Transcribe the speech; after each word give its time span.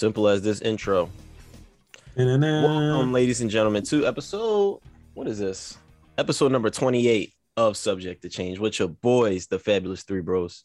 Simple 0.00 0.28
as 0.28 0.40
this 0.40 0.62
intro. 0.62 1.10
Welcome, 2.16 3.12
ladies 3.12 3.42
and 3.42 3.50
gentlemen, 3.50 3.82
to 3.82 4.06
episode. 4.06 4.80
What 5.12 5.28
is 5.28 5.38
this? 5.38 5.76
Episode 6.16 6.52
number 6.52 6.70
28 6.70 7.34
of 7.58 7.76
Subject 7.76 8.22
to 8.22 8.30
Change 8.30 8.58
with 8.58 8.78
your 8.78 8.88
boys, 8.88 9.46
the 9.48 9.58
Fabulous 9.58 10.02
Three 10.02 10.22
Bros. 10.22 10.64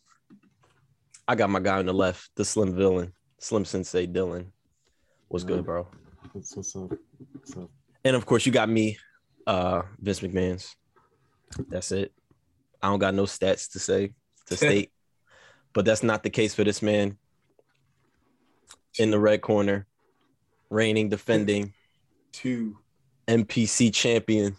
I 1.28 1.36
got 1.36 1.50
my 1.50 1.60
guy 1.60 1.80
on 1.80 1.86
the 1.86 1.94
left, 1.94 2.30
the 2.38 2.46
Slim 2.46 2.78
Villain, 2.78 3.12
Slim 3.38 3.66
Sensei 3.66 4.08
Dylan. 4.08 4.52
What's 5.28 5.44
good, 5.44 5.66
bro? 5.66 5.86
What's, 6.32 6.56
what's 6.56 6.74
up? 6.78 6.94
What's 7.34 7.58
up? 7.58 7.70
And 8.06 8.16
of 8.16 8.26
course, 8.26 8.46
you 8.46 8.54
got 8.54 8.70
me, 8.70 8.98
uh, 9.46 9.82
Vince 10.00 10.22
McMahon's. 10.22 10.78
That's 11.68 11.92
it. 11.92 12.14
I 12.82 12.88
don't 12.88 13.00
got 13.00 13.14
no 13.14 13.24
stats 13.24 13.74
to 13.74 13.80
say 13.80 14.14
to 14.46 14.56
state, 14.56 14.94
but 15.74 15.84
that's 15.84 16.04
not 16.04 16.24
the 16.24 16.30
case 16.30 16.56
for 16.56 16.64
this 16.64 16.82
man. 16.82 17.18
In 18.98 19.12
the 19.12 19.20
red 19.20 19.42
corner, 19.42 19.88
reigning, 20.70 21.10
defending 21.10 21.74
two 22.32 22.78
MPC 23.28 23.94
champion 23.94 24.56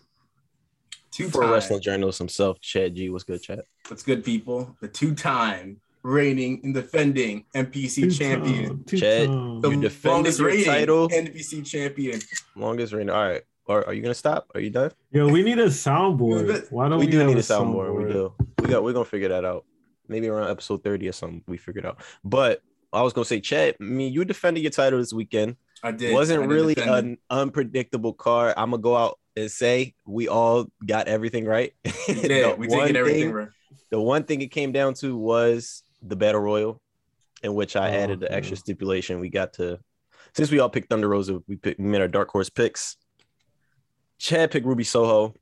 two 1.17 1.29
for 1.29 1.51
wrestling 1.51 1.81
journalist 1.81 2.19
himself, 2.19 2.61
Chad 2.61 2.95
G. 2.95 3.09
What's 3.09 3.25
good, 3.25 3.43
Chad? 3.43 3.63
What's 3.89 4.03
good, 4.03 4.25
people? 4.25 4.77
The 4.81 4.89
two 4.89 5.15
time 5.15 5.81
reigning 6.03 6.61
and 6.63 6.75
defending 6.75 7.45
NPC 7.55 8.17
champion, 8.17 8.85
Chad, 8.85 9.29
the 9.29 9.71
You 9.71 9.81
defended 9.81 10.05
longest 10.05 10.39
your 10.39 10.49
reigning 10.49 10.65
title. 10.65 11.09
NPC 11.09 11.65
champion. 11.65 12.21
Longest 12.55 12.93
reigning. 12.93 13.11
All 13.11 13.29
right. 13.29 13.43
Are, 13.69 13.85
are 13.87 13.95
you 13.95 14.03
gonna 14.03 14.15
stop? 14.15 14.49
Are 14.55 14.61
you 14.61 14.71
done? 14.71 14.93
Yo, 15.11 15.29
we 15.29 15.43
need 15.43 15.59
a 15.59 15.67
soundboard. 15.67 16.71
Why 16.71 16.89
don't 16.89 17.01
we 17.01 17.07
we, 17.07 17.11
do 17.11 17.19
have 17.19 17.27
need 17.27 17.37
a 17.37 17.41
a 17.41 17.43
soundboard. 17.43 17.97
We 17.97 18.13
do. 18.13 18.33
We 18.61 18.69
got. 18.69 18.85
We're 18.85 18.93
gonna 18.93 19.05
figure 19.05 19.29
that 19.31 19.45
out. 19.45 19.65
Maybe 20.07 20.29
around 20.29 20.51
episode 20.51 20.85
thirty 20.85 21.09
or 21.09 21.13
something. 21.13 21.43
We 21.49 21.57
figure 21.57 21.81
it 21.81 21.87
out. 21.87 22.01
But 22.23 22.63
I 22.93 23.03
was 23.03 23.13
gonna 23.13 23.25
say, 23.25 23.41
Chad. 23.41 23.77
I 23.81 23.85
mean, 23.85 24.13
you 24.13 24.25
defended 24.25 24.63
your 24.63 24.71
title 24.71 24.99
this 24.99 25.13
weekend. 25.13 25.57
I 25.83 25.93
did. 25.93 26.13
Wasn't 26.15 26.43
I 26.43 26.47
did 26.47 26.53
really 26.53 26.75
an 26.77 27.19
unpredictable 27.31 28.13
card. 28.15 28.55
I'm 28.57 28.71
gonna 28.71 28.83
go 28.83 28.97
out 28.97 29.19
and 29.37 29.51
say 29.51 29.95
we 30.07 30.29
all 30.29 30.67
got 30.87 31.09
everything 31.09 31.45
right. 31.45 31.73
it. 31.85 31.95
We 32.09 32.29
did. 32.29 32.53
The 32.53 32.57
we 32.57 32.67
did 32.69 32.77
one 32.77 32.87
get 32.89 32.97
everything 32.97 33.23
thing- 33.25 33.33
right. 33.33 33.49
The 33.91 34.01
one 34.01 34.25
thing 34.25 34.41
it 34.43 34.49
came 34.49 34.73
down 34.73 34.95
to 34.95 35.17
was 35.17 35.83
the 36.03 36.17
battle 36.17 36.41
royal, 36.41 36.81
in 37.43 37.55
which 37.55 37.77
I 37.77 37.89
Oh, 37.91 37.93
added 38.03 38.21
the 38.21 38.33
extra 38.33 38.57
stipulation. 38.57 39.21
We 39.21 39.29
got 39.29 39.53
to 39.55 39.79
since 40.35 40.51
we 40.51 40.59
all 40.59 40.69
picked 40.71 40.89
Thunder 40.89 41.09
Rosa, 41.09 41.41
we 41.47 41.57
picked 41.57 41.79
we 41.79 41.87
made 41.87 42.01
our 42.01 42.09
dark 42.09 42.31
horse 42.31 42.51
picks. 42.51 42.97
Chad 44.19 44.51
picked 44.51 44.67
Ruby 44.67 44.85
Soho. 44.85 45.35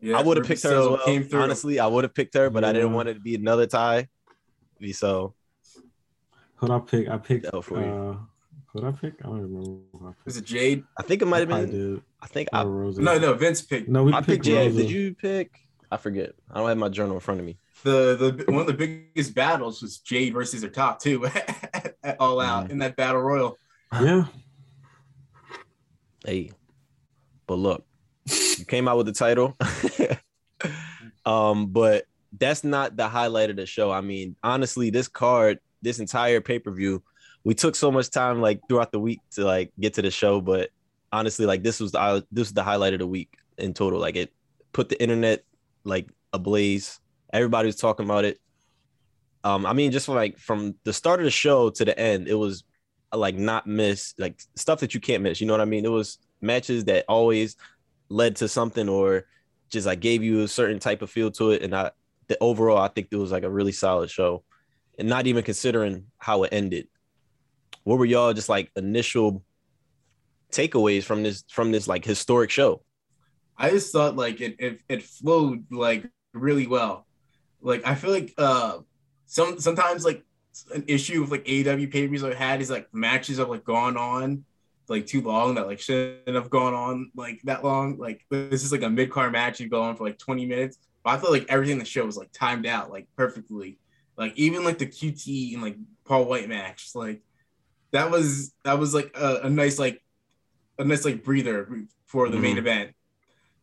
Yeah, 0.00 0.18
I 0.18 0.22
would 0.22 0.36
have 0.38 0.46
picked 0.46 0.62
her 0.64 0.70
as 0.70 0.86
well. 1.30 1.42
Honestly, 1.42 1.78
I 1.78 1.86
would 1.86 2.04
have 2.04 2.14
picked 2.14 2.34
her, 2.34 2.48
but 2.50 2.64
I 2.64 2.72
didn't 2.72 2.92
want 2.94 3.08
it 3.10 3.14
to 3.14 3.20
be 3.20 3.34
another 3.34 3.66
tie. 3.66 4.08
So 4.92 5.34
What 6.60 6.70
I 6.70 6.78
pick? 6.78 7.08
I 7.08 7.18
picked. 7.18 7.46
Oh, 7.52 7.60
for 7.62 7.80
you. 7.80 7.86
uh, 7.86 8.16
what 8.72 8.84
I 8.84 8.92
pick? 8.92 9.14
I 9.22 9.26
don't 9.28 9.40
remember. 9.42 9.70
What 9.92 10.10
I 10.10 10.14
was 10.24 10.36
it 10.36 10.44
Jade? 10.44 10.84
I 10.98 11.02
think 11.02 11.22
it 11.22 11.26
might 11.26 11.40
have 11.40 11.48
been. 11.48 11.56
I 11.58 11.64
been. 11.66 11.94
did. 11.94 12.02
I 12.22 12.26
think 12.26 12.48
Or 12.52 12.58
I, 12.58 12.62
Rosa. 12.64 13.02
No, 13.02 13.18
no, 13.18 13.34
Vince 13.34 13.62
picked 13.62 13.88
No, 13.88 14.04
we 14.04 14.12
I 14.12 14.16
picked, 14.18 14.26
picked 14.28 14.44
Jay. 14.44 14.66
Rosa. 14.68 14.82
Did 14.82 14.90
you 14.90 15.14
pick? 15.14 15.58
I 15.90 15.96
forget. 15.96 16.32
I 16.50 16.58
don't 16.58 16.68
have 16.68 16.78
my 16.78 16.88
journal 16.88 17.14
in 17.16 17.20
front 17.20 17.40
of 17.40 17.46
me. 17.46 17.56
the 17.82 18.14
the 18.44 18.52
one 18.52 18.60
of 18.60 18.66
the 18.68 18.74
biggest 18.74 19.34
battles 19.34 19.82
was 19.82 19.98
Jade 19.98 20.34
versus 20.34 20.62
her 20.62 20.68
top 20.68 21.00
two 21.00 21.26
at 22.04 22.16
all 22.20 22.40
out 22.40 22.64
Mm-hmm. 22.64 22.72
in 22.72 22.78
that 22.78 22.94
battle 22.96 23.20
royal. 23.22 23.56
Yeah. 23.92 24.26
Hey, 26.24 26.50
but 27.46 27.54
look, 27.54 27.84
you 28.58 28.64
came 28.66 28.86
out 28.86 28.98
with 28.98 29.06
the 29.06 29.12
title. 29.12 29.56
um, 31.26 31.68
but 31.68 32.04
that's 32.38 32.62
not 32.62 32.96
the 32.96 33.08
highlight 33.08 33.50
of 33.50 33.56
the 33.56 33.66
show. 33.66 33.90
I 33.90 34.00
mean, 34.02 34.36
honestly, 34.42 34.90
this 34.90 35.08
card, 35.08 35.58
this 35.82 35.98
entire 35.98 36.40
pay 36.40 36.58
per 36.58 36.70
view, 36.70 37.02
we 37.44 37.54
took 37.54 37.74
so 37.74 37.90
much 37.90 38.10
time 38.10 38.40
like 38.40 38.60
throughout 38.68 38.92
the 38.92 39.00
week 39.00 39.20
to 39.32 39.44
like 39.44 39.72
get 39.78 39.94
to 39.94 40.02
the 40.02 40.10
show, 40.10 40.40
but 40.40 40.70
honestly, 41.12 41.46
like 41.46 41.62
this 41.62 41.80
was 41.80 41.92
the 41.92 42.26
this 42.30 42.48
was 42.48 42.52
the 42.52 42.62
highlight 42.62 42.92
of 42.92 42.98
the 42.98 43.06
week 43.06 43.36
in 43.58 43.74
total. 43.74 43.98
Like 43.98 44.16
it 44.16 44.32
put 44.72 44.88
the 44.88 45.00
internet 45.00 45.44
like 45.84 46.08
ablaze. 46.32 47.00
Everybody 47.32 47.66
was 47.66 47.76
talking 47.76 48.04
about 48.04 48.24
it. 48.24 48.38
Um, 49.42 49.64
I 49.64 49.72
mean, 49.72 49.90
just 49.90 50.08
like 50.08 50.38
from 50.38 50.74
the 50.84 50.92
start 50.92 51.20
of 51.20 51.24
the 51.24 51.30
show 51.30 51.70
to 51.70 51.84
the 51.84 51.98
end, 51.98 52.28
it 52.28 52.34
was 52.34 52.64
like 53.12 53.36
not 53.36 53.66
miss 53.66 54.14
like 54.18 54.40
stuff 54.54 54.80
that 54.80 54.94
you 54.94 55.00
can't 55.00 55.22
miss. 55.22 55.40
You 55.40 55.46
know 55.46 55.54
what 55.54 55.60
I 55.60 55.66
mean? 55.66 55.84
It 55.84 55.90
was 55.90 56.18
matches 56.40 56.84
that 56.84 57.04
always 57.08 57.56
led 58.08 58.36
to 58.36 58.48
something 58.48 58.88
or 58.88 59.26
just 59.70 59.86
like 59.86 60.00
gave 60.00 60.22
you 60.22 60.42
a 60.42 60.48
certain 60.48 60.78
type 60.78 61.02
of 61.02 61.10
feel 61.10 61.30
to 61.32 61.50
it. 61.50 61.62
And 61.62 61.74
I 61.74 61.90
the 62.28 62.36
overall, 62.40 62.78
I 62.78 62.88
think 62.88 63.08
it 63.10 63.16
was 63.16 63.32
like 63.32 63.42
a 63.42 63.50
really 63.50 63.72
solid 63.72 64.10
show. 64.10 64.44
And 65.00 65.08
not 65.08 65.26
even 65.26 65.42
considering 65.42 66.04
how 66.18 66.42
it 66.42 66.52
ended. 66.52 66.86
What 67.84 67.98
were 67.98 68.04
y'all 68.04 68.34
just 68.34 68.50
like 68.50 68.70
initial 68.76 69.42
takeaways 70.52 71.04
from 71.04 71.22
this 71.22 71.42
from 71.48 71.72
this 71.72 71.88
like 71.88 72.04
historic 72.04 72.50
show? 72.50 72.82
I 73.56 73.70
just 73.70 73.92
thought 73.92 74.14
like 74.14 74.42
it 74.42 74.56
it, 74.58 74.80
it 74.90 75.02
flowed 75.02 75.64
like 75.72 76.06
really 76.34 76.66
well. 76.66 77.06
Like 77.62 77.86
I 77.86 77.94
feel 77.94 78.10
like 78.10 78.34
uh 78.36 78.80
some 79.24 79.58
sometimes 79.58 80.04
like 80.04 80.22
an 80.74 80.84
issue 80.86 81.22
with 81.22 81.30
like 81.30 81.44
AEW 81.44 81.90
pay 81.90 82.06
per 82.06 82.26
I've 82.26 82.34
had 82.34 82.60
is 82.60 82.68
like 82.68 82.92
matches 82.92 83.38
have 83.38 83.48
like 83.48 83.64
gone 83.64 83.96
on 83.96 84.44
like 84.88 85.06
too 85.06 85.22
long 85.22 85.54
that 85.54 85.66
like 85.66 85.80
shouldn't 85.80 86.34
have 86.34 86.50
gone 86.50 86.74
on 86.74 87.10
like 87.16 87.40
that 87.44 87.64
long. 87.64 87.96
Like 87.96 88.26
this 88.28 88.64
is 88.64 88.72
like 88.72 88.82
a 88.82 88.90
mid 88.90 89.10
card 89.10 89.32
match 89.32 89.60
you 89.60 89.68
go 89.68 89.80
on 89.80 89.96
for 89.96 90.04
like 90.04 90.18
20 90.18 90.44
minutes. 90.44 90.78
But 91.02 91.10
I 91.14 91.18
felt 91.18 91.32
like 91.32 91.46
everything 91.48 91.74
in 91.74 91.78
the 91.78 91.84
show 91.86 92.04
was 92.04 92.18
like 92.18 92.32
timed 92.32 92.66
out 92.66 92.90
like 92.90 93.06
perfectly. 93.16 93.78
Like 94.20 94.36
even 94.36 94.64
like 94.64 94.76
the 94.76 94.86
QT 94.86 95.54
and 95.54 95.62
like 95.62 95.76
Paul 96.04 96.26
Wight 96.26 96.46
match, 96.46 96.90
like 96.94 97.22
that 97.92 98.10
was 98.10 98.52
that 98.64 98.78
was 98.78 98.92
like 98.92 99.10
a, 99.16 99.40
a 99.44 99.50
nice 99.50 99.78
like 99.78 100.02
a 100.78 100.84
nice 100.84 101.06
like 101.06 101.24
breather 101.24 101.86
for 102.04 102.28
the 102.28 102.36
main 102.38 102.56
Mhm. 102.56 102.58
event. 102.58 102.90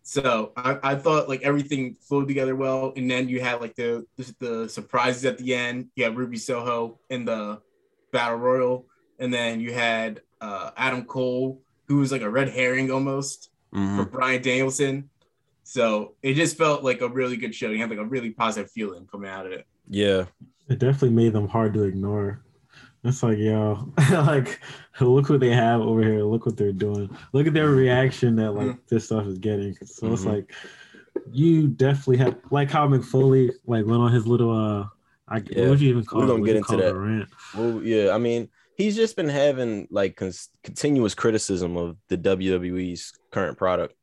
So 0.01 0.53
I, 0.57 0.79
I 0.81 0.95
thought 0.95 1.29
like 1.29 1.43
everything 1.43 1.93
flowed 1.93 2.27
together 2.27 2.55
well, 2.55 2.91
and 2.95 3.09
then 3.11 3.29
you 3.29 3.39
had 3.39 3.61
like 3.61 3.75
the 3.75 4.05
the, 4.17 4.35
the 4.39 4.69
surprises 4.69 5.25
at 5.25 5.37
the 5.37 5.53
end. 5.53 5.89
You 5.95 6.05
had 6.05 6.17
Ruby 6.17 6.37
Soho 6.37 6.99
in 7.11 7.25
the 7.25 7.61
battle 8.11 8.37
royal, 8.39 8.87
and 9.19 9.31
then 9.31 9.59
you 9.61 9.73
had 9.73 10.21
uh, 10.41 10.71
Adam 10.75 11.03
Cole, 11.05 11.61
who 11.87 11.97
was 11.97 12.11
like 12.11 12.21
a 12.23 12.29
red 12.29 12.49
herring 12.49 12.89
almost 12.91 13.51
Mhm. 13.75 13.95
for 13.97 14.05
Bryan 14.05 14.41
Danielson. 14.41 15.09
So 15.63 16.15
it 16.23 16.33
just 16.33 16.57
felt 16.57 16.83
like 16.83 17.01
a 17.01 17.09
really 17.09 17.37
good 17.37 17.53
show. 17.53 17.69
You 17.69 17.77
had 17.79 17.89
like 17.91 17.99
a 17.99 18.05
really 18.05 18.31
positive 18.31 18.71
feeling 18.71 19.05
coming 19.05 19.29
out 19.29 19.45
of 19.45 19.51
it. 19.51 19.67
Yeah. 19.89 20.25
It 20.69 20.79
definitely 20.79 21.11
made 21.11 21.33
them 21.33 21.47
hard 21.47 21.73
to 21.75 21.83
ignore. 21.83 22.41
It's 23.03 23.23
like, 23.23 23.37
yo, 23.37 23.93
like, 24.11 24.59
look 24.99 25.29
what 25.29 25.39
they 25.39 25.51
have 25.53 25.79
over 25.81 26.03
here. 26.03 26.23
Look 26.23 26.45
what 26.45 26.57
they're 26.57 26.73
doing. 26.73 27.09
Look 27.31 27.47
at 27.47 27.53
their 27.53 27.69
reaction 27.69 28.35
that 28.37 28.51
like 28.51 28.67
Mhm. 28.67 28.79
this 28.89 29.05
stuff 29.05 29.25
is 29.27 29.37
getting. 29.37 29.75
So 29.85 30.11
it's 30.13 30.23
Mhm. 30.23 30.33
like, 30.33 30.53
you 31.31 31.67
definitely 31.67 32.17
have 32.17 32.35
like 32.51 32.69
how 32.69 32.87
Mick 32.87 33.03
Foley 33.05 33.51
like 33.65 33.85
went 33.85 34.01
on 34.01 34.11
his 34.11 34.27
little 34.27 34.51
uh, 34.51 34.87
I 35.29 35.37
Yeah. 35.49 35.61
what 35.63 35.69
would 35.71 35.81
you 35.81 35.89
even 35.89 36.05
call 36.05 36.19
We're 36.19 36.25
it? 36.25 36.27
gonna 36.27 36.39
What 36.41 36.45
get 36.47 36.55
into 36.57 36.77
that. 36.77 36.91
a 36.95 36.97
rant? 36.97 37.29
Well, 37.57 37.81
yeah, 37.83 38.11
I 38.13 38.17
mean, 38.17 38.49
he's 38.77 38.95
just 38.95 39.15
been 39.15 39.27
having 39.29 39.87
like 39.91 40.15
cons- 40.15 40.49
continuous 40.63 41.15
criticism 41.15 41.75
of 41.77 41.97
the 42.09 42.17
WWE's 42.17 43.13
current 43.31 43.57
product. 43.57 43.93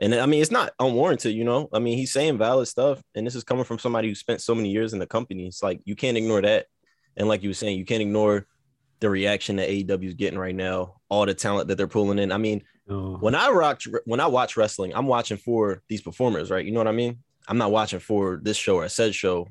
And 0.00 0.14
I 0.14 0.26
mean, 0.26 0.40
it's 0.40 0.50
not 0.50 0.72
unwarranted, 0.78 1.34
you 1.34 1.44
know. 1.44 1.68
I 1.72 1.80
mean, 1.80 1.98
he's 1.98 2.12
saying 2.12 2.38
valid 2.38 2.68
stuff, 2.68 3.02
and 3.14 3.26
this 3.26 3.34
is 3.34 3.44
coming 3.44 3.64
from 3.64 3.78
somebody 3.78 4.08
who 4.08 4.14
spent 4.14 4.40
so 4.40 4.54
many 4.54 4.70
years 4.70 4.92
in 4.92 4.98
the 4.98 5.06
company. 5.06 5.46
It's 5.46 5.62
like 5.62 5.80
you 5.84 5.96
can't 5.96 6.16
ignore 6.16 6.42
that. 6.42 6.66
And 7.16 7.26
like 7.26 7.42
you 7.42 7.50
were 7.50 7.54
saying, 7.54 7.78
you 7.78 7.84
can't 7.84 8.02
ignore 8.02 8.46
the 9.00 9.10
reaction 9.10 9.56
that 9.56 9.68
AEW 9.68 10.04
is 10.04 10.14
getting 10.14 10.38
right 10.38 10.54
now, 10.54 11.00
all 11.08 11.26
the 11.26 11.34
talent 11.34 11.68
that 11.68 11.76
they're 11.76 11.88
pulling 11.88 12.18
in. 12.20 12.30
I 12.30 12.38
mean, 12.38 12.62
Oh, 12.88 13.16
when 13.18 13.34
I 13.34 13.50
rock, 13.50 13.82
when 14.04 14.20
I 14.20 14.26
watch 14.26 14.56
wrestling, 14.56 14.92
I'm 14.94 15.06
watching 15.06 15.36
for 15.36 15.82
these 15.88 16.00
performers, 16.00 16.50
right? 16.50 16.64
You 16.64 16.72
know 16.72 16.80
what 16.80 16.88
I 16.88 16.92
mean? 16.92 17.18
I'm 17.46 17.58
not 17.58 17.70
watching 17.70 17.98
for 17.98 18.40
this 18.42 18.56
show 18.56 18.76
or 18.76 18.84
a 18.84 18.88
said 18.88 19.14
show, 19.14 19.48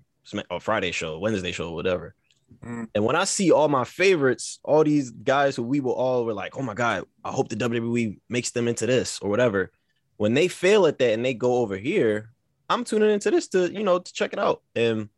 or 0.49 0.59
Friday 0.59 0.91
show, 0.91 1.19
Wednesday 1.19 1.51
show, 1.51 1.71
whatever. 1.71 2.15
Mm. 2.63 2.87
And 2.95 3.05
when 3.05 3.15
I 3.15 3.25
see 3.25 3.51
all 3.51 3.67
my 3.67 3.83
favorites, 3.83 4.59
all 4.63 4.83
these 4.83 5.11
guys 5.11 5.55
who 5.55 5.63
we 5.63 5.81
will 5.81 5.93
all 5.93 6.25
were 6.25 6.33
like, 6.33 6.57
oh 6.57 6.63
my 6.63 6.73
god, 6.73 7.05
I 7.23 7.31
hope 7.31 7.49
the 7.49 7.55
WWE 7.55 8.19
makes 8.27 8.51
them 8.51 8.67
into 8.67 8.87
this 8.87 9.19
or 9.21 9.29
whatever. 9.29 9.71
When 10.17 10.33
they 10.33 10.47
fail 10.47 10.85
at 10.87 10.97
that 10.99 11.13
and 11.13 11.23
they 11.23 11.33
go 11.33 11.57
over 11.57 11.77
here, 11.77 12.31
I'm 12.69 12.83
tuning 12.83 13.09
into 13.09 13.31
this 13.31 13.47
to 13.49 13.71
you 13.71 13.83
know 13.83 13.99
to 13.99 14.13
check 14.13 14.33
it 14.33 14.39
out. 14.39 14.61
And 14.75 15.09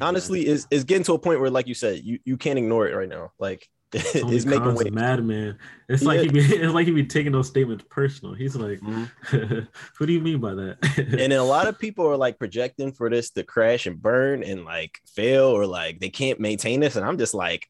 honestly, 0.00 0.46
is 0.46 0.66
is 0.70 0.84
getting 0.84 1.04
to 1.04 1.14
a 1.14 1.18
point 1.18 1.40
where, 1.40 1.50
like 1.50 1.66
you 1.66 1.74
said, 1.74 2.02
you 2.04 2.18
you 2.24 2.36
can't 2.36 2.58
ignore 2.58 2.88
it 2.88 2.94
right 2.94 3.08
now. 3.08 3.32
Like 3.38 3.68
it's 3.92 4.46
making 4.46 4.74
way. 4.74 4.88
madman. 4.90 5.58
It's 5.88 6.02
like 6.02 6.16
Yeah. 6.18 6.22
he 6.22 6.28
be, 6.30 6.40
it's 6.62 6.72
like 6.72 6.86
he 6.86 6.92
be 6.92 7.04
taking 7.04 7.32
those 7.32 7.48
statements 7.48 7.84
personal. 7.90 8.32
He's 8.34 8.56
like, 8.56 8.80
Mhm. 8.80 9.10
"What 9.98 10.06
do 10.06 10.12
you 10.12 10.20
mean 10.20 10.40
by 10.40 10.54
that?" 10.54 10.78
And 11.18 11.32
a 11.34 11.42
lot 11.42 11.68
of 11.68 11.78
people 11.78 12.06
are 12.08 12.16
like 12.16 12.38
projecting 12.38 12.92
for 12.92 13.10
this 13.10 13.30
to 13.32 13.42
crash 13.42 13.86
and 13.86 14.00
burn 14.00 14.42
and 14.42 14.64
like 14.64 14.98
fail 15.14 15.44
or 15.44 15.66
like 15.66 16.00
they 16.00 16.08
can't 16.08 16.40
maintain 16.40 16.80
this. 16.80 16.96
And 16.96 17.04
I'm 17.04 17.18
just 17.18 17.34
like, 17.34 17.68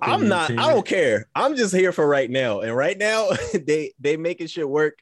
I'm 0.00 0.28
not. 0.28 0.50
I 0.52 0.72
don't 0.72 0.86
care. 0.86 1.28
I'm 1.34 1.56
just 1.56 1.74
here 1.74 1.90
for 1.90 2.06
right 2.06 2.30
now. 2.30 2.60
And 2.60 2.76
right 2.76 2.96
now, 2.96 3.30
they 3.52 3.94
they 3.98 4.16
making 4.16 4.46
shit 4.46 4.68
work. 4.68 4.98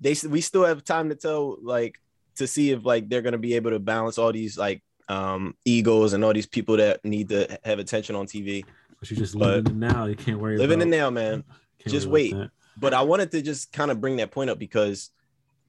They 0.00 0.14
we 0.28 0.40
still 0.40 0.64
have 0.64 0.84
time 0.84 1.08
to 1.08 1.14
tell 1.14 1.58
like 1.62 2.00
to 2.36 2.46
see 2.46 2.70
if 2.70 2.84
like 2.84 3.08
they're 3.08 3.22
gonna 3.22 3.38
be 3.38 3.54
able 3.54 3.70
to 3.70 3.78
balance 3.78 4.18
all 4.18 4.32
these 4.32 4.56
like 4.56 4.82
um 5.08 5.54
egos 5.64 6.12
and 6.12 6.24
all 6.24 6.32
these 6.32 6.46
people 6.46 6.76
that 6.76 7.04
need 7.04 7.28
to 7.30 7.58
have 7.64 7.78
attention 7.78 8.14
on 8.14 8.26
TV. 8.26 8.64
But 9.00 9.10
you 9.10 9.16
just 9.16 9.38
but- 9.38 9.64
living 9.64 9.72
in 9.72 9.80
the 9.80 9.86
now. 9.86 10.06
You 10.06 10.16
can't 10.16 10.38
worry. 10.38 10.58
Living 10.58 10.80
about, 10.80 10.82
in 10.82 10.90
now, 10.90 11.10
man. 11.10 11.44
just 11.86 12.06
wait. 12.06 12.34
that. 12.34 12.50
But 12.76 12.94
I 12.94 13.02
wanted 13.02 13.32
to 13.32 13.42
just 13.42 13.72
kind 13.72 13.90
of 13.90 14.00
bring 14.00 14.16
that 14.16 14.30
point 14.30 14.50
up 14.50 14.58
because 14.58 15.10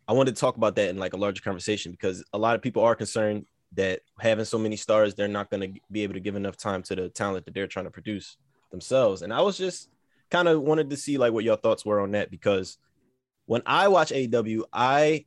I 0.08 0.14
wanted 0.14 0.36
to 0.36 0.40
talk 0.40 0.58
about 0.58 0.75
that 0.75 0.90
in 0.90 0.98
like 0.98 1.14
a 1.14 1.18
larger 1.18 1.42
conversation 1.42 1.92
because 1.92 2.24
a 2.34 2.38
lot 2.38 2.56
of 2.56 2.62
people 2.62 2.84
are 2.84 2.96
concerned 2.96 3.46
that 3.74 4.02
having 4.20 4.46
so 4.46 4.58
many 4.58 4.75
stars, 4.75 5.14
they're 5.14 5.28
not 5.28 5.50
going 5.50 5.74
to 5.74 5.80
be 5.92 6.02
able 6.04 6.16
to 6.16 6.20
give 6.20 6.36
enough 6.36 6.58
time 6.58 6.82
to 6.84 6.96
the 6.96 7.10
talent 7.10 7.46
that 7.46 7.54
they're 7.54 7.68
trying 7.68 7.86
to 7.86 7.92
produce 7.92 8.38
themselves. 8.72 9.22
And 9.22 9.34
I 9.34 9.42
was 9.42 9.58
just 9.58 9.90
kind 10.30 10.48
of 10.48 10.62
wanted 10.62 10.90
to 10.90 10.98
see 10.98 11.18
like 11.18 11.34
what 11.34 11.44
your 11.44 11.58
thoughts 11.58 11.86
were 11.86 12.00
on 12.00 12.12
that 12.12 12.32
because 12.32 12.78
when 13.50 13.63
I 13.66 13.88
watch 13.88 14.12
AEW, 14.12 14.62
I 14.72 15.25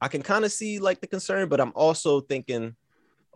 I 0.00 0.08
can 0.08 0.22
kind 0.22 0.44
of 0.44 0.50
see 0.50 0.80
like 0.80 1.00
the 1.00 1.06
concern, 1.06 1.48
but 1.48 1.60
I'm 1.60 1.70
also 1.76 2.20
thinking, 2.20 2.74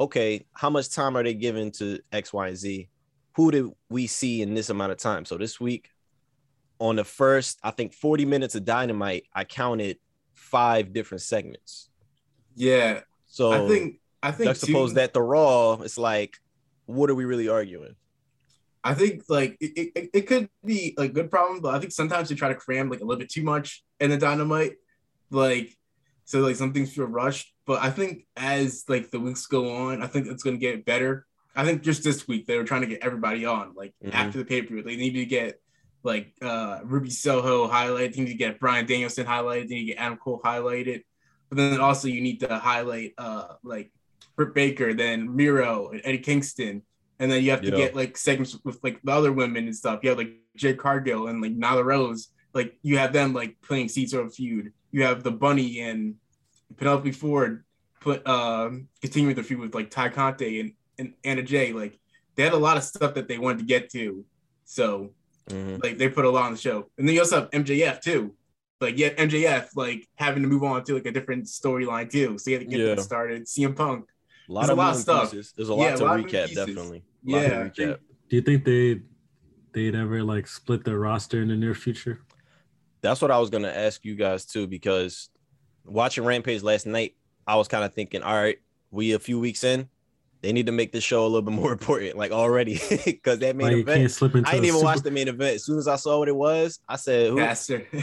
okay, 0.00 0.44
how 0.54 0.70
much 0.70 0.90
time 0.90 1.16
are 1.16 1.22
they 1.22 1.34
giving 1.34 1.70
to 1.72 2.00
X, 2.10 2.32
Y, 2.32 2.48
and 2.48 2.56
Z? 2.56 2.88
Who 3.36 3.52
did 3.52 3.66
we 3.88 4.08
see 4.08 4.42
in 4.42 4.54
this 4.54 4.70
amount 4.70 4.90
of 4.90 4.98
time? 4.98 5.24
So 5.24 5.38
this 5.38 5.60
week, 5.60 5.88
on 6.80 6.96
the 6.96 7.04
first, 7.04 7.60
I 7.62 7.70
think 7.70 7.94
40 7.94 8.24
minutes 8.24 8.56
of 8.56 8.64
Dynamite, 8.64 9.22
I 9.32 9.44
counted 9.44 9.98
five 10.34 10.92
different 10.92 11.22
segments. 11.22 11.88
Yeah, 12.56 13.02
So 13.28 13.52
I 13.52 13.68
think 13.68 14.00
I 14.20 14.32
think 14.32 14.56
suppose 14.56 14.90
too- 14.90 14.94
that 14.96 15.12
the 15.14 15.22
Raw, 15.22 15.74
it's 15.74 15.96
like, 15.96 16.40
what 16.86 17.08
are 17.08 17.14
we 17.14 17.24
really 17.24 17.48
arguing? 17.48 17.94
I 18.84 18.94
think 18.94 19.22
like 19.28 19.56
it, 19.60 19.90
it, 19.94 20.10
it 20.12 20.26
could 20.26 20.48
be 20.64 20.94
a 20.98 21.06
good 21.08 21.30
problem, 21.30 21.60
but 21.60 21.74
I 21.74 21.78
think 21.78 21.92
sometimes 21.92 22.28
they 22.28 22.34
try 22.34 22.48
to 22.48 22.54
cram 22.54 22.90
like 22.90 23.00
a 23.00 23.04
little 23.04 23.18
bit 23.18 23.30
too 23.30 23.42
much 23.44 23.84
in 24.00 24.10
the 24.10 24.16
dynamite, 24.16 24.74
like 25.30 25.76
so 26.24 26.40
like 26.40 26.56
some 26.56 26.72
things 26.72 26.92
feel 26.92 27.06
rushed. 27.06 27.52
But 27.66 27.80
I 27.82 27.90
think 27.90 28.26
as 28.36 28.84
like 28.88 29.10
the 29.10 29.20
weeks 29.20 29.46
go 29.46 29.72
on, 29.74 30.02
I 30.02 30.06
think 30.06 30.26
it's 30.26 30.42
gonna 30.42 30.56
get 30.56 30.84
better. 30.84 31.26
I 31.54 31.64
think 31.64 31.82
just 31.82 32.02
this 32.02 32.26
week 32.26 32.46
they 32.46 32.56
were 32.56 32.64
trying 32.64 32.80
to 32.80 32.86
get 32.88 33.02
everybody 33.02 33.44
on. 33.44 33.74
Like 33.76 33.94
Mhm. 34.04 34.14
after 34.14 34.38
the 34.38 34.44
pay 34.44 34.62
per 34.62 34.74
view, 34.74 34.82
they 34.82 34.96
needed 34.96 35.18
to 35.20 35.26
get 35.26 35.60
like 36.02 36.32
uh 36.42 36.80
Ruby 36.82 37.10
Soho 37.10 37.68
highlighted. 37.68 38.14
They 38.14 38.22
need 38.22 38.30
to 38.32 38.34
get 38.34 38.58
Bryan 38.58 38.86
Danielson 38.86 39.26
highlighted. 39.26 39.68
They 39.68 39.74
need 39.76 39.86
to 39.86 39.92
get 39.94 39.98
Adam 39.98 40.18
Cole 40.18 40.40
highlighted. 40.44 41.04
But 41.48 41.58
then 41.58 41.80
also 41.80 42.08
you 42.08 42.20
need 42.20 42.40
to 42.40 42.58
highlight 42.58 43.12
uh 43.18 43.54
like 43.62 43.92
Britt 44.34 44.54
Baker, 44.54 44.92
then 44.94 45.36
Miro 45.36 45.90
and 45.90 46.00
Eddie 46.04 46.18
Kingston. 46.18 46.82
And 47.22 47.30
then 47.30 47.44
you 47.44 47.52
have 47.52 47.60
to 47.62 47.68
Yeah. 47.70 47.76
get 47.76 47.94
like 47.94 48.16
segments 48.16 48.58
with 48.64 48.80
like 48.82 49.00
the 49.02 49.12
other 49.12 49.30
women 49.32 49.66
and 49.66 49.76
stuff. 49.76 50.00
You 50.02 50.08
have 50.08 50.18
like 50.18 50.32
Jade 50.56 50.76
Cargill 50.76 51.28
and 51.28 51.40
like 51.40 51.56
Nyla 51.56 51.84
Rose. 51.84 52.28
Like 52.52 52.76
you 52.82 52.98
have 52.98 53.12
them 53.12 53.32
like 53.32 53.60
playing 53.62 53.90
seats 53.90 54.12
of 54.12 54.26
a 54.26 54.28
feud. 54.28 54.72
You 54.90 55.04
have 55.04 55.22
the 55.22 55.30
Bunny 55.30 55.78
and 55.80 56.16
Penelope 56.76 57.12
Ford 57.12 57.64
put 58.00 58.26
um 58.26 58.88
continuing 59.00 59.36
the 59.36 59.42
feud 59.44 59.60
with 59.60 59.72
like 59.74 59.88
Tay 59.88 60.08
Conti 60.10 60.58
and, 60.60 60.72
and 60.98 61.14
Anna 61.22 61.44
Jay. 61.44 61.72
Like 61.72 61.96
they 62.34 62.42
had 62.42 62.54
a 62.54 62.58
lot 62.58 62.76
of 62.76 62.82
stuff 62.82 63.14
that 63.14 63.28
they 63.28 63.38
wanted 63.38 63.60
to 63.60 63.64
get 63.66 63.88
to. 63.90 64.24
So 64.64 65.12
Mhm. 65.48 65.80
like 65.82 65.98
they 65.98 66.08
put 66.08 66.24
a 66.24 66.30
lot 66.30 66.46
on 66.46 66.52
the 66.52 66.58
show. 66.58 66.90
And 66.98 67.06
then 67.06 67.14
you 67.14 67.20
also 67.20 67.36
have 67.42 67.50
MJF 67.52 68.00
too. 68.02 68.34
Like 68.80 68.98
yeah, 68.98 69.10
MJF 69.10 69.76
like 69.76 70.08
having 70.16 70.42
to 70.42 70.48
move 70.48 70.64
on 70.64 70.82
to 70.86 70.94
like 70.94 71.06
a 71.06 71.12
different 71.12 71.44
storyline 71.44 72.10
too. 72.10 72.36
So 72.38 72.50
you 72.50 72.58
had 72.58 72.64
to 72.68 72.70
get 72.76 72.80
Yeah. 72.80 72.94
that 72.96 73.02
started. 73.02 73.44
CM 73.46 73.74
Punk. 73.76 74.08
A 74.48 74.52
lot 74.52 74.62
There's 74.62 74.70
of 74.70 74.78
a 74.78 74.80
lot 74.80 74.94
of 74.96 75.00
stuff. 75.00 75.30
pieces. 75.30 75.52
There's 75.56 75.68
a 75.68 75.74
lot 75.74 75.84
Yeah, 75.84 75.94
a 75.94 75.98
to 75.98 76.04
lot 76.04 76.18
recap, 76.20 76.52
definitely. 76.52 77.04
A 77.26 77.30
lot 77.30 77.42
Yeah, 77.42 77.48
to 77.48 77.54
I 77.54 77.58
recap. 77.64 77.76
think- 77.76 77.98
Do 78.28 78.36
you 78.36 78.42
think 78.42 78.64
they 78.64 79.00
they'd 79.72 79.94
ever 79.94 80.22
like 80.22 80.46
split 80.46 80.84
their 80.84 80.98
roster 80.98 81.40
in 81.42 81.48
the 81.48 81.56
near 81.56 81.74
future? 81.74 82.20
That's 83.00 83.20
what 83.22 83.30
I 83.30 83.38
was 83.38 83.50
gonna 83.50 83.68
ask 83.68 84.04
you 84.04 84.14
guys 84.14 84.44
too, 84.44 84.66
because 84.66 85.28
watching 85.84 86.24
Rampage 86.24 86.62
last 86.62 86.86
night, 86.86 87.14
I 87.46 87.56
was 87.56 87.68
kind 87.68 87.84
of 87.84 87.92
thinking, 87.94 88.22
all 88.22 88.34
right, 88.34 88.58
we 88.90 89.12
a 89.12 89.18
few 89.18 89.40
weeks 89.40 89.64
in, 89.64 89.88
they 90.42 90.52
need 90.52 90.66
to 90.66 90.72
make 90.72 90.92
this 90.92 91.02
show 91.04 91.22
a 91.22 91.28
little 91.28 91.42
bit 91.42 91.54
more 91.60 91.72
important, 91.72 92.16
like 92.16 92.30
already, 92.32 92.78
because 93.04 93.38
that 93.40 93.56
main 93.56 93.68
Like 93.68 93.76
event. 93.78 94.10
slip. 94.10 94.34
I 94.34 94.40
didn't 94.40 94.54
even 94.64 94.72
super- 94.74 94.84
watch 94.84 95.00
the 95.02 95.10
main 95.10 95.28
event. 95.28 95.56
As 95.56 95.64
soon 95.64 95.78
as 95.78 95.88
I 95.88 95.96
saw 95.96 96.18
what 96.18 96.28
it 96.28 96.36
was, 96.36 96.78
I 96.88 96.96
said, 96.96 97.30
"Who?" 97.30 97.36
Caster. 97.38 97.86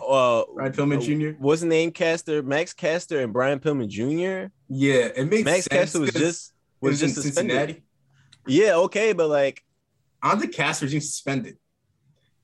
Uh, 0.00 0.42
Brian 0.54 0.72
Pillman 0.72 1.00
Jr. 1.02 1.36
What's 1.38 1.60
the 1.60 1.66
name? 1.68 1.90
Caster, 1.92 2.42
Max 2.42 2.72
Caster, 2.72 3.20
and 3.20 3.32
Brian 3.32 3.60
Pillman 3.60 3.88
Jr. 3.88 4.52
yeah, 4.68 5.08
it 5.16 5.28
makes 5.30 5.44
Max 5.44 5.64
sense 5.66 5.68
Caster 5.68 6.00
was 6.00 6.10
'cause 6.10 6.20
just 6.20 6.52
it 6.82 6.86
was 6.86 7.02
in 7.02 7.08
just 7.08 7.22
suspended. 7.22 7.56
Cincinnati. 7.56 7.82
Yeah, 8.50 8.74
okay, 8.76 9.12
but 9.12 9.28
like 9.28 9.64
On 10.22 10.38
the 10.38 10.48
Caster 10.48 10.84
was 10.86 10.92
even 10.94 11.02
suspended. 11.02 11.56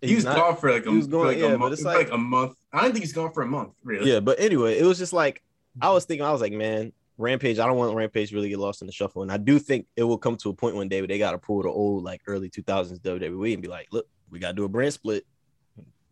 He 0.03 0.15
was 0.15 0.25
not- 0.25 0.37
gone 0.37 0.57
for 0.57 0.71
like 0.71 0.87
a, 0.87 0.91
he 0.91 0.97
was 0.97 1.07
gone, 1.07 1.23
for 1.23 1.27
like 1.29 1.39
yeah, 1.39 1.47
a 1.47 1.59
month. 1.59 1.73
it's 1.73 1.83
like- 1.83 1.97
like 1.97 2.13
a 2.13 2.19
month. 2.19 2.55
I 2.73 2.83
don't 2.83 2.93
think 2.93 3.03
he's 3.05 3.13
gone 3.13 3.33
for 3.33 3.43
a 3.43 3.47
month, 3.47 3.73
really. 3.83 4.11
Yeah, 4.13 4.21
but 4.21 4.39
anyway, 4.39 4.79
it 4.79 4.85
was 4.85 4.99
just 4.99 5.13
like 5.13 5.43
I 5.81 5.91
was 5.91 6.05
thinking, 6.05 6.25
I 6.25 6.33
was 6.33 6.41
like, 6.41 6.53
man, 6.53 6.93
Rampage. 7.19 7.59
I 7.59 7.67
don't 7.67 7.77
want 7.77 7.95
Rampage 7.97 8.31
to 8.31 8.35
really 8.35 8.49
get 8.51 8.59
lost 8.59 8.83
in 8.83 8.87
the 8.87 8.93
shuffle, 8.93 9.23
and 9.23 9.33
I 9.33 9.37
do 9.39 9.59
think 9.59 9.87
it 9.97 10.05
will 10.05 10.19
come 10.19 10.37
to 10.39 10.51
a 10.51 10.55
point 10.55 10.77
one 10.77 10.89
day 10.89 11.01
where 11.01 11.09
they 11.09 11.19
got 11.19 11.33
to 11.33 11.39
pull 11.39 11.63
the 11.63 11.69
old 11.71 12.05
like 12.05 12.21
early 12.27 12.49
two 12.51 12.63
thousands 12.63 13.01
WWE 13.01 13.53
and 13.55 13.63
be 13.63 13.69
like, 13.69 13.89
look, 13.91 14.07
we 14.31 14.39
got 14.39 14.49
to 14.49 14.55
do 14.55 14.65
a 14.65 14.69
brand 14.69 14.93
split, 14.93 15.25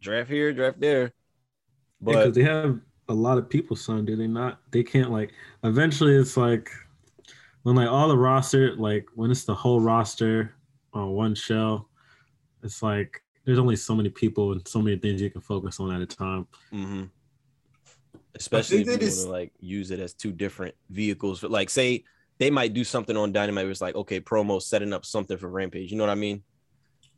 draft 0.00 0.30
here, 0.30 0.52
draft 0.52 0.80
there. 0.80 1.12
because 2.02 2.26
But 2.26 2.34
they 2.34 2.42
have 2.42 2.80
a 3.08 3.14
lot 3.14 3.36
of 3.38 3.48
people 3.50 3.76
signed. 3.76 4.06
Do 4.06 4.16
they 4.16 4.26
not? 4.26 4.60
They 4.70 4.82
can't 4.82 5.10
like. 5.10 5.32
Eventually, 5.62 6.14
it's 6.14 6.36
like 6.38 6.70
when 7.64 7.74
like 7.74 7.88
all 7.88 8.08
the 8.08 8.16
roster, 8.16 8.76
like 8.76 9.06
when 9.14 9.30
it's 9.30 9.44
the 9.44 9.54
whole 9.54 9.80
roster 9.80 10.54
on 10.92 11.10
one 11.10 11.34
show, 11.34 11.88
it's 12.62 12.82
like 12.82 13.20
there's 13.44 13.58
only 13.58 13.76
so 13.76 13.94
many 13.94 14.08
people 14.08 14.52
and 14.52 14.66
so 14.68 14.80
many 14.80 14.96
things 14.96 15.20
you 15.20 15.30
can 15.30 15.40
focus 15.40 15.80
on 15.80 15.92
at 15.92 16.00
a 16.00 16.06
time. 16.06 16.46
Mm-hmm. 16.72 17.04
especially 18.36 18.80
if 18.82 18.86
you 18.86 18.92
want 18.92 19.02
to 19.02 19.30
like 19.30 19.52
use 19.60 19.90
it 19.90 20.00
as 20.00 20.14
two 20.14 20.32
different 20.32 20.74
vehicles, 20.90 21.40
for, 21.40 21.48
like 21.48 21.70
say 21.70 22.04
they 22.38 22.50
might 22.50 22.74
do 22.74 22.84
something 22.84 23.16
on 23.16 23.32
Dynamite 23.32 23.66
it's 23.66 23.80
like, 23.80 23.94
okay, 23.94 24.20
promo 24.20 24.60
setting 24.60 24.92
up 24.92 25.04
something 25.04 25.36
for 25.36 25.48
Rampage. 25.48 25.90
You 25.90 25.98
know 25.98 26.04
what 26.04 26.10
I 26.10 26.16
mean? 26.16 26.42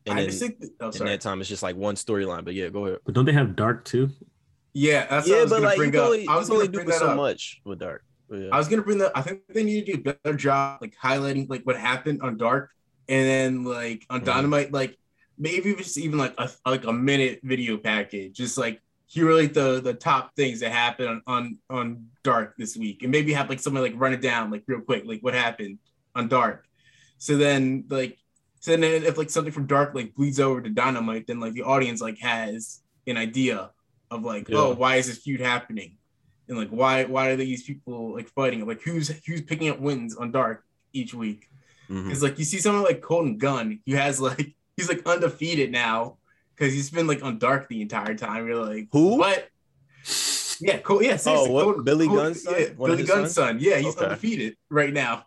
And 0.07 0.19
I 0.19 0.23
then 0.23 0.31
just 0.31 0.41
think. 0.41 0.65
Oh, 0.81 0.87
in 0.87 0.93
sorry. 0.93 1.11
that 1.11 1.21
time, 1.21 1.41
it's 1.41 1.49
just 1.49 1.63
like 1.63 1.75
one 1.75 1.97
storyline. 1.97 2.45
But 2.45 2.55
yeah, 2.55 2.69
go 2.69 2.87
ahead. 2.87 3.01
But 3.05 3.15
don't 3.15 3.25
they 3.25 3.33
have 3.33 3.57
Dark 3.57 3.85
too? 3.85 4.11
Yeah, 4.75 5.07
that's 5.07 5.27
what 5.27 5.35
I 5.35 5.37
yeah, 5.37 5.43
was 5.43 5.51
but 5.51 5.63
like 5.63 5.77
you 5.77 5.83
bring 5.83 5.91
can 5.93 6.01
up. 6.01 6.07
only, 6.07 6.23
you 6.23 6.31
I 6.31 6.37
was 6.37 6.47
can 6.47 6.55
only 6.55 6.69
do 6.69 6.73
bring 6.75 6.87
but 6.87 6.93
that 6.93 7.01
so 7.01 7.09
up. 7.09 7.17
much 7.17 7.61
with 7.65 7.79
Dark. 7.81 8.05
Yeah. 8.31 8.49
I 8.53 8.59
was 8.59 8.69
gonna 8.69 8.83
bring 8.83 8.99
that. 8.99 9.13
I 9.15 9.23
think 9.23 9.43
they 9.49 9.63
need 9.63 9.87
to 9.87 9.93
do 9.97 10.01
a 10.11 10.15
better 10.15 10.37
job, 10.37 10.79
like 10.81 10.95
highlighting 11.03 11.49
like 11.49 11.63
what 11.65 11.77
happened 11.77 12.23
on 12.23 12.37
Dark, 12.37 12.71
and 13.09 13.27
then 13.27 13.65
like 13.65 14.05
on 14.11 14.21
Mhm. 14.23 14.25
Dynamite, 14.25 14.73
like 14.73 14.99
maybe 15.39 15.75
just 15.75 15.99
even 15.99 16.19
like 16.19 16.35
a 16.39 16.51
like 16.65 16.85
a 16.87 16.93
minute 16.93 17.41
video 17.43 17.77
package, 17.77 18.37
just 18.37 18.59
like 18.59 18.81
here 19.07 19.29
are 19.29 19.35
like 19.35 19.53
the 19.53 19.81
the 19.81 19.95
top 19.95 20.35
things 20.35 20.61
that 20.61 20.73
happened 20.73 21.09
on 21.09 21.23
on 21.27 21.59
on 21.71 22.07
Dark 22.25 22.57
this 22.57 22.77
week, 22.77 23.03
and 23.03 23.13
maybe 23.13 23.33
have 23.33 23.49
like 23.49 23.61
someone 23.61 23.83
like 23.83 23.95
run 23.97 24.13
it 24.13 24.21
down 24.21 24.51
like 24.51 24.65
real 24.67 24.81
quick, 24.81 25.05
like 25.07 25.21
what 25.23 25.35
happened 25.35 25.79
on 26.17 26.27
Dark. 26.29 26.67
So 27.19 27.37
then 27.37 27.85
like 27.89 28.19
so 28.59 28.73
then 28.77 28.83
if 28.83 29.17
like 29.17 29.31
something 29.31 29.53
from 29.53 29.67
Dark 29.67 29.95
like 29.95 30.15
bleeds 30.17 30.41
over 30.41 30.61
to 30.61 30.69
Dynamite, 30.71 31.29
then 31.29 31.39
like 31.39 31.53
the 31.53 31.63
audience 31.63 32.01
like 32.01 32.19
has 32.19 32.81
an 33.07 33.17
idea 33.17 33.71
of 34.11 34.25
like 34.25 34.49
Yeah. 34.49 34.59
oh 34.59 34.75
why 34.75 34.97
is 34.97 35.07
this 35.07 35.19
feud 35.19 35.41
happening 35.41 35.97
and 36.49 36.57
like 36.59 36.69
why 36.69 37.05
why 37.05 37.29
are 37.31 37.37
these 37.37 37.63
people 37.63 38.15
like 38.15 38.29
fighting 38.29 38.67
like 38.67 38.81
who's 38.83 39.09
who's 39.27 39.43
picking 39.43 39.69
up 39.69 39.81
wins 39.81 40.17
on 40.17 40.31
dark 40.31 40.65
each 40.93 41.13
week 41.15 41.49
mm-hmm. 41.91 42.05
because 42.05 42.23
like 42.23 42.39
you 42.39 42.45
see 42.45 42.59
someone 42.59 42.85
like 42.85 43.01
Colten 43.01 43.39
Gunn 43.39 43.81
he 43.85 43.93
has 43.93 44.21
like 44.21 44.55
he's 44.77 44.89
like 44.89 45.07
undefeated 45.07 45.71
now 45.73 46.17
because 46.55 46.73
he's 46.73 46.91
been 46.91 47.07
like 47.07 47.23
on 47.25 47.39
dark 47.39 47.69
the 47.69 47.83
entire 47.83 48.15
time 48.15 48.47
you're 48.47 48.65
like 48.65 48.89
Who? 48.93 49.17
what 49.19 49.49
yeah 50.61 50.79
Col- 50.79 51.03
yeah 51.03 51.17
seriously, 51.17 51.49
Oh, 51.49 51.53
what? 51.53 51.67
Colten- 51.77 51.85
Billy 51.85 52.07
Colten- 52.09 52.15
Gunn's 52.17 52.43
son? 52.43 52.55
yeah, 52.59 52.69
billy 52.79 53.03
gunn's 53.05 53.33
son 53.35 53.59
yeah 53.61 53.77
he's 53.79 53.97
Okay. 53.97 54.05
undefeated 54.07 54.57
right 54.71 54.93
now 54.93 55.27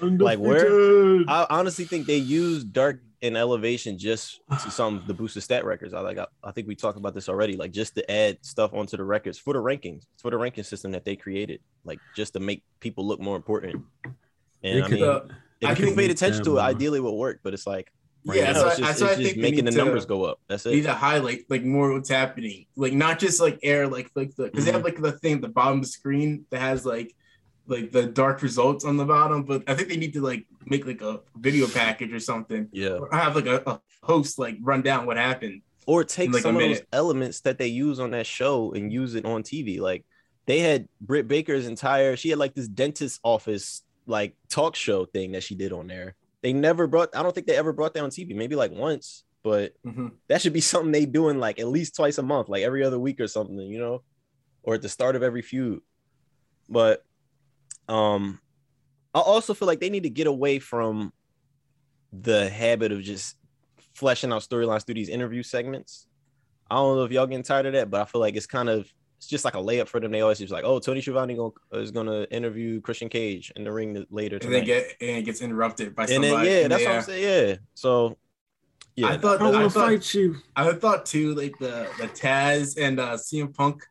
Like 0.00 0.38
where? 0.38 1.20
I 1.28 1.46
honestly 1.50 1.84
think 1.84 2.06
they 2.06 2.16
use 2.16 2.64
Dark 2.64 3.02
in 3.22 3.36
Elevation 3.36 3.98
just 3.98 4.40
to 4.62 4.70
some 4.70 5.02
the 5.06 5.14
booster 5.14 5.40
stat 5.40 5.64
records. 5.64 5.94
I 5.94 6.00
like. 6.00 6.18
I, 6.18 6.26
I 6.42 6.50
think 6.52 6.66
we 6.68 6.74
talked 6.74 6.98
about 6.98 7.14
this 7.14 7.28
already. 7.28 7.56
Like 7.56 7.72
just 7.72 7.94
to 7.96 8.10
add 8.10 8.38
stuff 8.44 8.72
onto 8.72 8.96
the 8.96 9.04
records 9.04 9.38
for 9.38 9.52
the 9.54 9.60
rankings, 9.60 10.04
for 10.20 10.30
the 10.30 10.38
ranking 10.38 10.64
system 10.64 10.90
that 10.92 11.04
they 11.04 11.16
created. 11.16 11.60
Like 11.84 11.98
just 12.16 12.32
to 12.34 12.40
make 12.40 12.62
people 12.80 13.06
look 13.06 13.20
more 13.20 13.36
important. 13.36 13.84
They 14.62 14.70
And 14.70 14.84
I 14.84 14.88
could- 14.88 15.00
mean, 15.00 15.08
Uh, 15.08 15.20
if 15.60 15.68
I 15.68 15.74
people 15.74 15.94
paid 15.94 16.10
attention 16.10 16.42
to 16.44 16.56
it, 16.56 16.60
ideally 16.60 16.98
it 16.98 17.02
would 17.02 17.12
work. 17.12 17.40
But 17.42 17.54
it's 17.54 17.66
like 17.66 17.92
Right 18.26 18.36
Yeah, 18.36 18.52
now, 18.52 18.60
so 18.60 18.68
it's 18.68 18.78
just, 18.78 18.98
so 18.98 19.06
I 19.06 19.08
it's 19.12 19.18
just 19.20 19.30
think 19.32 19.40
making 19.42 19.64
the 19.64 19.70
need 19.70 19.76
to- 19.78 19.84
numbers 19.84 20.04
go 20.04 20.24
up. 20.24 20.40
That's 20.46 20.64
They 20.64 20.72
need 20.74 20.82
to 20.82 20.92
highlight 20.92 21.44
like 21.48 21.64
more 21.64 21.90
what's 21.92 22.10
happening, 22.10 22.66
like 22.76 22.92
not 22.92 23.18
just 23.18 23.40
like 23.40 23.58
air 23.62 23.88
like 23.88 24.10
like 24.14 24.34
the 24.36 24.44
because 24.44 24.66
they 24.66 24.72
have 24.72 24.84
like 24.84 25.00
the 25.00 25.12
thing 25.12 25.36
at 25.36 25.40
the 25.40 25.48
bottom 25.48 25.78
of 25.78 25.84
the 25.84 25.88
screen 25.88 26.44
that 26.50 26.60
has 26.60 26.84
like 26.84 27.14
like 27.66 27.92
the 27.92 28.06
dark 28.06 28.42
results 28.42 28.84
on 28.84 28.96
the 28.96 29.04
bottom, 29.04 29.44
but 29.44 29.62
I 29.68 29.74
think 29.74 29.88
they 29.88 29.96
need 29.96 30.12
to 30.14 30.20
like 30.20 30.46
make 30.66 30.86
like 30.86 31.02
a 31.02 31.20
video 31.36 31.66
package 31.68 32.12
or 32.12 32.20
something, 32.20 32.68
Yeah. 32.72 32.98
or 32.98 33.08
have 33.12 33.36
like 33.36 33.46
a, 33.46 33.62
a 33.66 33.80
host 34.02 34.38
like 34.38 34.56
run 34.60 34.82
down 34.82 35.06
what 35.06 35.16
happened. 35.16 35.62
Or 35.86 36.04
take 36.04 36.32
like 36.32 36.42
some 36.42 36.56
of 36.56 36.62
those 36.62 36.82
elements 36.92 37.40
that 37.40 37.58
they 37.58 37.66
use 37.68 37.98
on 38.00 38.10
that 38.12 38.26
show 38.26 38.72
and 38.72 38.92
use 38.92 39.14
it 39.14 39.24
on 39.24 39.42
TV. 39.42 39.80
Like 39.80 40.04
they 40.46 40.60
had 40.60 40.88
Britt 41.00 41.26
Baker's 41.28 41.66
entire, 41.66 42.16
she 42.16 42.30
had 42.30 42.38
like 42.38 42.54
this 42.54 42.68
dentist 42.68 43.20
office 43.22 43.82
like 44.06 44.34
talk 44.48 44.74
show 44.76 45.04
thing 45.04 45.32
that 45.32 45.42
she 45.42 45.54
did 45.54 45.72
on 45.72 45.86
there. 45.86 46.14
They 46.42 46.52
never 46.52 46.86
brought, 46.86 47.14
I 47.14 47.22
don't 47.22 47.34
think 47.34 47.46
they 47.46 47.56
ever 47.56 47.72
brought 47.72 47.94
that 47.94 48.02
on 48.02 48.10
TV, 48.10 48.34
maybe 48.34 48.56
like 48.56 48.72
once, 48.72 49.24
but 49.42 49.74
Mhm. 49.86 50.12
that 50.28 50.42
should 50.42 50.52
be 50.52 50.60
something 50.72 50.92
they 50.92 51.06
doing 51.06 51.38
like 51.38 51.58
at 51.60 51.68
least 51.68 51.94
twice 51.96 52.18
a 52.18 52.22
month, 52.22 52.48
like 52.48 52.62
every 52.62 52.82
other 52.84 52.98
week 52.98 53.20
or 53.20 53.28
something, 53.28 53.58
you 53.58 53.78
know, 53.78 54.02
or 54.62 54.74
at 54.74 54.82
the 54.82 54.88
start 54.88 55.16
of 55.16 55.22
every 55.22 55.42
feud. 55.42 55.80
But 56.68 57.04
um, 57.90 58.40
I 59.14 59.18
also 59.18 59.52
feel 59.52 59.66
like 59.66 59.80
they 59.80 59.90
need 59.90 60.04
to 60.04 60.10
get 60.10 60.26
away 60.28 60.60
from 60.60 61.12
the 62.12 62.48
habit 62.48 62.92
of 62.92 63.02
just 63.02 63.36
fleshing 63.94 64.32
out 64.32 64.42
storylines 64.42 64.86
through 64.86 64.94
these 64.94 65.08
interview 65.08 65.42
segments. 65.42 66.06
I 66.70 66.76
don't 66.76 66.96
know 66.96 67.04
if 67.04 67.10
y'all 67.10 67.26
getting 67.26 67.42
tired 67.42 67.66
of 67.66 67.72
that, 67.72 67.90
but 67.90 68.00
I 68.00 68.04
feel 68.04 68.20
like 68.20 68.36
it's 68.36 68.46
kind 68.46 68.68
of 68.68 68.90
it's 69.18 69.26
just 69.26 69.44
like 69.44 69.54
a 69.54 69.58
layup 69.58 69.88
for 69.88 69.98
them. 69.98 70.12
They 70.12 70.20
always 70.20 70.38
just 70.38 70.52
like, 70.52 70.64
oh, 70.64 70.78
Tony 70.78 71.00
Schiavone 71.00 71.34
gonna, 71.34 71.50
is 71.72 71.90
gonna 71.90 72.22
interview 72.30 72.80
Christian 72.80 73.08
Cage 73.08 73.52
in 73.56 73.64
the 73.64 73.72
ring 73.72 74.06
later 74.10 74.38
And 74.40 74.54
then 74.54 74.64
get 74.64 74.94
and 75.00 75.18
it 75.18 75.22
gets 75.24 75.42
interrupted 75.42 75.94
by 75.94 76.04
and 76.04 76.12
somebody. 76.12 76.48
then 76.48 76.62
yeah, 76.62 76.68
that's 76.68 76.82
yeah. 76.82 76.88
what 76.88 76.96
I'm 76.96 77.02
saying. 77.02 77.48
Yeah, 77.48 77.56
so 77.74 78.16
yeah, 78.94 79.08
I 79.08 79.18
thought 79.18 79.42
I 79.42 79.48
I, 79.48 79.68
thought 79.68 79.72
fight 79.72 80.14
you. 80.14 80.36
I 80.54 80.72
thought 80.72 81.06
too 81.06 81.34
like 81.34 81.58
the 81.58 81.88
the 81.98 82.06
Taz 82.06 82.78
and 82.80 83.00
uh 83.00 83.16
CM 83.16 83.52
Punk 83.54 83.82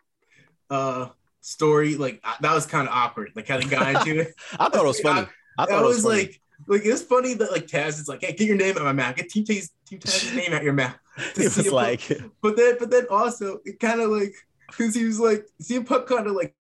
uh 0.69 1.09
story 1.41 1.95
like 1.95 2.23
that 2.41 2.53
was 2.53 2.65
kind 2.65 2.87
of 2.87 2.93
awkward. 2.93 3.31
Like 3.35 3.47
how 3.47 3.59
they 3.59 3.65
got 3.67 4.07
into 4.07 4.21
it. 4.21 4.33
I 4.53 4.69
thought 4.69 4.83
it 4.83 4.87
was 4.87 4.99
funny. 5.01 5.27
I 5.57 5.63
I 5.63 5.65
thought 5.65 5.83
it 5.83 5.87
was, 5.87 5.97
was 5.97 6.05
funny. 6.05 6.17
like, 6.23 6.41
like 6.67 6.81
it's 6.85 7.01
funny 7.01 7.33
that 7.35 7.51
like 7.51 7.67
Taz 7.67 7.99
is 7.99 8.07
like, 8.07 8.21
hey, 8.21 8.33
get 8.33 8.47
your 8.47 8.57
name 8.57 8.71
out 8.71 8.77
of 8.77 8.83
my 8.83 8.93
mouth. 8.93 9.15
Get 9.15 9.29
Team 9.29 9.45
Taz, 9.45 9.69
Team 9.85 9.99
Taz's 9.99 10.33
name 10.35 10.53
out 10.53 10.63
your 10.63 10.73
mouth. 10.73 10.95
it 11.35 11.55
was 11.55 11.71
like 11.71 12.01
But 12.41 12.55
then, 12.55 12.75
but 12.79 12.89
then 12.89 13.07
also 13.09 13.59
it 13.65 13.79
kind 13.79 14.01
of 14.01 14.09
like 14.09 14.33
because 14.67 14.93
he 14.95 15.05
was 15.05 15.19
like, 15.19 15.45
CM 15.61 15.85
Punk 15.85 16.07
kind 16.07 16.27
of 16.27 16.33
like 16.33 16.55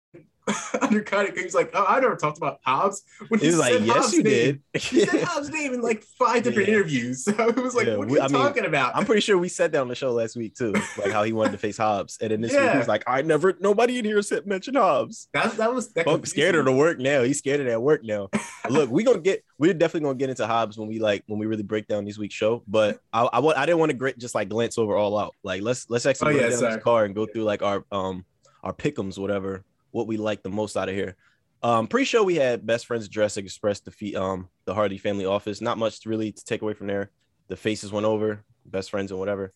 undercut 0.81 1.26
it. 1.26 1.37
He 1.37 1.45
was 1.45 1.55
like, 1.55 1.71
oh, 1.75 1.85
I 1.88 1.99
never 2.00 2.17
talked 2.17 2.38
about 2.38 2.61
Hobbs. 2.65 3.03
When 3.29 3.41
he 3.41 3.47
was 3.49 3.59
like, 3.59 3.73
said 3.75 3.85
yes, 3.85 3.97
Hobbs' 3.97 4.12
you 4.15 4.23
name- 4.23 4.62
did. 4.73 4.83
He 4.83 5.05
said 5.05 5.23
Hobbs' 5.25 5.50
name 5.50 5.75
in 5.75 5.81
like 5.81 6.03
five 6.19 6.43
different 6.43 6.69
Yeah. 6.69 6.75
interviews. 6.75 7.25
So 7.37 7.49
it 7.49 7.57
was 7.57 7.75
like, 7.75 7.87
Yeah, 7.87 7.97
what 7.97 8.09
are 8.09 8.11
you 8.12 8.21
I 8.21 8.29
mean, 8.29 8.33
talking 8.41 8.65
about? 8.65 8.95
I'm 8.95 9.05
pretty 9.05 9.21
sure 9.21 9.37
we 9.37 9.49
said 9.49 9.73
that 9.73 9.81
on 9.81 9.88
the 9.88 9.95
show 9.95 10.12
last 10.12 10.37
week 10.37 10.55
too, 10.55 10.73
like 10.99 11.11
how 11.11 11.25
he 11.25 11.33
wanted 11.33 11.53
to 11.53 11.59
face 11.59 11.76
Hobbs, 11.76 12.19
and 12.21 12.31
then 12.31 12.41
this 12.41 12.53
week 12.53 12.71
he 12.71 12.79
was 12.79 12.88
like, 12.88 13.03
I 13.07 13.23
never, 13.23 13.55
nobody 13.61 13.99
in 13.99 14.05
here 14.05 14.23
said 14.23 14.47
mention 14.47 14.75
Hobbs. 14.75 15.29
that, 15.33 15.57
that 15.57 15.75
was 15.75 15.93
that 15.95 16.05
Punk 16.07 16.26
scared 16.26 16.55
of 16.55 16.65
the 16.65 16.73
work 16.73 16.99
now. 16.99 17.23
He's 17.23 17.38
scared 17.38 17.61
of 17.61 17.67
that 17.67 17.83
work 17.83 18.05
now. 18.05 18.29
Look, 18.71 18.91
we're 18.91 19.05
gonna 19.07 19.19
get. 19.19 19.45
We're 19.59 19.75
definitely 19.75 20.07
gonna 20.09 20.19
get 20.19 20.31
into 20.31 20.47
Hobbs 20.47 20.76
when 20.79 20.88
we 20.88 20.99
like 20.99 21.25
when 21.26 21.38
we 21.38 21.47
really 21.47 21.62
break 21.62 21.87
down 21.88 22.05
this 22.05 22.19
week's 22.19 22.35
show. 22.35 22.62
But 22.69 23.00
I 23.12 23.23
I, 23.25 23.38
I 23.62 23.67
didn't 23.67 23.79
want 23.79 23.91
to 23.91 23.97
grit 23.97 24.19
just 24.19 24.35
like 24.35 24.49
glance 24.49 24.76
over 24.79 24.97
all 24.97 25.17
out. 25.19 25.35
Like 25.43 25.62
let's 25.62 25.88
let's 25.88 26.05
actually 26.07 26.35
Oh, 26.35 26.38
yeah, 26.38 26.50
down 26.50 26.61
this 26.61 26.83
car 26.83 27.05
and 27.05 27.15
go 27.15 27.26
through 27.26 27.45
like 27.45 27.62
our 27.62 27.85
um 27.93 28.25
our 28.62 28.73
pickums 28.73 29.19
whatever 29.19 29.65
what 29.97 30.07
we 30.07 30.19
like 30.19 30.43
the 30.43 30.50
most 30.50 30.76
out 30.76 30.88
of 30.91 30.95
here. 30.95 31.17
Um, 31.62 31.87
pre-show 31.87 32.23
we 32.23 32.35
had 32.35 32.67
best 32.67 32.87
friends 32.87 33.09
Jurassic 33.09 33.47
Express 33.47 33.81
defeat 33.81 34.15
um 34.15 34.49
the 34.67 34.75
Hardy 34.75 34.99
family 34.99 35.25
office. 35.25 35.61
Not 35.61 35.79
much 35.79 36.05
really 36.05 36.33
to 36.33 36.45
take 36.45 36.62
away 36.62 36.75
from 36.75 36.87
there. 36.87 37.11
The 37.49 37.57
faces 37.57 37.91
went 37.91 38.07
over, 38.07 38.45
best 38.67 38.91
friends 38.91 39.11
and 39.11 39.19
whatever. 39.19 39.53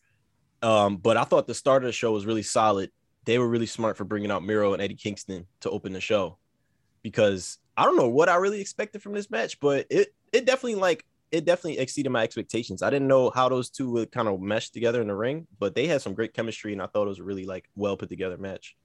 Um, 0.62 0.96
but 0.96 1.16
I 1.16 1.24
thought 1.24 1.46
the 1.46 1.54
start 1.54 1.82
of 1.82 1.88
the 1.88 1.92
show 1.92 2.12
was 2.12 2.26
really 2.26 2.42
solid. 2.42 2.90
They 3.26 3.38
were 3.38 3.48
really 3.48 3.66
smart 3.66 3.96
for 3.96 4.04
bringing 4.04 4.30
out 4.30 4.42
Miro 4.42 4.72
and 4.72 4.82
Eddie 4.82 4.94
Kingston 4.94 5.46
to 5.60 5.70
open 5.70 5.92
the 5.92 6.00
show 6.00 6.38
because 7.02 7.58
I 7.76 7.84
don't 7.84 7.96
know 7.96 8.08
what 8.08 8.28
I 8.28 8.36
really 8.36 8.60
expected 8.60 9.02
from 9.02 9.12
this 9.12 9.30
match, 9.30 9.60
but 9.60 9.86
it 9.90 10.08
it 10.32 10.46
definitely 10.46 10.76
like 10.76 11.04
it 11.30 11.44
definitely 11.44 11.78
exceeded 11.78 12.10
my 12.10 12.22
expectations. 12.22 12.82
I 12.82 12.90
didn't 12.90 13.08
know 13.08 13.30
how 13.30 13.48
those 13.48 13.70
two 13.70 13.90
would 13.90 14.10
kind 14.10 14.26
of 14.26 14.40
mesh 14.40 14.70
together 14.70 15.00
in 15.00 15.08
the 15.08 15.14
ring, 15.14 15.46
but 15.58 15.74
they 15.74 15.86
had 15.86 16.02
some 16.02 16.14
great 16.14 16.34
chemistry, 16.34 16.72
and 16.72 16.82
I 16.82 16.86
thought 16.86 17.04
it 17.04 17.08
was 17.08 17.20
a 17.20 17.24
really 17.24 17.44
like 17.44 17.68
well 17.76 17.96
put 17.96 18.08
together 18.08 18.38
match. 18.38 18.76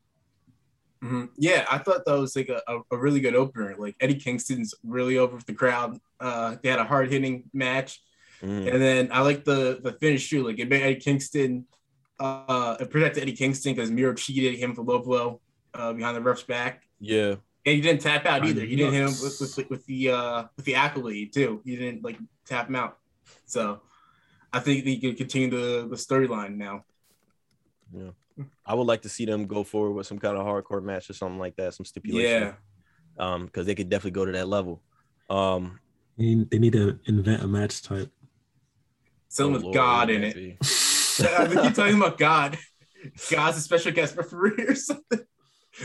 Mhm. 1.06 1.30
Yeah, 1.38 1.66
I 1.70 1.78
thought 1.78 2.04
that 2.06 2.20
was 2.20 2.36
like 2.36 2.50
a, 2.50 2.62
a, 2.68 2.80
a 2.92 2.98
really 2.98 3.20
good 3.20 3.36
opener. 3.36 3.76
Like 3.78 3.96
Eddie 4.00 4.16
Kingston's 4.16 4.74
really 4.84 5.18
over 5.18 5.36
with 5.36 5.46
the 5.46 5.54
crowd. 5.54 6.00
Uh, 6.20 6.56
they 6.62 6.70
had 6.70 6.80
a 6.80 6.84
hard 6.86 7.12
hitting 7.12 7.44
match, 7.54 8.02
Mhm. 8.42 8.72
and 8.74 8.82
then 8.82 9.10
I 9.12 9.22
like 9.22 9.44
the 9.44 9.80
the 9.84 9.94
finish 9.94 10.30
too. 10.30 10.44
Like 10.48 10.60
it 10.60 10.68
made 10.70 10.82
Eddie 10.82 11.00
Kingston, 11.00 11.66
uh, 12.20 12.78
it 12.80 12.90
protected 12.90 13.24
Eddie 13.24 13.34
Kingston 13.36 13.74
because 13.76 13.92
Miro 13.92 14.14
cheated 14.14 14.58
him 14.58 14.74
for 14.74 14.82
low 14.84 15.00
blow 15.00 15.42
uh, 15.74 15.94
behind 15.94 16.16
the 16.18 16.22
ref's 16.22 16.44
back, 16.44 16.84
Yeah, 17.00 17.32
and 17.66 17.76
he 17.76 17.82
didn't 17.82 18.02
tap 18.02 18.26
out 18.26 18.46
either. 18.46 18.62
He 18.66 18.76
didn't 18.76 18.94
hit 18.94 19.02
him 19.04 19.16
with, 19.24 19.38
with, 19.58 19.70
with 19.70 19.86
the 19.86 20.10
uh, 20.12 20.44
with 20.56 20.66
the 20.66 20.76
accolade 20.76 21.34
too. 21.34 21.62
He 21.66 21.76
didn't 21.76 22.04
like 22.04 22.18
tap 22.46 22.68
him 22.70 22.76
out. 22.78 22.98
So 23.46 23.82
I 24.54 24.60
think 24.60 24.86
they 24.86 24.98
could 24.98 25.18
continue 25.18 25.50
the 25.50 25.88
the 25.88 25.98
storyline 25.98 26.56
now. 26.56 26.86
I 28.66 28.74
would 28.74 28.88
like 28.88 29.02
to 29.04 29.10
see 29.10 29.26
them 29.26 29.48
go 29.48 29.64
forward 29.64 29.94
with 29.94 30.08
some 30.08 30.20
kind 30.20 30.38
of 30.38 30.46
hardcore 30.46 30.84
match 30.84 31.10
or 31.10 31.14
something 31.14 31.40
like 31.40 31.56
that, 31.56 31.74
some 31.74 31.86
stipulation. 31.86 32.42
Yeah. 32.42 32.54
Um, 33.18 33.46
because 33.46 33.66
they 33.66 33.76
could 33.76 33.90
definitely 33.90 34.12
go 34.12 34.26
to 34.26 34.32
that 34.34 34.48
level. 34.48 34.82
Um, 35.30 35.80
They 36.18 36.26
need, 36.26 36.50
they 36.50 36.60
need 36.60 36.74
to 36.74 37.00
invent 37.06 37.44
a 37.44 37.48
match 37.48 37.82
type. 37.82 38.12
Someone 39.30 39.54
oh 39.54 39.58
with 39.58 39.64
Lord, 39.66 39.76
God 39.76 40.10
in 40.10 40.24
it. 40.24 40.36
Matthew. 41.20 41.60
I 41.60 41.64
keep 41.68 41.74
talking 41.76 41.96
about 41.98 42.18
God. 42.18 42.58
God's 43.32 43.58
a 43.58 43.62
special 43.62 43.92
guest 43.94 44.18
referee 44.18 44.66
or 44.68 44.76
something. 44.76 45.20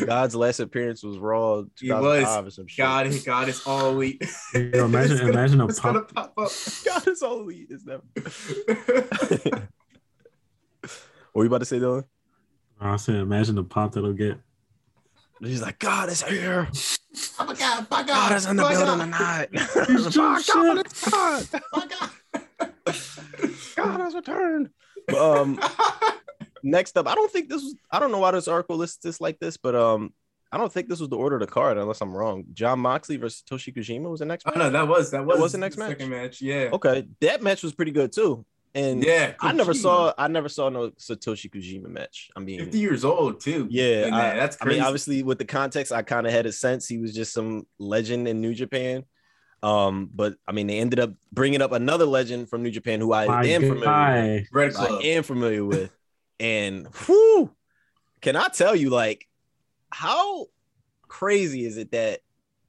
God's 0.07 0.35
last 0.37 0.61
appearance 0.61 1.03
was 1.03 1.19
Raw. 1.19 1.63
He 1.81 1.91
was. 1.93 2.25
or 2.25 2.51
some 2.51 2.67
shit. 2.69 2.79
God, 2.79 3.13
God 3.25 3.49
is 3.49 3.65
all 3.67 3.91
elite. 3.91 4.23
You 4.55 4.71
know, 4.71 4.85
imagine 4.87 5.13
It's 5.13 5.21
gonna- 5.21 5.33
imagine 5.33 5.61
a 5.61 5.67
It's 5.67 5.81
gonna 5.81 6.03
pop. 6.03 6.35
pop 6.37 6.47
up. 6.47 6.51
God 6.85 7.09
is 7.09 7.23
all 7.23 7.41
elite. 7.41 7.69
Is 7.71 7.85
that? 7.85 8.01
what 11.33 11.35
were 11.35 11.45
you 11.45 11.49
about 11.49 11.59
to 11.59 11.65
say, 11.65 11.79
Dylan? 11.79 12.05
I 12.81 12.97
said, 12.97 13.17
imagine 13.17 13.55
the 13.57 13.65
pop 13.65 13.93
that'll 13.93 14.13
get. 14.13 14.39
He's 15.41 15.63
like, 15.63 15.79
God 15.79 16.09
is 16.11 16.23
here. 16.23 16.69
oh 17.39 17.45
my 17.47 17.55
God, 17.55 17.87
my 17.91 18.03
God, 18.03 18.07
God 18.07 18.33
is 18.37 18.47
in 18.47 18.57
the 18.57 18.63
my 18.63 18.73
building 18.73 19.11
God, 19.11 19.49
tonight. 19.53 19.87
He's 19.89 20.17
My 20.17 20.39
just 20.39 20.53
God, 20.53 20.85
shit. 20.85 21.11
God. 21.11 21.49
my 21.73 21.87
God. 21.87 22.95
God 23.77 24.01
has 24.01 24.15
returned. 24.15 24.71
Um, 25.19 25.59
next 26.63 26.97
up, 26.99 27.09
I 27.09 27.15
don't 27.15 27.31
think 27.33 27.49
this 27.49 27.63
was. 27.63 27.75
I 27.91 27.99
don't 27.99 28.13
know 28.13 28.19
why 28.19 28.33
this 28.33 28.49
article 28.49 28.77
lists 28.77 28.99
this 29.03 29.21
like 29.21 29.39
this, 29.39 29.57
but 29.57 29.75
um, 29.75 30.13
I 30.53 30.59
don't 30.59 30.71
think 30.73 30.89
this 30.89 31.01
was 31.01 31.09
the 31.09 31.17
order 31.17 31.37
of 31.37 31.41
the 31.41 31.47
card, 31.47 31.79
unless 31.79 32.01
I'm 32.03 32.15
wrong. 32.15 32.45
Jon 32.53 32.79
Moxley 32.81 33.17
versus 33.17 33.43
Toshi 33.49 33.75
Kojima 33.75 34.11
was 34.11 34.21
the 34.21 34.27
next. 34.27 34.45
oh 34.47 34.53
no, 34.59 34.69
that 34.71 34.87
was 34.87 35.11
that 35.13 35.25
was, 35.25 35.41
was 35.41 35.53
the 35.53 35.59
next 35.59 35.79
match? 35.79 35.89
second 35.93 36.11
match. 36.11 36.43
Yeah, 36.43 36.69
Okay, 36.73 37.07
that 37.23 37.43
match 37.43 37.63
was 37.63 37.73
pretty 37.75 37.93
good 37.93 38.13
too. 38.13 38.45
And 38.75 39.03
yeah. 39.05 39.35
I 39.41 39.53
never 39.53 39.75
saw. 39.75 40.13
I 40.17 40.29
never 40.29 40.49
saw 40.49 40.69
no 40.69 40.91
Satoshi 40.91 41.51
Kojima 41.51 41.89
match. 41.89 42.31
I 42.37 42.41
mean, 42.41 42.61
fifty 42.61 42.79
years 42.79 43.05
old 43.05 43.41
too. 43.41 43.67
Yeah, 43.71 44.11
I- 44.13 44.17
that- 44.21 44.37
that's 44.37 44.57
I 44.61 44.65
crazy. 44.65 44.79
mean, 44.79 44.87
obviously, 44.87 45.23
with 45.25 45.39
the 45.39 45.45
context, 45.45 45.91
I 45.93 46.03
kind 46.03 46.27
of 46.27 46.33
had 46.33 46.47
a 46.47 46.53
sense 46.53 46.87
he 46.87 46.99
was 46.99 47.13
just 47.15 47.33
some 47.33 47.67
legend 47.79 48.29
in 48.29 48.41
New 48.41 48.55
Japan. 48.55 49.05
Um, 49.63 50.09
but 50.15 50.37
I 50.47 50.53
mean, 50.53 50.69
they 50.69 50.79
ended 50.79 51.01
up 51.01 51.11
bringing 51.33 51.61
up 51.63 51.73
another 51.73 52.07
legend 52.07 52.49
from 52.49 52.63
New 52.63 52.71
Japan 52.71 53.01
who 53.01 53.13
I 53.13 53.27
My 53.27 53.45
am 53.45 53.61
familiar 53.63 53.75
with. 53.75 53.85
guy. 53.85 54.47
Red 54.53 54.77
I 54.77 54.87
am 55.03 55.23
familiar 55.25 55.65
with. 55.65 55.91
And 56.39 56.87
whew, 57.07 57.51
can 58.23 58.37
I 58.37 58.49
tell 58.49 58.75
you, 58.77 58.89
like, 58.91 59.27
how 59.91 60.47
crazy 61.09 61.67
is 61.67 61.77
it 61.77 61.91
that 61.91 62.21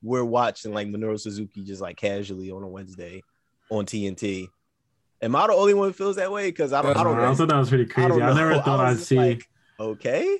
we're 0.01 0.25
watching 0.25 0.73
like 0.73 0.87
Minoru 0.87 1.19
Suzuki 1.19 1.63
just 1.63 1.79
like 1.81 1.95
casually 1.95 2.49
on 2.51 2.63
a 2.63 2.67
Wednesday 2.67 3.21
on 3.69 3.85
TNT? 3.85 4.47
Am 5.21 5.35
I 5.35 5.47
the 5.47 5.53
only 5.53 5.73
one 5.73 5.89
who 5.89 5.93
feels 5.93 6.15
that 6.15 6.31
way? 6.31 6.49
Because 6.49 6.73
I 6.73 6.81
don't, 6.81 6.97
I 6.97 7.03
don't 7.03 7.19
I 7.19 7.29
know. 7.29 7.35
thought 7.35 7.49
that 7.49 7.57
was 7.57 7.69
pretty 7.69 7.83
I 7.85 7.87
crazy. 7.87 8.09
don't 8.09 8.21
I, 8.21 8.33
never 8.33 8.55
thought 8.63 8.79
was 8.79 8.99
I'd 9.01 9.05
see. 9.05 9.15
like, 9.17 9.49
okay, 9.79 10.39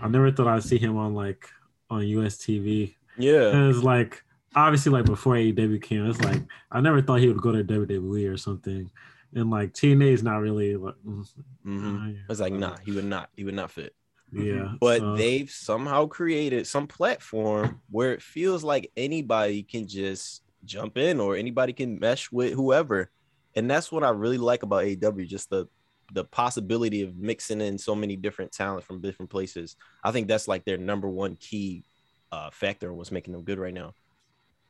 I 0.00 0.08
never 0.08 0.30
thought 0.30 0.46
I'd 0.46 0.62
see 0.62 0.78
him 0.78 0.96
on 0.96 1.14
like 1.14 1.48
on 1.90 2.06
US 2.06 2.36
TV. 2.36 2.94
yeah, 3.18 3.50
It 3.62 3.66
was 3.66 3.82
like 3.82 4.22
obviously 4.54 4.92
like 4.92 5.04
before 5.04 5.34
AEW 5.34 5.82
came, 5.82 6.06
it's 6.08 6.20
like 6.20 6.42
I 6.70 6.80
never 6.80 7.02
thought 7.02 7.20
he 7.20 7.28
would 7.28 7.40
go 7.42 7.52
to 7.52 7.64
WWE 7.64 8.32
or 8.32 8.36
something. 8.36 8.90
And 9.34 9.50
like 9.50 9.72
TNA 9.72 10.12
is 10.12 10.22
not 10.22 10.36
really 10.40 10.76
like 10.76 10.94
mm, 11.06 11.26
hmm 11.64 11.96
uh, 11.96 12.08
yeah. 12.08 12.18
It's 12.28 12.40
like, 12.40 12.52
nah, 12.52 12.76
he 12.84 12.92
would 12.92 13.04
not, 13.04 13.30
he 13.36 13.42
would 13.44 13.54
not 13.54 13.70
fit. 13.72 13.94
yeah. 14.32 14.74
But 14.80 15.00
so- 15.00 15.16
they've 15.16 15.50
somehow 15.50 16.06
created 16.06 16.66
some 16.68 16.86
platform 16.86 17.80
where 17.90 18.12
it 18.12 18.22
feels 18.22 18.62
like 18.62 18.92
anybody 18.96 19.64
can 19.64 19.88
just 19.88 20.42
jump 20.64 20.96
in 20.98 21.18
or 21.20 21.34
anybody 21.36 21.72
can 21.72 21.98
mesh 21.98 22.30
with 22.30 22.52
whoever. 22.54 23.10
And 23.56 23.70
that's 23.70 23.92
what 23.92 24.04
I 24.04 24.10
really 24.10 24.38
like 24.38 24.62
about 24.62 24.84
AW, 24.84 25.22
just 25.22 25.50
the 25.50 25.68
the 26.12 26.24
possibility 26.24 27.02
of 27.02 27.16
mixing 27.16 27.60
in 27.60 27.78
so 27.78 27.94
many 27.94 28.14
different 28.14 28.52
talent 28.52 28.84
from 28.84 29.00
different 29.00 29.30
places. 29.30 29.76
I 30.02 30.12
think 30.12 30.28
that's 30.28 30.46
like 30.46 30.64
their 30.64 30.76
number 30.76 31.08
one 31.08 31.36
key 31.36 31.82
uh, 32.30 32.50
factor 32.50 32.90
in 32.90 32.96
what's 32.96 33.10
making 33.10 33.32
them 33.32 33.42
good 33.42 33.58
right 33.58 33.72
now. 33.72 33.94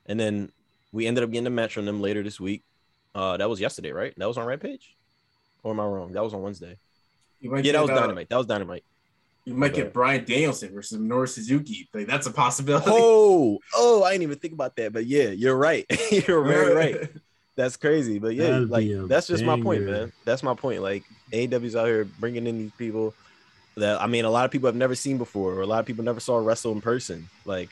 And 0.06 0.18
then 0.18 0.52
we 0.92 1.06
ended 1.06 1.24
up 1.24 1.30
getting 1.30 1.46
a 1.46 1.50
match 1.50 1.74
from 1.74 1.86
them 1.86 2.00
later 2.00 2.22
this 2.22 2.38
week. 2.38 2.62
Uh, 3.14 3.36
that 3.36 3.48
was 3.48 3.60
yesterday, 3.60 3.92
right? 3.92 4.14
That 4.16 4.28
was 4.28 4.38
on 4.38 4.46
Rampage, 4.46 4.96
or 5.62 5.72
am 5.72 5.80
I 5.80 5.84
wrong? 5.84 6.12
That 6.12 6.22
was 6.22 6.34
on 6.34 6.42
Wednesday. 6.42 6.78
You 7.40 7.50
might 7.50 7.64
Yeah, 7.64 7.72
that 7.72 7.82
was 7.82 7.90
uh, 7.90 8.00
Dynamite. 8.00 8.28
That 8.28 8.38
was 8.38 8.46
Dynamite. 8.46 8.84
You 9.44 9.54
might 9.54 9.74
get 9.74 9.92
Bryan 9.92 10.24
Danielson 10.24 10.72
versus 10.72 10.98
Minoru 10.98 11.28
Suzuki. 11.28 11.88
Like 11.92 12.06
that's 12.06 12.26
a 12.26 12.32
possibility. 12.32 12.86
Oh, 12.88 13.58
oh, 13.74 14.02
I 14.02 14.12
didn't 14.12 14.22
even 14.22 14.38
think 14.38 14.54
about 14.54 14.74
that, 14.76 14.92
but 14.92 15.04
yeah, 15.04 15.28
you're 15.28 15.56
right. 15.56 15.84
you're 16.10 16.44
very 16.44 16.74
right. 16.74 17.10
That's 17.56 17.76
crazy, 17.76 18.18
but 18.18 18.34
yeah, 18.34 18.50
That'd 18.50 18.70
like 18.70 18.86
that's 19.08 19.28
just 19.28 19.44
my 19.44 19.60
point, 19.60 19.84
man. 19.84 20.12
That's 20.24 20.42
my 20.42 20.54
point. 20.54 20.82
Like 20.82 21.04
AEW's 21.32 21.76
out 21.76 21.86
here 21.86 22.04
bringing 22.04 22.46
in 22.46 22.58
these 22.58 22.72
people 22.72 23.14
that 23.76 24.00
I 24.00 24.06
mean, 24.06 24.24
a 24.24 24.30
lot 24.30 24.44
of 24.44 24.50
people 24.50 24.66
have 24.66 24.76
never 24.76 24.94
seen 24.94 25.18
before, 25.18 25.54
or 25.54 25.60
a 25.60 25.66
lot 25.66 25.80
of 25.80 25.86
people 25.86 26.04
never 26.04 26.20
saw 26.20 26.36
wrestle 26.36 26.72
in 26.72 26.80
person. 26.80 27.28
Like, 27.44 27.70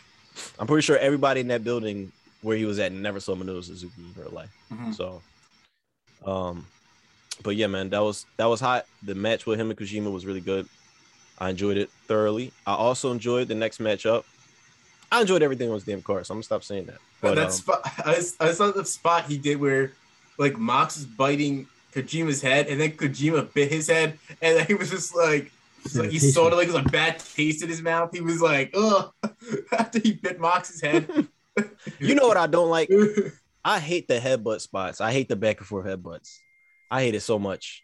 I'm 0.58 0.66
pretty 0.66 0.82
sure 0.82 0.96
everybody 0.98 1.40
in 1.40 1.48
that 1.48 1.64
building 1.64 2.12
where 2.42 2.56
he 2.56 2.64
was 2.64 2.78
at 2.78 2.92
never 2.92 3.20
saw 3.20 3.34
Minoru 3.34 3.62
Suzuki 3.62 3.92
in 3.98 4.20
real 4.20 4.32
life. 4.32 4.50
Mhm. 4.72 4.94
So, 4.94 5.22
um, 6.24 6.66
but 7.42 7.56
yeah, 7.56 7.66
man, 7.66 7.90
that 7.90 8.00
was 8.00 8.26
that 8.36 8.46
was 8.46 8.60
hot. 8.60 8.86
The 9.02 9.14
match 9.14 9.46
with 9.46 9.60
him 9.60 9.70
and 9.70 9.78
Kojima 9.78 10.12
was 10.12 10.26
really 10.26 10.40
good. 10.40 10.68
I 11.38 11.50
enjoyed 11.50 11.76
it 11.76 11.90
thoroughly. 12.06 12.52
I 12.66 12.74
also 12.74 13.10
enjoyed 13.10 13.48
the 13.48 13.54
next 13.54 13.78
matchup. 13.80 14.24
I 15.12 15.21
enjoyed 15.21 15.42
everything 15.42 15.69
on 15.69 15.76
this 15.76 15.85
damn 15.85 16.00
card, 16.00 16.26
so 16.26 16.33
I'm 16.33 16.37
gonna 16.37 16.45
stop 16.45 16.64
saying 16.64 16.87
that. 16.87 16.99
But 17.21 17.28
But 17.28 17.35
that 17.35 17.45
um, 17.47 17.50
spot, 17.50 17.81
I, 17.99 18.16
I 18.40 18.52
saw 18.52 18.71
the 18.71 18.85
spot 18.85 19.26
he 19.26 19.37
did 19.37 19.61
where, 19.61 19.92
like, 20.38 20.59
Mox 20.59 20.97
is 20.97 21.04
biting 21.04 21.66
Kojima's 21.92 22.40
head, 22.40 22.66
and 22.69 22.81
then 22.81 22.92
Kojima 22.92 23.52
bit 23.52 23.71
his 23.71 23.88
head, 23.88 24.19
and 24.40 24.57
then 24.57 24.66
he 24.66 24.75
was 24.75 24.90
just 24.90 25.14
like, 25.14 25.52
it's 25.85 25.97
like 25.97 26.11
he 26.11 26.19
Sanitation. 26.19 26.33
sort 26.33 26.52
of 26.52 26.59
like 26.59 26.87
a 26.87 26.88
bad 26.88 27.19
taste 27.19 27.62
in 27.62 27.69
his 27.69 27.83
mouth. 27.83 28.11
He 28.12 28.21
was 28.23 28.40
like, 28.40 28.73
ugh, 28.75 29.12
after 29.78 29.99
he 29.99 30.12
bit 30.12 30.40
Mox's 30.40 30.81
head. 30.81 31.28
you 31.99 32.14
know 32.14 32.26
what 32.26 32.38
I 32.38 32.47
don't 32.47 32.71
like? 32.71 32.90
I 33.64 33.81
hate 33.81 34.09
the 34.09 34.19
headbutt 34.19 34.61
spots. 34.61 35.00
I 35.00 35.12
hate 35.12 35.28
the 35.28 35.37
back 35.37 35.59
and 35.59 35.66
forth 35.66 35.87
headbutts. 35.87 36.38
I 36.90 37.02
hate 37.02 37.14
it 37.14 37.21
so 37.21 37.38
much. 37.38 37.83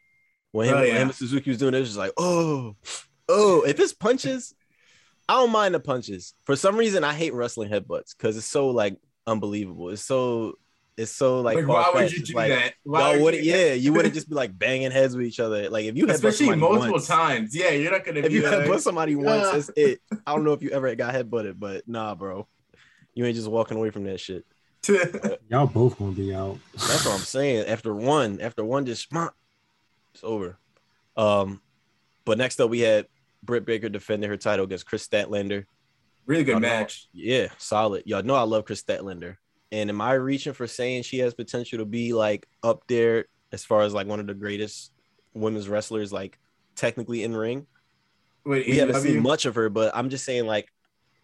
When 0.52 0.68
him, 0.68 0.74
Oh, 0.74 0.80
when 0.80 0.96
him 0.96 1.02
and 1.08 1.14
Suzuki 1.14 1.50
was 1.50 1.58
doing 1.58 1.74
it, 1.74 1.76
it 1.76 1.80
was 1.80 1.90
just 1.90 1.98
like, 1.98 2.12
oh, 2.16 2.74
oh. 3.28 3.62
If 3.62 3.78
it's 3.78 3.92
punches, 3.92 4.54
I 5.28 5.34
don't 5.34 5.52
mind 5.52 5.74
the 5.74 5.80
punches. 5.80 6.34
For 6.44 6.56
some 6.56 6.76
reason, 6.76 7.04
I 7.04 7.12
hate 7.12 7.34
wrestling 7.34 7.70
headbutts 7.70 8.16
because 8.16 8.36
it's 8.36 8.46
so 8.46 8.70
like 8.70 8.96
unbelievable. 9.26 9.90
It's 9.90 10.02
so 10.02 10.54
it's 10.96 11.12
so 11.12 11.42
like, 11.42 11.56
like, 11.56 11.68
why 11.68 11.90
would 11.94 12.10
you 12.12 12.24
do 12.24 12.32
like, 12.34 12.50
that? 12.50 12.74
Why 12.82 13.12
would 13.12 13.22
wouldn't, 13.22 13.44
you- 13.44 13.52
yeah, 13.54 13.72
you 13.74 13.92
wouldn't 13.92 14.14
just 14.14 14.28
be 14.28 14.34
like 14.34 14.58
banging 14.58 14.90
heads 14.90 15.14
with 15.16 15.26
each 15.26 15.38
other. 15.38 15.70
Like 15.70 15.84
if 15.84 15.96
you 15.96 16.06
headbutt 16.06 16.14
especially 16.14 16.46
somebody 16.46 16.60
multiple 16.60 16.92
once- 16.92 17.06
times. 17.06 17.54
Yeah, 17.54 17.70
you're 17.70 17.92
not 17.92 18.04
gonna 18.04 18.20
If 18.20 18.28
be 18.28 18.34
you 18.34 18.42
like, 18.42 18.52
headbutt 18.66 18.80
somebody 18.80 19.14
once, 19.14 19.50
that's 19.50 19.70
it. 19.76 20.00
I 20.26 20.34
don't 20.34 20.44
know 20.44 20.54
if 20.54 20.62
you 20.62 20.70
ever 20.70 20.92
got 20.94 21.14
headbutted, 21.14 21.58
but 21.58 21.86
nah, 21.86 22.14
bro, 22.14 22.48
you 23.14 23.24
ain't 23.24 23.36
just 23.36 23.48
walking 23.48 23.76
away 23.76 23.90
from 23.90 24.04
that 24.04 24.18
shit. 24.18 24.44
Y'all 25.50 25.66
both 25.66 25.98
gonna 25.98 26.12
be 26.12 26.34
out. 26.34 26.58
That's 26.72 27.04
what 27.04 27.14
I'm 27.14 27.20
saying. 27.20 27.66
After 27.66 27.94
one, 27.94 28.40
after 28.40 28.64
one, 28.64 28.86
just 28.86 29.08
it's 30.14 30.24
over. 30.24 30.58
Um, 31.16 31.60
but 32.24 32.38
next 32.38 32.60
up 32.60 32.70
we 32.70 32.80
had 32.80 33.06
Britt 33.48 33.64
Baker 33.64 33.88
defending 33.88 34.28
her 34.30 34.36
title 34.36 34.66
against 34.66 34.84
Kris 34.86 35.08
Statlander. 35.08 35.64
really 36.26 36.44
good 36.44 36.52
Y'all 36.52 36.60
know- 36.60 36.68
match. 36.68 37.08
Yeah, 37.14 37.48
solid. 37.56 38.02
Y'all 38.06 38.22
know 38.22 38.34
I 38.34 38.42
love 38.42 38.66
Kris 38.66 38.82
Statlander. 38.82 39.36
And 39.72 39.88
am 39.90 40.00
I 40.02 40.12
reaching 40.12 40.52
for 40.52 40.66
saying 40.66 41.02
she 41.04 41.18
has 41.20 41.32
potential 41.34 41.78
to 41.78 41.84
be 41.86 42.12
like 42.12 42.46
up 42.62 42.86
there 42.88 43.24
as 43.50 43.64
far 43.64 43.80
as 43.82 43.94
like 43.94 44.06
one 44.06 44.20
of 44.20 44.26
the 44.26 44.34
greatest 44.34 44.92
women's 45.32 45.68
wrestlers, 45.68 46.12
like 46.12 46.38
technically 46.76 47.22
in 47.24 47.34
ring? 47.34 47.66
Wait, 48.44 48.66
We 48.66 48.76
haven't 48.76 49.00
seen 49.00 49.22
much 49.22 49.46
of 49.46 49.54
her, 49.54 49.68
but 49.70 49.94
I'm 49.96 50.10
just 50.10 50.24
saying 50.26 50.46
like 50.46 50.68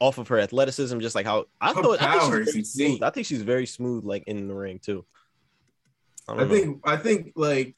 off 0.00 0.16
of 0.18 0.28
her 0.28 0.38
athleticism, 0.38 0.98
just 1.00 1.14
like 1.14 1.26
how 1.26 1.44
I 1.60 1.74
Her 1.74 1.82
thought. 1.82 2.02
I 2.02 2.18
think, 2.18 2.46
she's 2.52 2.74
very 2.74 2.88
smooth. 2.88 3.02
I 3.02 3.10
think 3.10 3.26
she's 3.26 3.42
very 3.42 3.66
smooth, 3.66 4.04
like 4.04 4.24
in 4.26 4.48
the 4.48 4.54
ring 4.54 4.78
too. 4.78 5.04
I 6.28 6.36
know. 6.36 6.48
think 6.48 6.80
I 6.84 6.96
think 6.96 7.32
like 7.36 7.76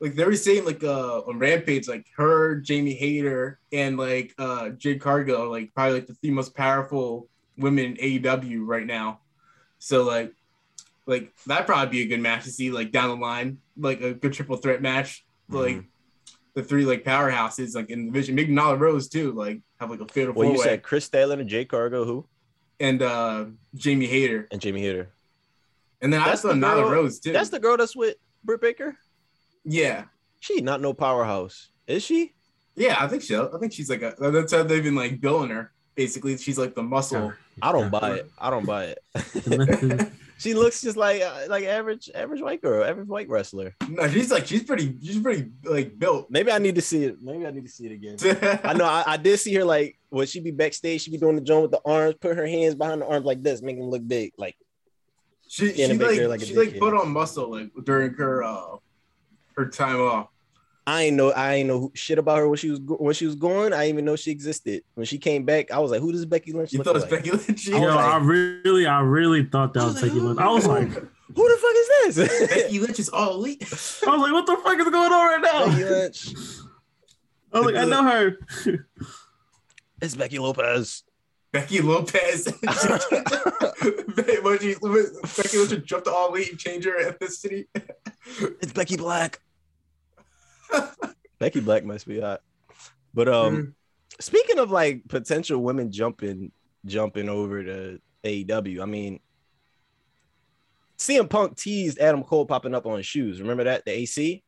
like 0.00 0.14
they 0.14 0.24
were 0.24 0.34
saying 0.36 0.64
like 0.64 0.82
uh 0.82 1.20
on 1.20 1.38
Rampage 1.38 1.86
like 1.88 2.06
her, 2.16 2.56
Jamie 2.56 2.94
Hayter, 2.94 3.58
and 3.72 3.96
like 3.98 4.34
uh 4.38 4.70
Jade 4.70 5.04
are 5.06 5.24
like 5.46 5.72
probably 5.74 5.94
like 5.94 6.06
the 6.06 6.14
three 6.14 6.30
most 6.30 6.54
powerful 6.54 7.28
women 7.58 7.96
in 7.96 8.22
AEW 8.22 8.60
right 8.66 8.86
now. 8.86 9.20
So 9.78 10.02
like 10.04 10.32
like 11.06 11.32
that'd 11.46 11.66
probably 11.66 11.90
be 11.90 12.02
a 12.02 12.06
good 12.06 12.20
match 12.20 12.44
to 12.44 12.50
see 12.50 12.70
like 12.70 12.92
down 12.92 13.08
the 13.10 13.16
line, 13.24 13.58
like 13.76 14.00
a 14.00 14.14
good 14.14 14.32
triple 14.32 14.56
threat 14.56 14.80
match. 14.82 15.24
Like 15.48 15.76
Mhm. 15.76 15.86
the 16.54 16.62
three 16.62 16.84
like 16.84 17.04
powerhouses 17.04 17.74
like 17.74 17.90
in 17.90 18.06
the 18.06 18.12
division. 18.12 18.34
Maybe 18.36 18.52
Nyla 18.54 18.78
Rose 18.78 19.08
too, 19.08 19.32
like 19.32 19.60
have 19.80 19.90
like 19.90 20.00
a 20.00 20.06
fatal 20.06 20.32
Well, 20.32 20.46
you 20.52 20.58
way. 20.58 20.64
said 20.64 20.82
Kris 20.82 21.08
Statlander, 21.08 21.46
Jay 21.46 21.64
Cargo, 21.64 22.04
who, 22.04 22.26
and 22.78 23.02
uh 23.02 23.46
Jamie 23.74 24.06
Hayter. 24.06 24.48
and 24.50 24.60
Jamie 24.60 24.80
Hayter. 24.82 25.10
And 26.00 26.10
then 26.12 26.22
That's 26.22 26.42
I 26.44 26.48
the 26.48 26.54
saw 26.54 26.58
Nala 26.58 26.82
girl- 26.84 26.90
Rose 26.92 27.20
too. 27.20 27.32
That's 27.32 27.50
the 27.50 27.58
girl 27.60 27.76
that's 27.76 27.94
with 27.94 28.16
Britt 28.44 28.60
Baker. 28.62 28.96
Yeah. 29.64 30.04
She 30.40 30.60
not 30.60 30.80
no 30.80 30.94
powerhouse, 30.94 31.68
is 31.86 32.02
she? 32.02 32.32
Yeah, 32.76 32.96
I 32.98 33.08
think 33.08 33.22
so. 33.22 33.50
I 33.54 33.58
think 33.58 33.72
she's 33.72 33.90
like 33.90 34.02
a 34.02 34.14
that's 34.18 34.52
how 34.52 34.62
they've 34.62 34.82
been 34.82 34.94
like 34.94 35.20
billing 35.20 35.50
her. 35.50 35.72
Basically, 35.94 36.36
she's 36.38 36.58
like 36.58 36.74
the 36.74 36.82
muscle. 36.82 37.32
I 37.60 37.72
don't 37.72 37.90
buy 37.90 38.14
it. 38.14 38.30
I 38.38 38.48
don't 38.48 38.64
buy 38.64 38.94
it. 38.94 40.12
She 40.40 40.54
looks 40.54 40.80
just 40.80 40.96
like 40.96 41.20
uh, 41.20 41.42
like 41.48 41.64
average 41.64 42.08
average 42.14 42.40
white 42.40 42.62
girl, 42.62 42.82
average 42.82 43.08
white 43.08 43.28
wrestler. 43.28 43.76
No, 43.90 44.08
she's 44.08 44.30
like 44.30 44.46
she's 44.46 44.62
pretty 44.62 44.96
she's 45.02 45.20
pretty 45.20 45.50
like 45.64 45.98
built. 45.98 46.30
Maybe 46.30 46.50
I 46.50 46.56
need 46.56 46.76
to 46.76 46.80
see 46.80 47.04
it. 47.04 47.20
Maybe 47.20 47.46
I 47.46 47.50
need 47.50 47.66
to 47.66 47.70
see 47.70 47.84
it 47.84 47.92
again. 47.92 48.60
I 48.64 48.72
know 48.72 48.86
I, 48.86 49.04
I 49.06 49.16
did 49.18 49.38
see 49.38 49.54
her 49.56 49.64
like 49.64 49.98
when 50.08 50.26
she 50.26 50.40
be 50.40 50.50
backstage, 50.50 51.02
she 51.02 51.10
be 51.10 51.18
doing 51.18 51.34
the 51.34 51.42
joint 51.42 51.60
with 51.60 51.72
the 51.72 51.82
arms, 51.84 52.14
put 52.18 52.38
her 52.38 52.46
hands 52.46 52.74
behind 52.74 53.02
the 53.02 53.06
arms 53.06 53.26
like 53.26 53.42
this, 53.42 53.60
making 53.60 53.82
them 53.82 53.90
look 53.90 54.08
big. 54.08 54.32
Like 54.38 54.56
she 55.46 55.74
she 55.74 55.92
like, 55.92 56.20
like 56.22 56.40
she 56.40 56.56
like 56.56 56.78
put 56.78 56.94
on 56.94 57.10
muscle 57.10 57.50
like 57.50 57.68
during 57.84 58.14
her 58.14 58.42
uh 58.42 58.76
her 59.56 59.66
time 59.66 60.00
off. 60.00 60.28
I 60.86 61.02
ain't 61.04 61.16
know 61.16 61.30
I 61.30 61.54
ain't 61.56 61.68
know 61.68 61.92
shit 61.94 62.18
about 62.18 62.38
her 62.38 62.48
when 62.48 62.56
she 62.56 62.70
was 62.70 62.80
when 62.80 63.14
she 63.14 63.26
was 63.26 63.34
going. 63.36 63.72
I 63.72 63.82
didn't 63.84 63.94
even 63.96 64.04
know 64.06 64.16
she 64.16 64.30
existed. 64.30 64.82
When 64.94 65.06
she 65.06 65.18
came 65.18 65.44
back, 65.44 65.70
I 65.70 65.78
was 65.78 65.90
like, 65.90 66.00
"Who 66.00 66.10
does 66.10 66.24
Becky 66.26 66.52
Lynch 66.52 66.72
You 66.72 66.78
look 66.78 66.86
thought 66.86 66.96
it 66.96 67.02
was 67.02 67.10
like? 67.10 67.22
Becky 67.24 67.30
Lynch? 67.30 67.68
I 67.68 67.78
Yo, 67.78 67.94
like- 67.94 68.04
I 68.04 68.16
really, 68.18 68.86
I 68.86 69.00
really 69.00 69.44
thought 69.44 69.74
that 69.74 69.80
I 69.80 69.84
was 69.84 69.94
was 69.94 70.02
like, 70.02 70.12
Becky 70.12 70.20
Lynch. 70.24 70.40
I 70.40 70.48
was 70.48 70.66
like, 70.66 70.88
Who 70.88 71.48
the 71.48 71.58
fuck 71.60 71.74
is 71.76 72.16
this? 72.16 72.48
Becky 72.62 72.78
Lynch 72.80 72.98
is 72.98 73.08
all 73.10 73.34
elite. 73.34 73.62
I 73.66 74.10
was 74.10 74.20
like, 74.20 74.32
what 74.32 74.46
the 74.46 74.56
fuck 74.56 74.78
is 74.78 74.84
going 74.90 75.12
on 75.12 75.26
right 75.26 75.40
now? 75.42 75.66
Becky 75.66 75.84
Lynch. 75.84 76.34
I 77.52 77.58
was 77.60 77.66
like, 77.66 77.76
I 77.76 77.84
know 77.84 78.02
her. 78.04 78.38
It's 80.00 80.14
Becky 80.16 80.38
Lopez. 80.38 81.02
Becky 81.52 81.80
Lopez. 81.80 82.46
when 84.42 84.58
she, 84.60 84.72
when 84.80 85.06
Becky 85.36 85.58
Lynch 85.58 85.84
jumped 85.84 86.06
to 86.06 86.12
all 86.12 86.28
elite 86.34 86.50
and 86.50 86.58
changed 86.58 86.86
her 86.86 87.12
ethnicity. 87.12 87.66
It's 88.60 88.72
Becky 88.72 88.96
Black. 88.96 89.40
Becky 91.38 91.60
Black 91.60 91.84
must 91.84 92.06
be 92.06 92.20
hot. 92.20 92.42
But 93.14 93.28
um, 93.28 93.74
speaking 94.20 94.58
of 94.58 94.70
like 94.70 95.02
potential 95.08 95.62
women 95.62 95.90
jumping 95.90 96.52
jumping 96.86 97.28
over 97.28 97.64
to 97.64 98.00
AEW, 98.24 98.82
I 98.82 98.84
mean, 98.86 99.20
CM 100.98 101.28
Punk 101.28 101.56
teased 101.56 101.98
Adam 101.98 102.22
Cole 102.22 102.46
popping 102.46 102.74
up 102.74 102.86
on 102.86 102.98
his 102.98 103.06
shoes. 103.06 103.40
Remember 103.40 103.64
that 103.64 103.84
the 103.84 103.92
AC, 103.92 104.44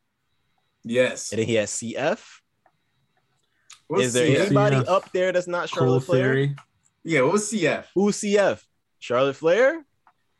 yes. 0.85 1.33
and 1.33 1.41
then 1.41 1.49
he 1.49 1.55
has 1.55 1.71
CF. 1.71 2.21
What's 3.89 4.05
Is 4.05 4.13
there 4.13 4.27
CF? 4.27 4.47
anybody 4.47 4.77
CF? 4.77 4.89
up 4.89 5.13
there 5.13 5.33
that's 5.33 5.49
not 5.49 5.71
Cole 5.71 5.87
Charlotte 5.87 6.05
Flair? 6.05 6.23
Theory. 6.35 6.57
Yeah, 7.05 7.23
what 7.23 7.33
was 7.33 7.51
CF? 7.51 7.87
Who's 7.95 8.21
CF? 8.21 8.63
Charlotte 9.01 9.37
Flair. 9.37 9.85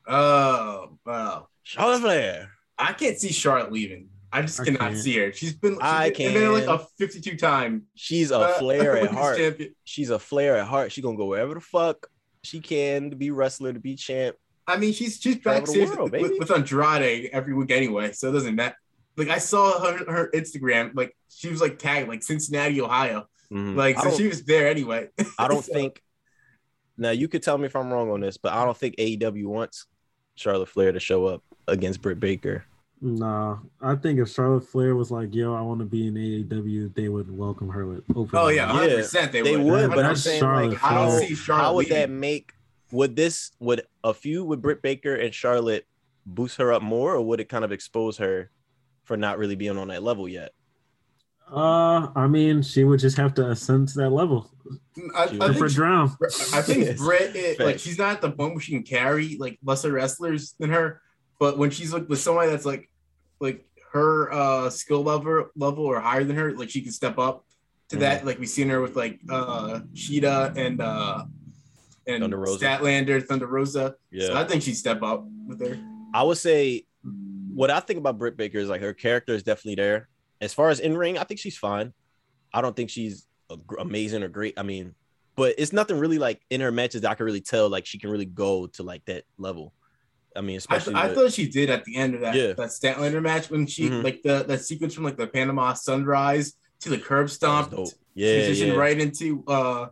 Oh, 0.07 0.99
wow. 1.05 1.49
Charlotte 1.63 2.01
Flair. 2.01 2.51
I 2.89 2.93
can't 2.93 3.19
see 3.19 3.33
Charlotte 3.33 3.73
leaving. 3.73 4.09
I 4.35 4.41
just 4.43 4.65
cannot 4.65 4.95
see 4.97 5.19
her. 5.19 5.31
She's 5.33 5.53
been, 5.53 5.75
she's 5.75 5.83
I 5.83 6.11
been, 6.11 6.33
been 6.33 6.53
like 6.53 6.65
a 6.65 6.79
52 6.99 7.37
time. 7.37 7.83
She's 7.95 8.31
a 8.31 8.39
uh, 8.39 8.59
Flair 8.59 8.97
at 8.97 9.11
heart. 9.11 9.37
champion. 9.37 9.75
She's 9.85 10.09
a 10.09 10.19
Flair 10.19 10.57
at 10.57 10.67
heart. 10.67 10.91
She 10.91 11.03
gonna 11.03 11.19
go 11.19 11.27
wherever 11.27 11.53
the 11.55 11.61
fuck 11.61 12.07
she 12.43 12.61
can 12.61 13.11
to 13.11 13.17
be 13.17 13.31
wrestler, 13.31 13.73
to 13.75 13.79
be 13.81 13.95
champ. 13.95 14.37
I 14.67 14.79
mean, 14.79 14.93
she's 14.95 15.21
she's 15.21 15.37
backstage 15.37 15.89
world, 15.91 16.13
with, 16.13 16.33
with 16.39 16.51
Andrade 16.51 17.29
every 17.33 17.53
week 17.53 17.71
anyway, 17.71 18.13
so 18.13 18.31
it 18.31 18.33
doesn't 18.33 18.55
matter. 18.55 18.77
Like 19.17 19.29
I 19.29 19.37
saw 19.39 19.79
her, 19.81 20.11
her 20.11 20.31
Instagram, 20.33 20.93
like 20.95 21.15
she 21.29 21.49
was 21.49 21.61
like 21.61 21.79
tagged 21.79 22.09
like 22.09 22.23
Cincinnati, 22.23 22.81
Ohio, 22.81 23.27
Mhm. 23.53 23.77
like 23.77 23.99
so 23.99 24.17
she 24.17 24.29
was 24.29 24.45
there 24.45 24.67
anyway. 24.69 25.09
I 25.39 25.49
don't 25.49 25.63
So- 25.65 25.73
think. 25.75 26.03
Now 26.97 27.11
you 27.11 27.29
could 27.29 27.43
tell 27.43 27.59
me 27.59 27.67
if 27.67 27.77
I'm 27.77 27.93
wrong 27.93 28.11
on 28.11 28.21
this, 28.21 28.37
but 28.39 28.53
I 28.53 28.65
don't 28.65 28.77
think 28.77 28.97
AEW 28.97 29.45
wants 29.47 29.87
Charlotte 30.37 30.69
Flair 30.69 30.93
to 30.93 31.01
show 31.01 31.27
up 31.27 31.43
against 31.69 32.01
Britt 32.03 32.21
Baker. 32.21 32.65
Nah, 33.05 33.59
I 33.81 33.97
think 33.97 34.21
if 34.21 34.29
Charlotte 34.29 34.61
Flair 34.69 34.95
was 34.95 35.11
like, 35.11 35.35
"Yo, 35.35 35.53
I 35.55 35.61
want 35.61 35.81
to 35.81 35.85
be 35.85 36.07
in 36.07 36.15
AEW," 36.15 36.95
they 36.95 37.09
would 37.09 37.37
welcome 37.37 37.69
her 37.71 37.85
with 37.85 38.05
open. 38.15 38.31
Oh 38.39 38.47
yeah, 38.47 38.67
arms. 38.67 38.75
100 38.79 38.97
percent 38.97 39.33
they, 39.33 39.43
They 39.43 39.57
would. 39.57 39.65
would, 39.67 39.91
but 39.91 40.05
I'm 40.07 40.15
saying 40.15 40.39
Charlotte 40.39 40.69
like, 40.75 40.85
I 40.85 40.95
don't 40.95 41.11
how, 41.11 41.19
see 41.19 41.35
Charlotte 41.35 41.63
how 41.63 41.75
would 41.75 41.89
that 41.89 42.11
make? 42.11 42.53
Would 42.93 43.17
this 43.17 43.51
would 43.59 43.83
a 44.05 44.15
feud 44.15 44.47
with 44.47 44.63
Britt 44.63 44.83
Baker 44.83 45.17
and 45.17 45.35
Charlotte 45.35 45.85
boost 46.27 46.59
her 46.59 46.73
up 46.73 46.81
more, 46.83 47.17
or 47.17 47.23
would 47.23 47.41
it 47.41 47.49
kind 47.49 47.65
of 47.65 47.73
expose 47.73 48.19
her 48.19 48.51
for 49.03 49.17
not 49.17 49.37
really 49.37 49.57
being 49.57 49.79
on 49.79 49.89
that 49.89 50.05
level 50.05 50.29
yet? 50.29 50.53
Uh, 51.51 52.09
I 52.15 52.29
mean, 52.29 52.63
she 52.63 52.85
would 52.85 53.01
just 53.01 53.17
have 53.17 53.35
to 53.35 53.51
ascend 53.51 53.89
to 53.89 53.99
that 53.99 54.11
level. 54.11 54.49
I, 55.17 55.27
She 55.27 55.41
I 55.41 55.49
would. 55.49 55.59
For 55.59 55.67
think, 55.69 55.73
drown. 55.73 56.17
I 56.53 56.63
think 56.63 56.85
Yes. 56.85 56.99
Britt, 56.99 57.35
it, 57.35 57.59
like 57.59 57.81
she's 57.81 57.99
not 57.99 58.13
at 58.15 58.21
the 58.21 58.31
point 58.31 58.53
where 58.53 58.61
she 58.61 58.73
can 58.73 58.85
carry 58.85 59.37
like 59.39 59.59
lesser 59.65 59.91
wrestlers 59.91 60.55
than 60.61 60.71
her. 60.71 61.01
but 61.41 61.59
when 61.59 61.71
she's 61.71 61.93
like 61.93 62.09
with 62.09 62.21
somebody 62.21 62.49
that's 62.51 62.65
like 62.65 62.89
like 63.43 63.67
her 63.93 64.33
uh 64.33 64.71
skill 64.71 65.03
level 65.03 65.51
level 65.55 65.85
or 65.85 66.01
higher 66.01 66.25
than 66.25 66.37
her, 66.37 66.53
like 66.53 66.71
she 66.71 66.81
can 66.81 66.93
step 66.93 67.19
up 67.19 67.45
to 67.91 67.99
that. 67.99 68.25
Like 68.25 68.39
we've 68.39 68.49
seen 68.49 68.69
her 68.71 68.81
with 68.81 68.97
like 68.97 69.21
uh 69.29 69.81
Shida 69.95 70.57
and 70.57 70.81
uh 70.81 71.25
and 72.07 72.23
Thunder 72.23 72.39
Rosa. 72.39 72.65
Statlander, 72.65 73.23
Thunder 73.23 73.47
Rosa. 73.47 73.95
Yeah. 74.11 74.29
So 74.29 74.35
I 74.37 74.45
think 74.45 74.63
she'd 74.63 74.75
step 74.75 75.03
up 75.03 75.27
with 75.47 75.61
her. 75.61 75.79
I 76.15 76.23
would 76.23 76.39
say 76.39 76.87
what 77.55 77.71
I 77.71 77.81
think 77.81 77.99
about 77.99 78.19
Britt 78.19 78.37
Baker 78.37 78.59
is 78.59 78.69
like 78.69 78.81
her 78.81 78.95
character 78.95 79.35
is 79.35 79.43
definitely 79.43 79.83
there. 79.83 80.09
As 80.41 80.55
far 80.55 80.71
as 80.71 80.81
in 80.81 80.97
ring, 80.97 81.19
I 81.19 81.25
think 81.25 81.39
she's 81.39 81.59
fine. 81.59 81.93
I 82.53 82.61
don't 82.61 82.75
think 82.75 82.91
she's 82.91 83.27
amazing 83.79 84.23
or 84.23 84.29
great. 84.29 84.55
I 84.59 84.63
mean, 84.63 84.95
but 85.37 85.55
it's 85.59 85.73
nothing 85.73 85.99
really 85.99 86.19
like 86.19 86.41
in 86.51 86.61
her 86.61 86.73
matches 86.73 87.03
that 87.03 87.11
I 87.11 87.15
can 87.15 87.27
really 87.27 87.41
tell 87.41 87.69
like 87.69 87.87
she 87.87 87.99
can 87.99 88.11
really 88.11 88.25
go 88.25 88.67
to 88.69 88.83
like 88.83 89.05
that 89.07 89.25
level. 89.39 89.73
I 90.37 90.41
mean, 90.41 90.55
I, 90.55 90.59
especially 90.59 90.95
th- 90.95 91.05
I 91.05 91.15
thought 91.15 91.33
she 91.33 91.49
did 91.49 91.71
at 91.71 91.85
the 91.85 91.97
end 91.97 92.15
of 92.15 92.21
that 92.23 92.35
Yeah. 92.35 92.53
that 92.55 92.71
Statlander 92.71 93.23
match 93.23 93.51
when 93.51 93.67
she 93.67 93.89
Mhm. 93.89 94.03
like 94.05 94.23
the 94.23 94.45
that 94.49 94.65
sequence 94.65 94.95
from 94.95 95.05
like 95.05 95.17
the 95.17 95.27
Panama 95.27 95.75
Sunrise 95.75 96.55
to 96.81 96.91
the 96.91 96.99
curb 96.99 97.27
that 97.29 97.31
was 97.31 97.33
stomp 97.35 97.73
yeah, 98.15 98.35
transition 98.37 98.69
yeah. 98.69 98.75
right 98.75 98.99
into 99.01 99.45
uh 99.47 99.87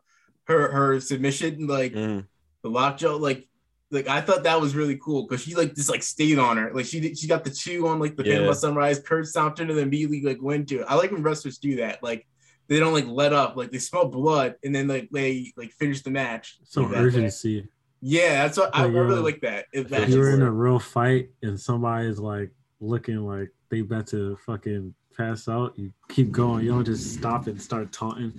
her 0.45 0.71
her 0.73 1.01
submission 1.01 1.67
like 1.67 1.93
Mhm. 1.93 2.27
the 2.63 2.69
lockjaw 2.71 3.17
like 3.17 3.47
like 3.93 4.09
I 4.09 4.21
thought 4.21 4.45
that 4.45 4.61
was 4.61 4.75
really 4.75 4.97
cool 4.97 5.27
because 5.27 5.43
she 5.43 5.55
like 5.55 5.75
just 5.75 5.91
like 5.91 6.03
stayed 6.03 6.39
on 6.39 6.57
her 6.57 6.73
like 6.73 6.87
she 6.87 7.01
did, 7.01 7.19
she 7.19 7.27
got 7.27 7.45
the 7.45 7.51
two 7.51 7.87
on 7.89 7.99
like 7.99 8.17
the 8.17 8.25
Yeah. 8.25 8.35
Panama 8.35 8.53
Sunrise 8.53 8.99
curb 9.01 9.27
stomped 9.27 9.59
her 9.59 9.65
and 9.65 9.71
then 9.77 9.79
immediately 9.87 10.23
like 10.23 10.41
went 10.41 10.69
to 10.69 10.81
it. 10.81 10.87
I 10.89 10.95
like 10.95 11.11
when 11.13 11.23
wrestlers 11.23 11.59
do 11.59 11.77
that 11.77 12.03
like 12.03 12.27
they 12.69 12.79
don't 12.79 12.93
like 12.93 13.07
let 13.09 13.33
up 13.33 13.57
like 13.57 13.73
they 13.73 13.79
smell 13.79 14.07
blood 14.07 14.55
and 14.65 14.73
then 14.75 14.87
like 14.87 15.09
they 15.11 15.53
like 15.57 15.73
finish 15.73 16.03
the 16.03 16.11
match 16.11 16.59
Some 16.65 16.85
like 16.85 16.93
that 16.93 17.15
way. 17.15 17.63
Urgency. 18.03 18.17
yeah 18.17 18.43
that's 18.43 18.59
what 18.59 18.75
I, 18.75 18.85
I 18.85 18.87
really 18.87 19.19
uh, 19.19 19.23
like 19.23 19.41
that 19.43 19.67
if 19.73 19.93
If 19.93 20.03
If 20.03 20.09
you're 20.11 20.35
in 20.35 20.43
a 20.43 20.51
real 20.51 20.79
fight 20.79 21.31
and 21.43 21.59
somebody's 21.59 22.19
like 22.19 22.51
looking 22.81 23.19
like 23.19 23.51
they 23.71 23.81
about 23.81 24.07
to 24.09 24.37
fucking 24.47 24.95
pass 25.17 25.49
out, 25.49 25.79
you 25.79 25.93
keep 26.09 26.33
going. 26.33 26.65
You 26.65 26.73
don't 26.73 26.85
just 26.85 27.15
stop 27.15 27.47
and 27.47 27.61
start 27.61 27.93
taunting. 27.93 28.33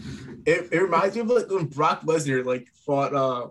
It, 0.45 0.69
it 0.71 0.81
reminds 0.81 1.15
me 1.15 1.21
of 1.21 1.27
like 1.29 1.49
when 1.49 1.65
Brock 1.67 2.01
Lesnar 2.01 2.43
like 2.45 2.67
fought. 2.85 3.13
Uh, 3.13 3.49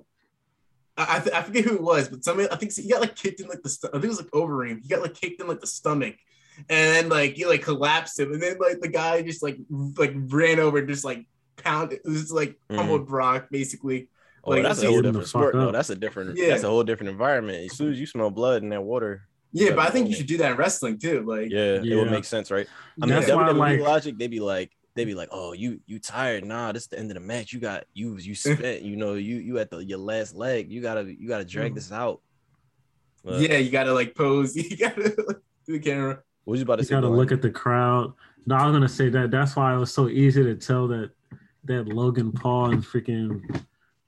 I 0.96 1.16
I, 1.16 1.20
th- 1.20 1.34
I 1.34 1.42
forget 1.42 1.64
who 1.64 1.76
it 1.76 1.82
was, 1.82 2.08
but 2.08 2.24
somebody 2.24 2.50
I 2.50 2.56
think 2.56 2.74
he 2.74 2.88
got 2.90 3.00
like 3.00 3.16
kicked 3.16 3.40
in 3.40 3.48
like 3.48 3.62
the. 3.62 3.68
St- 3.68 3.90
I 3.94 3.98
think 3.98 4.04
it 4.04 4.08
was 4.08 4.22
like 4.22 4.30
Overeem. 4.32 4.82
He 4.82 4.88
got 4.88 5.02
like 5.02 5.14
kicked 5.14 5.40
in 5.40 5.48
like 5.48 5.60
the 5.60 5.66
stomach, 5.66 6.16
and 6.58 6.66
then 6.68 7.08
like 7.08 7.34
he 7.34 7.46
like 7.46 7.62
collapsed 7.62 8.18
him, 8.18 8.32
and 8.32 8.42
then 8.42 8.58
like 8.58 8.80
the 8.80 8.88
guy 8.88 9.22
just 9.22 9.42
like 9.42 9.58
like 9.96 10.12
ran 10.14 10.60
over 10.60 10.78
and 10.78 10.88
just 10.88 11.04
like 11.04 11.24
pounded. 11.56 12.00
It 12.04 12.08
was 12.08 12.32
like 12.32 12.58
pummeled 12.68 13.06
Brock 13.06 13.46
basically. 13.50 14.08
Oh, 14.44 14.50
Like, 14.50 14.62
that's 14.62 14.82
a 14.82 14.86
whole 14.86 15.02
different 15.02 15.28
sport. 15.28 15.52
fuck 15.54 15.60
though. 15.60 15.72
that's 15.72 15.90
a 15.90 15.94
different. 15.96 16.36
Yeah. 16.36 16.48
That's 16.48 16.62
a 16.64 16.68
whole 16.68 16.82
different 16.84 17.10
environment. 17.10 17.64
As 17.70 17.76
soon 17.76 17.92
as 17.92 18.00
you 18.00 18.06
smell 18.06 18.30
blood 18.30 18.62
in 18.62 18.70
that 18.70 18.82
water, 18.82 19.22
Yeah, 19.52 19.70
Yeah, 19.70 19.74
but 19.74 19.86
I 19.86 19.90
think 19.90 20.08
you 20.08 20.14
should 20.14 20.26
do 20.26 20.36
that 20.38 20.52
in 20.52 20.56
wrestling 20.56 20.98
too. 20.98 21.22
Like, 21.26 21.50
yeah, 21.50 21.80
it 21.82 21.96
would 21.96 22.10
make 22.10 22.24
sense, 22.24 22.50
right? 22.50 22.66
I 23.02 23.06
mean, 23.06 23.14
That's 23.16 23.28
Yeah. 23.28 23.34
why, 23.34 23.48
WWE 23.48 23.58
like, 23.58 23.80
logic, 23.80 24.16
they'd 24.18 24.30
be 24.30 24.40
like, 24.40 24.70
they'd 24.94 25.04
be 25.04 25.14
like, 25.14 25.28
oh, 25.32 25.52
you 25.52 25.80
you 25.86 25.98
tired? 25.98 26.44
Nah, 26.44 26.72
this 26.72 26.84
is 26.84 26.88
the 26.88 26.98
end 26.98 27.10
of 27.10 27.14
the 27.14 27.20
match. 27.20 27.52
You 27.52 27.60
got 27.60 27.84
you 27.92 28.16
you 28.18 28.34
spent. 28.46 28.82
you 28.82 28.96
know, 28.96 29.14
you 29.14 29.36
you 29.36 29.58
at 29.58 29.70
the 29.70 29.78
your 29.84 29.98
last 29.98 30.34
leg. 30.34 30.70
You 30.70 30.80
gotta 30.80 31.02
you 31.12 31.28
gotta 31.28 31.44
drag 31.44 31.72
Mhm. 31.72 31.74
this 31.76 31.92
out. 31.92 32.20
But 33.24 33.40
yeah, 33.40 33.58
you 33.58 33.70
gotta 33.70 33.92
like 33.92 34.14
pose. 34.14 34.56
You 34.70 34.76
gotta 34.76 35.02
like, 35.28 35.36
do 35.66 35.72
the 35.72 35.78
camera. 35.80 36.20
what 36.44 36.52
was 36.52 36.60
you 36.60 36.64
about 36.64 36.76
to 36.76 36.82
You 36.82 36.86
say? 36.86 36.94
gotta 36.94 37.08
Glenn? 37.08 37.18
look 37.18 37.32
at 37.32 37.42
the 37.42 37.50
crowd. 37.50 38.12
No, 38.46 38.54
I 38.54 38.64
was 38.66 38.72
gonna 38.72 38.88
say 38.88 39.08
that. 39.10 39.30
That's 39.30 39.54
why 39.56 39.74
it 39.74 39.78
was 39.78 39.92
so 39.92 40.08
easy 40.08 40.42
to 40.44 40.54
tell 40.54 40.88
that 40.88 41.10
that 41.64 41.88
Logan 41.88 42.32
Paul 42.32 42.70
and 42.70 42.82
freaking 42.82 43.42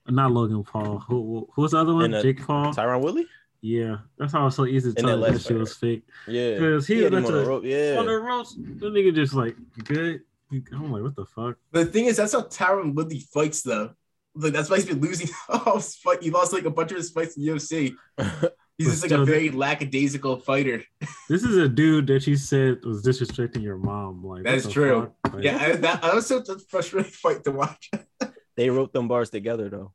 not 0.09 0.33
Logan 0.33 0.63
Paul. 0.65 0.99
Who 1.09 1.49
who 1.53 1.63
was 1.63 1.73
the 1.73 1.79
other 1.79 1.95
one? 1.95 2.07
And, 2.07 2.15
uh, 2.17 2.23
Jake 2.23 2.45
Paul. 2.47 2.73
Tyron 2.75 3.01
Woodley. 3.03 3.27
Yeah, 3.61 3.99
that's 4.19 4.33
how 4.33 4.47
it's 4.49 4.57
so 4.57 4.67
easy 4.67 4.93
to 4.93 4.99
In 4.99 5.07
tell 5.07 5.21
that 5.21 5.33
that, 5.35 5.41
shit 5.43 5.57
was 5.57 5.77
fake. 5.77 6.03
Yeah, 6.27 6.59
'Cause 6.59 6.87
he 6.87 6.97
he 6.97 7.03
had 7.03 7.13
was 7.13 7.21
him 7.21 7.27
on 7.27 7.33
the 7.33 7.39
the- 7.41 7.47
rope. 7.47 7.63
Yeah, 7.65 7.97
On 7.99 8.07
the 8.07 8.19
ropes, 8.19 8.55
the 8.57 8.91
nigga 8.91 9.15
just 9.15 9.35
like 9.35 9.57
good. 9.85 10.23
I'm 10.73 10.91
like, 10.93 11.03
what 11.03 11.15
the 11.17 11.25
fuck? 11.25 11.57
The 11.71 11.87
thing 11.87 12.07
is, 12.07 12.17
that's 12.17 12.33
how 12.33 12.43
Tyron 12.43 12.95
Woodley 12.95 13.21
fights 13.21 13.63
though. 13.63 13.93
Like 14.35 14.53
that's 14.53 14.69
why 14.69 14.77
he's 14.77 14.87
been 14.87 15.01
losing 15.01 15.29
fight. 15.49 16.23
He 16.23 16.31
lost 16.31 16.53
like 16.53 16.65
a 16.65 16.71
bunch 16.71 16.91
of 16.91 16.97
his 16.97 17.11
fights 17.11 17.37
in 17.37 17.45
the 17.45 17.53
UFC. 17.53 17.95
He's 18.79 18.89
just 18.89 19.03
like 19.03 19.13
a 19.13 19.25
very 19.25 19.51
lackadaisical 19.51 20.39
fighter. 20.39 20.83
This 21.29 21.45
is 21.45 21.57
a 21.59 21.69
dude 21.69 22.07
that 22.09 22.27
you 22.27 22.37
said 22.37 22.83
was 22.85 23.05
disrespecting 23.05 23.63
your 23.63 23.77
mom. 23.77 24.25
Like 24.25 24.43
That 24.45 24.49
what 24.51 24.57
is 24.57 24.65
the 24.65 24.71
true. 24.73 25.13
Like, 25.33 25.45
Yeah, 25.45 25.59
I, 25.61 25.73
that, 25.77 26.03
I 26.03 26.15
was 26.15 26.27
such 26.27 26.49
a 26.49 26.59
frustrating 26.59 27.11
fight 27.13 27.45
to 27.45 27.53
watch. 27.53 27.91
They 28.57 28.71
wrote 28.71 28.93
them 28.93 29.09
bars 29.09 29.31
together 29.31 29.69
though. 29.69 29.93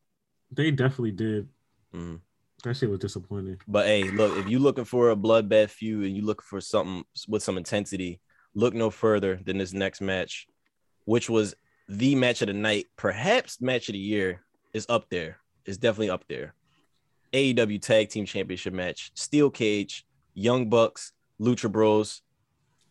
they 0.51 0.71
definitely 0.71 1.11
did. 1.11 1.47
Mhm. 1.93 2.21
That 2.63 2.75
shit 2.75 2.89
was 2.89 2.99
disappointing. 2.99 3.59
But 3.67 3.85
hey, 3.85 4.03
look, 4.09 4.37
if 4.37 4.47
you're 4.47 4.59
looking 4.59 4.85
for 4.85 5.11
a 5.11 5.15
bloodbath 5.15 5.69
feud 5.69 6.05
and 6.05 6.15
you 6.15 6.23
look 6.23 6.41
for 6.41 6.59
something 6.61 7.03
with 7.27 7.43
some 7.43 7.57
intensity, 7.57 8.19
look 8.55 8.73
no 8.73 8.89
further 8.89 9.39
than 9.45 9.57
this 9.59 9.73
next 9.73 10.01
match, 10.01 10.47
which 11.05 11.29
was 11.29 11.53
the 11.87 12.15
match 12.15 12.41
of 12.41 12.47
the 12.47 12.53
night, 12.53 12.85
perhaps 12.97 13.61
match 13.61 13.89
of 13.89 13.93
the 13.93 13.99
year, 13.99 14.41
is 14.73 14.85
up 14.89 15.09
there. 15.09 15.37
It's 15.65 15.77
definitely 15.77 16.09
up 16.09 16.25
there. 16.27 16.55
AEW 17.33 17.79
Tag 17.81 18.09
Team 18.09 18.25
Championship 18.25 18.73
match, 18.73 19.11
Steel 19.13 19.49
Cage, 19.51 20.05
Young 20.33 20.69
Bucks, 20.69 21.11
Lucha 21.39 21.71
Bros. 21.71 22.21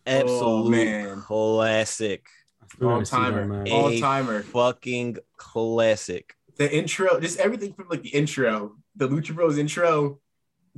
Absolute 0.06 0.70
man. 0.70 1.20
classic. 1.22 2.26
I 2.72 2.76
still 2.76 2.88
All 2.88 2.94
gotta 2.96 3.06
see 3.06 3.16
that 3.16 3.22
timer. 3.22 3.64
All 3.70 3.98
timer. 3.98 4.42
Fucking 4.42 5.18
classic. 5.36 6.34
The 6.56 6.74
intro, 6.74 7.20
just 7.20 7.38
everything 7.38 7.74
from 7.74 7.88
like 7.88 8.02
the 8.02 8.08
intro, 8.10 8.76
the 8.94 9.08
Lucha 9.08 9.34
Bros 9.34 9.58
intro, 9.58 10.20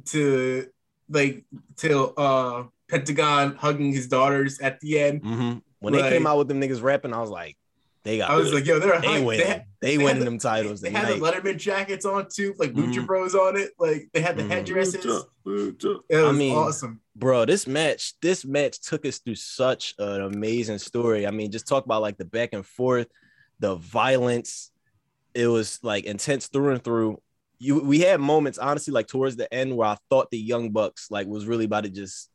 to 0.06 0.68
like 1.08 1.44
to 1.78 2.08
uh 2.14 2.64
Pentagon 2.88 3.54
hugging 3.56 3.92
his 3.92 4.08
daughters 4.08 4.58
at 4.60 4.80
the 4.80 4.98
end. 4.98 5.22
Mhm. 5.22 5.62
When 5.80 5.92
they 5.92 6.08
came 6.08 6.26
out 6.26 6.38
with 6.38 6.48
them 6.48 6.60
niggas 6.60 6.82
rapping, 6.82 7.12
I 7.14 7.20
was 7.20 7.30
like, 7.30 7.56
they 8.08 8.18
got 8.18 8.30
I 8.30 8.36
was 8.36 8.46
good. 8.50 8.54
like, 8.54 8.66
yo, 8.66 8.78
they're 8.78 9.00
they 9.00 9.06
hype. 9.06 9.24
winning. 9.24 9.44
They 9.46 9.52
had, 9.52 9.64
They, 9.80 9.96
they 9.96 9.98
winning 10.04 10.16
had 10.22 10.26
them 10.26 10.38
titles 10.38 10.80
they 10.80 10.90
had 10.90 11.08
the. 11.08 11.14
Letterman 11.20 11.58
jackets 11.58 12.04
on 12.06 12.26
too, 12.34 12.54
like 12.58 12.72
Lucha 12.72 12.94
Mhm. 13.00 13.06
Bros 13.06 13.34
on 13.34 13.56
it. 13.58 13.72
Like 13.78 14.08
they 14.14 14.20
had 14.20 14.36
the 14.36 14.44
Mhm. 14.44 14.50
headdresses. 14.50 15.04
Lucha, 15.04 15.24
Lucha. 15.46 16.00
It 16.08 16.16
was 16.16 16.24
I 16.24 16.32
mean, 16.32 16.54
awesome. 16.56 17.00
Bro, 17.14 17.44
this 17.44 17.66
match, 17.66 18.14
this 18.20 18.44
match 18.44 18.80
took 18.80 19.04
us 19.04 19.18
through 19.18 19.34
such 19.34 19.94
an 19.98 20.22
amazing 20.22 20.78
story. 20.78 21.26
I 21.26 21.30
mean, 21.30 21.50
just 21.52 21.68
talk 21.68 21.84
about 21.84 22.00
like 22.02 22.16
the 22.16 22.24
back 22.24 22.50
and 22.54 22.64
forth, 22.64 23.08
the 23.60 23.74
violence. 23.76 24.70
It 25.34 25.46
was 25.48 25.78
like 25.82 26.04
intense 26.04 26.46
through 26.46 26.70
and 26.72 26.82
through. 26.82 27.20
You 27.58 27.82
we 27.82 28.00
had 28.00 28.20
moments, 28.20 28.58
honestly, 28.58 28.92
like 28.92 29.08
towards 29.08 29.36
the 29.36 29.52
end 29.52 29.76
where 29.76 29.88
I 29.88 29.96
thought 30.10 30.30
the 30.30 30.38
Young 30.38 30.70
Bucks 30.70 31.10
like 31.10 31.26
was 31.26 31.44
really 31.46 31.66
about 31.66 31.84
to 31.84 31.90
just 31.90 32.30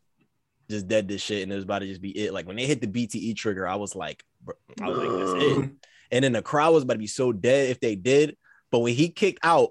just 0.69 0.87
dead 0.87 1.07
this 1.07 1.21
shit 1.21 1.43
and 1.43 1.51
it 1.51 1.55
was 1.55 1.63
about 1.65 1.79
to 1.79 1.87
just 1.87 2.01
be 2.01 2.11
it. 2.17 2.33
Like 2.33 2.45
when 2.47 2.55
they 2.57 2.65
hit 2.65 2.79
the 2.81 2.87
BTE 2.87 3.35
trigger, 3.35 3.67
I 3.67 3.75
was 3.75 3.95
like, 3.95 4.23
bro, 4.32 4.32
I 4.81 4.89
was 4.89 4.97
like, 4.97 5.09
that's 5.09 5.43
it. 5.43 5.71
And 6.11 6.23
then 6.23 6.33
the 6.33 6.41
crowd 6.41 6.73
was 6.73 6.83
about 6.83 6.93
to 6.93 6.99
be 6.99 7.07
so 7.07 7.31
dead 7.31 7.69
if 7.69 7.79
they 7.79 7.95
did. 7.95 8.37
But 8.71 8.79
when 8.79 8.93
he 8.93 9.09
kicked 9.09 9.39
out, 9.43 9.69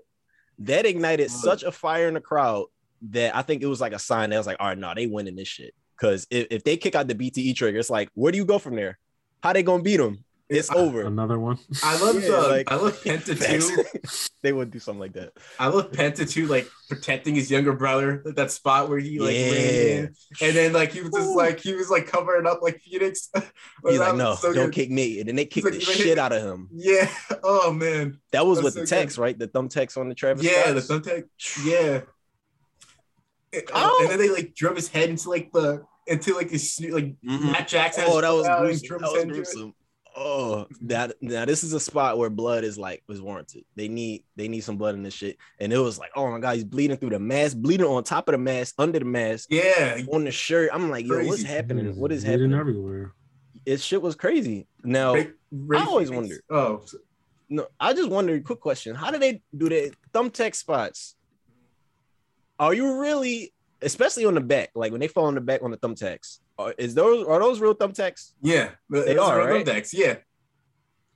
that 0.59 0.87
ignited 0.87 1.31
such 1.31 1.63
a 1.63 1.73
fire 1.73 2.09
in 2.09 2.15
the 2.15 2.21
crowd 2.21 2.67
that 3.11 3.35
I 3.35 3.43
think 3.43 3.63
it 3.63 3.67
was 3.67 3.81
like 3.81 3.93
a 3.93 3.99
sign 3.99 4.31
that 4.31 4.37
I 4.37 4.39
was 4.39 4.47
like, 4.47 4.59
all 4.61 4.69
right, 4.69 4.79
no, 4.79 4.93
they 4.95 5.07
winning 5.07 5.37
this 5.37 5.49
shit. 5.49 5.75
Because 5.97 6.27
if, 6.31 6.49
if 6.51 6.65
they 6.65 6.77
kick 6.77 6.95
out 6.95 7.09
the 7.09 7.15
BTE 7.15 7.55
trigger, 7.55 7.79
it's 7.79 7.91
like, 7.91 8.11
where 8.15 8.33
do 8.33 8.39
you 8.39 8.45
go 8.45 8.59
from 8.59 8.77
there? 8.77 8.99
How 9.43 9.53
they 9.53 9.63
gonna 9.63 9.83
beat 9.83 9.97
them? 9.97 10.25
It's 10.59 10.71
over. 10.71 11.03
Another 11.03 11.39
one. 11.39 11.59
I 11.83 11.99
love 12.01 12.15
Yeah, 12.23 12.31
the 12.31 12.37
like- 12.49 12.71
I 12.73 12.77
love 12.77 13.03
Penta 13.03 13.37
too. 14.07 14.29
they 14.43 14.53
would 14.53 14.71
do 14.71 14.79
something 14.79 15.01
like 15.01 15.13
that. 15.15 15.33
I 15.59 15.69
love 15.69 15.91
Penta 15.93 16.29
too, 16.31 16.47
like 16.47 16.69
protecting 16.89 17.35
his 17.35 17.51
younger 17.51 17.73
brother. 17.73 18.23
Like 18.25 18.35
that 18.37 18.51
spot 18.51 18.89
where 18.89 18.99
he 18.99 19.19
like 19.19 19.31
ran 19.35 19.55
Yeah. 19.55 19.63
in, 20.01 20.15
and 20.41 20.57
then 20.57 20.73
like 20.73 20.93
he 20.93 21.01
was 21.01 21.11
just 21.13 21.31
like 21.37 21.61
he 21.61 21.75
was 21.75 21.91
like 21.91 22.07
covering 22.07 22.47
up 22.47 22.61
like 22.63 22.81
Fenix. 22.81 23.31
He's 23.89 23.99
like, 23.99 24.15
no, 24.17 24.35
so 24.35 24.53
don't 24.53 24.67
good. 24.67 24.75
kick 24.75 24.91
me. 24.91 25.19
And 25.21 25.29
then 25.29 25.37
they 25.37 25.45
kicked 25.47 25.65
like, 25.65 25.75
the 25.75 25.81
shit 25.81 26.07
hit 26.07 26.19
out 26.19 26.33
of 26.33 26.43
him. 26.43 26.69
Yeah. 26.73 27.09
Oh 27.43 27.73
man. 27.73 28.19
That 28.33 28.47
was 28.47 28.59
That's 28.59 28.65
with 28.65 28.75
so 28.75 28.81
the 28.81 28.87
good. 28.87 28.91
text, 29.03 29.19
right? 29.19 29.39
The 29.39 29.49
thumbtacks 29.49 29.97
on 29.97 30.09
the 30.09 30.15
Travis. 30.15 30.45
Yeah, 30.45 30.73
the 30.73 30.81
Scotts. 30.83 31.09
thumbtack. 31.09 31.25
Yeah. 31.65 32.01
It- 33.53 33.71
Oh. 33.75 33.99
And 34.03 34.11
then 34.11 34.19
they 34.19 34.31
like 34.31 34.55
drove 34.55 34.77
his 34.77 34.89
head 34.89 35.11
into 35.11 35.29
like 35.29 35.53
the 35.53 35.83
into 36.07 36.35
like 36.35 36.51
his 36.51 36.73
sno- 36.75 36.95
like 36.95 37.15
Mhm. 37.21 37.53
Matt 37.53 37.69
Jackson. 37.69 38.05
Oh, 38.07 38.21
that 38.21 38.31
was 38.31 38.47
out 38.47 38.61
gruesome. 38.61 38.89
That 38.99 39.01
was 39.03 39.13
head 39.13 39.23
into 39.25 39.35
it. 39.35 39.37
gruesome. 39.37 39.75
Oh, 40.15 40.67
that 40.83 41.15
now 41.23 41.45
this 41.47 41.65
is 41.65 41.73
a 41.73 41.81
spot 41.81 42.19
where 42.19 42.29
blood 42.29 42.65
is 42.65 42.77
like 42.77 43.03
was 43.07 43.23
warranted. 43.23 43.65
They 43.77 43.89
need 43.89 44.25
they 44.37 44.47
need 44.49 44.61
some 44.61 44.77
blood 44.77 44.95
in 44.95 45.03
this 45.03 45.15
shit. 45.15 45.39
And 45.59 45.73
it 45.73 45.79
was 45.79 45.99
like, 45.99 46.11
oh 46.15 46.31
my 46.31 46.39
god, 46.39 46.55
he's 46.57 46.65
bleeding 46.65 46.97
through 46.99 47.11
the 47.11 47.19
mask, 47.19 47.57
bleeding 47.57 47.87
on 47.87 48.05
top 48.05 48.29
of 48.29 48.33
the 48.33 48.39
mask, 48.39 48.75
under 48.79 48.99
the 48.99 49.05
mask, 49.07 49.49
Yeah. 49.51 50.03
on 50.13 50.25
the 50.25 50.31
shirt. 50.31 50.71
I'm 50.73 50.91
like, 50.91 51.07
yo, 51.07 51.17
what's 51.25 51.29
Crazy. 51.43 51.47
happening? 51.47 51.97
What 51.97 52.13
is 52.13 52.25
Bleeding 52.25 52.41
happening? 52.51 52.61
everywhere? 52.61 53.13
It 53.65 53.81
shit 53.81 54.03
was 54.03 54.15
crazy. 54.15 54.67
Now, 54.85 55.15
Ray- 55.15 55.31
Ray 55.51 55.79
I 55.79 55.85
always 55.85 56.09
Fenix- 56.11 56.21
wondered. 56.21 56.43
Oh, 56.51 56.85
no, 57.49 57.67
I 57.81 57.93
just 57.95 58.11
wondered. 58.11 58.45
Quick 58.45 58.61
question: 58.61 58.95
How 58.95 59.11
do 59.11 59.19
they 59.19 59.41
do 59.57 59.69
the 59.69 59.93
thumbtack 60.13 60.55
spots? 60.55 61.15
Are 62.59 62.75
you 62.75 63.01
really, 63.01 63.53
especially 63.83 64.25
on 64.25 64.35
the 64.35 64.41
back, 64.41 64.71
like 64.75 64.93
when 64.93 65.01
they 65.01 65.09
fall 65.09 65.27
on 65.27 65.35
the 65.35 65.41
back 65.41 65.63
on 65.63 65.71
the 65.71 65.77
thumbtacks? 65.77 66.39
Are, 66.59 66.75
is 66.79 66.95
those 66.95 67.27
are 67.27 67.39
those 67.41 67.61
real 67.61 67.75
thumbtacks? 67.75 68.33
yeah. 68.41 68.71
They 68.91 69.17
are, 69.17 69.39
real 69.39 69.47
right? 69.49 69.67
thumbtacks, 69.67 69.93
Yeah. 69.93 70.17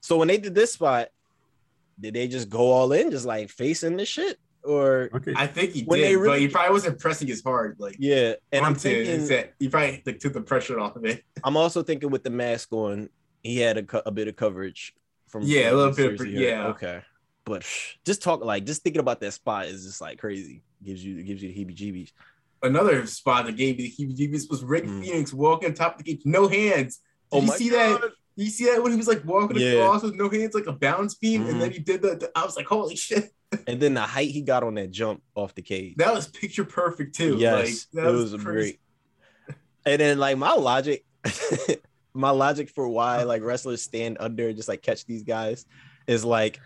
So 0.01 0.17
when 0.17 0.27
they 0.27 0.37
did 0.37 0.55
this 0.55 0.73
spot, 0.73 1.09
did 1.99 2.13
they 2.13 2.27
just 2.27 2.49
go 2.49 2.71
all 2.71 2.91
in, 2.93 3.11
just 3.11 3.25
like 3.25 3.49
facing 3.49 3.97
the 3.97 4.05
shit? 4.05 4.37
or 4.63 5.09
Okay. 5.13 5.33
I 5.35 5.47
think 5.47 5.71
he 5.71 5.83
When 5.83 5.99
did, 5.99 6.07
they 6.09 6.15
really- 6.17 6.27
but 6.29 6.39
he 6.41 6.47
probably 6.49 6.73
wasn't 6.73 6.99
pressing 6.99 7.29
as 7.31 7.41
hard. 7.41 7.77
Like, 7.79 7.95
yeah. 7.99 8.33
And 8.51 8.65
I'm 8.65 8.73
onto 8.73 8.79
thinking, 9.05 9.25
that 9.29 9.53
he 9.59 9.69
probably 9.69 10.03
like, 10.05 10.19
took 10.19 10.33
the 10.33 10.41
pressure 10.41 10.77
off 10.77 10.97
of 10.97 11.05
it. 11.05 11.23
I'm 11.45 11.55
also 11.55 11.83
thinking 11.83 12.09
with 12.09 12.23
the 12.23 12.29
mask 12.31 12.73
on, 12.73 13.09
he 13.43 13.59
had 13.59 13.77
a, 13.77 14.07
a 14.07 14.11
bit 14.11 14.27
of 14.27 14.35
coverage 14.35 14.93
from 15.29 15.43
Yeah, 15.43 15.71
a 15.71 15.73
little 15.73 15.93
bit 15.95 16.11
of- 16.13 16.17
series 16.19 16.37
he 16.37 16.43
had. 16.43 16.57
yeah. 16.57 16.67
Okay, 16.67 17.01
but 17.45 17.65
just 18.05 18.21
talk 18.21 18.43
like 18.43 18.65
just 18.65 18.83
thinking 18.83 18.99
about 18.99 19.21
that 19.21 19.31
spot 19.31 19.67
is 19.67 19.85
just 19.85 20.01
like 20.01 20.19
crazy. 20.19 20.63
Gives 20.83 21.03
you 21.03 21.23
gives 21.23 21.41
you 21.41 21.53
the 21.53 21.65
heebie-jeebies. 21.65 22.11
Another 22.63 23.05
spot 23.05 23.45
that 23.45 23.55
gave 23.55 23.77
me 23.77 23.83
the 23.83 23.91
heebie-jeebies 24.05 24.49
was 24.49 24.63
Rick 24.63 24.85
Mm. 24.85 25.03
Fenix 25.03 25.33
walking 25.33 25.69
on 25.69 25.75
top 25.75 25.99
of 25.99 26.03
the 26.05 26.11
cage, 26.15 26.21
no 26.25 26.47
hands. 26.47 26.99
Did 27.31 27.37
Oh 27.37 27.41
you 27.43 27.51
see 27.51 27.69
that? 27.69 28.01
God. 28.01 28.11
Did 28.35 28.43
you 28.45 28.49
see 28.49 28.65
that 28.65 28.81
when 28.81 28.91
he 28.91 28.97
was 28.97 29.07
like 29.07 29.23
walking 29.25 29.57
Yeah. 29.57 29.71
across 29.73 30.03
with 30.03 30.15
no 30.15 30.29
hands, 30.29 30.55
like 30.55 30.67
a 30.67 30.71
bounce 30.73 31.15
beam, 31.15 31.43
Mhm. 31.43 31.49
and 31.51 31.61
then 31.61 31.71
he 31.71 31.79
did 31.79 32.01
the- 32.01 32.31
I 32.35 32.43
was 32.45 32.55
like, 32.55 32.65
holy 32.65 32.95
shit, 32.95 33.31
And 33.67 33.79
then 33.79 33.93
the 33.93 34.01
height 34.01 34.29
he 34.31 34.41
got 34.41 34.63
on 34.63 34.73
that 34.75 34.91
jump 34.91 35.21
off 35.35 35.55
the 35.55 35.61
cage. 35.61 35.95
that 35.97 36.13
was 36.13 36.27
picture 36.27 36.65
perfect 36.65 37.15
too. 37.15 37.37
Yes, 37.37 37.87
like, 37.93 38.03
that 38.03 38.09
it 38.09 38.13
was, 38.13 38.31
crazy. 38.31 38.43
great. 38.43 38.79
And 39.85 40.01
then 40.01 40.17
like 40.19 40.37
my 40.37 40.51
logic, 40.53 41.05
my 42.13 42.31
logic 42.31 42.69
for 42.69 42.87
why 42.89 43.23
like 43.23 43.41
wrestlers 43.43 43.81
stand 43.83 44.17
under 44.19 44.47
and 44.49 44.57
just 44.57 44.67
like 44.67 44.81
catch 44.81 45.05
these 45.05 45.23
guys 45.23 45.65
is 46.07 46.25
like 46.25 46.59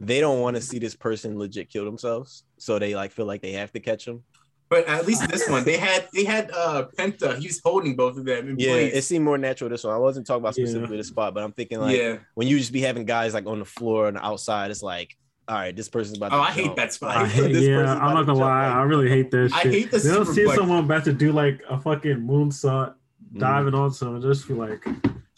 they 0.00 0.20
don't 0.20 0.40
want 0.40 0.56
to 0.56 0.62
see 0.62 0.78
this 0.78 0.94
person 0.96 1.38
legit 1.38 1.70
kill 1.70 1.84
themselves, 1.84 2.44
so 2.58 2.78
they 2.78 2.94
like 2.94 3.12
feel 3.12 3.26
like 3.26 3.40
they 3.42 3.52
have 3.52 3.72
to 3.72 3.80
catch 3.80 4.04
them. 4.04 4.22
But 4.68 4.86
at 4.88 5.06
least 5.06 5.28
this 5.28 5.48
one, 5.50 5.64
they 5.64 5.76
had 5.76 6.08
they 6.12 6.24
had 6.24 6.50
uh 6.52 6.86
Penta. 6.98 7.36
He 7.38 7.46
was 7.46 7.60
holding 7.64 7.94
both 7.96 8.16
of 8.16 8.24
them 8.24 8.48
in 8.50 8.58
Yeah, 8.58 8.72
place. 8.72 8.94
it 8.94 9.02
seemed 9.02 9.24
more 9.24 9.38
natural 9.38 9.70
this 9.70 9.84
one. 9.84 9.94
I 9.94 9.98
wasn't 9.98 10.26
talking 10.26 10.42
about 10.42 10.58
Yeah. 10.58 10.64
specifically 10.66 10.96
the 10.96 11.04
spot, 11.04 11.34
but 11.34 11.42
I'm 11.44 11.52
thinking 11.52 11.78
like 11.80 11.96
yeah. 11.96 12.16
when 12.34 12.48
you 12.48 12.58
just 12.58 12.72
be 12.72 12.80
having 12.80 13.04
guys 13.04 13.32
like 13.34 13.46
on 13.46 13.58
the 13.60 13.64
floor 13.64 14.08
and 14.08 14.18
outside, 14.18 14.70
it's 14.72 14.82
like, 14.82 15.16
all 15.48 15.54
right, 15.56 15.74
this 15.76 15.88
person's 15.88 16.16
about 16.16 16.30
to 16.30 16.36
Oh, 16.36 16.40
I 16.40 16.50
hate 16.50 16.74
that 16.76 16.92
spot. 16.92 17.16
I 17.16 17.26
hate, 17.28 17.52
This 17.52 17.62
yeah, 17.64 17.92
I'm 17.94 18.14
not 18.14 18.26
gonna 18.26 18.26
jump, 18.26 18.40
lie. 18.40 18.66
like- 18.68 18.76
I 18.76 18.82
really 18.82 19.08
hate 19.08 19.30
that 19.30 19.52
I 19.54 19.62
shit. 19.62 19.72
hate 19.72 19.90
the 19.92 19.98
They'll 19.98 20.24
see 20.24 20.42
superplex. 20.44 20.54
someone 20.56 20.84
about 20.84 21.04
to 21.04 21.12
do 21.12 21.30
like 21.32 21.62
a 21.70 21.78
fucking 21.80 22.16
moonsault, 22.18 22.94
Mm. 23.34 23.40
diving 23.40 23.74
on 23.74 23.92
someone, 23.92 24.20
just 24.22 24.46
be 24.48 24.54
like, 24.54 24.84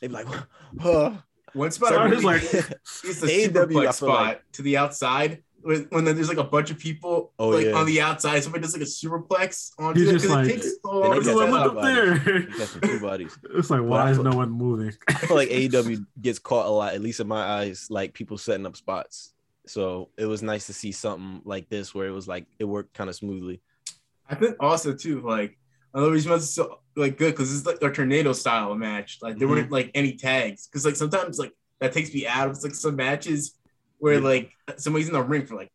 They'd 0.01 0.09
be 0.09 0.15
like, 0.15 0.27
huh. 0.81 1.13
One 1.55 1.71
spot 1.71 1.89
So 1.91 1.97
I 1.97 2.03
I 2.03 2.09
really 2.09 2.23
like- 2.23 2.43
is 2.43 3.21
the 3.21 3.27
AEW, 3.27 3.57
I 3.81 3.87
superplex 3.89 3.95
spot 3.95 4.09
like- 4.27 4.43
to 4.53 4.63
the 4.63 4.77
outside 4.77 5.43
when, 5.63 5.87
when 5.91 6.05
there's 6.05 6.29
like 6.29 6.39
a 6.39 6.45
bunch 6.45 6.71
of 6.71 6.79
people 6.79 7.33
Oh, 7.39 7.49
like 7.49 7.67
yeah. 7.67 7.73
on 7.73 7.87
the 7.87 8.01
outside. 8.01 8.43
Somebody 8.43 8.63
does 8.63 8.73
like 8.75 8.83
a 8.83 8.85
superplex 8.87 9.73
onto 9.79 10.01
He's 10.01 10.09
it 10.09 10.13
just 10.13 10.25
because 10.27 10.37
like- 10.37 10.47
it 10.49 10.53
takes 10.63 10.67
so 10.85 10.91
And 10.91 11.01
long 11.11 11.17
it's 11.19 11.27
like, 11.27 11.49
set 11.49 11.55
up. 11.55 11.77
up 11.77 11.83
there. 11.83 12.39
You 12.41 12.47
catch 12.57 12.69
some 12.69 12.81
two 12.83 13.01
bodies. 13.01 13.39
It's 13.55 13.71
like, 13.71 13.83
why 13.83 14.03
I 14.07 14.11
is 14.11 14.17
feel- 14.17 14.25
no 14.25 14.37
one 14.37 14.51
moving? 14.51 14.93
I 15.09 15.13
feel 15.15 15.37
like 15.37 15.49
AEW 15.51 16.05
gets 16.21 16.39
caught 16.39 16.67
a 16.67 16.71
lot, 16.71 16.95
at 16.95 17.01
least 17.03 17.21
in 17.21 17.29
my 17.29 17.43
eyes, 17.43 17.87
like 17.91 18.15
people 18.15 18.39
setting 18.39 18.67
up 18.67 18.77
spots. 18.77 19.35
So 19.67 20.09
it 20.17 20.27
was 20.27 20.43
nice 20.43 20.67
to 20.67 20.73
see 20.73 20.93
something 20.93 21.43
like 21.45 21.69
this 21.69 21.95
where 21.95 22.07
it 22.07 22.13
was 22.13 22.27
like 22.29 22.47
it 22.59 22.65
worked 22.65 22.95
kind 22.95 23.11
of 23.11 23.17
smoothly. 23.17 23.61
I 24.31 24.35
think 24.35 24.57
also 24.61 24.95
too 24.95 25.21
like 25.23 25.59
another 25.93 26.13
reason 26.13 26.31
why 26.31 26.37
it's 26.37 26.51
so 26.51 26.81
like 26.97 27.19
good 27.19 27.33
because 27.33 27.55
it's 27.55 27.67
like 27.67 27.83
a 27.83 27.93
tornado 27.93 28.33
style 28.33 28.75
match. 28.75 29.19
Like 29.21 29.39
there 29.39 29.47
Mhm. 29.49 29.51
weren't 29.51 29.71
like 29.73 29.91
any 29.95 30.15
tags 30.15 30.67
because 30.69 30.85
like 30.87 30.97
sometimes 30.97 31.39
like 31.39 31.53
that 31.81 31.93
takes 31.93 32.13
me 32.15 32.27
out 32.27 32.49
of 32.49 32.63
like 32.63 32.75
some 32.75 32.97
matches 32.97 33.58
where 33.99 34.21
like 34.21 34.53
somebody's 34.77 35.09
in 35.09 35.15
the 35.15 35.23
ring 35.23 35.47
for 35.47 35.57
like 35.57 35.71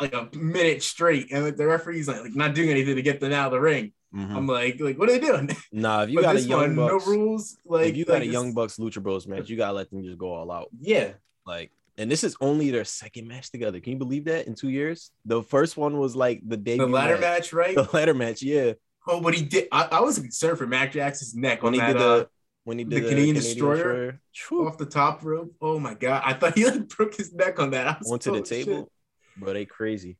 like 0.00 0.14
a 0.14 0.28
minute 0.36 0.82
straight 0.82 1.30
and 1.32 1.44
like 1.44 1.56
the 1.56 1.66
referee's 1.66 2.08
like, 2.08 2.20
like 2.22 2.34
not 2.34 2.54
doing 2.54 2.70
anything 2.70 2.96
to 2.96 3.02
get 3.02 3.20
them 3.20 3.32
out 3.32 3.46
of 3.46 3.52
the 3.52 3.60
ring. 3.60 3.92
Mhm. 4.14 4.36
I'm 4.36 4.46
like 4.46 4.80
like 4.80 4.98
what 4.98 5.08
are 5.08 5.12
they 5.18 5.26
doing? 5.26 5.50
Nah, 5.72 6.02
if 6.02 6.10
you 6.10 6.20
got 6.20 6.36
a 6.36 6.40
young 6.40 6.76
one, 6.76 6.76
bucks, 6.76 7.06
no 7.06 7.12
rules. 7.12 7.56
Like 7.64 7.88
if 7.90 7.96
you 7.96 8.04
got 8.04 8.14
like 8.14 8.22
a 8.22 8.26
young 8.26 8.52
bucks 8.52 8.76
Lucha 8.76 9.02
Bros 9.02 9.26
match, 9.26 9.48
you 9.48 9.56
gotta 9.56 9.72
let 9.74 9.90
them 9.90 10.02
just 10.04 10.18
go 10.18 10.32
all 10.34 10.50
out. 10.50 10.68
yeah. 10.80 11.12
Like, 11.44 11.72
and 11.98 12.10
this 12.10 12.22
is 12.22 12.36
only 12.40 12.70
their 12.70 12.84
second 12.84 13.26
match 13.26 13.50
together. 13.50 13.80
Can 13.80 13.92
you 13.94 13.98
believe 13.98 14.24
that 14.26 14.46
in 14.46 14.54
two 14.54 14.68
years? 14.68 15.10
The 15.24 15.42
first 15.42 15.76
one 15.76 15.98
was 15.98 16.14
like 16.14 16.40
the 16.46 16.56
debut 16.56 16.86
The 16.86 16.92
ladder 16.92 17.18
match, 17.18 17.52
right? 17.52 17.74
The 17.74 17.88
ladder 17.92 18.14
match, 18.14 18.42
yeah. 18.42 18.74
Oh, 19.08 19.20
but 19.20 19.34
he 19.34 19.42
did. 19.42 19.66
I, 19.72 19.88
I 19.92 20.00
was 20.00 20.18
concerned 20.18 20.58
for 20.58 20.66
Matt 20.66 20.92
Jackson's 20.92 21.34
neck 21.34 21.62
When 21.64 21.74
he 21.74 21.80
did 21.80 21.96
uh, 21.96 22.16
the 22.18 22.28
when 22.64 22.78
he 22.78 22.84
the 22.84 22.90
did 22.90 23.04
the, 23.04 23.08
Canadian 23.08 23.34
Canadian, 23.34 23.54
Destroyer 23.54 24.20
Destroyer, 24.32 24.68
off 24.68 24.78
the 24.78 24.86
top 24.86 25.24
rope. 25.24 25.54
Oh 25.60 25.78
my 25.78 25.94
god! 25.94 26.22
I 26.24 26.34
thought 26.34 26.54
he 26.58 26.64
like 26.64 26.88
broke 26.88 27.14
his 27.14 27.32
neck 27.32 27.58
on 27.58 27.70
that. 27.70 27.86
I 27.86 27.96
was 27.98 28.10
onto 28.10 28.30
the 28.30 28.36
like, 28.36 28.42
oh, 28.42 28.54
shit. 28.54 28.66
table, 28.66 28.92
bro. 29.36 29.52
They 29.52 29.64
crazy. 29.64 30.18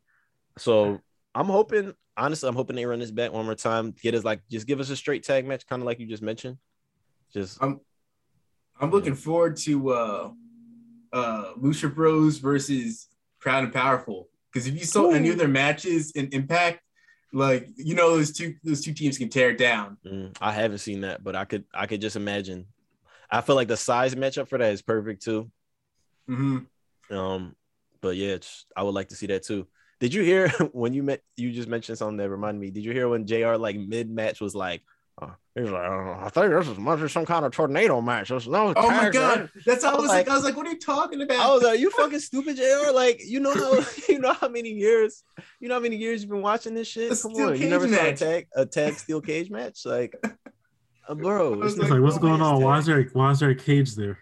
So 0.59 1.00
I'm 1.35 1.46
hoping, 1.46 1.94
honestly, 2.16 2.48
I'm 2.48 2.55
hoping 2.55 2.76
they 2.76 2.85
run 2.85 2.98
this 2.98 3.11
back 3.11 3.33
one 3.33 3.44
more 3.44 3.55
time. 3.55 3.94
Get 4.02 4.14
us 4.14 4.24
like, 4.24 4.40
just 4.50 4.66
give 4.66 4.81
us 4.81 4.90
a 4.90 4.96
straight 4.96 5.22
tag 5.22 5.46
match, 5.46 5.66
kind 5.66 5.81
of 5.81 5.87
like 5.87 5.98
you 5.98 6.07
just 6.07 6.22
mentioned. 6.22 6.59
Just 7.33 7.62
I'm 7.62 7.81
I'm 8.81 8.90
looking 8.90 9.14
forward 9.14 9.57
to 9.59 9.90
uh 9.90 10.31
uh 11.12 11.52
Lucha 11.55 11.92
Bros 11.94 12.38
versus 12.38 13.09
Proud 13.40 13.64
and 13.64 13.72
Powerful. 13.72 14.28
Because 14.52 14.66
if 14.66 14.74
you 14.74 14.85
saw 14.85 15.12
any 15.12 15.31
of 15.31 15.38
their 15.38 15.48
matches 15.48 16.11
in 16.11 16.28
Impact, 16.33 16.81
like 17.33 17.68
you 17.77 17.95
know 17.95 18.16
those 18.16 18.33
two 18.33 18.55
those 18.62 18.83
two 18.83 18.92
teams 18.92 19.18
can 19.18 19.29
tear 19.29 19.51
it 19.51 19.59
down. 19.59 19.97
mm, 20.07 20.37
I 20.40 20.53
haven't 20.53 20.79
seen 20.79 21.01
that, 21.03 21.25
but 21.25 21.35
I 21.37 21.45
could 21.45 21.64
I 21.75 21.87
could 21.87 22.01
just 22.01 22.16
imagine. 22.16 22.66
I 23.31 23.40
feel 23.40 23.57
like 23.57 23.68
the 23.68 23.77
size 23.77 24.14
matchup 24.14 24.49
for 24.49 24.59
that 24.59 24.73
is 24.73 24.83
perfect 24.83 25.23
too. 25.23 25.51
hmm 26.29 26.59
Um, 27.11 27.57
but 28.01 28.16
yeah, 28.16 28.31
it's, 28.35 28.66
I 28.77 28.83
would 28.83 28.95
like 28.95 29.09
to 29.09 29.16
see 29.16 29.27
that 29.29 29.45
too. 29.45 29.66
Did 30.01 30.12
you 30.12 30.23
hear 30.23 30.49
when 30.73 30.92
you 30.92 31.03
met? 31.03 31.23
You 31.37 31.53
just 31.53 31.68
mentioned 31.68 31.99
something 31.99 32.18
that 32.18 32.29
reminded 32.31 32.61
me. 32.61 32.71
Did 32.71 32.85
you 32.85 32.92
hear 32.92 33.09
when 33.09 33.27
Jr. 33.27 33.55
like 33.55 33.77
mid 33.77 34.11
match 34.11 34.40
was 34.40 34.55
like, 34.55 34.83
uh, 35.55 35.61
he 35.61 35.62
was 35.62 35.71
like, 35.71 35.87
"Uh, 35.87 36.25
I 36.25 36.29
think 36.31 36.51
this 36.53 36.69
is 36.69 36.79
must 36.79 37.03
be 37.03 37.09
some 37.09 37.27
kind 37.27 37.45
of 37.45 37.53
tornado 37.53 38.01
match. 38.01 38.29
There's 38.31 38.49
no 38.49 38.73
Oh 38.77 38.91
my 38.91 39.11
god, 39.11 39.41
right?" 39.41 39.49
that's 39.67 39.85
how 39.85 39.91
I 39.91 39.93
I 39.93 39.97
was 39.97 40.03
was 40.03 40.09
like, 40.11 40.27
like- 40.27 40.33
I 40.33 40.35
was 40.37 40.45
like, 40.45 40.57
what 40.57 40.67
are 40.67 40.71
you 40.71 40.79
talking 40.79 41.21
about? 41.23 41.38
I 41.38 41.53
was 41.53 41.62
like, 41.62 41.79
you 41.81 41.91
fucking 41.91 42.19
stupid, 42.31 42.57
Jr. 42.57 42.93
Like, 42.93 43.21
you 43.25 43.41
know 43.41 43.55
how 43.55 43.85
you 44.09 44.19
know 44.19 44.33
how 44.33 44.49
many 44.49 44.71
years, 44.71 45.23
you 45.61 45.69
know 45.69 45.75
how 45.75 45.81
many 45.81 45.97
years 45.97 46.23
you've 46.23 46.31
been 46.31 46.43
watching 46.43 46.75
this 46.75 46.88
shit. 46.88 47.12
A 47.12 47.17
Come 47.23 47.35
steel 47.35 47.47
on, 47.49 47.53
you 47.55 47.59
cage 47.59 47.71
never 47.71 47.88
saw 47.88 48.05
a 48.07 48.15
tag 48.17 48.47
a 48.57 48.67
tag 48.67 48.95
steel 48.95 49.21
cage 49.21 49.51
match, 49.51 49.85
like, 49.85 50.15
uh, 51.09 51.15
bro. 51.15 51.62
It's 51.62 51.73
It's 51.75 51.83
not- 51.83 51.91
like, 51.91 52.01
what's 52.01 52.19
going 52.19 52.41
on? 52.41 52.57
it's 52.57 52.65
Why 52.65 52.81
there. 52.81 52.81
is 52.81 52.87
there 52.87 53.11
why 53.12 53.31
is 53.33 53.41
there 53.41 53.51
a 53.51 53.55
cage 53.55 53.95
there? 53.95 54.19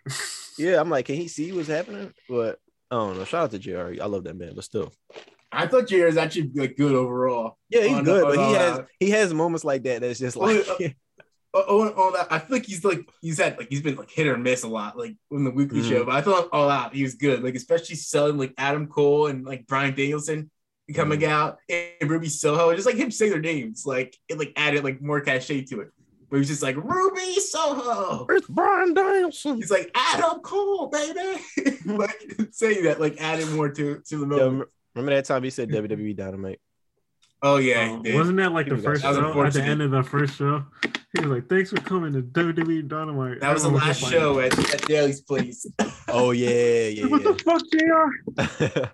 yeah, 0.58 0.80
I'm 0.80 0.90
like, 0.90 1.06
can 1.06 1.14
he 1.16 1.28
see 1.28 1.52
what's 1.52 1.68
happening? 1.68 2.12
But 2.28 2.58
I 2.90 2.96
don't 2.96 3.18
know. 3.18 3.24
Shout 3.24 3.44
out 3.44 3.50
to 3.52 3.58
Jr. 3.58 4.02
I 4.02 4.06
love 4.06 4.24
that 4.24 4.36
man, 4.36 4.52
but 4.56 4.64
still. 4.64 4.92
I 5.52 5.66
thought 5.66 5.88
Jared 5.88 6.12
is 6.12 6.16
actually 6.16 6.50
like 6.54 6.76
good 6.76 6.92
overall. 6.94 7.56
Yeah, 7.68 7.82
he's 7.82 7.98
On- 7.98 8.04
good, 8.04 8.22
on 8.24 8.30
but 8.30 8.38
he 8.38 8.44
all 8.44 8.54
has 8.54 8.80
he 9.00 9.10
has 9.10 9.34
moments 9.34 9.64
like 9.64 9.82
that 9.84 10.00
that's 10.00 10.18
just 10.20 10.36
Oh, 10.36 10.40
like 10.40 10.96
uh, 11.54 11.62
Oh, 11.66 11.92
oh, 11.96 12.02
all 12.02 12.12
that. 12.12 12.28
I 12.30 12.38
feel 12.38 12.56
like 12.58 12.66
he's 12.66 12.84
like 12.84 13.08
he's 13.20 13.38
had 13.38 13.58
like 13.58 13.68
he's 13.68 13.82
been 13.82 13.96
like 13.96 14.10
hit 14.10 14.26
or 14.26 14.36
miss 14.36 14.62
a 14.62 14.68
lot, 14.68 14.96
like 14.96 15.16
in 15.30 15.44
the 15.44 15.50
weekly 15.50 15.80
Mhm. 15.80 15.88
show. 15.88 16.04
But 16.04 16.14
I 16.14 16.20
thought 16.22 16.48
all 16.52 16.68
out 16.70 16.94
he 16.94 17.02
was 17.02 17.14
good, 17.14 17.42
like 17.42 17.54
especially 17.54 17.96
selling 17.96 18.38
like 18.38 18.54
Adam 18.58 18.86
Cole 18.86 19.26
and 19.26 19.44
like 19.44 19.66
Bryan 19.66 19.94
Danielson 19.94 20.50
coming 20.94 21.24
out 21.24 21.58
and 21.68 22.10
Ruby 22.10 22.28
Soho, 22.28 22.74
just 22.74 22.86
like 22.86 22.96
him 22.96 23.10
saying 23.12 23.30
their 23.32 23.40
names, 23.40 23.84
like 23.86 24.16
it 24.28 24.38
like 24.38 24.52
added 24.56 24.82
like 24.84 25.00
more 25.00 25.20
cachet 25.20 25.62
to 25.66 25.80
it. 25.82 25.88
But 26.30 26.36
he's 26.38 26.48
just 26.48 26.62
like 26.62 26.76
Ruby 26.76 27.34
Soho. 27.40 28.26
it's 28.30 28.46
Bryan 28.46 28.94
Danielson. 28.94 29.56
He's 29.56 29.70
like 29.70 29.90
Adam 29.94 30.40
Cole, 30.40 30.86
baby. 30.88 31.40
like 31.86 32.20
saying 32.52 32.84
that 32.84 33.00
like 33.00 33.20
added 33.20 33.48
more 33.50 33.68
to 33.68 34.00
to 34.08 34.16
the 34.16 34.20
Yo, 34.22 34.26
moment. 34.26 34.52
rem- 34.60 34.68
remember 34.94 35.14
that 35.16 35.24
time 35.24 35.42
he 35.42 35.50
said 35.50 35.70
WWE 35.70 36.14
Dynamite? 36.16 36.60
Oh 37.42 37.56
yeah, 37.56 37.96
he 37.96 38.02
did. 38.02 38.14
wasn't 38.14 38.36
that 38.36 38.52
like 38.52 38.68
the 38.68 38.74
That 38.76 38.84
first 38.84 39.04
was 39.04 39.16
show? 39.16 39.42
At 39.44 39.52
the 39.54 39.62
end 39.62 39.80
of 39.82 39.90
the 39.90 40.02
first 40.02 40.36
show, 40.36 40.64
he 41.18 41.20
was 41.26 41.30
like, 41.30 41.48
"Thanks 41.48 41.70
for 41.70 41.80
coming 41.80 42.12
to 42.12 42.22
WWE 42.22 42.86
Dynamite." 42.88 43.40
that 43.40 43.52
was 43.52 43.62
the 43.62 43.68
Everyone 43.68 43.86
last 43.88 44.00
just 44.00 44.12
show 44.12 44.40
at, 44.40 44.74
at 44.74 44.82
Daily's 44.86 45.20
place. 45.20 45.66
Oh 46.12 46.32
yeah, 46.32 46.88
yeah, 46.88 47.06
What 47.08 47.22
the 47.22 47.34
fuck, 47.34 47.62
Jr. 47.70 48.88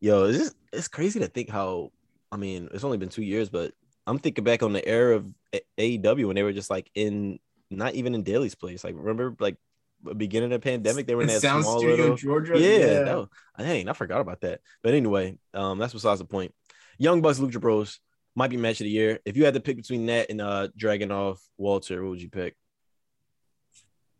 Yo, 0.00 0.24
it's 0.24 0.38
just, 0.38 0.56
it's 0.72 0.88
crazy 0.88 1.20
to 1.20 1.26
think 1.26 1.50
how. 1.50 1.92
I 2.32 2.36
mean, 2.36 2.70
it's 2.72 2.84
only 2.84 2.96
been 2.96 3.10
two 3.10 3.22
years, 3.22 3.50
but 3.50 3.72
I'm 4.06 4.18
thinking 4.18 4.44
back 4.44 4.62
on 4.62 4.72
the 4.72 4.86
era 4.86 5.16
of 5.16 5.26
A- 5.54 5.98
AEW 5.98 6.26
when 6.26 6.36
they 6.36 6.42
were 6.42 6.54
just 6.54 6.70
like 6.70 6.90
in, 6.94 7.38
not 7.70 7.94
even 7.94 8.14
in 8.14 8.22
Daily's 8.22 8.54
place. 8.54 8.82
Like 8.82 8.94
remember, 8.96 9.36
like 9.38 9.56
beginning 10.16 10.52
of 10.52 10.60
the 10.60 10.64
pandemic, 10.64 11.06
they 11.06 11.14
were 11.14 11.22
in 11.22 11.28
In 11.28 11.34
that 11.34 11.42
Sound 11.42 11.64
small 11.64 11.78
Studio, 11.78 11.96
little. 11.96 12.16
Georgia. 12.16 12.58
Yeah, 12.58 13.02
that 13.04 13.16
was, 13.16 13.28
dang, 13.58 13.88
I 13.88 13.92
forgot 13.92 14.20
about 14.20 14.40
that. 14.40 14.60
But 14.82 14.94
anyway, 14.94 15.38
um, 15.52 15.78
that's 15.78 15.92
besides 15.92 16.20
the 16.20 16.24
point. 16.24 16.54
Young 16.98 17.20
Bucks, 17.20 17.38
Lucha 17.38 17.60
Bros 17.60 18.00
might 18.34 18.50
be 18.50 18.56
match 18.56 18.80
of 18.80 18.84
the 18.84 18.90
year. 18.90 19.20
If 19.24 19.36
you 19.36 19.44
had 19.44 19.54
to 19.54 19.60
pick 19.60 19.76
between 19.76 20.06
that 20.06 20.30
and 20.30 20.40
uh 20.40 20.68
Dragunov 20.78 21.38
Walter, 21.56 22.02
what 22.02 22.10
would 22.10 22.22
you 22.22 22.30
pick? 22.30 22.56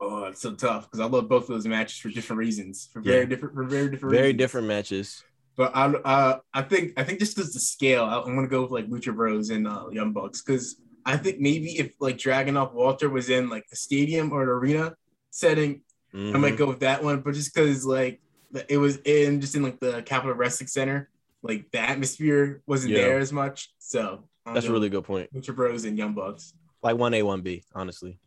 Oh, 0.01 0.25
it's 0.25 0.41
so 0.43 0.55
tough 0.55 0.85
because 0.91 1.01
I 1.01 1.07
love 1.07 1.29
both 1.29 1.45
of 1.45 1.49
those 1.49 1.67
matches 1.67 1.99
for 1.99 2.09
different 2.11 2.39
reasons, 2.39 2.89
for 2.93 3.01
very 3.01 3.27
different, 3.27 3.55
for 3.55 3.65
very 3.65 3.89
different, 3.91 4.13
Very 4.13 4.23
reasons. 4.27 4.39
different 4.39 4.67
matches. 4.67 5.23
But 5.57 5.75
I, 5.75 5.87
uh, 5.87 6.39
I 6.53 6.63
think, 6.63 6.93
I 6.99 7.05
think 7.05 7.21
just 7.21 7.37
because 7.37 7.55
the 7.55 7.61
scale, 7.61 8.05
I- 8.05 8.21
I'm 8.21 8.35
gonna 8.35 8.49
go 8.49 8.63
with 8.63 8.73
like 8.73 8.89
Lucha 8.89 9.15
Bros 9.15 9.51
and 9.51 9.69
uh, 9.69 9.87
Young 9.93 10.13
Bucks 10.13 10.43
because 10.43 10.77
I 11.07 11.17
think 11.17 11.39
maybe 11.39 11.79
if 11.79 11.93
like 12.01 12.19
Dragunov 12.19 12.75
Walter 12.75 13.09
was 13.09 13.31
in 13.31 13.49
like 13.49 13.65
a 13.73 13.77
stadium 13.77 14.33
or 14.33 14.43
an 14.43 14.49
arena 14.49 14.95
setting, 15.31 15.83
I 16.13 16.17
Mhm. 16.17 16.41
might 16.41 16.57
go 16.57 16.67
with 16.67 16.81
that 16.81 17.03
one. 17.03 17.21
But 17.21 17.35
just 17.35 17.55
because 17.55 17.87
like 17.87 18.21
it 18.69 18.79
was 18.79 18.97
in 19.05 19.41
just 19.41 19.55
in 19.55 19.63
like 19.63 19.79
the 19.81 20.03
Capitol 20.03 20.35
Wrestling 20.35 20.67
Center, 20.69 21.09
like 21.45 21.71
the 21.71 21.79
atmosphere 21.79 22.63
wasn't 22.67 22.93
Yeah. 22.95 23.03
there 23.03 23.19
as 23.21 23.33
much. 23.33 23.73
So 23.79 24.25
I'll 24.45 24.55
That's 24.55 24.67
a 24.67 24.73
really 24.73 24.89
good 24.89 25.05
point. 25.05 25.33
Lucha 25.33 25.55
Bros 25.55 25.85
and 25.85 25.97
Young 25.97 26.15
Bucks. 26.15 26.55
Like 26.83 26.97
one 26.97 27.15
A, 27.15 27.23
one 27.23 27.43
B, 27.43 27.63
honestly. 27.75 28.19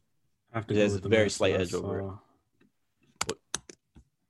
I 0.53 0.57
have 0.59 0.67
to 0.67 0.73
It 0.73 0.77
has 0.77 0.95
a 0.95 0.99
very 1.09 1.29
slight 1.29 1.51
that 1.53 1.59
I 1.59 1.63
edge 1.63 1.73
over 1.73 1.99
it. 1.99 2.03
saw. 2.03 3.35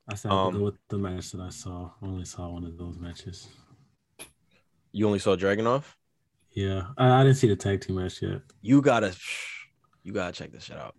I 0.09 0.15
said 0.15 0.31
Um, 0.31 0.53
to 0.53 0.59
go 0.59 0.65
with 0.65 0.75
the 0.87 0.97
match 0.97 1.31
that 1.33 1.41
I 1.41 1.49
saw. 1.49 1.91
I 2.01 2.05
only 2.05 2.25
saw 2.25 2.49
one 2.49 2.63
of 2.63 2.77
those 2.77 2.97
matches. 2.97 3.47
You 4.93 5.05
only 5.05 5.19
saw 5.19 5.35
Dragunov. 5.35 5.83
Yeah, 6.51 6.87
I, 6.97 7.19
I 7.19 7.23
didn't 7.23 7.37
see 7.37 7.47
the 7.49 7.55
tag 7.57 7.81
team 7.81 7.97
match 7.97 8.21
yet. 8.21 8.41
You 8.61 8.81
gotta, 8.81 9.15
you 10.03 10.11
gotta 10.13 10.31
check 10.31 10.51
this 10.51 10.63
shit 10.63 10.77
out. 10.77 10.95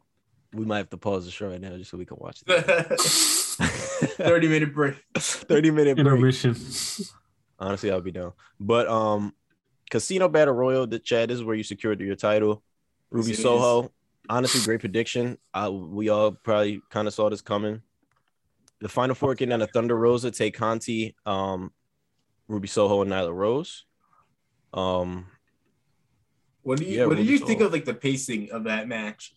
We 0.53 0.65
might 0.65 0.77
have 0.79 0.91
to 0.91 0.97
pause 0.99 1.25
the 1.25 1.31
show 1.31 1.49
right 1.49 1.61
now 1.61 1.77
just 1.77 1.91
so 1.91 1.99
we 1.99 2.05
can 2.07 2.19
watch 2.21 2.43
it. 2.47 2.65
30 3.59 4.49
minute 4.49 4.73
break. 4.75 4.95
Thirty 5.17 5.71
minute 5.71 5.97
break. 5.97 6.07
Intermission. 6.07 6.55
Honestly, 7.59 7.91
I'll 7.91 8.01
be 8.01 8.13
down. 8.13 8.33
But 8.61 8.89
um, 8.89 9.35
Casino 9.91 10.29
Battle 10.29 10.55
Royal, 10.55 10.87
the 10.87 10.99
Chad, 10.99 11.31
this 11.31 11.37
is 11.37 11.45
where 11.45 11.57
you 11.57 11.65
secured 11.65 12.01
your 12.01 12.15
title. 12.15 12.63
Ruby 13.11 13.35
Soho, 13.35 13.91
honestly, 14.29 14.61
great 14.65 14.81
prediction. 14.81 15.39
I, 15.53 15.69
we 15.69 16.09
all 16.09 16.33
probably 16.33 16.81
kind 16.91 17.09
of 17.09 17.15
saw 17.15 17.31
this 17.31 17.41
coming. 17.41 17.83
The 18.81 18.89
final 18.89 19.15
four 19.15 19.35
getting 19.35 19.51
down 19.51 19.61
to 19.61 19.67
Thunder 19.67 19.97
Rosa, 19.97 20.31
Tay 20.31 20.51
Conti, 20.51 21.17
um, 21.27 21.73
Ruby 22.47 22.69
Soho, 22.69 23.03
and 23.03 23.11
Nyla 23.11 23.35
Rose. 23.35 23.85
Um, 24.73 25.27
What 26.63 26.79
do 26.79 26.85
you 26.85 26.99
Yeah, 26.99 27.07
what 27.07 27.17
did 27.17 27.27
Ruby 27.27 27.33
you 27.33 27.39
think 27.39 27.61
of 27.61 27.73
like 27.73 27.85
the 27.87 27.95
pacing 27.95 28.53
of 28.53 28.65
that 28.65 28.87
match? 28.87 29.35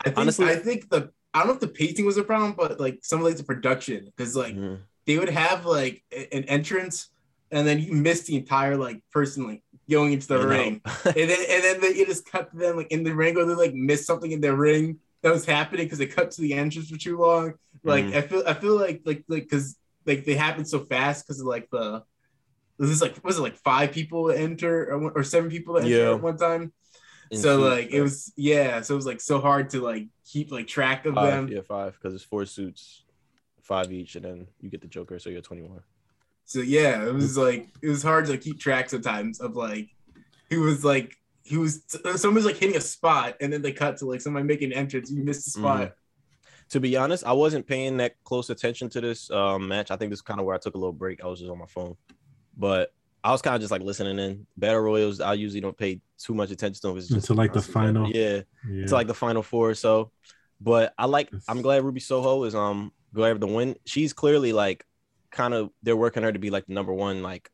I 0.00 0.04
think 0.04 0.18
Honestly- 0.18 0.46
I 0.46 0.56
think 0.56 0.90
the 0.90 1.10
I 1.34 1.38
don't 1.38 1.48
know 1.48 1.54
if 1.54 1.60
the 1.60 1.68
pacing 1.68 2.04
was 2.04 2.18
a 2.18 2.24
problem, 2.24 2.52
but 2.52 2.78
like 2.78 2.98
some 3.02 3.20
of 3.20 3.24
like 3.24 3.36
the 3.36 3.44
production 3.44 4.04
because 4.04 4.36
like 4.36 4.54
mhm. 4.54 4.80
they 5.06 5.18
would 5.18 5.30
have 5.30 5.64
like 5.64 6.04
an 6.12 6.44
entrance 6.44 7.08
and 7.52 7.66
then 7.66 7.78
you 7.78 7.92
miss 7.92 8.22
the 8.22 8.34
entire 8.36 8.76
like 8.76 9.00
person 9.12 9.46
like 9.46 9.62
going 9.90 10.12
into 10.12 10.26
the 10.26 10.38
know. 10.38 10.46
ring 10.46 10.80
and 11.04 11.14
then 11.14 11.44
and 11.50 11.62
then 11.64 11.80
they 11.80 11.88
it 11.88 12.06
just 12.08 12.24
cut 12.30 12.50
to 12.50 12.56
them 12.56 12.76
like 12.76 12.88
in 12.90 13.04
the 13.04 13.14
ring 13.14 13.36
or 13.36 13.44
they 13.44 13.54
like 13.54 13.74
missed 13.74 14.06
something 14.06 14.32
in 14.32 14.40
their 14.40 14.56
ring 14.56 14.98
that 15.22 15.32
was 15.32 15.44
happening 15.44 15.86
because 15.86 15.98
they 15.98 16.06
cut 16.06 16.30
to 16.32 16.40
the 16.40 16.54
entrance 16.54 16.88
for 16.90 16.96
too 16.98 17.16
long. 17.18 17.54
Like 17.84 18.06
Mhm. 18.06 18.14
I 18.16 18.20
feel 18.22 18.42
I 18.46 18.54
feel 18.54 18.76
like 18.76 19.02
like 19.04 19.24
like 19.28 19.42
because 19.44 19.76
like 20.06 20.24
they 20.24 20.34
happened 20.34 20.66
so 20.68 20.80
fast 20.80 21.24
because 21.26 21.40
of 21.40 21.46
like 21.46 21.68
the 21.70 22.02
this 22.78 22.90
is 22.90 23.00
like 23.02 23.22
was 23.22 23.38
it 23.38 23.42
like 23.42 23.56
five 23.56 23.92
people 23.92 24.24
that 24.24 24.38
enter 24.38 24.92
or, 24.92 25.10
or 25.18 25.22
seven 25.22 25.50
people 25.50 25.74
that 25.74 25.84
enter 25.84 25.96
Yeah. 25.96 26.14
at 26.14 26.22
one 26.22 26.36
time. 26.38 26.72
In 27.30 27.38
so 27.38 27.58
suits, 27.60 27.70
like 27.76 27.90
it 27.92 28.02
was 28.02 28.32
yeah, 28.36 28.80
so 28.82 28.94
it 28.94 28.96
was 28.96 29.06
like 29.06 29.20
so 29.20 29.40
hard 29.40 29.70
to 29.70 29.80
like 29.80 30.08
keep 30.26 30.50
like 30.52 30.66
track 30.66 31.06
of 31.06 31.14
five, 31.14 31.32
them. 31.32 31.48
yeah, 31.48 31.60
five, 31.66 31.94
because 31.94 32.14
it's 32.14 32.24
four 32.24 32.44
suits, 32.44 33.04
five 33.62 33.90
each, 33.92 34.16
and 34.16 34.24
then 34.24 34.46
you 34.60 34.68
get 34.68 34.80
the 34.82 34.86
Joker, 34.88 35.18
so 35.18 35.30
you're 35.30 35.40
21. 35.40 35.80
So 36.44 36.60
yeah, 36.60 37.06
it 37.06 37.14
was 37.14 37.36
like 37.36 37.68
it 37.82 37.88
was 37.88 38.02
hard 38.02 38.26
to 38.26 38.36
keep 38.36 38.60
track 38.60 38.90
sometimes 38.90 39.40
of 39.40 39.56
like 39.56 39.88
who 40.50 40.60
was 40.62 40.84
like 40.84 41.16
he 41.44 41.56
was 41.56 41.82
someone 42.16 42.34
was 42.36 42.44
like 42.44 42.56
hitting 42.56 42.76
a 42.76 42.80
spot 42.80 43.36
and 43.40 43.52
then 43.52 43.62
they 43.62 43.72
cut 43.72 43.96
to 43.98 44.06
like 44.06 44.20
somebody 44.20 44.44
making 44.44 44.72
an 44.72 44.78
entrance, 44.78 45.10
you 45.10 45.22
missed 45.24 45.44
the 45.44 45.50
spot. 45.50 45.92
To 46.70 46.80
be 46.80 46.96
honest, 46.96 47.24
I 47.26 47.32
wasn't 47.32 47.66
paying 47.66 47.98
that 47.98 48.14
close 48.24 48.48
attention 48.48 48.88
to 48.90 49.00
this 49.00 49.30
um, 49.30 49.68
match. 49.68 49.90
I 49.90 49.96
think 49.96 50.10
this 50.10 50.18
is 50.18 50.22
kind 50.22 50.40
of 50.40 50.46
where 50.46 50.54
I 50.54 50.58
took 50.58 50.74
a 50.74 50.78
little 50.78 50.92
break. 50.92 51.22
I 51.22 51.26
was 51.26 51.38
just 51.38 51.50
on 51.50 51.58
my 51.58 51.66
phone, 51.66 51.96
but 52.56 52.94
I 53.22 53.30
was 53.30 53.42
kind 53.42 53.54
of 53.54 53.60
just 53.60 53.70
like 53.70 53.82
listening 53.82 54.18
in. 54.18 54.46
Battle 54.56 54.80
Royals, 54.80 55.20
I 55.20 55.34
usually 55.34 55.60
don't 55.60 55.76
pay 55.76 56.00
too 56.18 56.32
much 56.34 56.50
attention 56.50 56.80
to 56.80 56.88
them. 56.88 56.96
It's 56.96 57.08
just 57.08 57.28
Until 57.28 57.36
like 57.36 57.52
the 57.52 57.60
final. 57.60 58.08
yeah, 58.08 58.40
Yeah. 58.70 58.86
to 58.86 58.94
like 58.94 59.06
the 59.06 59.14
final 59.14 59.42
four 59.42 59.68
or 59.70 59.74
so. 59.74 60.10
But 60.60 60.94
I 60.96 61.04
like. 61.06 61.30
I'm 61.48 61.60
glad 61.60 61.84
Ruby 61.84 62.00
Soho 62.00 62.44
is 62.44 62.54
um 62.54 62.92
glad 63.12 63.40
to 63.40 63.46
win. 63.46 63.76
She's 63.84 64.12
clearly 64.12 64.52
like 64.52 64.84
kind 65.32 65.54
of 65.54 65.70
they're 65.82 65.96
working 65.96 66.22
her 66.22 66.32
to 66.32 66.38
be 66.38 66.50
like 66.50 66.66
the 66.66 66.74
number 66.74 66.92
one 66.92 67.22
like, 67.22 67.50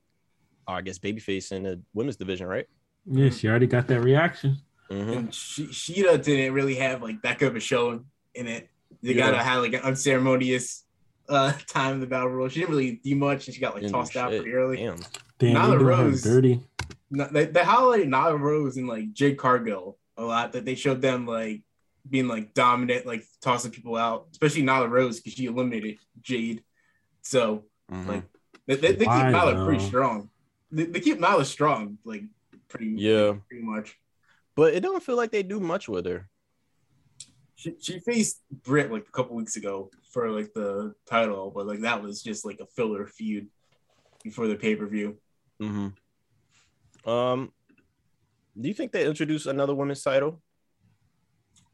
or 0.66 0.74
I 0.76 0.80
guess 0.82 0.98
babyface 0.98 1.52
in 1.52 1.62
the 1.62 1.80
women's 1.94 2.16
division, 2.16 2.46
right? 2.46 2.66
yeah, 3.10 3.30
she 3.30 3.48
already 3.48 3.66
got 3.66 3.86
that 3.86 4.00
reaction. 4.02 4.58
Mhm. 4.90 5.16
And 5.16 5.34
she, 5.34 5.66
Shida 5.68 6.22
didn't 6.22 6.52
really 6.52 6.74
have 6.74 7.02
like 7.02 7.22
that 7.22 7.38
good 7.38 7.48
of 7.48 7.56
a 7.56 7.60
show 7.60 8.04
in 8.34 8.46
it. 8.46 8.68
They 9.02 9.12
Yeah. 9.14 9.30
gotta 9.30 9.42
have 9.42 9.62
like 9.62 9.72
an 9.74 9.80
unceremonious 9.80 10.84
uh 11.28 11.52
time 11.66 11.94
in 11.94 12.00
the 12.00 12.06
battle 12.06 12.28
royal. 12.30 12.48
She 12.50 12.60
didn't 12.60 12.74
really 12.74 13.00
do 13.02 13.14
much 13.16 13.46
and 13.46 13.54
she 13.54 13.60
got 13.60 13.74
like 13.74 13.82
Didn't 13.82 13.92
do 13.94 13.98
tossed 13.98 14.16
out 14.16 14.30
pretty 14.30 14.52
early. 14.52 14.76
Damn. 14.78 14.96
Damn, 15.38 15.54
Nyla 15.56 15.70
they 15.70 15.78
doing 15.78 15.78
her 15.98 16.04
Rose. 16.04 16.22
dirty. 16.22 16.60
No, 17.10 17.28
they, 17.30 17.46
they 17.46 17.60
highlighted 17.60 18.08
Nyla 18.08 18.38
Rose 18.40 18.76
and 18.76 18.88
like 18.88 19.12
Jade 19.12 19.38
Cargill 19.38 19.96
a 20.16 20.22
lot. 20.24 20.52
That 20.52 20.64
they 20.66 20.74
showed 20.74 21.00
them 21.00 21.26
like 21.26 21.62
being 22.10 22.28
like 22.28 22.52
dominant, 22.54 23.06
like 23.06 23.24
tossing 23.40 23.70
people 23.70 23.96
out, 23.96 24.26
especially 24.32 24.62
Nyla 24.62 24.90
Rose 24.90 25.20
because 25.20 25.32
she 25.34 25.46
eliminated 25.46 25.98
Jade. 26.20 26.62
So 27.28 27.64
Mhm. 27.92 28.06
Like, 28.06 28.24
they, 28.66 28.74
they, 28.76 28.92
they 28.92 29.04
keep 29.04 29.08
Why, 29.08 29.32
Nyla 29.32 29.64
pretty 29.66 29.84
strong. 29.84 30.30
They, 30.70 30.84
they 30.84 31.00
keep 31.00 31.18
Nyla 31.18 31.44
strong, 31.44 31.98
like 32.04 32.24
pretty 32.68 32.92
Yeah. 32.96 33.36
pretty 33.48 33.64
much. 33.64 33.96
but 34.54 34.74
it 34.74 34.80
don't 34.80 35.02
feel 35.02 35.16
like 35.16 35.30
they 35.30 35.42
do 35.42 35.60
much 35.60 35.88
with 35.88 36.04
her. 36.06 36.28
She, 37.54 37.74
she 37.80 37.98
faced 38.00 38.40
Britt 38.50 38.90
like 38.90 39.06
a 39.08 39.12
couple 39.12 39.36
weeks 39.36 39.56
ago 39.56 39.90
for 40.12 40.30
like 40.30 40.52
the 40.54 40.94
title, 41.06 41.50
but 41.54 41.66
like 41.66 41.80
that 41.80 42.02
was 42.02 42.22
just 42.22 42.44
like 42.44 42.60
a 42.60 42.66
filler 42.66 43.06
feud 43.06 43.48
before 44.24 44.46
the 44.48 44.56
pay 44.56 44.74
per 44.76 44.86
view. 44.86 45.16
Mm-hmm. 45.62 47.10
Um, 47.10 47.52
do 48.60 48.68
you 48.68 48.74
think 48.74 48.92
they 48.92 49.06
introduce 49.06 49.46
another 49.46 49.74
women's 49.74 50.02
title? 50.02 50.40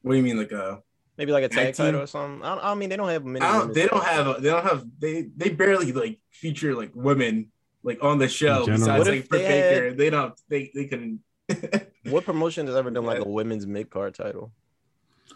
What 0.03 0.13
do 0.13 0.19
you 0.19 0.23
mean, 0.25 0.39
like 0.39 0.53
uh? 0.53 0.79
Maybe 1.17 1.31
like 1.33 1.45
a 1.45 1.49
Tag 1.49 1.67
tag 1.67 1.75
title 1.75 2.01
or 2.01 2.07
something. 2.07 2.45
I, 2.45 2.55
don't- 2.57 2.65
I 2.65 2.75
mean, 2.75 2.89
they 2.89 2.97
don't 2.97 3.09
have 3.09 3.25
many. 3.25 3.45
I 3.45 3.59
don't, 3.59 3.73
they 3.75 3.87
don't 3.87 4.03
have 4.05 4.43
they 4.43 4.51
don't 4.51 4.65
have 4.65 4.85
they 4.99 5.23
they 5.37 5.51
barely 5.51 5.93
like 5.93 6.19
feature 6.31 6.75
like 6.75 6.91
women 6.95 7.51
like 7.85 8.03
on 8.03 8.19
the 8.19 8.27
show 8.29 8.67
besides 8.67 8.99
What 8.99 9.07
like 9.07 9.21
if 9.21 9.29
Britt 9.29 9.43
they 9.43 9.47
had- 9.47 9.75
Baker. 9.83 9.95
They 9.95 10.11
don't 10.11 10.41
they 10.49 10.71
they 10.75 10.85
can. 10.87 11.21
What 12.11 12.25
promotion 12.27 12.67
has 12.67 12.77
ever 12.77 12.91
done 12.91 13.07
like 13.07 13.21
a 13.25 13.29
women's 13.29 13.67
mid 13.67 13.89
card 13.91 14.15
title? 14.15 14.53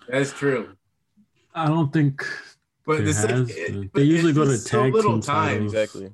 That's 0.09 0.33
true. 0.33 0.75
I 1.55 1.67
don't 1.67 1.91
think 1.93 2.27
But 2.85 3.05
this 3.07 3.25
has, 3.25 3.49
it- 3.49 3.91
but 3.93 4.01
they 4.01 4.05
usually 4.05 4.33
go 4.35 4.45
to 4.45 4.51
just 4.51 4.67
so 4.69 4.83
tag 4.83 4.93
little 4.95 5.19
time. 5.21 5.49
titles. 5.55 5.73
Exactly. 5.73 6.13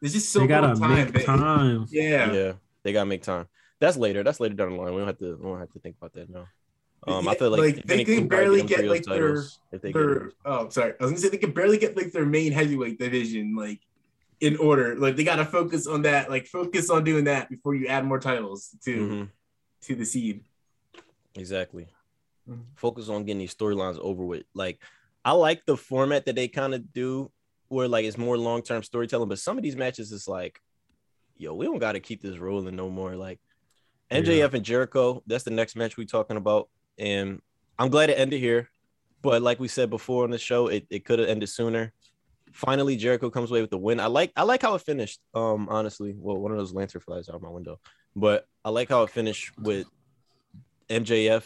There's 0.00 0.12
just 0.12 0.30
so 0.32 0.40
they 0.40 0.46
gotta 0.48 0.78
time. 0.78 0.94
make 0.94 1.12
that- 1.14 1.24
time. 1.24 1.86
Yeah. 1.90 2.32
Yeah. 2.32 2.52
they 2.82 2.92
gotta 2.92 3.06
make 3.06 3.22
time. 3.22 3.46
That's 3.80 3.96
later. 3.96 4.22
That's 4.22 4.40
later 4.40 4.54
down 4.54 4.70
the 4.72 4.76
line. 4.76 4.92
We 4.92 4.98
don't 4.98 5.06
have 5.08 5.18
to. 5.18 5.36
We 5.36 5.42
don't 5.44 5.58
have 5.60 5.70
to 5.72 5.78
think 5.78 5.96
about 5.98 6.12
that 6.14 6.28
now. 6.28 6.48
Um, 7.06 7.26
I 7.26 7.34
feel 7.34 7.50
like, 7.50 7.60
like, 7.76 7.84
they 7.84 8.04
can 8.04 8.28
barely 8.28 8.62
get, 8.62 8.84
like, 8.84 9.04
their- 9.04 9.42
they 9.72 9.78
get 9.92 9.94
their 9.94 10.30
oh 10.44 10.68
sorry 10.68 10.92
i 11.00 11.02
was 11.02 11.10
gonna 11.10 11.20
say 11.20 11.28
they 11.30 11.36
can 11.38 11.50
barely 11.52 11.76
get 11.78 11.96
like 11.96 12.12
their 12.12 12.24
main 12.26 12.52
heavyweight 12.52 12.98
division 12.98 13.56
like 13.56 13.80
in 14.40 14.56
order 14.58 14.94
like 14.96 15.16
they 15.16 15.24
gotta 15.24 15.44
focus 15.44 15.86
on 15.88 16.02
that 16.02 16.30
like 16.30 16.46
focus 16.46 16.90
on 16.90 17.02
doing 17.02 17.24
that 17.24 17.48
before 17.50 17.74
you 17.74 17.86
add 17.88 18.04
more 18.04 18.20
titles 18.20 18.76
to 18.84 18.96
Mhm. 18.96 19.28
to 19.82 19.94
the 19.96 20.04
seed 20.04 20.44
Exactly. 21.34 21.86
Mhm. 22.48 22.64
Focus 22.76 23.08
on 23.08 23.24
getting 23.24 23.38
these 23.38 23.54
storylines 23.54 23.98
over 23.98 24.22
with. 24.24 24.44
Like, 24.52 24.80
I 25.24 25.32
like 25.32 25.64
the 25.64 25.76
format 25.78 26.26
that 26.26 26.34
they 26.34 26.46
kind 26.46 26.74
of 26.74 26.92
do, 26.92 27.30
where 27.68 27.88
like 27.88 28.04
it's 28.04 28.18
more 28.18 28.36
long 28.36 28.62
term 28.62 28.82
storytelling. 28.82 29.30
But 29.30 29.38
some 29.38 29.56
of 29.56 29.62
these 29.62 29.74
matches 29.76 30.12
is 30.12 30.28
like, 30.28 30.60
yo, 31.38 31.54
we 31.54 31.64
don't 31.64 31.78
got 31.78 31.92
to 31.92 32.00
keep 32.00 32.20
this 32.20 32.36
rolling 32.38 32.76
no 32.76 32.90
more. 32.90 33.16
Like, 33.16 33.40
MJF 34.10 34.52
and 34.52 34.62
Jericho, 34.64 35.22
that's 35.26 35.44
the 35.44 35.50
next 35.50 35.74
match 35.74 35.96
we 35.96 36.04
talking 36.04 36.36
about, 36.36 36.68
and 36.98 37.40
I'm 37.78 37.90
glad 37.90 38.10
it 38.10 38.18
ended 38.18 38.40
here. 38.40 38.68
But 39.22 39.42
like 39.42 39.60
we 39.60 39.68
said 39.68 39.90
before 39.90 40.24
on 40.24 40.30
the 40.30 40.38
show, 40.38 40.66
it, 40.66 40.86
it 40.90 41.04
could 41.04 41.18
have 41.18 41.28
ended 41.28 41.48
sooner. 41.48 41.92
Finally, 42.52 42.96
Jericho 42.96 43.30
comes 43.30 43.50
away 43.50 43.60
with 43.60 43.70
the 43.70 43.78
win. 43.78 44.00
I 44.00 44.06
like 44.06 44.32
I 44.36 44.42
like 44.42 44.62
how 44.62 44.74
it 44.74 44.82
finished. 44.82 45.20
Um, 45.34 45.68
honestly, 45.70 46.14
well, 46.16 46.36
one 46.36 46.52
of 46.52 46.58
those 46.58 46.74
lantern 46.74 47.00
flies 47.00 47.28
out 47.28 47.40
my 47.40 47.48
window, 47.48 47.80
but 48.16 48.46
I 48.64 48.70
like 48.70 48.88
how 48.88 49.04
it 49.04 49.10
finished 49.10 49.56
with 49.58 49.86
MJF. 50.88 51.44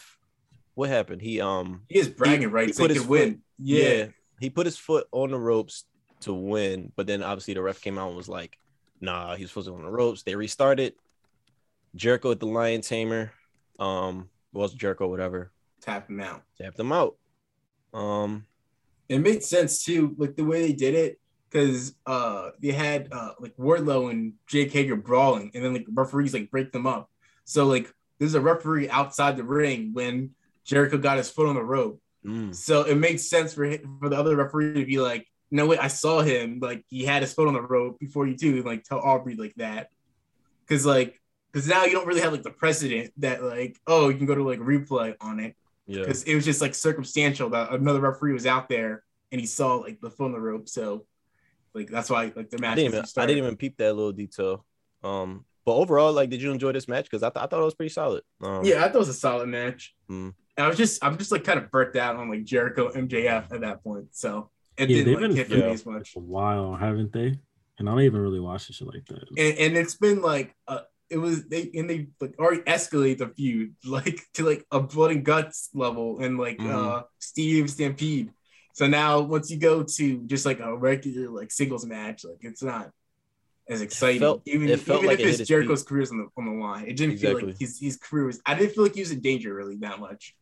What 0.74 0.88
happened? 0.88 1.22
He 1.22 1.40
um 1.40 1.82
he 1.88 1.98
is 1.98 2.08
bragging 2.08 2.50
right. 2.50 2.66
he 2.66 2.72
they 2.72 2.82
put 2.82 2.90
his 2.90 3.00
can 3.00 3.08
win 3.08 3.30
foot- 3.32 3.40
yeah. 3.58 4.06
he 4.40 4.50
put 4.50 4.66
his 4.66 4.76
foot 4.76 5.06
on 5.12 5.30
the 5.30 5.38
ropes 5.38 5.84
to 6.20 6.32
win, 6.32 6.92
but 6.96 7.06
then 7.06 7.22
obviously 7.22 7.54
the 7.54 7.62
ref 7.62 7.80
came 7.80 7.98
out 7.98 8.08
and 8.08 8.16
was 8.16 8.28
like, 8.28 8.58
"Nah, 9.00 9.36
he's 9.36 9.48
supposed 9.48 9.68
to 9.68 9.74
on 9.74 9.82
the 9.82 9.90
ropes." 9.90 10.22
They 10.22 10.34
restarted. 10.34 10.94
Jericho 11.94 12.30
at 12.30 12.40
the 12.40 12.46
Lion 12.46 12.82
Tamer, 12.82 13.32
um, 13.78 14.28
was 14.56 14.74
Jericho, 14.74 15.08
whatever, 15.08 15.52
tap 15.80 16.08
him 16.08 16.20
out. 16.20 16.42
Tap 16.60 16.74
them 16.74 16.92
out. 16.92 17.16
Um, 17.94 18.46
it 19.08 19.18
made 19.18 19.42
sense 19.42 19.84
too 19.84 20.14
like 20.18 20.36
the 20.36 20.44
way 20.44 20.66
they 20.66 20.72
did 20.72 20.94
it 20.94 21.20
because 21.48 21.94
uh 22.06 22.50
they 22.60 22.72
had 22.72 23.08
uh 23.12 23.32
like 23.38 23.56
wardlow 23.56 24.10
and 24.10 24.32
jake 24.48 24.72
hager 24.72 24.96
brawling 24.96 25.50
and 25.54 25.64
then 25.64 25.72
like 25.72 25.86
referees 25.92 26.34
like 26.34 26.50
break 26.50 26.72
them 26.72 26.86
up. 26.86 27.10
So 27.44 27.66
like 27.66 27.92
there's 28.18 28.34
a 28.34 28.40
referee 28.40 28.88
outside 28.90 29.36
the 29.36 29.44
ring 29.44 29.90
when 29.92 30.30
jericho 30.64 30.98
got 30.98 31.18
his 31.18 31.30
foot 31.30 31.48
on 31.48 31.54
the 31.54 31.62
rope. 31.62 32.00
Mm, 32.24 32.54
So 32.54 32.82
it 32.82 32.96
makes 32.96 33.28
sense 33.28 33.54
for 33.54 33.64
him, 33.64 33.98
for 34.00 34.08
the 34.08 34.16
other 34.16 34.34
referee 34.34 34.74
to 34.74 34.84
be 34.84 34.98
like, 34.98 35.26
no 35.52 35.66
wait, 35.66 35.78
I 35.78 35.88
saw 35.88 36.20
him 36.22 36.58
like 36.60 36.84
he 36.88 37.04
had 37.04 37.22
his 37.22 37.32
foot 37.32 37.46
on 37.46 37.54
the 37.54 37.62
rope 37.62 38.00
before 38.00 38.26
you 38.26 38.36
and 38.56 38.64
like 38.64 38.82
tell 38.82 38.98
Aubrey 38.98 39.36
like 39.36 39.54
that, 39.56 39.90
because 40.66 40.84
like 40.84 41.20
because 41.56 41.68
now 41.68 41.84
you 41.86 41.92
don't 41.92 42.06
really 42.06 42.20
have 42.20 42.32
like 42.32 42.42
the 42.42 42.50
precedent 42.50 43.10
that 43.16 43.42
like 43.42 43.78
oh 43.86 44.10
you 44.10 44.16
can 44.18 44.26
go 44.26 44.34
to 44.34 44.42
like 44.46 44.58
replay 44.60 45.14
on 45.22 45.40
it 45.40 45.56
yeah, 45.86 46.00
because 46.00 46.22
it 46.24 46.34
was 46.34 46.44
just 46.44 46.60
like 46.60 46.74
circumstantial 46.74 47.48
that 47.50 47.72
another 47.72 48.00
referee 48.00 48.34
was 48.34 48.44
out 48.44 48.68
there 48.68 49.04
and 49.32 49.40
he 49.40 49.46
saw 49.46 49.76
like 49.76 50.00
the 50.00 50.10
foot 50.10 50.26
on 50.26 50.32
the 50.32 50.40
rope, 50.40 50.68
so 50.68 51.06
like 51.74 51.88
that's 51.88 52.10
why 52.10 52.32
like 52.36 52.50
the 52.50 52.58
I 52.58 52.60
match. 52.60 52.76
didn't 52.76 52.94
even 52.94 53.04
I 53.16 53.26
didn't 53.26 53.38
even 53.44 53.56
peep 53.56 53.76
that 53.78 53.94
little 53.94 54.12
detail. 54.12 54.64
Um, 55.02 55.44
but 55.64 55.74
overall, 55.74 56.12
like, 56.12 56.30
did 56.30 56.42
you 56.42 56.50
enjoy 56.52 56.72
this 56.72 56.88
match? 56.88 57.04
Because 57.04 57.22
I, 57.22 57.30
th- 57.30 57.42
I 57.42 57.46
thought 57.46 57.60
it 57.60 57.64
was 57.64 57.74
pretty 57.74 57.92
solid. 57.92 58.22
Um, 58.42 58.64
Yeah, 58.64 58.80
I 58.84 58.88
thought 58.88 58.96
it 58.96 58.98
was 58.98 59.08
a 59.08 59.14
solid 59.14 59.48
match. 59.48 59.94
Mm. 60.10 60.34
I 60.58 60.68
was 60.68 60.76
just 60.76 61.04
I'm 61.04 61.18
just 61.18 61.32
like 61.32 61.44
kind 61.44 61.58
of 61.58 61.70
burnt 61.70 61.94
out 61.96 62.16
on 62.16 62.28
like 62.30 62.44
Jericho 62.44 62.90
MJF 62.92 63.52
at 63.52 63.60
that 63.60 63.82
point, 63.84 64.06
so 64.12 64.50
it 64.76 64.88
Yeah, 64.90 64.98
didn't 64.98 65.06
they've 65.06 65.14
like, 65.22 65.28
been 65.28 65.36
hit 65.36 65.48
for 65.48 65.54
me 65.54 65.62
as 65.72 65.86
much. 65.86 66.16
a 66.16 66.20
while, 66.20 66.74
haven't 66.74 67.12
they? 67.12 67.38
And 67.78 67.88
I 67.88 67.92
don't 67.92 68.00
even 68.02 68.20
really 68.20 68.40
watch 68.40 68.66
the 68.68 68.72
shit 68.72 68.88
like 68.88 69.04
that. 69.06 69.28
and, 69.36 69.58
and 69.58 69.76
it's 69.76 69.94
been 69.96 70.22
like 70.22 70.54
uh, 70.66 70.80
it 71.10 71.18
was 71.18 71.46
they 71.46 71.70
and 71.74 71.88
they 71.88 72.08
like 72.20 72.34
already 72.38 72.62
escalate 72.62 73.18
the 73.18 73.28
feud 73.28 73.74
like 73.84 74.20
to 74.34 74.44
like 74.44 74.64
a 74.70 74.80
blood 74.80 75.12
and 75.12 75.24
guts 75.24 75.68
level 75.74 76.20
and 76.20 76.38
like 76.38 76.58
Mhm. 76.58 76.70
uh 77.00 77.02
Stadium 77.18 77.68
Stampede. 77.68 78.30
So 78.74 78.86
now 78.86 79.20
once 79.20 79.50
you 79.50 79.58
go 79.58 79.82
to 79.82 80.18
just 80.26 80.44
like 80.44 80.60
a 80.60 80.76
regular 80.76 81.30
like 81.30 81.50
singles 81.50 81.86
match, 81.86 82.24
like 82.24 82.38
it's 82.40 82.62
not 82.62 82.90
as 83.68 83.80
exciting. 83.80 84.20
felt- 84.20 84.42
even 84.46 84.68
it 84.68 84.80
felt 84.80 84.98
even 85.04 85.10
like 85.10 85.20
if 85.20 85.40
it's 85.40 85.48
Jericho's 85.48 85.82
career's 85.82 86.10
on 86.10 86.18
the 86.18 86.26
on 86.36 86.44
the 86.46 86.52
line, 86.62 86.86
it 86.86 86.96
didn't 86.96 87.18
feel 87.18 87.34
like 87.34 87.56
his 87.58 87.78
his 87.80 87.96
career 87.96 88.26
was. 88.26 88.40
I 88.44 88.54
didn't 88.54 88.74
feel 88.74 88.82
like 88.84 88.94
he 88.94 89.00
was 89.00 89.10
in 89.12 89.20
danger 89.20 89.54
really 89.54 89.76
that 89.76 89.98
much. 90.00 90.34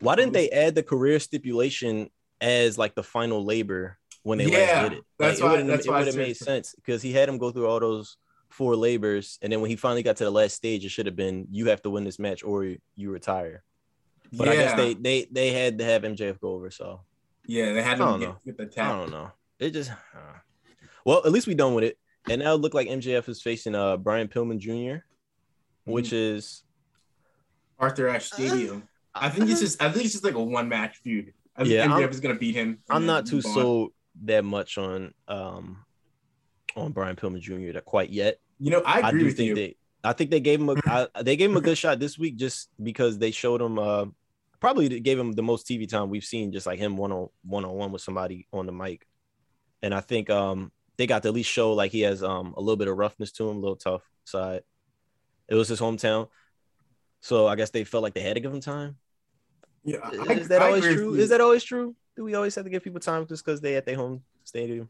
Why 0.00 0.14
didn't 0.16 0.32
they 0.32 0.48
add 0.50 0.74
the 0.74 0.82
career 0.82 1.20
stipulation 1.20 2.10
as 2.40 2.76
like 2.78 2.94
the 2.94 3.02
final 3.02 3.44
labor 3.44 3.98
when 4.22 4.38
they 4.38 4.46
Yeah, 4.46 4.58
last 4.82 4.90
did 4.90 4.98
it? 4.98 5.04
that's 5.18 5.40
like, 5.40 5.44
why- 5.48 5.54
it 5.54 5.56
would've- 5.58 5.68
that's 5.68 5.86
it 5.86 5.90
why 5.90 5.96
I 5.96 5.98
would 6.00 6.06
have 6.08 6.16
made 6.16 6.36
sense 6.36 6.74
because 6.74 7.02
he 7.02 7.12
had 7.12 7.28
him 7.28 7.38
go 7.38 7.50
through 7.50 7.66
all 7.68 7.80
those 7.80 8.16
four 8.48 8.76
labors, 8.76 9.38
and 9.42 9.52
then 9.52 9.60
when 9.60 9.70
he 9.70 9.76
finally 9.76 10.02
got 10.02 10.16
to 10.16 10.24
the 10.24 10.30
last 10.30 10.54
stage, 10.54 10.84
it 10.84 10.90
should 10.90 11.06
have 11.06 11.16
been 11.16 11.46
you 11.50 11.68
have 11.68 11.82
to 11.82 11.90
win 11.90 12.04
this 12.04 12.18
match 12.18 12.42
or 12.44 12.64
you 12.96 13.10
retire. 13.10 13.62
But 14.32 14.48
I 14.48 14.56
guess 14.56 14.76
they 14.76 14.94
they 14.94 15.26
they 15.30 15.52
had 15.52 15.78
to 15.78 15.84
have 15.84 16.02
MJF 16.02 16.40
go 16.40 16.52
over, 16.54 16.70
so 16.70 17.02
yeah 17.46 17.72
they 17.72 17.82
had 17.82 17.96
to 17.98 18.02
him 18.04 18.08
don't 18.10 18.20
get, 18.20 18.28
know. 18.28 18.36
get 18.44 18.56
the 18.56 18.62
I 18.64 18.66
tap. 18.66 18.98
don't 18.98 19.10
know. 19.10 19.30
It 19.58 19.70
just 19.70 19.90
uh. 19.90 20.38
well, 21.04 21.22
at 21.24 21.32
least 21.32 21.46
we 21.46 21.54
done 21.54 21.74
with 21.74 21.84
it, 21.84 21.98
and 22.28 22.42
now 22.42 22.54
it 22.54 22.60
look 22.60 22.74
like 22.74 22.88
MJF 22.88 23.28
is 23.28 23.40
facing 23.42 23.74
uh 23.74 23.96
Brian 23.96 24.28
Pillman 24.28 24.58
Jr., 24.58 25.04
which 25.84 26.06
Mm-hmm. 26.06 26.36
is 26.36 26.62
Arthur 27.78 28.08
Ashe 28.08 28.26
Stadium. 28.32 28.88
I 29.14 29.28
think 29.30 29.48
it's 29.50 29.60
just 29.60 29.80
I 29.82 29.90
think 29.90 30.04
it's 30.04 30.12
just 30.12 30.24
like 30.24 30.34
a 30.34 30.42
one 30.42 30.68
match 30.68 30.96
feud. 30.98 31.32
I 31.56 31.62
think 31.62 31.72
Yeah, 31.74 31.86
MJF 31.86 32.00
I'm- 32.00 32.10
is 32.10 32.20
gonna 32.20 32.34
beat 32.34 32.54
him. 32.54 32.78
I'm 32.90 33.06
not 33.06 33.26
too 33.26 33.36
move 33.36 33.44
sold 33.44 33.92
that 34.24 34.44
much 34.44 34.76
on 34.78 35.14
um 35.28 35.84
on 36.76 36.92
Brian 36.92 37.16
Pillman 37.16 37.40
Jr. 37.40 37.72
that 37.72 37.84
quite 37.84 38.10
yet. 38.10 38.38
You 38.58 38.70
know, 38.70 38.82
I 38.84 39.00
I, 39.00 39.08
agree 39.08 39.20
do 39.20 39.24
with 39.26 39.36
think 39.36 39.48
you. 39.48 39.54
they 39.54 39.76
I 40.04 40.12
think 40.12 40.30
they 40.30 40.40
gave 40.40 40.60
him 40.60 40.68
a 40.70 40.76
I, 40.86 41.22
they 41.22 41.36
gave 41.36 41.50
him 41.50 41.56
a 41.56 41.60
good 41.60 41.78
shot 41.78 41.98
this 41.98 42.18
week 42.18 42.36
just 42.36 42.68
because 42.82 43.18
they 43.18 43.30
showed 43.30 43.60
him 43.60 43.78
uh 43.78 44.06
probably 44.60 45.00
gave 45.00 45.18
him 45.18 45.32
the 45.32 45.42
most 45.42 45.66
TV 45.66 45.88
time 45.88 46.08
we've 46.10 46.24
seen 46.24 46.52
just 46.52 46.66
like 46.66 46.78
him 46.78 46.96
one 46.96 47.12
on 47.12 47.28
one 47.44 47.64
on 47.64 47.72
one 47.74 47.92
with 47.92 48.02
somebody 48.02 48.46
on 48.52 48.66
the 48.66 48.72
mic. 48.72 49.06
And 49.82 49.94
I 49.94 50.00
think 50.00 50.30
um 50.30 50.72
they 50.96 51.06
got 51.06 51.22
to 51.22 51.28
at 51.28 51.34
least 51.34 51.50
show 51.50 51.72
like 51.74 51.92
he 51.92 52.00
has 52.02 52.22
um 52.22 52.54
a 52.56 52.60
little 52.60 52.76
bit 52.76 52.88
of 52.88 52.96
roughness 52.96 53.32
to 53.32 53.48
him, 53.48 53.56
a 53.58 53.60
little 53.60 53.76
tough 53.76 54.02
side. 54.24 54.62
It 55.48 55.54
was 55.54 55.68
his 55.68 55.80
hometown. 55.80 56.28
So 57.20 57.46
I 57.46 57.56
guess 57.56 57.70
they 57.70 57.84
felt 57.84 58.02
like 58.02 58.14
they 58.14 58.20
had 58.20 58.34
to 58.34 58.40
give 58.40 58.52
him 58.52 58.60
time. 58.60 58.96
yeah, 59.84 60.08
Is, 60.10 60.28
I, 60.28 60.32
is 60.34 60.48
that 60.48 60.62
I 60.62 60.66
always 60.66 60.84
agree 60.84 60.96
true? 60.96 61.14
Is 61.14 61.28
that 61.30 61.40
always 61.40 61.64
true? 61.64 61.94
Do 62.16 62.24
we 62.24 62.34
always 62.34 62.54
have 62.54 62.64
to 62.64 62.70
give 62.70 62.82
people 62.82 63.00
time 63.00 63.26
just 63.26 63.44
because 63.44 63.60
they 63.60 63.76
at 63.76 63.84
their 63.86 63.96
home 63.96 64.22
stadium? 64.44 64.88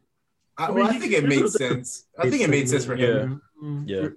I, 0.57 0.65
I 0.67 0.71
well, 0.71 0.87
I 0.87 0.97
think 0.97 1.13
it 1.13 1.23
made 1.25 1.47
sense. 1.49 2.05
I 2.17 2.29
think 2.29 2.41
it 2.41 2.49
made 2.49 2.67
sense 2.69 2.85
for 2.85 2.95
him. 2.95 3.41
Yeah. 3.85 4.09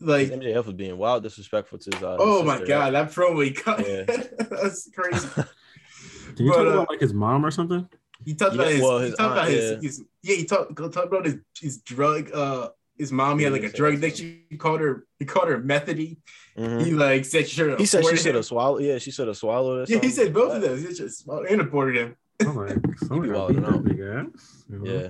Like, 0.00 0.28
MJF 0.28 0.66
was 0.66 0.74
being 0.74 0.98
wild 0.98 1.22
disrespectful 1.22 1.78
to 1.78 1.90
his. 1.94 2.02
Uh, 2.02 2.16
oh 2.18 2.38
his 2.38 2.46
my 2.60 2.66
god, 2.66 2.94
that 2.94 3.12
promo 3.12 3.44
he 3.44 3.52
cut. 3.52 3.86
Yeah. 3.86 4.02
That's 4.50 4.90
crazy. 4.92 5.28
Can 6.36 6.46
you 6.46 6.50
But, 6.52 6.56
talk 6.56 6.66
uh, 6.66 6.70
about 6.70 6.90
like 6.90 7.00
his 7.00 7.14
mom 7.14 7.46
or 7.46 7.50
something? 7.52 7.88
He 8.24 8.34
talked 8.34 8.54
Yeah, 8.56 8.62
about 8.62 8.72
his. 8.72 8.82
well, 8.82 8.98
he 8.98 9.04
his 9.06 9.14
talked 9.14 9.32
about 9.32 9.48
his, 9.48 9.70
yeah. 9.70 9.78
his. 9.80 10.04
Yeah, 10.22 10.34
he 10.36 10.44
talked 10.44 10.76
talked 10.76 10.96
about 11.06 11.24
his 11.26 11.36
his 11.60 11.78
drug. 11.78 12.30
Uh, 12.34 12.70
his 12.98 13.12
mom. 13.12 13.38
He 13.38 13.44
had 13.44 13.52
like 13.52 13.62
a 13.62 13.70
drug 13.70 13.94
addiction. 13.94 14.42
He 14.50 14.56
called 14.56 14.80
her. 14.80 15.06
He 15.20 15.24
called 15.24 15.48
her 15.48 15.58
methody. 15.58 16.18
Mhm. 16.58 16.84
He 16.84 16.92
like 16.92 17.24
said 17.24 17.46
she 17.48 17.54
should. 17.56 17.78
He 17.78 17.86
said 17.86 18.04
she 18.04 18.16
should 18.16 18.34
have 18.34 18.44
swallowed. 18.44 18.82
Yeah, 18.82 18.98
she 18.98 19.10
should 19.12 19.28
have 19.28 19.36
swallowed 19.36 19.82
it. 19.88 19.90
Yeah, 19.90 20.00
he 20.00 20.10
said 20.10 20.34
both 20.34 20.52
of 20.56 20.62
those. 20.62 20.82
He 20.82 20.92
just 20.94 21.20
swallowed 21.22 21.46
and 21.46 21.60
aborted 21.60 21.96
him. 21.96 22.16
I'm 22.40 22.56
like, 22.56 22.76
someone 23.06 23.28
be 23.28 23.34
got 23.34 23.54
that 23.54 23.64
out. 23.66 23.84
big 23.84 24.00
ass. 24.00 24.64
you 24.68 24.78
know? 24.78 24.92
Yeah, 24.92 25.08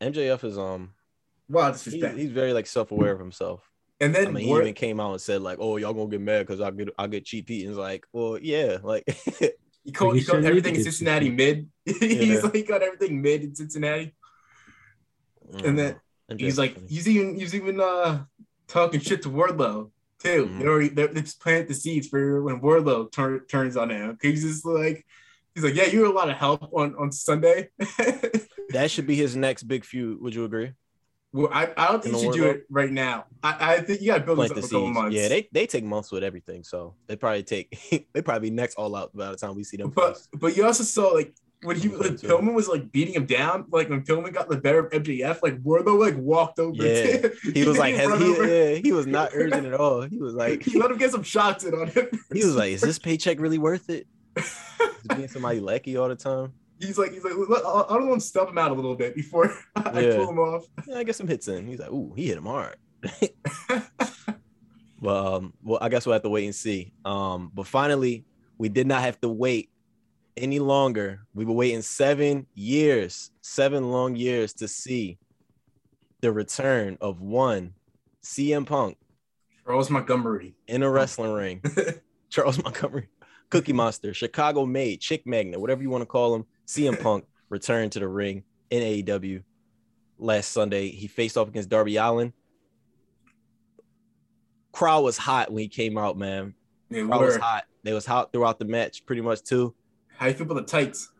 MJF 0.00 0.44
is 0.44 0.58
um, 0.58 0.92
Wow, 1.48 1.66
he, 1.68 1.72
disrespect. 1.72 2.16
he's 2.18 2.30
very 2.30 2.52
like 2.52 2.66
self 2.66 2.92
aware 2.92 3.12
of 3.12 3.18
himself. 3.18 3.68
and 4.00 4.14
then 4.14 4.28
I 4.28 4.30
mean, 4.30 4.44
he 4.44 4.52
even 4.52 4.74
came 4.74 5.00
out 5.00 5.12
and 5.12 5.20
said 5.20 5.40
like, 5.42 5.58
"Oh, 5.60 5.76
y'all 5.76 5.94
gonna 5.94 6.10
get 6.10 6.20
mad 6.20 6.46
because 6.46 6.60
I 6.60 6.70
get 6.70 6.88
I 6.98 7.06
get 7.06 7.24
cheap 7.24 7.48
heat." 7.48 7.62
And 7.62 7.70
it's 7.70 7.78
like, 7.78 8.06
well, 8.12 8.38
yeah, 8.40 8.78
like 8.82 9.04
he 9.84 9.92
called, 9.92 10.12
Like, 10.12 10.14
he 10.14 10.20
he 10.20 10.24
called 10.26 10.44
everything 10.44 10.74
in 10.76 10.82
Cincinnati 10.82 11.26
cheap. 11.28 11.34
mid. 11.36 11.68
he's 12.00 12.42
like 12.44 12.54
he 12.54 12.62
got 12.62 12.82
everything 12.82 13.20
mid 13.22 13.42
in 13.42 13.54
Cincinnati. 13.54 14.14
And 15.64 15.78
then 15.78 15.96
MJF 16.30 16.40
He's 16.40 16.58
like 16.58 16.74
funny. 16.74 16.86
he's 16.88 17.08
even 17.08 17.34
he's 17.38 17.54
even 17.54 17.80
uh 17.80 18.24
talking 18.66 19.00
shit 19.00 19.22
to 19.22 19.30
Wardlow 19.30 19.90
too. 20.22 20.46
Mhm. 20.46 20.58
They 20.58 20.66
already 20.66 20.88
they 20.90 21.06
they 21.06 21.22
just 21.22 21.40
planted 21.40 21.68
the 21.68 21.74
seeds 21.74 22.06
for 22.08 22.42
when 22.42 22.60
Wardlow 22.60 23.10
turn, 23.10 23.40
turns 23.46 23.76
on 23.76 23.88
him. 23.90 24.18
He's 24.20 24.42
just 24.42 24.66
like 24.66 25.06
he's 25.54 25.64
like, 25.64 25.74
yeah, 25.74 25.86
you 25.86 26.00
were 26.00 26.06
a 26.06 26.12
lot 26.12 26.28
of 26.30 26.36
help 26.36 26.68
on 26.72 26.94
on 26.96 27.12
Sunday. 27.12 27.70
that 28.70 28.90
should 28.90 29.06
be 29.06 29.16
his 29.16 29.36
next 29.36 29.64
big 29.64 29.84
feud. 29.84 30.20
Would 30.20 30.34
you 30.34 30.44
agree? 30.44 30.72
well, 31.32 31.50
I, 31.52 31.70
I 31.76 31.88
don't 31.88 32.02
think 32.02 32.16
you 32.16 32.22
should 32.22 32.32
do 32.32 32.46
it 32.46 32.64
right 32.70 32.90
now. 32.90 33.26
I, 33.42 33.74
I 33.74 33.80
think 33.80 34.00
you 34.00 34.08
got 34.08 34.18
to 34.18 34.24
build 34.24 34.38
this 34.38 34.48
Plant 34.48 34.64
up 34.64 34.70
the 34.70 34.76
a 34.76 34.80
couple 34.80 34.90
months. 34.92 35.16
Yeah, 35.16 35.28
they 35.28 35.48
they 35.52 35.66
take 35.66 35.84
months 35.84 36.10
with 36.10 36.24
everything, 36.24 36.64
so 36.64 36.94
they 37.06 37.16
probably 37.16 37.42
take 37.42 38.08
they 38.12 38.22
probably 38.22 38.50
next 38.50 38.76
all 38.76 38.96
out 38.96 39.14
by 39.14 39.30
the 39.30 39.36
time 39.36 39.54
we 39.54 39.64
see 39.64 39.76
them. 39.76 39.90
But 39.90 40.16
face. 40.16 40.28
but 40.34 40.56
you 40.56 40.64
also 40.64 40.84
saw 40.84 41.08
like 41.08 41.34
when 41.62 41.76
he 41.76 41.88
like. 41.88 42.12
Pillman 42.12 42.54
was 42.54 42.66
like 42.66 42.90
beating 42.92 43.14
him 43.14 43.26
down, 43.26 43.66
like 43.70 43.90
when 43.90 44.02
Pillman 44.04 44.32
got 44.32 44.48
the 44.48 44.56
better 44.56 44.86
of 44.86 44.92
MJF, 44.92 45.42
like 45.42 45.62
Wardlow 45.62 45.98
like 45.98 46.16
walked 46.16 46.58
over. 46.58 46.82
Yeah. 46.82 47.18
to- 47.18 47.36
he 47.54 47.64
was 47.64 47.76
like, 47.76 47.94
has, 47.94 48.18
he, 48.18 48.48
yeah, 48.48 48.74
he 48.76 48.92
was 48.92 49.06
not 49.06 49.30
urgent 49.34 49.66
at 49.66 49.74
all. 49.74 50.02
He 50.02 50.18
was 50.18 50.34
like, 50.34 50.62
he 50.62 50.78
let 50.78 50.90
him 50.90 50.96
get 50.96 51.10
some 51.10 51.22
shots 51.22 51.64
in 51.64 51.74
on 51.74 51.88
him. 51.88 52.08
he 52.32 52.44
was 52.44 52.56
like, 52.56 52.72
is 52.72 52.80
this 52.80 52.98
paycheck 52.98 53.38
really 53.38 53.58
worth 53.58 53.90
it? 53.90 54.06
Being 55.16 55.28
somebody 55.28 55.60
lucky 55.60 55.96
all 55.96 56.08
the 56.08 56.16
time. 56.16 56.52
He's 56.80 56.96
like, 56.96 57.12
he's 57.12 57.24
like, 57.24 57.32
"Let- 57.48 57.64
I 57.64 57.80
I 57.88 57.94
don't 57.94 58.08
want 58.08 58.20
to 58.20 58.26
stub 58.26 58.48
him 58.50 58.58
out 58.58 58.70
a 58.70 58.74
little 58.74 58.94
bit 58.94 59.16
before 59.16 59.52
I 59.76 60.00
Yeah. 60.00 60.16
pull 60.16 60.28
him 60.30 60.38
off. 60.38 60.64
Yeah, 60.86 60.98
I 60.98 61.02
get 61.04 61.16
some 61.16 61.26
hits 61.26 61.48
in. 61.48 61.66
He's 61.66 61.80
like, 61.80 61.90
ooh, 61.90 62.12
he 62.14 62.28
hit 62.28 62.38
him 62.38 62.46
hard. 62.46 62.76
Well, 65.00 65.34
um, 65.36 65.52
well, 65.62 65.78
I 65.80 65.88
guess 65.88 66.06
we'll 66.06 66.14
have 66.14 66.22
to 66.22 66.28
wait 66.28 66.44
and 66.46 66.54
see. 66.54 66.92
Um, 67.04 67.52
but 67.54 67.66
finally, 67.68 68.24
we 68.58 68.68
did 68.68 68.86
not 68.88 69.02
have 69.02 69.20
to 69.20 69.28
wait 69.28 69.70
any 70.36 70.58
longer. 70.58 71.20
We 71.34 71.44
were 71.44 71.52
waiting 71.54 71.82
seven 71.82 72.46
years, 72.54 73.30
seven 73.40 73.92
long 73.92 74.16
years 74.16 74.52
to 74.54 74.66
see 74.66 75.18
the 76.20 76.32
return 76.32 76.98
of 77.00 77.20
one 77.20 77.74
CM 78.24 78.66
Punk 78.66 78.98
Charles 79.64 79.88
Montgomery. 79.88 80.56
in 80.66 80.82
a 80.82 80.90
wrestling 80.90 81.32
ring. 81.32 81.62
Charles 82.28 82.60
Montgomery, 82.62 83.08
Cookie 83.50 83.72
Monster, 83.72 84.12
Chicago 84.14 84.66
made, 84.66 85.00
Chick 85.00 85.26
Magnet, 85.26 85.60
whatever 85.60 85.82
you 85.82 85.90
want 85.90 86.02
to 86.02 86.06
call 86.06 86.34
him. 86.34 86.44
CM 86.66 87.00
Punk 87.02 87.24
returned 87.48 87.92
to 87.92 88.00
the 88.00 88.08
ring 88.08 88.44
in 88.70 88.82
AEW 88.82 89.42
last 90.18 90.52
Sunday. 90.52 90.88
He 90.90 91.06
faced 91.06 91.36
off 91.38 91.48
against 91.48 91.68
Darby 91.68 91.96
Allin. 91.96 92.32
Crowd 94.72 95.00
was 95.00 95.16
hot 95.16 95.50
when 95.50 95.62
he 95.62 95.68
came 95.68 95.96
out, 95.98 96.16
man. 96.18 96.54
They 96.90 97.02
Crowd 97.04 97.20
was 97.20 97.36
hot. 97.36 97.64
They 97.84 97.92
was 97.92 98.06
hot 98.06 98.32
throughout 98.32 98.58
the 98.58 98.64
match, 98.64 99.06
pretty 99.06 99.22
much 99.22 99.42
too. 99.42 99.74
How 100.16 100.26
you 100.26 100.34
feel 100.34 100.50
about 100.50 100.66
the 100.66 100.70
tights? 100.70 101.10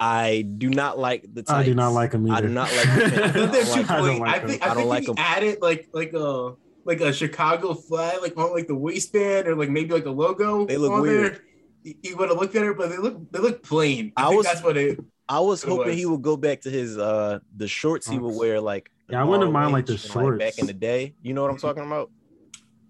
I 0.00 0.42
do 0.58 0.68
not 0.70 0.98
like 0.98 1.22
the. 1.32 1.42
tights. 1.42 1.50
I 1.50 1.64
do 1.64 1.74
not 1.74 1.92
like 1.92 2.12
them 2.12 2.26
either. 2.26 2.36
I 2.36 2.40
do 2.40 2.48
not 2.48 2.72
like 2.74 2.86
the 2.86 2.92
I 2.92 3.04
I 3.04 3.30
thought 3.30 3.34
don't 3.34 3.52
they're 3.52 3.64
like 3.64 3.74
too 3.74 3.82
them. 3.82 3.90
I 3.90 3.98
don't 4.00 4.18
like 4.20 4.34
I 4.34 4.38
them. 4.38 4.48
think 4.48 4.62
I 4.62 4.64
I 4.64 4.68
don't 4.68 4.76
think 4.78 4.88
like 4.88 5.00
he 5.02 5.06
them. 5.06 5.14
added 5.18 5.58
like 5.62 5.88
like 5.92 6.12
a 6.14 6.54
like 6.84 7.00
a 7.00 7.12
Chicago 7.12 7.74
flag 7.74 8.20
like 8.22 8.36
on 8.36 8.52
like 8.52 8.66
the 8.66 8.74
waistband 8.74 9.46
or 9.48 9.54
like 9.54 9.70
maybe 9.70 9.92
like 9.92 10.06
a 10.06 10.10
logo. 10.10 10.66
They 10.66 10.76
look 10.76 10.92
on 10.92 11.02
weird. 11.02 11.34
There. 11.34 11.44
He, 11.84 11.96
he 12.02 12.14
would 12.14 12.28
have 12.28 12.38
looked 12.38 12.54
better, 12.54 12.74
but 12.74 12.90
they 12.90 12.98
look 12.98 13.30
they 13.32 13.38
look 13.38 13.62
plain. 13.62 14.12
I, 14.16 14.24
I 14.24 14.28
think 14.28 14.38
was- 14.38 14.46
that's 14.46 14.62
what 14.62 14.76
it. 14.76 15.00
I 15.28 15.40
was 15.40 15.62
hoping 15.62 15.86
was. 15.86 15.96
he 15.96 16.04
would 16.04 16.20
go 16.20 16.36
back 16.36 16.60
to 16.62 16.70
his 16.70 16.98
uh 16.98 17.38
the 17.56 17.68
shorts 17.68 18.06
he 18.08 18.18
would 18.18 18.34
wear 18.36 18.60
like 18.60 18.90
Yeah, 19.08 19.22
I 19.22 19.24
wouldn't 19.24 19.44
long 19.44 19.52
mind, 19.52 19.72
like, 19.72 19.86
the 19.86 19.92
range 20.14 20.28
and, 20.30 20.38
back 20.38 20.58
in 20.58 20.66
the 20.66 20.72
day. 20.72 21.14
You 21.22 21.32
know 21.32 21.42
what 21.42 21.50
I'm 21.50 21.58
talking 21.58 21.84
about? 21.84 22.10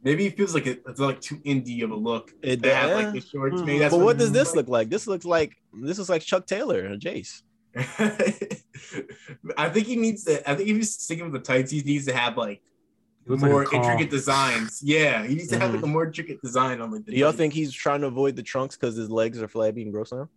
Maybe 0.03 0.27
it 0.27 0.37
feels 0.37 0.53
like 0.53 0.67
it, 0.67 0.83
it's 0.89 0.99
like 0.99 1.21
too 1.21 1.37
indie 1.37 1.85
of 1.85 1.93
a 1.93 1.95
look. 1.95 2.33
It 2.43 2.63
They 2.63 2.75
have 2.75 2.91
like 2.91 3.13
the 3.13 3.21
shorts. 3.21 3.61
Mhm. 3.61 3.67
Maybe 3.67 3.79
that's 3.79 3.95
but 3.95 4.03
what 4.03 4.19
does 4.19 4.31
it 4.31 4.33
this 4.33 4.57
look 4.57 4.67
like? 4.69 4.91
This 4.91 5.07
looks 5.07 5.25
like 5.25 5.55
this 5.73 5.99
looks 5.99 6.11
like 6.11 6.23
Chuck 6.23 6.47
Taylor 6.47 6.81
and 6.81 7.01
Jace. 7.01 7.43
I 9.57 9.69
think 9.69 9.87
he 9.87 9.97
needs 9.97 10.25
to. 10.25 10.49
I 10.49 10.55
think 10.55 10.69
if 10.69 10.77
he's 10.77 10.95
sticking 10.99 11.25
with 11.25 11.33
the 11.35 11.39
tights, 11.41 11.71
he 11.71 11.83
needs 11.83 12.07
to 12.07 12.15
have 12.15 12.37
like 12.37 12.61
It 13.25 13.31
looks 13.31 13.43
like 13.43 13.53
more 13.53 13.65
call. 13.65 13.81
intricate 13.83 14.11
designs. 14.11 14.81
Yeah, 14.83 15.25
he 15.25 15.35
needs 15.37 15.49
to 15.49 15.59
have 15.59 15.73
like 15.75 15.83
a 15.83 15.87
more 15.87 16.07
intricate 16.07 16.43
design 16.43 16.81
on 16.81 16.91
like 16.91 17.05
the. 17.05 17.13
Do 17.13 17.19
y'all 17.19 17.33
think 17.33 17.53
he's 17.53 17.73
trying 17.73 18.01
to 18.01 18.09
avoid 18.09 18.35
the 18.35 18.43
trunks 18.43 18.77
because 18.77 18.97
his 18.97 19.11
legs 19.11 19.41
are 19.41 19.49
flabby 19.49 19.83
and 19.83 19.93
gross 19.93 20.13
now? 20.13 20.29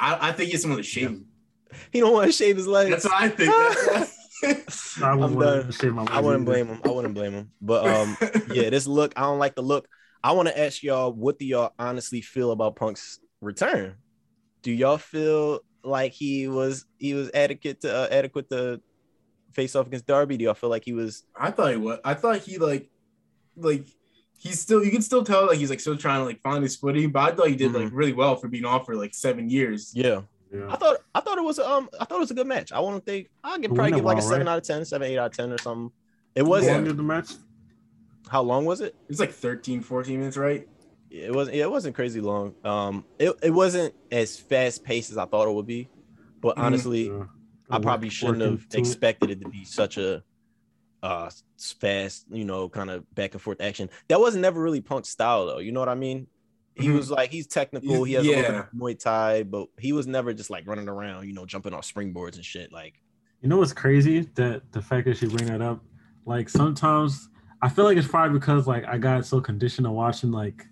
I, 0.00 0.30
I 0.30 0.32
think 0.32 0.50
he's 0.50 0.62
someone 0.62 0.78
to 0.78 0.82
shave. 0.82 1.22
He 1.92 2.00
don't 2.00 2.12
want 2.12 2.26
to 2.26 2.32
shave 2.32 2.56
his 2.56 2.66
legs. 2.66 2.90
That's 2.90 3.04
what 3.04 3.14
I 3.14 3.28
think. 3.28 4.08
I 5.02 5.14
wouldn't 5.14 5.34
I'm 5.34 5.38
done. 5.38 5.70
shave 5.70 5.94
my 5.94 6.04
I 6.10 6.20
wouldn't 6.20 6.44
blame 6.44 6.66
him. 6.66 6.80
I 6.84 6.88
wouldn't 6.88 7.14
blame 7.14 7.32
him. 7.32 7.50
But 7.60 7.86
um, 7.86 8.16
yeah, 8.52 8.70
this 8.70 8.86
look, 8.86 9.12
I 9.16 9.22
don't 9.22 9.38
like 9.38 9.54
the 9.54 9.62
look. 9.62 9.86
I 10.24 10.32
want 10.32 10.48
to 10.48 10.58
ask 10.58 10.82
y'all, 10.82 11.12
what 11.12 11.38
do 11.38 11.46
y'all 11.46 11.72
honestly 11.78 12.20
feel 12.20 12.50
about 12.50 12.76
Punk's 12.76 13.20
return? 13.40 13.96
Do 14.62 14.72
y'all 14.72 14.98
feel 14.98 15.60
like 15.84 16.12
he 16.12 16.48
was 16.48 16.86
he 16.98 17.14
was 17.14 17.30
adequate 17.34 17.80
to 17.82 17.94
uh, 17.94 18.08
adequate 18.10 18.48
to 18.50 18.80
face 19.52 19.74
off 19.76 19.86
against 19.86 20.06
Darby? 20.06 20.36
Do 20.36 20.44
y'all 20.44 20.54
feel 20.54 20.70
like 20.70 20.84
he 20.84 20.92
was? 20.92 21.24
I 21.36 21.50
thought 21.50 21.70
he 21.70 21.76
was. 21.76 21.98
I 22.04 22.14
thought 22.14 22.38
he 22.38 22.58
like, 22.58 22.90
like 23.56 23.86
he's 24.38 24.60
still. 24.60 24.84
You 24.84 24.90
can 24.90 25.02
still 25.02 25.24
tell 25.24 25.46
like 25.46 25.58
he's 25.58 25.70
like 25.70 25.80
still 25.80 25.96
trying 25.96 26.20
to 26.20 26.24
like 26.24 26.40
find 26.40 26.62
his 26.62 26.76
footing. 26.76 27.10
But 27.10 27.20
I 27.32 27.34
thought 27.34 27.48
he 27.48 27.56
did 27.56 27.72
like 27.72 27.90
really 27.92 28.12
well 28.12 28.36
for 28.36 28.48
being 28.48 28.64
off 28.64 28.86
for 28.86 28.94
like 28.96 29.14
seven 29.14 29.48
years. 29.48 29.92
Yeah, 29.94 30.22
Yeah. 30.52 30.66
I 30.68 30.76
thought 30.76 30.96
I 31.14 31.20
thought 31.20 31.38
it 31.38 31.44
was 31.44 31.58
um 31.58 31.88
I 32.00 32.04
thought 32.04 32.16
it 32.16 32.20
was 32.20 32.30
a 32.30 32.34
good 32.34 32.46
match. 32.46 32.72
I 32.72 32.80
want 32.80 33.04
to 33.04 33.10
think 33.10 33.28
I'll 33.44 33.58
give 33.58 33.74
probably 33.74 33.92
give 33.92 34.04
like 34.04 34.16
a 34.18 34.20
well, 34.20 34.28
seven 34.28 34.46
right? 34.46 34.52
out 34.52 34.58
of 34.58 34.64
10, 34.64 34.84
7, 34.84 35.06
8 35.08 35.18
out 35.18 35.26
of 35.30 35.36
ten 35.36 35.52
or 35.52 35.58
something. 35.58 35.92
It 36.34 36.42
wasn't. 36.42 36.86
the 36.96 37.02
match? 37.02 37.30
How 38.28 38.40
long 38.42 38.64
was 38.64 38.80
it? 38.80 38.94
It's 39.08 39.20
like 39.20 39.32
13, 39.32 39.80
14 39.82 40.18
minutes, 40.18 40.36
right? 40.36 40.66
It 41.10 41.34
wasn't. 41.34 41.56
Yeah, 41.56 41.64
it 41.64 41.70
wasn't 41.70 41.94
crazy 41.94 42.20
long. 42.22 42.54
Um, 42.64 43.04
it, 43.18 43.34
it 43.42 43.50
wasn't 43.50 43.94
as 44.10 44.38
fast 44.38 44.82
paced 44.82 45.10
as 45.10 45.18
I 45.18 45.26
thought 45.26 45.46
it 45.46 45.52
would 45.52 45.66
be, 45.66 45.90
but 46.40 46.56
Mhm. 46.56 46.62
honestly, 46.62 47.06
Yeah. 47.08 47.24
I 47.72 47.78
probably 47.78 48.10
shouldn't 48.10 48.42
have 48.42 48.66
expected 48.78 49.30
it 49.30 49.40
to 49.40 49.48
be 49.48 49.64
such 49.64 49.98
a 49.98 50.22
uh 51.02 51.30
fast, 51.80 52.26
you 52.30 52.44
know, 52.44 52.68
kind 52.68 52.90
of 52.90 53.12
back 53.14 53.32
and 53.32 53.42
forth 53.42 53.60
action. 53.60 53.90
That 54.08 54.20
was 54.20 54.36
never 54.36 54.60
really 54.60 54.80
Punk's 54.80 55.08
style 55.08 55.46
though. 55.46 55.58
You 55.58 55.72
know 55.72 55.80
what 55.80 55.88
I 55.88 55.94
mean? 55.96 56.28
He 56.74 56.88
Mhm. 56.88 56.94
was 56.94 57.10
like 57.10 57.30
he's 57.30 57.46
technical. 57.46 58.04
He 58.04 58.12
has 58.14 58.26
a 58.26 58.30
little 58.30 58.64
Muay 58.76 58.98
Thai, 58.98 59.42
but 59.42 59.68
he 59.78 59.92
was 59.92 60.06
never 60.06 60.32
just 60.32 60.48
like 60.48 60.66
running 60.66 60.88
around, 60.88 61.26
you 61.26 61.34
know, 61.34 61.44
jumping 61.44 61.74
off 61.74 61.84
springboards 61.92 62.36
and 62.36 62.44
shit. 62.44 62.72
Like 62.72 62.94
You 63.40 63.48
know 63.48 63.56
what's 63.56 63.72
crazy? 63.72 64.20
That 64.36 64.70
the 64.72 64.80
fact 64.80 65.06
that 65.06 65.20
you 65.20 65.28
bring 65.28 65.48
that 65.48 65.60
up, 65.60 65.82
like 66.24 66.48
sometimes 66.48 67.28
I 67.60 67.68
feel 67.68 67.84
like 67.84 67.96
it's 67.96 68.06
probably 68.08 68.38
because 68.38 68.66
like 68.68 68.84
I 68.84 68.98
got 68.98 69.26
so 69.26 69.40
conditioned 69.40 69.86
to 69.86 69.90
watching 69.90 70.30
like 70.30 70.64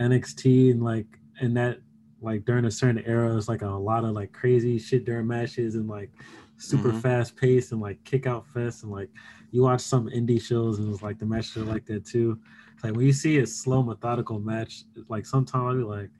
NXT 0.00 0.70
and 0.70 0.82
like 0.82 1.06
and 1.40 1.56
that 1.56 1.78
like 2.24 2.44
during 2.44 2.64
a 2.64 2.70
certain 2.70 3.02
era, 3.04 3.36
it's 3.36 3.48
like 3.48 3.62
a 3.62 3.66
lot 3.68 4.04
of 4.04 4.10
like 4.12 4.32
crazy 4.32 4.78
shit 4.78 5.04
during 5.04 5.26
matches 5.26 5.74
and 5.74 5.88
like 5.88 6.10
super 6.56 6.90
Mhm. 6.92 7.02
fast 7.02 7.36
paced 7.36 7.72
and 7.72 7.80
like 7.80 8.02
kick 8.04 8.26
out 8.26 8.46
fest 8.48 8.82
and 8.82 8.92
like 8.92 9.10
you 9.50 9.62
watch 9.62 9.80
some 9.80 10.08
indie 10.08 10.40
shows 10.40 10.78
and 10.78 10.92
it's 10.92 11.02
like 11.02 11.18
the 11.18 11.26
matches 11.26 11.56
are 11.56 11.64
like 11.64 11.84
that 11.86 12.04
too. 12.04 12.38
It's 12.74 12.82
like 12.84 12.94
when 12.96 13.06
you 13.06 13.12
see 13.12 13.38
a 13.38 13.46
slow 13.46 13.82
methodical 13.82 14.38
match, 14.40 14.84
it's 14.96 15.08
like 15.10 15.26
sometimes 15.26 15.62
I'll 15.64 15.76
be 15.76 15.82
like, 15.84 16.10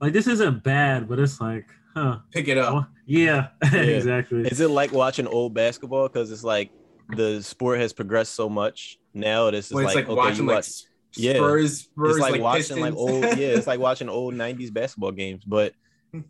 like 0.00 0.12
this 0.12 0.26
isn't 0.26 0.62
bad, 0.62 1.08
but 1.08 1.18
it's 1.18 1.40
like, 1.40 1.66
huh? 1.94 2.18
Pick 2.30 2.48
it 2.48 2.56
up. 2.58 2.72
well, 2.74 2.88
yeah, 3.06 3.48
exactly. 3.62 4.42
Is 4.46 4.60
it 4.60 4.70
like 4.70 4.92
watching 4.92 5.26
old 5.26 5.54
basketball? 5.54 6.08
Because 6.08 6.30
it's 6.30 6.44
like 6.44 6.70
the 7.14 7.42
sport 7.42 7.80
has 7.80 7.92
progressed 7.92 8.34
so 8.34 8.48
much 8.48 8.98
now. 9.12 9.50
This 9.50 9.66
is 9.66 9.72
when 9.74 9.84
like, 9.84 9.94
like, 9.94 10.04
okay, 10.08 10.14
watching 10.14 10.44
you 10.46 10.50
watch. 10.52 10.58
S- 10.60 10.86
Yeah. 11.16 11.34
Spurs, 11.34 11.80
Spurs, 11.80 12.16
It's 12.16 12.20
like, 12.20 12.40
watching 12.40 12.80
like 12.80 12.94
old, 12.94 13.22
yeah. 13.22 13.36
It's 13.36 13.66
like 13.66 13.80
watching 13.88 14.08
old 14.08 14.34
'90s 14.34 14.72
basketball 14.72 15.12
games. 15.12 15.44
But 15.44 15.74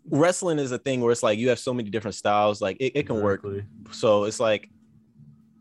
wrestling 0.09 0.59
is 0.59 0.71
a 0.71 0.77
thing 0.77 1.01
where 1.01 1.11
it's 1.11 1.23
like 1.23 1.39
you 1.39 1.49
have 1.49 1.59
so 1.59 1.73
many 1.73 1.89
different 1.89 2.15
styles. 2.15 2.61
Like 2.61 2.77
it, 2.79 2.93
it 2.95 3.07
can 3.07 3.21
work. 3.21 3.45
So 3.91 4.25
it's 4.25 4.39
like 4.39 4.69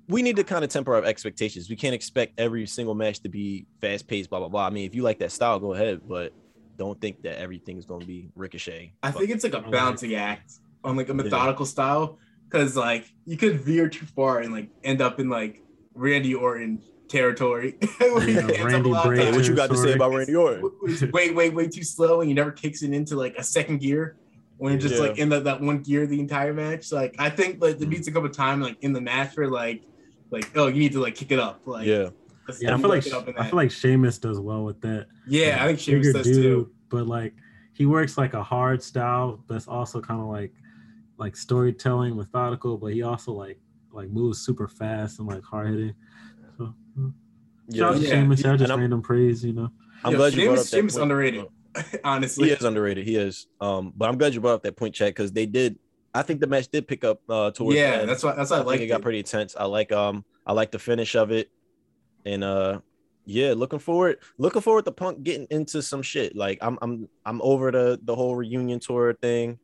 we 0.09 0.22
need 0.22 0.37
to 0.37 0.45
kind 0.45 0.64
of 0.64 0.70
temper 0.70 0.95
our 0.95 1.05
expectations. 1.05 1.68
We 1.70 1.77
can't 1.77 1.95
expect 1.95 2.39
every 2.39 2.66
single 2.66 2.95
match 2.95 3.20
to 3.20 3.29
be 3.29 3.66
fast 3.81 4.07
paced. 4.07 4.31
Blah 4.31 4.41
blah 4.41 4.49
blah. 4.49 4.66
I 4.66 4.70
mean, 4.70 4.87
if 4.87 4.95
you 4.95 5.03
like 5.03 5.18
that 5.20 5.33
style, 5.33 5.59
go 5.59 5.75
ahead. 5.75 6.01
But 6.07 6.33
don't 6.77 7.01
think 7.01 7.22
that 7.22 7.39
everything's 7.39 7.87
going 7.87 8.01
to 8.01 8.07
be 8.07 8.31
ricochet. 8.35 8.95
I 9.03 9.11
think 9.11 9.31
it's 9.31 9.45
like 9.45 9.55
a 9.55 9.59
like- 9.59 10.12
act 10.14 10.53
on 10.83 10.97
like 10.97 11.09
a 11.09 11.14
methodical 11.14 11.64
style 11.64 12.18
because 12.45 12.77
like 12.77 13.07
you 13.25 13.37
could 13.37 13.61
veer 13.61 13.89
too 13.89 14.07
far 14.07 14.41
and 14.41 14.53
like 14.53 14.68
end 14.83 15.01
up 15.01 15.18
in 15.18 15.29
like 15.29 15.62
Randy 15.95 16.35
Orton 16.35 16.83
territory. 17.09 17.77
Yeah, 18.01 18.07
ends 18.09 18.51
up 18.51 18.59
a 18.61 18.65
Randy 18.65 18.91
lot 18.91 19.05
Bray 19.07 19.25
Hey, 19.25 19.33
what 19.33 19.47
you 19.47 19.55
got 19.55 19.71
to 19.71 19.77
say 19.77 19.93
about 19.93 20.13
Randy 20.13 20.35
Orton? 20.35 20.71
it's 20.85 21.03
way, 21.13 21.31
way, 21.31 21.51
way 21.51 21.69
too 21.69 21.83
slow 21.85 22.21
and 22.21 22.29
he 22.29 22.35
never 22.35 22.51
kicks 22.51 22.83
it 22.83 22.93
into 22.93 23.17
like 23.17 23.35
a 23.37 23.43
second 23.45 23.79
gear 23.79 24.17
when 24.59 24.73
you're 24.73 24.81
just 24.81 24.95
Yeah. 24.97 25.01
like 25.09 25.19
in 25.19 25.29
the, 25.29 25.41
that 25.41 25.61
one 25.61 25.79
gear 25.83 26.07
the 26.07 26.21
entire 26.21 26.53
match. 26.55 26.93
Like 26.93 27.15
I 27.19 27.31
think 27.31 27.61
like 27.63 27.79
there 27.79 27.89
needs 27.89 28.07
to 28.07 28.13
come 28.13 28.25
a 28.25 28.29
time 28.29 28.61
like 28.61 28.77
in 28.83 28.93
the 28.93 29.01
match 29.01 29.37
where 29.37 29.49
like 29.49 29.83
like 30.31 30.51
oh 30.57 30.67
you 30.69 30.79
need 30.81 30.93
to 30.93 31.01
like 31.01 31.15
kick 31.15 31.31
it 31.33 31.39
up. 31.39 31.61
Like 31.67 31.87
Yeah, 31.87 32.11
Yeah, 32.61 32.75
I 32.75 32.79
feel 32.79 32.89
like 32.89 33.05
kick 33.05 33.13
it 33.13 33.17
up 33.17 33.29
in 33.29 33.37
I 33.39 33.49
feel 33.49 33.57
like 33.57 33.71
Sheamus 33.71 34.19
does 34.19 34.41
well 34.41 34.65
with 34.65 34.81
that. 34.83 35.07
yeah, 35.27 35.59
I 35.63 35.67
think 35.75 35.85
Bigger 35.85 36.03
Sheamus 36.13 36.27
does 36.27 36.37
too. 36.37 36.71
but 36.89 37.07
like 37.07 37.35
he 37.75 37.87
works 37.87 38.17
like 38.17 38.35
a 38.35 38.43
hard 38.43 38.83
style 38.83 39.43
that's 39.49 39.67
also 39.69 40.01
kind 40.01 40.21
of 40.21 40.27
like 40.29 40.53
like 41.17 41.37
storytelling, 41.37 42.17
methodical, 42.17 42.77
but 42.79 42.93
he 42.93 43.03
also 43.03 43.33
like 43.33 43.59
like 43.93 44.09
moves 44.11 44.41
super 44.41 44.67
fast 44.67 45.19
and 45.21 45.29
like 45.29 45.43
hard 45.45 45.69
hitting. 45.71 45.95
So 46.97 47.12
shout 47.74 47.99
Yeah. 47.99 48.11
Sheamus, 48.11 48.45
I 48.45 48.57
just 48.57 48.70
I'm- 48.70 48.80
random 48.80 49.03
praise, 49.03 49.45
you 49.45 49.53
know. 49.53 49.70
I'm 50.05 50.12
Yeah, 50.12 50.18
glad 50.18 50.34
you 50.34 50.45
brought 50.47 50.59
up 50.59 50.64
that 50.64 50.76
Sheamus 50.76 50.95
point. 50.95 51.03
underrated. 51.05 51.45
Honestly, 52.05 52.49
He 52.49 52.55
is 52.55 52.62
underrated. 52.62 53.07
He 53.07 53.16
is. 53.16 53.47
Um, 53.61 53.92
but 53.97 54.09
I'm 54.09 54.18
glad 54.18 54.34
you 54.34 54.40
brought 54.40 54.55
up 54.55 54.62
that 54.62 54.76
point, 54.76 54.95
Chad, 54.95 55.09
because 55.11 55.32
they 55.32 55.47
did. 55.47 55.78
I 56.12 56.22
think 56.22 56.40
the 56.40 56.47
match 56.47 56.68
did 56.70 56.86
pick 56.86 57.03
up 57.05 57.20
uh 57.28 57.51
towards. 57.51 57.76
yeah, 57.76 57.95
end. 58.01 58.09
that's 58.09 58.22
why 58.22 58.34
that's 58.34 58.51
why 58.51 58.59
I, 58.59 58.61
I 58.61 58.62
like 58.64 58.78
think 58.78 58.88
it 58.90 58.92
got 58.92 59.03
pretty 59.03 59.18
intense. 59.18 59.57
I 59.59 59.64
like 59.64 59.90
um 59.90 60.24
I 60.47 60.53
like 60.53 60.70
the 60.70 60.78
finish 60.78 61.16
of 61.16 61.32
it, 61.32 61.51
and 62.24 62.45
uh 62.45 62.80
yeah, 63.26 63.55
looking 63.57 63.78
forward 63.80 64.18
looking 64.38 64.62
forward 64.62 64.84
to 64.84 64.92
Punk 64.92 65.22
getting 65.24 65.47
into 65.51 65.82
some 65.82 66.03
shit. 66.03 66.36
Like 66.36 66.59
I'm 66.61 66.78
I'm 66.82 67.09
I'm 67.24 67.40
over 67.42 67.72
the 67.72 67.99
the 68.05 68.14
whole 68.14 68.36
reunion 68.36 68.78
tour 68.78 69.14
thing. 69.14 69.59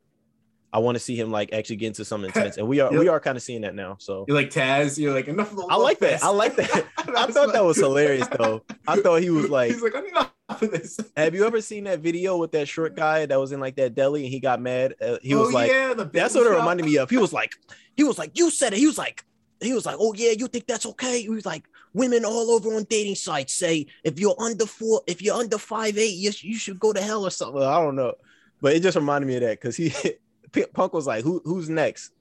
I 0.72 0.78
want 0.78 0.94
to 0.96 1.00
see 1.00 1.16
him 1.16 1.30
like 1.30 1.52
actually 1.52 1.76
get 1.76 1.88
into 1.88 2.04
some 2.04 2.24
intense, 2.28 2.56
and 2.56 2.66
we 2.68 2.80
are 2.80 2.90
we 2.90 3.08
are 3.08 3.20
kind 3.20 3.36
of 3.36 3.42
seeing 3.42 3.62
that 3.62 3.74
now. 3.74 3.96
So 3.98 4.24
You're 4.28 4.36
like 4.36 4.50
Taz. 4.50 4.98
You're 4.98 5.14
like 5.14 5.28
enough 5.28 5.50
of 5.50 5.56
the. 5.56 5.66
I 5.70 5.76
like 5.76 5.98
that. 6.00 6.22
I 6.22 6.28
like 6.30 6.56
that. 6.56 6.86
I 6.98 7.26
thought 7.26 7.52
that 7.52 7.64
was 7.64 7.76
hilarious 7.76 8.28
though. 8.28 8.62
I 8.86 9.00
thought 9.00 9.22
he 9.22 9.30
was 9.30 9.48
like, 9.48 9.72
he's 9.72 9.82
like 9.82 9.94
enough 9.94 10.32
of 10.48 10.70
this. 10.70 10.98
have 11.16 11.34
you 11.34 11.44
ever 11.46 11.60
seen 11.60 11.84
that 11.84 12.00
video 12.00 12.36
with 12.36 12.52
that 12.52 12.68
short 12.68 12.94
guy 12.96 13.26
that 13.26 13.38
was 13.38 13.52
in 13.52 13.60
like 13.60 13.76
that 13.76 13.94
deli 13.94 14.24
and 14.24 14.32
he 14.32 14.40
got 14.40 14.60
mad? 14.60 14.94
Uh, 15.00 15.16
he 15.22 15.34
was 15.34 15.48
Oh, 15.48 15.52
like, 15.52 15.70
yeah, 15.70 15.94
the 15.94 16.04
That's 16.04 16.34
what 16.34 16.46
it 16.46 16.50
reminded 16.50 16.86
me 16.86 16.98
of. 16.98 17.08
He 17.10 17.18
was 17.18 17.32
like, 17.32 17.52
he 17.96 18.04
was 18.04 18.18
like, 18.18 18.36
you 18.38 18.50
said 18.50 18.72
it. 18.72 18.78
He 18.78 18.86
was 18.86 18.98
like, 18.98 19.24
he 19.60 19.72
was 19.74 19.86
like, 19.86 19.96
oh 19.98 20.12
yeah, 20.14 20.32
you 20.32 20.48
think 20.48 20.66
that's 20.66 20.86
okay? 20.86 21.22
He 21.22 21.28
was 21.28 21.46
like, 21.46 21.64
women 21.92 22.24
all 22.24 22.50
over 22.52 22.74
on 22.74 22.84
dating 22.88 23.16
sites 23.16 23.52
say 23.54 23.86
if 24.04 24.18
you're 24.18 24.34
under 24.40 24.66
four, 24.66 25.02
if 25.06 25.20
you're 25.22 25.36
under 25.36 25.58
five 25.58 25.98
eight, 25.98 26.16
you, 26.16 26.30
you 26.40 26.56
should 26.56 26.78
go 26.80 26.92
to 26.92 27.00
hell 27.00 27.26
or 27.26 27.30
something. 27.30 27.62
I 27.62 27.80
don't 27.80 27.96
know, 27.96 28.14
but 28.60 28.74
it 28.74 28.80
just 28.82 28.96
reminded 28.96 29.26
me 29.26 29.34
of 29.36 29.42
that 29.42 29.60
because 29.60 29.76
he 29.76 29.92
Punk 30.72 30.92
was 30.92 31.07
like, 31.07 31.24
who 31.24 31.40
who's 31.44 31.68
next? 31.68 32.12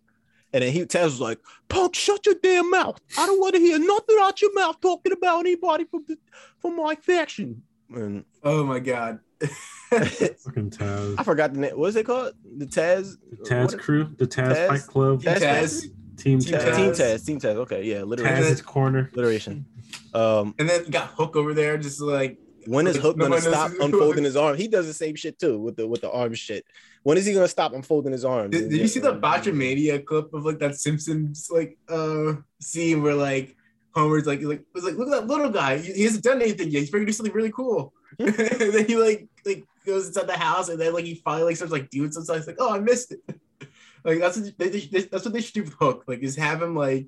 And 0.51 0.63
then 0.63 0.71
he 0.73 0.81
Taz 0.85 1.03
was 1.05 1.21
like, 1.21 1.39
Punk, 1.67 1.95
shut 1.95 2.25
your 2.25 2.35
damn 2.41 2.69
mouth. 2.71 2.99
I 3.17 3.25
don't 3.27 3.39
want 3.39 3.53
to 3.55 3.61
hear 3.61 3.77
nothing 3.77 4.17
out 4.19 4.41
your 4.41 4.53
mouth 4.55 4.81
talking 4.81 5.11
about 5.11 5.41
anybody 5.41 5.85
from 5.85 6.05
the, 6.07 6.17
from 6.59 6.75
my 6.75 6.95
faction. 6.95 7.61
And 7.93 8.25
Oh 8.43 8.63
my 8.63 8.79
god. 8.79 9.19
Fucking 9.89 10.69
Taz. 10.71 11.15
I 11.17 11.23
forgot 11.23 11.53
the 11.53 11.59
name. 11.59 11.71
What's 11.79 11.95
it 11.95 12.05
called? 12.05 12.33
The 12.57 12.65
Taz. 12.65 13.17
The 13.31 13.37
Taz 13.37 13.71
what- 13.73 13.79
crew, 13.79 14.09
the 14.17 14.27
Taz, 14.27 14.55
Taz? 14.55 14.67
Fight 14.67 14.81
Club, 14.87 15.21
Taz 15.21 15.37
Taz. 15.39 15.81
Team, 16.17 16.39
Team 16.39 16.53
Taz, 16.55 16.75
Team 16.75 16.91
Taz. 16.91 16.97
Taz. 16.99 17.25
Team 17.25 17.39
Taz. 17.39 17.55
Okay, 17.55 17.83
yeah, 17.85 18.03
literally. 18.03 18.31
Taz's 18.31 18.61
corner. 18.61 19.09
alliteration. 19.13 19.65
Um, 20.13 20.53
And 20.59 20.69
then 20.69 20.89
got 20.89 21.09
Hook 21.11 21.35
over 21.35 21.53
there, 21.53 21.77
just 21.77 22.01
like 22.01 22.37
when 22.65 22.87
is 22.87 22.95
Hook 22.95 23.17
gonna 23.17 23.41
stop 23.41 23.71
unfolding 23.79 24.23
his 24.23 24.35
arm? 24.35 24.57
He 24.57 24.67
does 24.67 24.87
the 24.87 24.93
same 24.93 25.15
shit 25.15 25.39
too 25.39 25.59
with 25.59 25.75
the 25.75 25.87
with 25.87 26.01
the 26.01 26.11
arm 26.11 26.33
shit. 26.33 26.65
When 27.03 27.17
is 27.17 27.25
he 27.25 27.33
gonna 27.33 27.47
stop 27.47 27.73
unfolding 27.73 28.11
his 28.11 28.25
arms? 28.25 28.51
Did, 28.51 28.69
did 28.69 28.79
you 28.79 28.87
see 28.87 28.99
the 28.99 29.15
Botchamania 29.15 30.05
clip 30.05 30.33
of 30.33 30.45
like 30.45 30.59
that 30.59 30.75
Simpsons 30.75 31.49
like 31.51 31.77
uh 31.87 32.33
scene 32.59 33.01
where 33.01 33.15
like 33.15 33.55
Homer's 33.95 34.27
like 34.27 34.41
like 34.41 34.63
was 34.73 34.83
like 34.83 34.95
look 34.95 35.07
at 35.07 35.21
that 35.21 35.27
little 35.27 35.49
guy 35.49 35.77
he, 35.77 35.93
he 35.93 36.03
hasn't 36.03 36.23
done 36.23 36.41
anything 36.41 36.69
yet 36.69 36.79
he's 36.79 36.93
ready 36.93 37.05
to 37.05 37.09
do 37.09 37.13
something 37.13 37.33
really 37.33 37.51
cool 37.51 37.93
and 38.19 38.33
then 38.35 38.85
he 38.85 38.95
like 38.95 39.27
like 39.45 39.65
goes 39.85 40.07
inside 40.07 40.27
the 40.27 40.37
house 40.37 40.69
and 40.69 40.79
then 40.79 40.93
like 40.93 41.05
he 41.05 41.15
finally 41.15 41.45
like 41.45 41.55
starts 41.55 41.73
like 41.73 41.89
doing 41.89 42.11
something. 42.11 42.35
It's 42.35 42.47
like 42.47 42.57
oh 42.59 42.73
I 42.73 42.79
missed 42.79 43.13
it 43.13 43.19
like 44.03 44.19
that's 44.19 44.37
what 44.37 44.57
they, 44.57 44.69
they, 44.69 45.01
that's 45.01 45.25
what 45.25 45.33
they 45.33 45.41
should 45.41 45.53
do 45.53 45.63
with 45.63 45.73
Hook 45.73 46.03
like 46.07 46.19
is 46.19 46.35
have 46.35 46.61
him 46.61 46.75
like 46.75 47.07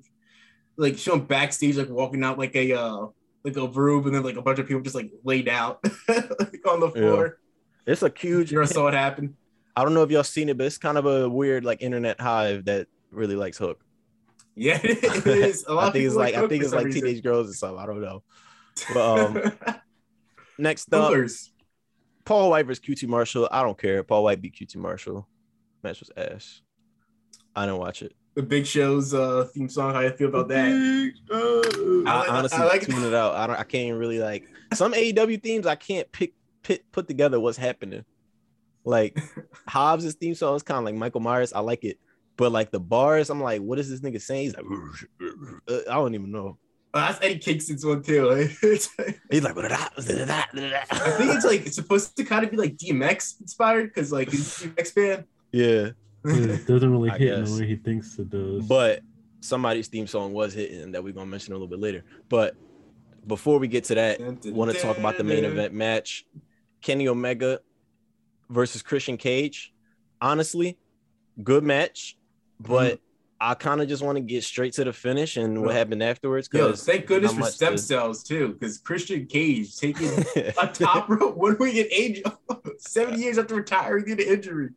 like 0.76 0.98
show 0.98 1.14
him 1.14 1.24
backstage 1.24 1.76
like 1.76 1.90
walking 1.90 2.24
out 2.24 2.38
like 2.38 2.56
a 2.56 2.72
uh 2.72 3.06
like 3.44 3.56
a 3.56 3.66
room 3.66 4.06
and 4.06 4.14
then 4.14 4.22
like 4.22 4.36
a 4.36 4.42
bunch 4.42 4.58
of 4.58 4.66
people 4.66 4.82
just 4.82 4.94
like 4.94 5.10
laid 5.24 5.48
out 5.48 5.80
like, 6.08 6.66
on 6.68 6.80
the 6.80 6.90
floor. 6.90 7.38
It's 7.86 8.02
a 8.02 8.12
huge. 8.14 8.52
You 8.52 8.64
saw 8.66 8.88
it 8.88 8.94
happen. 8.94 9.36
I 9.76 9.84
don't 9.84 9.94
know 9.94 10.02
if 10.02 10.10
y'all 10.10 10.22
seen 10.22 10.48
it, 10.48 10.58
but 10.58 10.66
it's 10.66 10.78
kind 10.78 10.98
of 10.98 11.06
a 11.06 11.28
weird 11.28 11.64
like 11.64 11.82
internet 11.82 12.20
hive 12.20 12.66
that 12.66 12.88
really 13.10 13.36
likes 13.36 13.58
Hook. 13.58 13.80
Yeah, 14.54 14.78
it 14.82 15.26
is. 15.26 15.64
A 15.66 15.72
lot 15.72 15.84
I 15.84 15.86
of 15.88 15.92
think 15.94 16.04
it's 16.04 16.14
people 16.14 16.24
like 16.24 16.34
I 16.34 16.48
think 16.48 16.62
it's 16.62 16.72
like 16.72 16.86
reason. 16.86 17.02
teenage 17.02 17.22
girls 17.22 17.50
or 17.50 17.54
something. 17.54 17.78
I 17.78 17.86
don't 17.86 18.02
know. 18.02 18.22
But 18.92 19.18
um, 19.18 19.52
next 20.58 20.92
up. 20.92 21.14
Paul 22.24 22.50
Wight 22.50 22.66
versus 22.66 22.84
QT 22.84 23.08
Marshall. 23.08 23.48
I 23.50 23.62
don't 23.62 23.76
care. 23.76 24.02
Paul 24.04 24.24
Wight 24.24 24.40
beat 24.40 24.54
QT 24.54 24.76
Marshall. 24.76 25.26
Match 25.82 26.00
was 26.00 26.10
ass. 26.16 26.62
I 27.56 27.66
didn't 27.66 27.80
watch 27.80 28.02
it. 28.02 28.14
The 28.34 28.42
Big 28.42 28.66
Show's 28.66 29.12
uh, 29.12 29.46
theme 29.54 29.68
song. 29.68 29.92
How 29.92 30.00
you 30.00 30.10
feel 30.12 30.28
about 30.28 30.48
that? 30.48 30.68
Uh, 31.30 32.08
I, 32.10 32.18
like- 32.20 32.30
honestly 32.32 32.58
I 32.58 32.64
like- 32.66 32.82
tune 32.86 33.04
it 33.04 33.14
out. 33.14 33.34
I 33.34 33.46
don't. 33.46 33.56
I 33.56 33.64
can't 33.64 33.88
even 33.88 33.98
really 33.98 34.18
like 34.20 34.48
some 34.74 34.92
AEW 34.94 35.42
themes. 35.42 35.66
I 35.66 35.74
can't 35.74 36.10
pick, 36.12 36.32
pit, 36.62 36.84
put 36.92 37.06
together 37.08 37.38
what's 37.40 37.58
happening. 37.58 38.04
Like 38.84 39.18
Hobbs' 39.68 40.14
theme 40.14 40.34
song 40.34 40.56
is 40.56 40.62
kind 40.62 40.78
of 40.78 40.84
like 40.84 40.94
Michael 40.94 41.20
Myers. 41.20 41.52
I 41.52 41.60
like 41.60 41.84
it, 41.84 41.98
but 42.36 42.52
like 42.52 42.70
the 42.70 42.80
bars, 42.80 43.28
I'm 43.30 43.40
like, 43.40 43.60
what 43.60 43.78
is 43.78 43.90
this 43.90 44.00
nigga 44.00 44.20
saying? 44.20 44.42
He's 44.44 44.56
like, 44.56 44.64
uh, 45.68 45.80
I 45.90 45.94
don't 45.94 46.14
even 46.14 46.32
know. 46.32 46.56
Oh, 46.94 47.00
that's 47.00 47.18
Eddie 47.22 47.38
Kingston's 47.38 47.84
one 47.86 48.02
too. 48.02 48.30
It's- 48.62 48.88
He's 49.30 49.42
like, 49.44 49.56
I 49.56 49.88
think 49.98 51.34
it's 51.34 51.44
like 51.44 51.66
it's 51.66 51.74
supposed 51.76 52.16
to 52.16 52.24
kind 52.24 52.44
of 52.44 52.50
be 52.50 52.56
like 52.56 52.76
DMX 52.76 53.40
inspired 53.40 53.88
because 53.94 54.10
like 54.12 54.30
he's 54.30 54.62
a 54.64 54.68
DMX 54.68 54.92
fan. 54.92 55.24
yeah. 55.52 55.90
It 56.24 56.66
doesn't 56.66 56.90
really 56.90 57.10
hit 57.10 57.38
in 57.38 57.44
the 57.44 57.60
way 57.60 57.66
he 57.66 57.76
thinks 57.76 58.18
it 58.18 58.30
does. 58.30 58.66
But 58.66 59.00
somebody's 59.40 59.88
theme 59.88 60.06
song 60.06 60.32
was 60.32 60.54
hitting 60.54 60.92
that 60.92 61.02
we're 61.02 61.12
gonna 61.12 61.26
mention 61.26 61.52
a 61.52 61.56
little 61.56 61.68
bit 61.68 61.80
later. 61.80 62.04
But 62.28 62.56
before 63.26 63.58
we 63.58 63.68
get 63.68 63.84
to 63.84 63.94
that, 63.94 64.20
want 64.46 64.72
to 64.72 64.78
talk 64.78 64.98
about 64.98 65.16
the 65.16 65.24
main 65.24 65.44
event 65.44 65.74
match 65.74 66.24
Kenny 66.80 67.08
Omega 67.08 67.60
versus 68.50 68.82
Christian 68.82 69.16
Cage. 69.16 69.72
Honestly, 70.20 70.78
good 71.42 71.64
match, 71.64 72.18
but 72.60 72.94
mm-hmm. 72.94 73.02
I 73.40 73.54
kind 73.54 73.80
of 73.80 73.88
just 73.88 74.04
want 74.04 74.16
to 74.16 74.22
get 74.22 74.44
straight 74.44 74.72
to 74.74 74.84
the 74.84 74.92
finish 74.92 75.36
and 75.36 75.62
what 75.62 75.74
happened 75.74 76.02
afterwards. 76.02 76.48
Yo, 76.52 76.72
thank 76.74 77.06
goodness 77.06 77.32
for 77.32 77.44
stem 77.44 77.72
to- 77.72 77.78
cells 77.78 78.22
too, 78.22 78.52
because 78.52 78.78
Christian 78.78 79.26
Cage 79.26 79.76
taking 79.76 80.08
a 80.36 80.68
top 80.72 81.08
rope 81.08 81.36
one 81.36 81.56
winged 81.58 81.88
angel 81.90 82.40
seven 82.78 83.20
years 83.20 83.38
after 83.38 83.56
retiring 83.56 84.04
due 84.04 84.16
to 84.16 84.32
injury. 84.32 84.70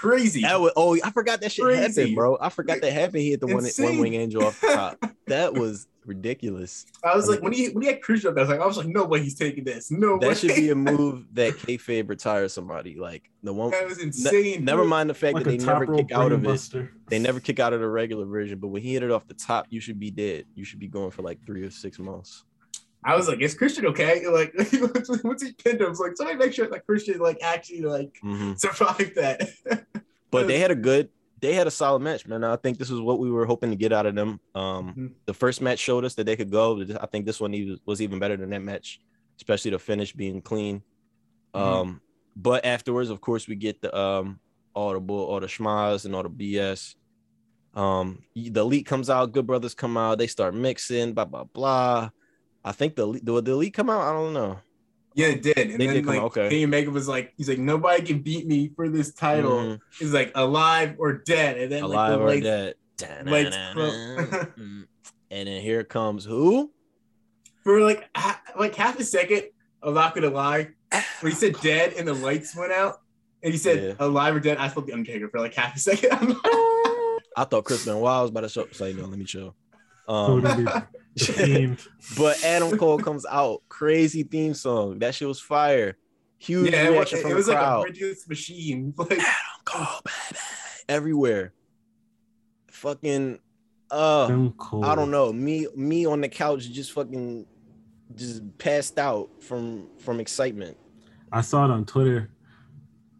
Crazy. 0.00 0.40
That 0.40 0.58
was, 0.58 0.72
oh, 0.76 0.96
I 1.04 1.10
forgot 1.10 1.42
that 1.42 1.52
shit 1.52 1.62
Crazy. 1.62 1.82
happened, 1.82 2.16
bro. 2.16 2.38
I 2.40 2.48
forgot 2.48 2.80
that 2.80 2.90
happened. 2.90 3.20
He 3.20 3.32
hit 3.32 3.40
the 3.40 3.48
one, 3.48 3.66
one 3.78 3.98
wing 3.98 4.14
angel 4.14 4.42
off 4.44 4.58
the 4.58 4.68
top. 4.68 5.04
That 5.26 5.54
was 5.54 5.86
ridiculous. 6.06 6.86
I 7.04 7.14
was 7.14 7.28
like, 7.28 7.40
when 7.40 7.52
he 7.52 7.68
when 7.68 7.82
he 7.82 7.88
had 7.88 8.02
Christian 8.02 8.30
up, 8.30 8.34
there, 8.34 8.42
I 8.42 8.48
was 8.48 8.50
like, 8.50 8.60
I 8.60 8.66
was 8.66 8.76
like, 8.78 8.88
no 8.88 9.04
way 9.04 9.22
he's 9.22 9.36
taking 9.36 9.62
this. 9.62 9.92
No 9.92 10.14
way. 10.16 10.28
That 10.28 10.38
should 10.38 10.56
be 10.56 10.70
a 10.70 10.74
move 10.74 11.26
that 11.34 11.54
kayfabe 11.54 12.08
retires 12.08 12.52
somebody. 12.52 12.98
Like 12.98 13.30
the 13.44 13.52
one. 13.52 13.70
That 13.70 13.86
was 13.86 13.98
ne- 13.98 14.04
insane. 14.06 14.64
never 14.64 14.84
mind 14.84 15.08
the 15.08 15.14
fact 15.14 15.34
Like 15.34 15.44
that 15.44 15.50
they 15.50 15.64
never 15.64 15.86
kick 15.86 16.10
out 16.10 16.32
of 16.32 16.44
it. 16.44 16.88
They 17.06 17.20
never 17.20 17.38
kick 17.38 17.60
out 17.60 17.72
of 17.72 17.78
the 17.80 17.86
regular 17.86 18.24
version, 18.24 18.58
but 18.58 18.68
when 18.68 18.82
he 18.82 18.94
hit 18.94 19.04
it 19.04 19.12
off 19.12 19.28
the 19.28 19.34
top, 19.34 19.66
you 19.70 19.78
should 19.78 20.00
be 20.00 20.10
dead. 20.10 20.46
You 20.56 20.64
should 20.64 20.80
be 20.80 20.88
going 20.88 21.12
for 21.12 21.22
like 21.22 21.46
three 21.46 21.62
or 21.62 21.70
six 21.70 22.00
months. 22.00 22.42
I 23.04 23.16
was 23.16 23.28
like, 23.28 23.40
is 23.40 23.54
Christian 23.54 23.86
okay? 23.86 24.24
Like, 24.30 24.52
once 25.24 25.42
he 25.42 25.52
pinned 25.52 25.80
him, 25.80 25.86
I 25.86 25.90
was 25.90 26.00
like, 26.00 26.16
somebody 26.16 26.38
make 26.38 26.52
sure 26.52 26.68
that 26.68 26.86
Christian 26.86 27.18
like 27.18 27.38
actually 27.42 27.82
like 27.82 28.14
Mhm. 28.22 28.58
survived 28.58 29.14
that. 29.16 29.48
But 30.30 30.46
they 30.46 30.60
had 30.60 30.70
a 30.70 30.76
good, 30.76 31.08
they 31.40 31.54
had 31.54 31.66
a 31.66 31.72
solid 31.72 32.02
match, 32.02 32.24
man. 32.24 32.44
I 32.44 32.54
think 32.54 32.78
this 32.78 32.88
is 32.90 33.00
what 33.00 33.18
we 33.18 33.32
were 33.32 33.46
hoping 33.46 33.70
to 33.70 33.76
get 33.76 33.92
out 33.92 34.06
of 34.06 34.14
them. 34.14 34.38
Um, 34.54 34.94
Mhm. 34.94 35.12
the 35.26 35.34
first 35.34 35.60
match 35.60 35.80
showed 35.80 36.04
us 36.04 36.14
that 36.14 36.24
they 36.24 36.36
could 36.36 36.50
go. 36.52 36.80
I 37.00 37.06
think 37.06 37.26
this 37.26 37.40
one 37.40 37.52
was 37.84 38.00
even 38.00 38.18
better 38.20 38.36
than 38.36 38.50
that 38.50 38.62
match, 38.62 39.00
especially 39.38 39.72
the 39.72 39.80
finish 39.80 40.12
being 40.12 40.40
clean. 40.40 40.82
Mhm. 41.52 41.60
Um, 41.60 42.00
but 42.36 42.64
afterwards, 42.64 43.10
of 43.10 43.20
course, 43.20 43.48
we 43.48 43.56
get 43.56 43.80
the 43.82 43.90
um 43.96 44.38
all 44.72 44.92
the 44.92 45.00
bull, 45.00 45.26
all 45.26 45.40
the 45.40 45.48
schmas 45.48 46.04
and 46.04 46.14
all 46.14 46.22
the 46.22 46.30
BS. 46.30 46.94
Um, 47.74 48.22
the 48.36 48.60
elite 48.60 48.86
comes 48.86 49.10
out, 49.10 49.32
good 49.32 49.46
brothers 49.48 49.74
come 49.74 49.96
out, 49.96 50.18
they 50.18 50.26
start 50.28 50.54
mixing, 50.54 51.12
blah 51.14 51.24
blah 51.24 51.44
blah. 51.44 52.10
I 52.64 52.72
think 52.72 52.96
the 52.96 53.02
Elite- 53.04 53.24
did 53.24 53.44
the 53.44 53.52
elite 53.52 53.74
come 53.74 53.88
out. 53.90 54.02
I 54.02 54.12
don't 54.12 54.32
know. 54.34 54.58
yeah, 55.14 55.28
it 55.28 55.42
did. 55.42 55.56
And 55.58 55.80
They 55.80 55.86
then 55.86 55.94
did 55.96 56.06
like 56.06 56.18
out, 56.18 56.24
okay. 56.26 56.48
Kenny 56.48 56.64
Omega 56.64 56.90
was 56.90 57.08
like, 57.08 57.32
he's 57.36 57.48
like, 57.48 57.58
nobody 57.58 58.02
can 58.04 58.20
beat 58.22 58.46
me 58.46 58.70
for 58.76 58.88
this 58.88 59.12
title. 59.14 59.52
Mhm. 59.58 59.80
He's 59.98 60.12
like 60.12 60.32
alive 60.34 60.96
or 60.98 61.14
dead. 61.14 61.56
And 61.58 61.72
then 61.72 61.82
like, 61.82 61.90
alive 61.92 62.12
the 62.12 62.18
or 62.18 62.26
lights- 62.28 62.44
dead. 62.98 63.26
lights 63.26 63.56
Mm. 64.58 64.86
and 65.30 65.48
then 65.48 65.62
here 65.62 65.84
comes 65.84 66.24
who? 66.24 66.70
for 67.64 67.80
like 67.80 68.08
ha- 68.16 68.40
like 68.58 68.74
half 68.74 68.98
a 69.00 69.04
second, 69.04 69.42
I'm 69.82 69.94
not 69.94 70.14
gonna 70.14 70.30
lie. 70.30 70.68
When 71.20 71.32
he 71.32 71.36
said 71.38 71.56
dead 71.62 71.94
and 71.96 72.06
the 72.08 72.14
lights 72.14 72.54
went 72.56 72.72
out, 72.72 73.00
and 73.42 73.52
he 73.52 73.58
said 73.58 73.82
Yeah. 73.82 74.06
alive 74.06 74.34
or 74.36 74.40
dead, 74.40 74.58
I 74.58 74.68
thought 74.68 74.86
the 74.86 74.92
Undertaker 74.92 75.28
for 75.28 75.40
like 75.40 75.54
half 75.54 75.74
a 75.76 75.78
second. 75.88 76.12
I'm 76.12 76.28
like, 76.28 76.36
I 77.36 77.44
thought 77.44 77.64
Chris 77.64 77.84
Benoit 77.84 78.02
was 78.02 78.30
about 78.30 78.40
to 78.42 78.48
show. 78.50 78.66
Say 78.72 78.92
no, 78.92 79.04
let 79.06 79.18
me 79.18 79.24
chill. 79.24 79.54
Um, 80.08 80.42
it'll 81.22 81.34
be 81.46 81.52
the 81.52 81.56
Fiend. 81.76 81.78
but 82.16 82.42
Adam 82.44 82.76
Cole 82.78 82.98
comes 82.98 83.26
out, 83.26 83.62
crazy 83.68 84.22
theme 84.22 84.54
song. 84.54 84.98
That 85.00 85.14
shit 85.14 85.28
was 85.28 85.40
fire. 85.40 85.96
Huge 86.38 86.70
yeah, 86.72 86.84
it 86.84 86.88
was, 86.88 86.94
reaction 87.12 87.18
it 87.18 87.22
from 87.22 87.34
was 87.34 87.46
the 87.46 87.52
like 87.52 87.60
a 87.60 87.64
crowd. 87.64 87.96
machine. 88.28 88.94
Like, 88.98 89.12
Adam 89.12 89.26
Cole, 89.64 90.00
baby, 90.04 90.38
everywhere. 90.88 91.52
Fucking, 92.70 93.38
uh, 93.90 94.26
Them. 94.26 94.54
I 94.82 94.94
don't 94.94 95.10
know. 95.10 95.32
Me, 95.32 95.66
me 95.76 96.06
on 96.06 96.20
the 96.20 96.28
couch, 96.28 96.70
just 96.70 96.92
fucking, 96.92 97.46
just 98.14 98.42
passed 98.58 98.98
out 98.98 99.28
from 99.42 99.88
from 99.98 100.18
excitement. 100.20 100.76
I 101.32 101.42
saw 101.42 101.64
it 101.66 101.70
on 101.70 101.84
Twitter. 101.84 102.30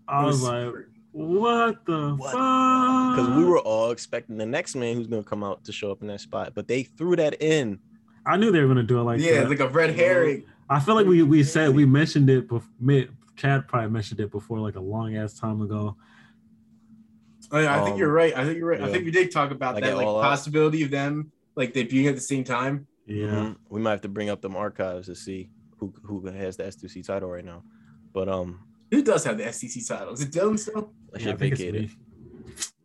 I 0.08 0.22
it 0.22 0.26
was 0.26 0.40
was 0.40 0.48
like, 0.48 0.74
what 1.12 1.84
the 1.86 2.14
What? 2.16 2.32
fuck? 2.32 3.16
Because 3.16 3.36
we 3.36 3.44
were 3.44 3.60
all 3.60 3.90
expecting 3.90 4.36
the 4.38 4.46
next 4.46 4.74
man 4.76 4.96
who's 4.96 5.06
gonna 5.06 5.22
come 5.22 5.44
out 5.44 5.64
to 5.64 5.72
show 5.72 5.90
up 5.92 6.00
in 6.02 6.08
that 6.08 6.20
spot, 6.20 6.52
but 6.54 6.66
they 6.68 6.82
threw 6.84 7.16
that 7.16 7.40
in. 7.42 7.78
I 8.32 8.36
knew 8.36 8.50
they 8.52 8.60
were 8.60 8.68
gonna 8.68 8.82
do 8.82 9.00
it 9.00 9.02
like 9.04 9.20
yeah, 9.20 9.40
that. 9.40 9.48
like 9.50 9.60
a 9.60 9.68
red 9.68 9.94
herring. 9.94 10.44
I 10.68 10.78
feel 10.80 10.94
like 10.94 11.06
we 11.06 11.22
we 11.22 11.42
said 11.42 11.74
we 11.74 11.84
mentioned 11.84 12.30
it 12.30 12.48
before. 12.48 12.68
Chad 13.36 13.66
probably 13.68 13.90
mentioned 13.90 14.20
it 14.20 14.30
before, 14.30 14.58
like 14.60 14.76
a 14.76 14.80
long 14.80 15.16
ass 15.16 15.32
time 15.38 15.62
ago. 15.62 15.96
Oh, 17.52 17.58
yeah, 17.58 17.74
I 17.80 17.82
think 17.82 17.94
Um, 17.94 17.98
you're 17.98 18.12
right. 18.12 18.36
I 18.36 18.44
think 18.44 18.58
you're 18.58 18.68
right. 18.68 18.80
I 18.82 18.92
think 18.92 19.04
we 19.04 19.10
did 19.10 19.30
talk 19.32 19.50
about 19.50 19.74
Like 19.74 19.82
that, 19.84 19.96
like 19.96 20.06
All 20.06 20.18
Out. 20.18 20.22
possibility 20.22 20.82
of 20.82 20.90
them 20.90 21.32
like 21.56 21.72
debuting 21.74 22.06
at 22.08 22.14
the 22.14 22.20
same 22.20 22.44
time. 22.44 22.86
Yeah, 23.06 23.26
Mhm. 23.26 23.56
we 23.70 23.80
might 23.80 23.90
have 23.92 24.00
to 24.02 24.08
bring 24.08 24.28
up 24.30 24.40
them 24.40 24.54
archives 24.54 25.06
to 25.08 25.14
see 25.16 25.50
who 25.78 25.92
who 26.02 26.24
has 26.26 26.56
the 26.58 26.64
S2C 26.66 27.02
title 27.02 27.28
right 27.30 27.44
now. 27.44 27.64
But 28.12 28.28
um, 28.28 28.60
Who 28.92 29.02
does 29.02 29.24
have 29.24 29.38
the 29.38 29.46
SEC 29.52 29.82
title? 29.86 30.12
Is 30.14 30.20
it 30.20 30.30
Dylan 30.30 30.58
still? 30.58 30.92
that 31.12 31.20
Yeah, 31.20 31.26
shit 31.28 31.34
I 31.34 31.38
should 31.38 31.52
it's 31.52 31.60
vacated. 31.60 31.82
me. 31.82 31.90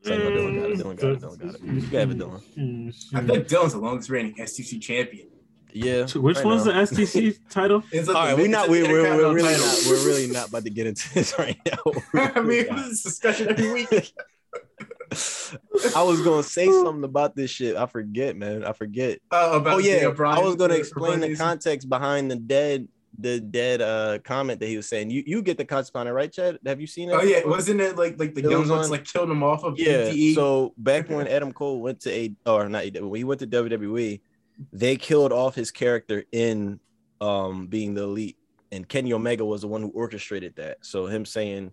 Say 0.02 0.18
no, 0.18 0.30
Dylan 0.32 0.56
got 0.56 0.70
it. 0.72 0.78
Dylan 0.80 0.96
got 0.98 1.12
it. 1.12 1.20
Dylan 1.20 1.40
got 1.40 1.56
it. 1.56 1.62
You 1.64 1.82
can 1.82 2.00
have 2.00 2.12
it, 2.12 2.18
Dylan. 2.18 3.14
I 3.14 3.22
feel 3.22 3.36
like 3.36 3.48
Dylan's 3.48 3.74
the 3.74 3.80
longest 3.80 4.10
reigning 4.10 4.36
SEC 4.48 4.80
champion. 4.80 5.28
Yeah. 5.76 6.08
Which 6.08 6.38
right 6.38 6.46
one's 6.46 6.66
now. 6.66 6.86
the 6.86 6.96
STC 6.96 7.38
title? 7.50 7.84
It's 7.92 8.08
like 8.08 8.32
All 8.32 8.38
we're 8.38 8.48
not. 8.48 8.70
We're, 8.70 8.88
we're, 8.90 9.04
we're 9.18 9.34
really 9.34 9.54
title. 9.54 9.66
not. 9.68 9.84
We're 9.88 10.06
really 10.08 10.28
not 10.32 10.50
about 10.50 10.64
to 10.64 10.70
get 10.70 10.88
into 10.88 11.14
this 11.14 11.34
right 11.40 11.60
now. 11.66 11.92
I 12.36 12.40
mean, 12.42 12.66
this 12.76 12.88
is 12.92 13.04
discussion 13.04 13.50
every 13.50 13.72
week. 13.74 14.14
I 15.96 16.02
was 16.04 16.22
gonna 16.22 16.44
say 16.44 16.66
something 16.68 17.04
about 17.04 17.36
this 17.36 17.52
shit. 17.52 17.76
I 17.76 17.86
forget, 17.86 18.36
man. 18.36 18.64
I 18.64 18.74
forget. 18.74 19.20
Uh, 19.32 19.52
about 19.54 19.76
Oh 19.76 19.78
yeah, 19.78 20.08
I 20.08 20.40
was 20.40 20.56
gonna 20.56 20.74
explain 20.74 21.20
the 21.20 21.36
context 21.36 21.88
behind 21.90 22.32
the 22.32 22.36
dead, 22.38 22.88
the 23.20 23.40
dead 23.40 23.82
uh 23.82 24.20
comment 24.24 24.60
that 24.62 24.68
he 24.68 24.78
was 24.78 24.88
saying. 24.88 25.12
You 25.12 25.24
you 25.26 25.42
get 25.42 25.58
the 25.58 25.66
context 25.66 25.94
behind 25.94 26.10
it, 26.10 26.14
right, 26.14 26.32
Chad? 26.32 26.58
Have 26.66 26.82
you 26.82 26.88
seen 26.88 27.10
it? 27.10 27.14
Oh 27.14 27.22
yeah, 27.22 27.46
wasn't 27.46 27.82
it 27.82 27.98
like 27.98 28.18
like 28.20 28.34
the 28.34 28.42
It 28.42 28.50
young 28.50 28.68
ones 28.68 28.86
on- 28.86 28.92
like 28.92 29.06
killed 29.06 29.30
him 29.30 29.44
off 29.44 29.64
of 29.64 29.78
Yeah. 29.78 30.10
BTE? 30.10 30.34
So 30.36 30.74
back 30.78 31.10
when 31.10 31.28
Adam 31.28 31.52
Cole 31.54 31.82
went 31.82 32.00
to 32.02 32.12
a 32.12 32.34
or 32.46 32.68
not 32.68 32.84
AEW, 32.84 33.10
when 33.10 33.18
he 33.20 33.24
went 33.24 33.40
to 33.42 33.48
WWE, 33.48 34.20
they 34.72 34.96
killed 34.96 35.32
off 35.32 35.56
his 35.56 35.72
character 35.72 36.24
in 36.32 36.80
um 37.22 37.68
being 37.68 37.94
the 37.94 38.04
elite, 38.04 38.38
and 38.72 38.88
Kenny 38.88 39.14
Omega 39.14 39.44
was 39.46 39.62
the 39.62 39.68
one 39.68 39.82
who 39.82 39.90
orchestrated 39.90 40.56
that. 40.58 40.78
So 40.82 41.06
him 41.08 41.26
saying, 41.26 41.72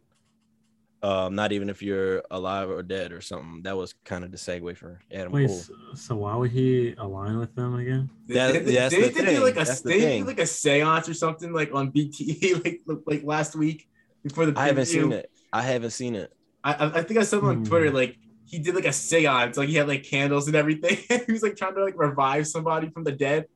um, 1.02 1.34
not 1.34 1.50
even 1.52 1.68
if 1.68 1.82
you're 1.82 2.22
alive 2.30 2.70
or 2.70 2.80
dead 2.82 3.10
or 3.12 3.20
something, 3.20 3.62
that 3.64 3.76
was 3.76 3.94
kind 4.04 4.22
of 4.24 4.30
the 4.30 4.36
segue 4.36 4.76
for 4.76 5.00
Adam 5.12 5.32
Wait, 5.32 5.48
Cole. 5.48 5.58
so, 5.58 5.74
so 5.94 6.16
why 6.16 6.36
would 6.36 6.52
he 6.52 6.94
align 6.98 7.38
with 7.38 7.54
them 7.56 7.74
again? 7.74 8.08
That- 8.28 8.52
They- 8.52 8.58
they- 8.60 8.74
that's 8.74 8.94
they 8.94 9.00
the 9.02 9.08
did 9.08 9.24
thing. 9.26 9.36
do 9.36 9.42
like 9.42 9.54
a 9.54 9.64
That's 9.64 9.80
the 9.80 9.88
they 9.90 9.98
did 10.18 10.26
like 10.26 10.38
a 10.38 10.46
seance 10.46 11.08
or 11.08 11.14
something 11.14 11.52
like 11.52 11.74
on 11.74 11.90
BTE 11.90 12.64
like 12.64 12.80
like 13.06 13.24
last 13.24 13.56
week 13.56 13.88
before 14.22 14.46
the 14.46 14.58
I 14.58 14.66
haven't 14.66 14.86
seen 14.86 15.10
it. 15.12 15.28
I 15.52 15.62
haven't 15.62 15.90
seen 15.90 16.14
it. 16.14 16.32
I 16.62 16.74
I 16.74 16.98
I 16.98 17.02
think 17.02 17.18
I 17.18 17.24
saw 17.24 17.38
him 17.40 17.46
on 17.46 17.56
Hmm. 17.58 17.64
Twitter 17.64 17.90
like 17.90 18.16
he 18.52 18.58
did 18.60 18.74
like 18.76 18.84
a 18.84 18.92
seance 18.92 19.56
like 19.56 19.68
he 19.68 19.74
had 19.76 19.88
like 19.88 20.04
candles 20.04 20.46
and 20.46 20.54
everything. 20.54 20.98
he 21.26 21.32
was 21.32 21.42
like 21.42 21.56
trying 21.56 21.74
to 21.74 21.82
like 21.82 21.98
revive 21.98 22.46
somebody 22.46 22.88
from 22.90 23.02
the 23.02 23.10
dead. 23.12 23.46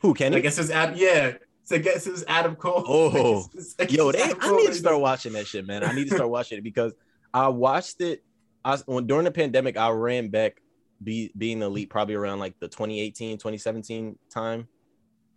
Who 0.00 0.14
can 0.14 0.34
I 0.34 0.40
guess 0.40 0.58
it 0.58 0.62
was 0.62 0.70
Adam. 0.72 0.96
Yeah, 0.98 1.34
so 1.62 1.76
I 1.76 1.78
guess 1.78 2.06
it 2.06 2.10
was 2.12 2.24
Adam 2.26 2.56
Cole. 2.56 2.82
Oh. 2.88 3.44
I 3.78 3.84
I 3.84 3.86
Yo, 3.88 4.10
they, 4.10 4.22
I 4.22 4.28
Cole 4.32 4.56
need 4.58 4.66
to 4.68 4.74
start 4.74 4.98
watching 5.00 5.34
that 5.34 5.46
shit, 5.46 5.66
man. 5.66 5.84
I 5.84 5.92
need 5.92 6.08
to 6.08 6.14
start 6.16 6.30
watching 6.36 6.58
it 6.58 6.64
because 6.64 6.94
I 7.32 7.48
watched 7.48 8.00
it. 8.00 8.24
I 8.64 8.76
when 8.86 9.06
during 9.06 9.24
the 9.24 9.30
pandemic, 9.30 9.76
I 9.76 9.90
ran 9.90 10.28
back 10.30 10.60
be, 11.04 11.30
being 11.36 11.60
elite 11.62 11.90
probably 11.90 12.14
around 12.14 12.38
like 12.40 12.58
the 12.58 12.66
2018, 12.68 13.36
2017 13.38 14.18
time. 14.30 14.66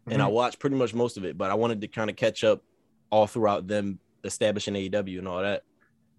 And 0.08 0.22
I 0.22 0.28
Mhm. 0.28 0.32
watched 0.32 0.60
pretty 0.60 0.78
much 0.78 0.94
most 0.96 1.18
of 1.18 1.26
it, 1.26 1.38
but 1.38 1.52
I 1.52 1.56
wanted 1.56 1.82
to 1.82 1.88
kind 1.88 2.10
of 2.10 2.16
catch 2.16 2.44
up 2.44 2.64
all 3.12 3.28
throughout 3.28 3.68
them 3.68 4.00
establishing 4.24 4.74
AEW 4.76 5.20
and 5.20 5.28
all 5.28 5.42
that. 5.42 5.64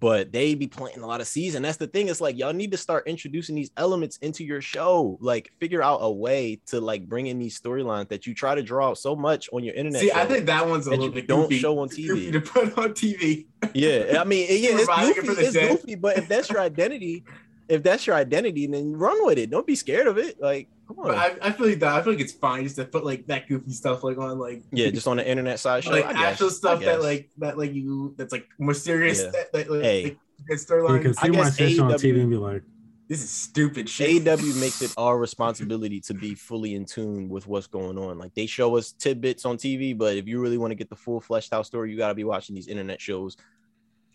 But 0.00 0.32
they 0.32 0.54
be 0.54 0.66
playing 0.66 1.00
a 1.00 1.06
lot 1.06 1.20
of 1.20 1.28
season. 1.28 1.62
That's 1.62 1.76
the 1.76 1.86
thing. 1.86 2.08
It's 2.08 2.20
like 2.22 2.38
y'all 2.38 2.54
need 2.54 2.70
to 2.72 2.78
start 2.78 3.06
introducing 3.06 3.54
these 3.54 3.70
elements 3.76 4.16
into 4.18 4.44
your 4.44 4.62
show. 4.62 5.18
Like 5.20 5.52
figure 5.60 5.82
out 5.82 5.98
a 6.00 6.10
way 6.10 6.60
to 6.68 6.80
like 6.80 7.06
bring 7.06 7.26
in 7.26 7.38
these 7.38 7.60
storylines 7.60 8.08
that 8.08 8.26
you 8.26 8.34
try 8.34 8.54
to 8.54 8.62
draw 8.62 8.94
so 8.94 9.14
much 9.14 9.50
on 9.52 9.62
your 9.62 9.74
internet. 9.74 10.00
See, 10.00 10.10
I 10.10 10.24
think 10.24 10.46
that 10.46 10.66
one's 10.66 10.86
a 10.86 10.90
that 10.90 10.98
little 10.98 11.14
bit 11.14 11.28
don't 11.28 11.42
goofy. 11.42 11.58
show 11.58 11.78
on 11.78 11.90
TV. 11.90 12.32
to 12.32 12.40
put 12.40 12.78
on 12.78 12.90
TV. 12.94 13.46
Yeah, 13.74 14.18
I 14.20 14.24
mean, 14.24 14.46
yeah, 14.50 14.70
it's 14.72 15.20
goofy. 15.20 15.42
It's 15.42 15.56
goofy, 15.56 15.94
but 15.96 16.16
if 16.16 16.28
that's 16.28 16.48
your 16.48 16.60
identity, 16.60 17.24
if 17.70 17.82
that's 17.82 18.06
your 18.06 18.16
identity, 18.16 18.66
then 18.66 18.92
run 18.96 19.24
with 19.24 19.38
it. 19.38 19.50
Don't 19.50 19.66
be 19.66 19.76
scared 19.76 20.06
of 20.06 20.18
it. 20.18 20.40
Like, 20.40 20.68
come 20.88 20.98
on. 20.98 21.14
I, 21.14 21.36
I 21.40 21.52
feel 21.52 21.68
like 21.68 21.78
that. 21.78 21.94
I 21.94 22.02
feel 22.02 22.12
like 22.14 22.20
it's 22.22 22.32
fine 22.32 22.64
just 22.64 22.76
to 22.76 22.84
put 22.84 23.04
like 23.04 23.26
that 23.28 23.48
goofy 23.48 23.72
stuff 23.72 24.02
like 24.02 24.18
on 24.18 24.38
like 24.38 24.62
yeah, 24.72 24.90
just 24.90 25.06
on 25.06 25.16
the 25.18 25.28
internet 25.28 25.60
side 25.60 25.84
show. 25.84 25.90
like 25.92 26.06
I 26.06 26.12
guess, 26.12 26.22
actual 26.32 26.48
I 26.48 26.50
stuff 26.50 26.80
that 26.80 27.00
like 27.00 27.30
that 27.38 27.56
like 27.56 27.72
you 27.72 28.14
that's 28.18 28.32
like 28.32 28.48
more 28.58 28.74
serious. 28.74 29.22
Yeah. 29.22 29.30
That, 29.30 29.52
that 29.52 29.70
like, 29.70 29.82
Hey. 29.82 30.02
like, 30.04 30.18
good 30.48 30.58
storyline. 30.58 30.98
Because 30.98 31.18
I 31.18 31.26
he 31.26 31.32
guess 31.32 31.44
might 31.44 31.52
see 31.52 31.80
on 31.80 31.90
AEW 31.92 31.94
TV 31.94 32.20
and 32.20 32.30
be 32.30 32.36
like, 32.36 32.62
this 33.08 33.22
is 33.22 33.30
stupid 33.30 33.88
shit. 33.88 34.24
AEW 34.24 34.60
makes 34.60 34.82
it 34.82 34.92
our 34.96 35.18
responsibility 35.26 36.00
to 36.02 36.14
be 36.14 36.34
fully 36.34 36.74
in 36.74 36.84
tune 36.84 37.28
with 37.28 37.46
what's 37.46 37.66
going 37.68 37.98
on. 37.98 38.18
Like 38.18 38.34
they 38.34 38.46
show 38.46 38.76
us 38.76 38.92
tidbits 38.92 39.44
on 39.44 39.58
TV, 39.58 39.96
but 39.96 40.16
if 40.16 40.26
you 40.26 40.40
really 40.40 40.58
want 40.58 40.72
to 40.72 40.76
get 40.76 40.90
the 40.90 40.96
full 40.96 41.20
fleshed 41.20 41.52
out 41.52 41.66
story, 41.66 41.92
you 41.92 41.96
got 41.98 42.08
to 42.08 42.14
be 42.14 42.24
watching 42.24 42.54
these 42.54 42.68
internet 42.68 43.00
shows 43.00 43.36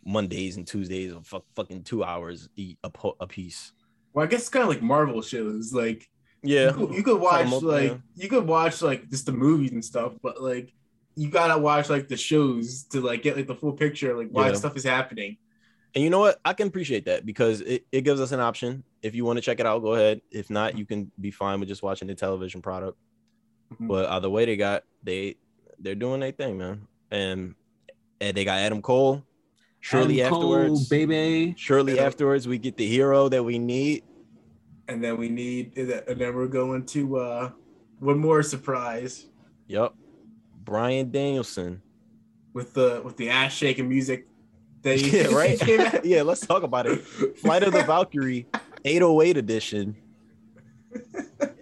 Mondays 0.06 0.58
and 0.58 0.68
Tuesdays 0.68 1.12
of 1.12 1.26
fuck, 1.26 1.43
fucking 1.56 1.84
two 1.84 2.03
hours 2.03 2.47
a, 2.58 2.89
po- 2.89 3.18
a 3.20 3.28
piece. 3.28 3.72
Well, 4.14 4.24
I 4.26 4.28
guess 4.28 4.41
it's 4.41 4.49
kind 4.49 4.64
of 4.64 4.70
like 4.70 4.82
Marvel 4.82 5.22
shows. 5.22 5.74
Like 5.74 6.08
Yeah, 6.43 6.68
you 6.68 6.74
could, 6.74 6.95
you 6.95 7.03
could 7.03 7.20
watch 7.20 7.49
like 7.64 7.91
yeah. 7.91 7.97
you 8.16 8.30
could 8.30 8.45
watch 8.47 8.82
like 8.82 9.10
just 9.10 9.26
the 9.26 9.32
movies 9.32 9.72
and 9.72 9.84
stuff, 9.84 10.14
but 10.22 10.41
like 10.41 10.74
you 11.16 11.30
gotta 11.30 11.58
watch 11.58 11.89
like 11.89 12.08
the 12.08 12.18
shows 12.18 12.84
to 12.91 13.01
like 13.01 13.24
get 13.24 13.36
like 13.36 13.47
the 13.47 13.56
full 13.56 13.74
picture, 13.74 14.16
like 14.16 14.30
why 14.32 14.49
Yeah. 14.49 14.53
stuff 14.56 14.78
is 14.78 14.84
happening. 14.84 15.38
And 15.95 16.03
you 16.03 16.10
know 16.10 16.20
what? 16.20 16.39
I 16.43 16.53
can 16.53 16.68
appreciate 16.68 17.06
that 17.06 17.26
because 17.26 17.62
it, 17.62 17.86
it 17.91 18.01
gives 18.01 18.20
us 18.20 18.34
an 18.34 18.41
option. 18.41 18.84
If 19.01 19.16
you 19.16 19.24
want 19.24 19.38
to 19.38 19.41
check 19.41 19.62
it 19.62 19.66
out, 19.66 19.82
go 19.82 19.93
ahead. 19.95 20.20
If 20.30 20.49
not, 20.49 20.78
you 20.78 20.86
can 20.86 21.10
be 21.22 21.32
fine 21.32 21.60
with 21.62 21.70
just 21.70 21.84
watching 21.84 22.10
the 22.10 22.16
television 22.16 22.62
product. 22.62 22.97
Mhm. 23.74 23.88
But 23.88 24.10
either 24.10 24.30
way, 24.30 24.45
they 24.45 24.58
got 24.58 24.84
they 25.03 25.36
they're 25.80 25.95
doing 25.95 26.20
their 26.20 26.32
thing, 26.32 26.58
man. 26.58 26.88
And 27.12 27.56
and 28.22 28.36
they 28.36 28.43
got 28.45 28.60
Adam 28.60 28.82
Cole. 28.82 29.24
Shortly 29.86 30.19
Adam 30.23 30.33
Cole, 30.33 30.55
afterwards, 30.55 30.89
baby. 30.89 31.53
shortly 31.59 31.95
Yeah. 31.97 32.05
afterwards, 32.05 32.47
we 32.47 32.57
get 32.57 32.75
the 32.75 32.88
hero 32.88 33.29
that 33.29 33.43
we 33.43 33.59
need. 33.59 34.03
And 34.88 35.03
then 35.03 35.15
we 35.17 35.29
need, 35.29 35.77
and 35.77 36.19
then 36.19 36.33
we're 36.33 36.47
going 36.47 36.88
to 36.88 37.17
uh 37.17 37.49
one 37.99 38.17
more 38.17 38.41
surprise 38.41 39.27
Yep, 39.67 39.93
Bryan 40.63 41.11
Danielson. 41.11 41.83
with 42.53 42.73
the 42.73 43.01
with 43.05 43.15
the 43.17 43.29
ass 43.29 43.53
shaking 43.53 43.88
music. 43.88 44.25
That 44.81 44.99
he- 44.99 45.17
Yeah, 45.21 45.27
right. 45.27 45.59
came 45.67 45.81
yeah, 46.03 46.23
let's 46.23 46.41
talk 46.43 46.63
about 46.63 46.88
it. 46.88 47.05
Flight 47.38 47.61
of 47.61 47.71
the 47.71 47.83
Valkyrie 47.83 48.47
808 48.86 49.38
edition. 49.38 49.95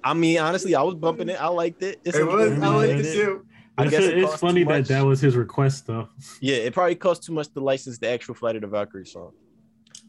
I 0.02 0.14
mean, 0.14 0.40
honestly, 0.40 0.76
I 0.76 0.82
was 0.82 0.96
bumping 0.96 1.28
it. 1.28 1.42
I 1.42 1.48
liked 1.48 1.84
it. 1.84 2.00
It's 2.06 2.18
It 2.18 2.26
was, 2.26 2.52
I 2.54 2.68
like 2.70 2.90
Yeah. 2.90 2.96
it 3.00 3.14
too. 3.14 3.46
I 3.78 3.84
It's, 3.84 3.92
guess 3.92 4.04
it 4.04 4.18
it's 4.20 4.36
funny 4.36 4.64
that 4.66 4.86
that 4.88 5.04
was 5.06 5.20
his 5.20 5.36
request 5.36 5.88
though. 5.88 6.08
Yeah, 6.42 6.58
it 6.58 6.74
probably 6.74 6.96
cost 6.96 7.24
too 7.24 7.34
much 7.34 7.50
to 7.54 7.60
license 7.60 7.98
the 7.98 8.10
actual 8.10 8.36
Flight 8.36 8.56
of 8.56 8.62
the 8.62 8.68
Valkyrie 8.68 9.06
song. 9.06 9.32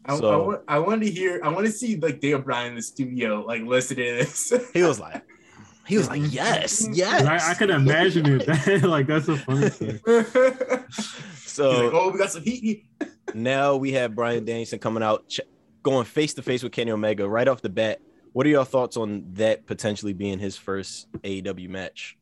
I, 0.05 0.17
So- 0.17 0.29
I, 0.31 0.35
want, 0.45 0.61
I 0.67 0.79
want 0.79 1.01
to 1.01 1.09
hear. 1.09 1.41
I 1.43 1.49
want 1.49 1.65
to 1.65 1.71
see 1.71 1.95
like 1.97 2.19
Daniel 2.21 2.41
Bryan 2.41 2.69
in 2.69 2.75
the 2.75 2.81
studio, 2.83 3.41
like 3.41 3.63
listen 3.63 3.97
to 3.97 4.03
this. 4.03 4.53
He 4.73 4.83
was 4.83 4.99
like, 4.99 5.23
he 5.87 5.97
was 5.97 6.07
like, 6.09 6.21
yes, 6.31 6.87
yes. 6.93 7.25
I, 7.25 7.51
I 7.51 7.53
can 7.55 7.71
imagine 7.71 8.25
it. 8.41 8.83
Like 8.83 9.07
that's 9.07 9.27
a 9.27 9.37
funny 9.37 9.69
thing. 9.69 9.99
He's 10.05 10.35
like, 10.35 10.91
So 11.45 11.89
oh, 11.91 12.11
we 12.11 12.19
got 12.19 12.31
some 12.31 12.43
heat. 12.43 12.63
heat. 12.63 12.85
now 13.33 13.75
we 13.77 13.93
have 13.93 14.13
Bryan 14.13 14.45
Danielson 14.45 14.77
coming 14.79 15.01
out, 15.01 15.27
ch- 15.29 15.41
going 15.81 16.05
face 16.05 16.33
to 16.35 16.41
face 16.43 16.61
with 16.61 16.71
Kenny 16.71 16.91
Omega 16.91 17.27
right 17.27 17.47
off 17.47 17.61
the 17.61 17.69
bat. 17.69 17.99
What 18.33 18.45
are 18.45 18.49
your 18.49 18.65
thoughts 18.65 18.97
on 18.97 19.23
that 19.33 19.65
potentially 19.65 20.13
being 20.13 20.37
his 20.39 20.55
first 20.57 21.07
AEW 21.23 21.69
match? 21.69 22.17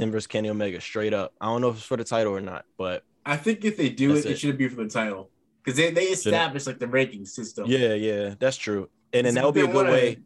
Him 0.00 0.10
versus 0.12 0.26
Kenny 0.26 0.48
Omega, 0.48 0.80
straight 0.80 1.14
up. 1.14 1.32
I 1.40 1.46
don't 1.46 1.60
know 1.60 1.68
if 1.70 1.76
it's 1.76 1.84
for 1.86 1.96
the 1.96 2.04
title 2.04 2.34
or 2.34 2.40
not, 2.40 2.64
but 2.78 3.02
I 3.24 3.36
think 3.36 3.64
if 3.64 3.76
they 3.76 3.88
do 3.88 4.14
it, 4.14 4.24
it, 4.26 4.32
it. 4.32 4.38
should 4.38 4.56
be 4.58 4.68
for 4.68 4.82
the 4.84 4.88
title 4.90 5.30
because 5.64 5.76
they, 5.76 5.90
they 5.90 6.04
established 6.06 6.66
like 6.66 6.78
the 6.78 6.86
ranking 6.86 7.24
system. 7.24 7.66
yeah, 7.68 7.94
yeah, 7.94 8.34
that's 8.38 8.56
true. 8.56 8.88
And 9.12 9.26
then 9.26 9.34
that 9.34 9.44
would 9.44 9.54
be 9.54 9.60
a 9.62 9.66
good 9.66 9.86
way. 9.88 10.18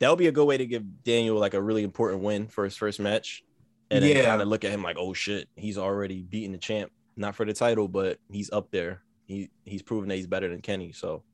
That 0.00 0.10
would 0.10 0.18
be 0.18 0.28
a 0.28 0.32
good 0.32 0.44
way 0.46 0.56
to 0.56 0.66
give 0.66 0.84
Daniel 1.04 1.36
like 1.38 1.54
a 1.54 1.62
really 1.62 1.82
important 1.82 2.22
win 2.22 2.46
for 2.48 2.64
his 2.64 2.76
first 2.76 3.00
match, 3.00 3.42
and 3.90 4.02
then 4.04 4.16
Yeah. 4.16 4.24
kind 4.24 4.42
of 4.42 4.48
look 4.48 4.64
at 4.64 4.70
him 4.70 4.82
like, 4.82 4.96
oh 4.98 5.12
shit, 5.12 5.48
he's 5.56 5.76
already 5.78 6.22
beaten 6.22 6.52
the 6.52 6.58
champ, 6.58 6.90
not 7.16 7.34
for 7.34 7.44
the 7.44 7.52
title, 7.52 7.88
but 7.88 8.18
he's 8.30 8.50
up 8.50 8.70
there. 8.70 9.02
He 9.26 9.50
he's 9.64 9.82
proven 9.82 10.08
that 10.08 10.14
he's 10.16 10.26
better 10.26 10.48
than 10.48 10.60
Kenny. 10.62 10.92
So 10.92 11.24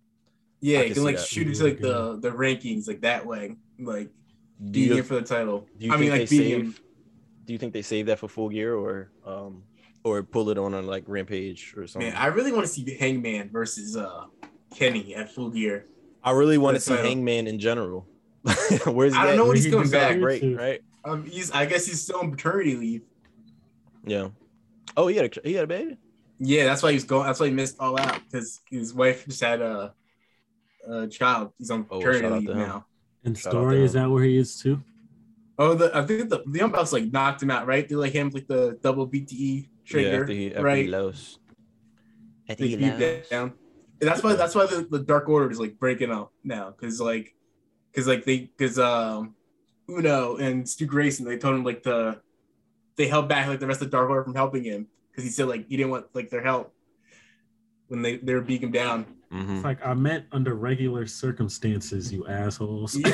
Yeah, 0.60 0.82
you 0.82 0.94
can 0.94 1.04
like 1.04 1.16
that. 1.16 1.26
shoot 1.26 1.46
into 1.46 1.62
like 1.64 1.78
the 1.80 2.18
the 2.20 2.30
rankings 2.30 2.88
like 2.88 3.02
that 3.02 3.24
way, 3.26 3.56
like 3.78 4.08
do 4.62 4.70
beating 4.70 4.88
you, 4.90 4.96
him 4.98 5.04
for 5.04 5.14
the 5.16 5.22
title. 5.22 5.66
do 5.78 5.86
you 5.86 5.92
I 5.92 5.96
mean, 5.96 6.10
like 6.10 6.28
they 6.28 6.38
beating 6.38 6.60
him. 6.60 6.72
save? 6.72 6.80
Do 7.44 7.52
you 7.52 7.58
think 7.58 7.72
they 7.72 7.82
save 7.82 8.06
that 8.06 8.18
for 8.18 8.28
full 8.28 8.48
gear 8.48 8.74
or 8.74 9.10
um 9.26 9.62
or 10.02 10.22
pull 10.22 10.50
it 10.50 10.58
on 10.58 10.74
a 10.74 10.82
like 10.82 11.04
Rampage 11.06 11.74
or 11.76 11.86
something? 11.86 12.10
Man, 12.10 12.18
I 12.20 12.26
really 12.26 12.52
want 12.52 12.66
to 12.66 12.72
see 12.72 12.96
Hangman 12.96 13.50
versus 13.50 13.96
uh 13.96 14.24
Kenny 14.74 15.14
at 15.14 15.30
Full 15.32 15.50
Gear. 15.50 15.86
I 16.22 16.30
really 16.32 16.58
want 16.58 16.74
to 16.76 16.80
see 16.80 16.90
title. 16.94 17.06
Hangman 17.06 17.46
in 17.46 17.58
general. 17.58 18.06
Where's 18.86 19.14
he 19.14 19.18
I 19.18 19.24
don't 19.24 19.32
at? 19.32 19.36
know 19.36 19.46
when 19.46 19.56
he's 19.56 19.64
he 19.64 19.70
coming 19.70 19.90
back. 19.90 20.18
break, 20.20 20.40
to. 20.42 20.56
right? 20.56 20.80
Um, 21.04 21.24
he's 21.26 21.50
I 21.50 21.66
guess 21.66 21.86
he's 21.86 22.00
still 22.02 22.18
on 22.20 22.30
paternity 22.30 22.76
leave. 22.76 23.02
Yeah. 24.06 24.28
Oh, 24.96 25.06
he 25.06 25.16
had 25.16 25.36
a 25.36 25.48
he 25.48 25.54
had 25.54 25.64
a 25.64 25.66
baby. 25.66 25.96
Yeah, 26.38 26.64
that's 26.64 26.82
why 26.82 26.92
he's 26.92 27.04
going. 27.04 27.26
That's 27.26 27.40
why 27.40 27.46
he 27.46 27.52
missed 27.52 27.76
all 27.78 27.98
out 27.98 28.20
because 28.24 28.60
his 28.70 28.92
wife 28.92 29.24
just 29.26 29.40
had 29.42 29.60
a, 29.60 29.94
a 30.88 31.06
child. 31.06 31.52
He's 31.58 31.70
on 31.70 31.86
Oh, 31.90 31.98
paternity 31.98 32.22
shout 32.22 32.32
out 32.32 32.38
leave 32.40 32.56
now. 32.56 32.86
And 33.24 33.38
Shout 33.38 33.52
story 33.52 33.82
is 33.82 33.92
that 33.94 34.10
where 34.10 34.24
he 34.24 34.36
is 34.36 34.58
too? 34.58 34.82
Oh, 35.58 35.74
the 35.74 35.96
I 35.96 36.04
think 36.04 36.28
the 36.30 36.42
the 36.46 36.62
umpires 36.62 36.92
like 36.92 37.12
knocked 37.12 37.42
him 37.42 37.50
out, 37.50 37.66
right? 37.66 37.88
They 37.88 37.94
like 37.94 38.12
him 38.12 38.30
like 38.30 38.46
the 38.48 38.78
double 38.82 39.06
BTE 39.06 39.68
Yeah, 39.86 39.86
trigger, 39.86 40.22
after 40.22 40.32
he, 40.32 40.48
after 40.48 40.62
right? 40.62 40.84
he 40.84 40.90
lost. 40.90 41.38
After 42.48 42.64
They 42.64 42.70
he 42.70 42.76
beat 42.76 42.98
lost. 42.98 43.30
down. 43.30 43.52
And 44.00 44.10
that's 44.10 44.22
why 44.22 44.34
that's 44.34 44.54
why 44.54 44.66
the, 44.66 44.86
the 44.90 44.98
Dark 44.98 45.28
Order 45.28 45.50
is 45.50 45.60
like 45.60 45.78
breaking 45.78 46.10
up 46.10 46.32
now, 46.42 46.70
because 46.70 47.00
like, 47.00 47.34
because 47.92 48.08
like 48.08 48.24
they 48.24 48.50
because 48.56 48.78
um 48.78 49.36
Uno 49.88 50.36
and 50.36 50.68
Stu 50.68 50.86
Grayson 50.86 51.24
they 51.24 51.38
told 51.38 51.54
him 51.54 51.64
like 51.64 51.82
the 51.84 52.20
they 52.96 53.06
held 53.06 53.28
back 53.28 53.46
like 53.46 53.60
the 53.60 53.66
rest 53.66 53.80
of 53.80 53.90
the 53.90 53.96
Dark 53.96 54.10
Order 54.10 54.24
from 54.24 54.34
helping 54.34 54.64
him 54.64 54.88
because 55.10 55.24
he 55.24 55.30
said 55.30 55.46
like 55.46 55.66
he 55.68 55.76
didn't 55.76 55.90
want 55.90 56.06
like 56.14 56.30
their 56.30 56.42
help 56.42 56.74
when 57.88 58.02
they 58.02 58.16
they 58.16 58.34
were 58.34 58.40
beating 58.40 58.68
him 58.68 58.72
down. 58.72 59.06
Mhm. 59.32 59.56
It's 59.56 59.64
like 59.64 59.84
I 59.84 59.94
meant 59.94 60.26
under 60.32 60.54
regular 60.54 61.06
circumstances, 61.06 62.12
you 62.12 62.26
assholes. 62.26 62.96
Yeah, 62.96 63.08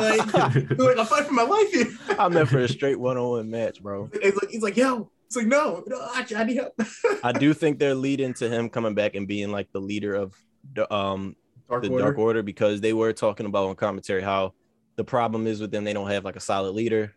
like, 0.00 0.34
like 0.78 0.98
I 0.98 1.04
fight 1.04 1.26
for 1.26 1.32
my 1.32 1.42
life 1.42 1.70
here. 1.72 1.86
I'm 2.18 2.32
there 2.32 2.46
for 2.46 2.58
a 2.58 2.68
straight 2.68 2.98
one-on-one 2.98 3.50
match, 3.50 3.82
bro. 3.82 4.10
It's 4.12 4.36
like 4.40 4.50
he's 4.50 4.62
like 4.62 4.76
yo, 4.76 5.10
it's 5.26 5.36
like 5.36 5.46
no, 5.46 5.82
no, 5.86 5.96
I, 5.98 6.26
I 6.36 6.44
need 6.44 6.56
help. 6.56 6.74
I 7.22 7.32
do 7.32 7.54
think 7.54 7.78
they're 7.78 7.94
leading 7.94 8.34
to 8.34 8.48
him 8.48 8.68
coming 8.68 8.94
back 8.94 9.14
and 9.14 9.26
being 9.26 9.50
like 9.50 9.68
the 9.72 9.80
leader 9.80 10.14
of 10.14 10.34
the 10.74 10.92
um 10.92 11.36
Dark 11.68 11.82
the 11.82 11.90
Order. 11.90 12.04
Dark 12.04 12.18
Order 12.18 12.42
because 12.42 12.80
they 12.80 12.92
were 12.92 13.12
talking 13.12 13.46
about 13.46 13.66
on 13.68 13.76
commentary 13.76 14.22
how 14.22 14.52
the 14.96 15.04
problem 15.04 15.46
is 15.46 15.60
with 15.60 15.70
them 15.70 15.84
they 15.84 15.92
don't 15.92 16.10
have 16.10 16.24
like 16.24 16.36
a 16.36 16.40
solid 16.40 16.72
leader. 16.72 17.14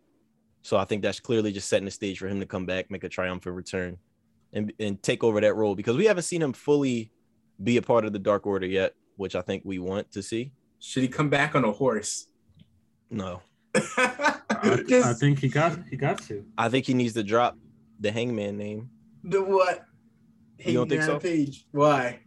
So 0.62 0.78
I 0.78 0.86
think 0.86 1.02
that's 1.02 1.20
clearly 1.20 1.52
just 1.52 1.70
setting 1.70 1.86
the 1.86 1.92
stage 1.92 2.20
for 2.20 2.28
him 2.28 2.40
to 2.40 2.46
come 2.46 2.66
back, 2.66 2.90
make 2.90 3.04
a 3.04 3.10
triumphant 3.10 3.56
return, 3.56 3.98
and 4.54 4.74
and 4.80 5.02
take 5.02 5.24
over 5.24 5.42
that 5.42 5.56
role 5.56 5.76
because 5.76 5.96
we 5.98 6.06
haven't 6.06 6.24
seen 6.24 6.42
him 6.42 6.54
fully 6.54 7.12
be 7.62 7.78
a 7.78 7.82
part 7.82 8.06
of 8.06 8.14
the 8.14 8.20
Dark 8.20 8.46
Order 8.46 8.66
yet, 8.68 8.94
which 9.16 9.36
I 9.36 9.42
think 9.42 9.64
we 9.66 9.80
want 9.80 10.12
to 10.12 10.22
see. 10.22 10.52
Should 10.80 11.04
he 11.04 11.10
come 11.10 11.30
back 11.30 11.56
on 11.56 11.64
a 11.66 11.72
horse? 11.72 12.28
No, 13.10 13.42
I 13.76 14.84
Just 14.88 15.20
think 15.20 15.40
he 15.40 15.48
got 15.48 15.78
he 15.90 15.96
got 15.98 16.22
to. 16.24 16.46
I 16.58 16.70
think 16.70 16.86
he 16.86 16.94
needs 16.94 17.14
to 17.14 17.24
drop 17.24 17.58
the 18.00 18.12
Hangman 18.12 18.58
name. 18.58 18.90
the 19.24 19.42
what? 19.42 19.86
You 20.60 20.74
don't 20.74 20.90
think 20.90 21.02
Hangman 21.02 21.22
so? 21.22 21.28
Page. 21.28 21.66
Why? 21.72 22.20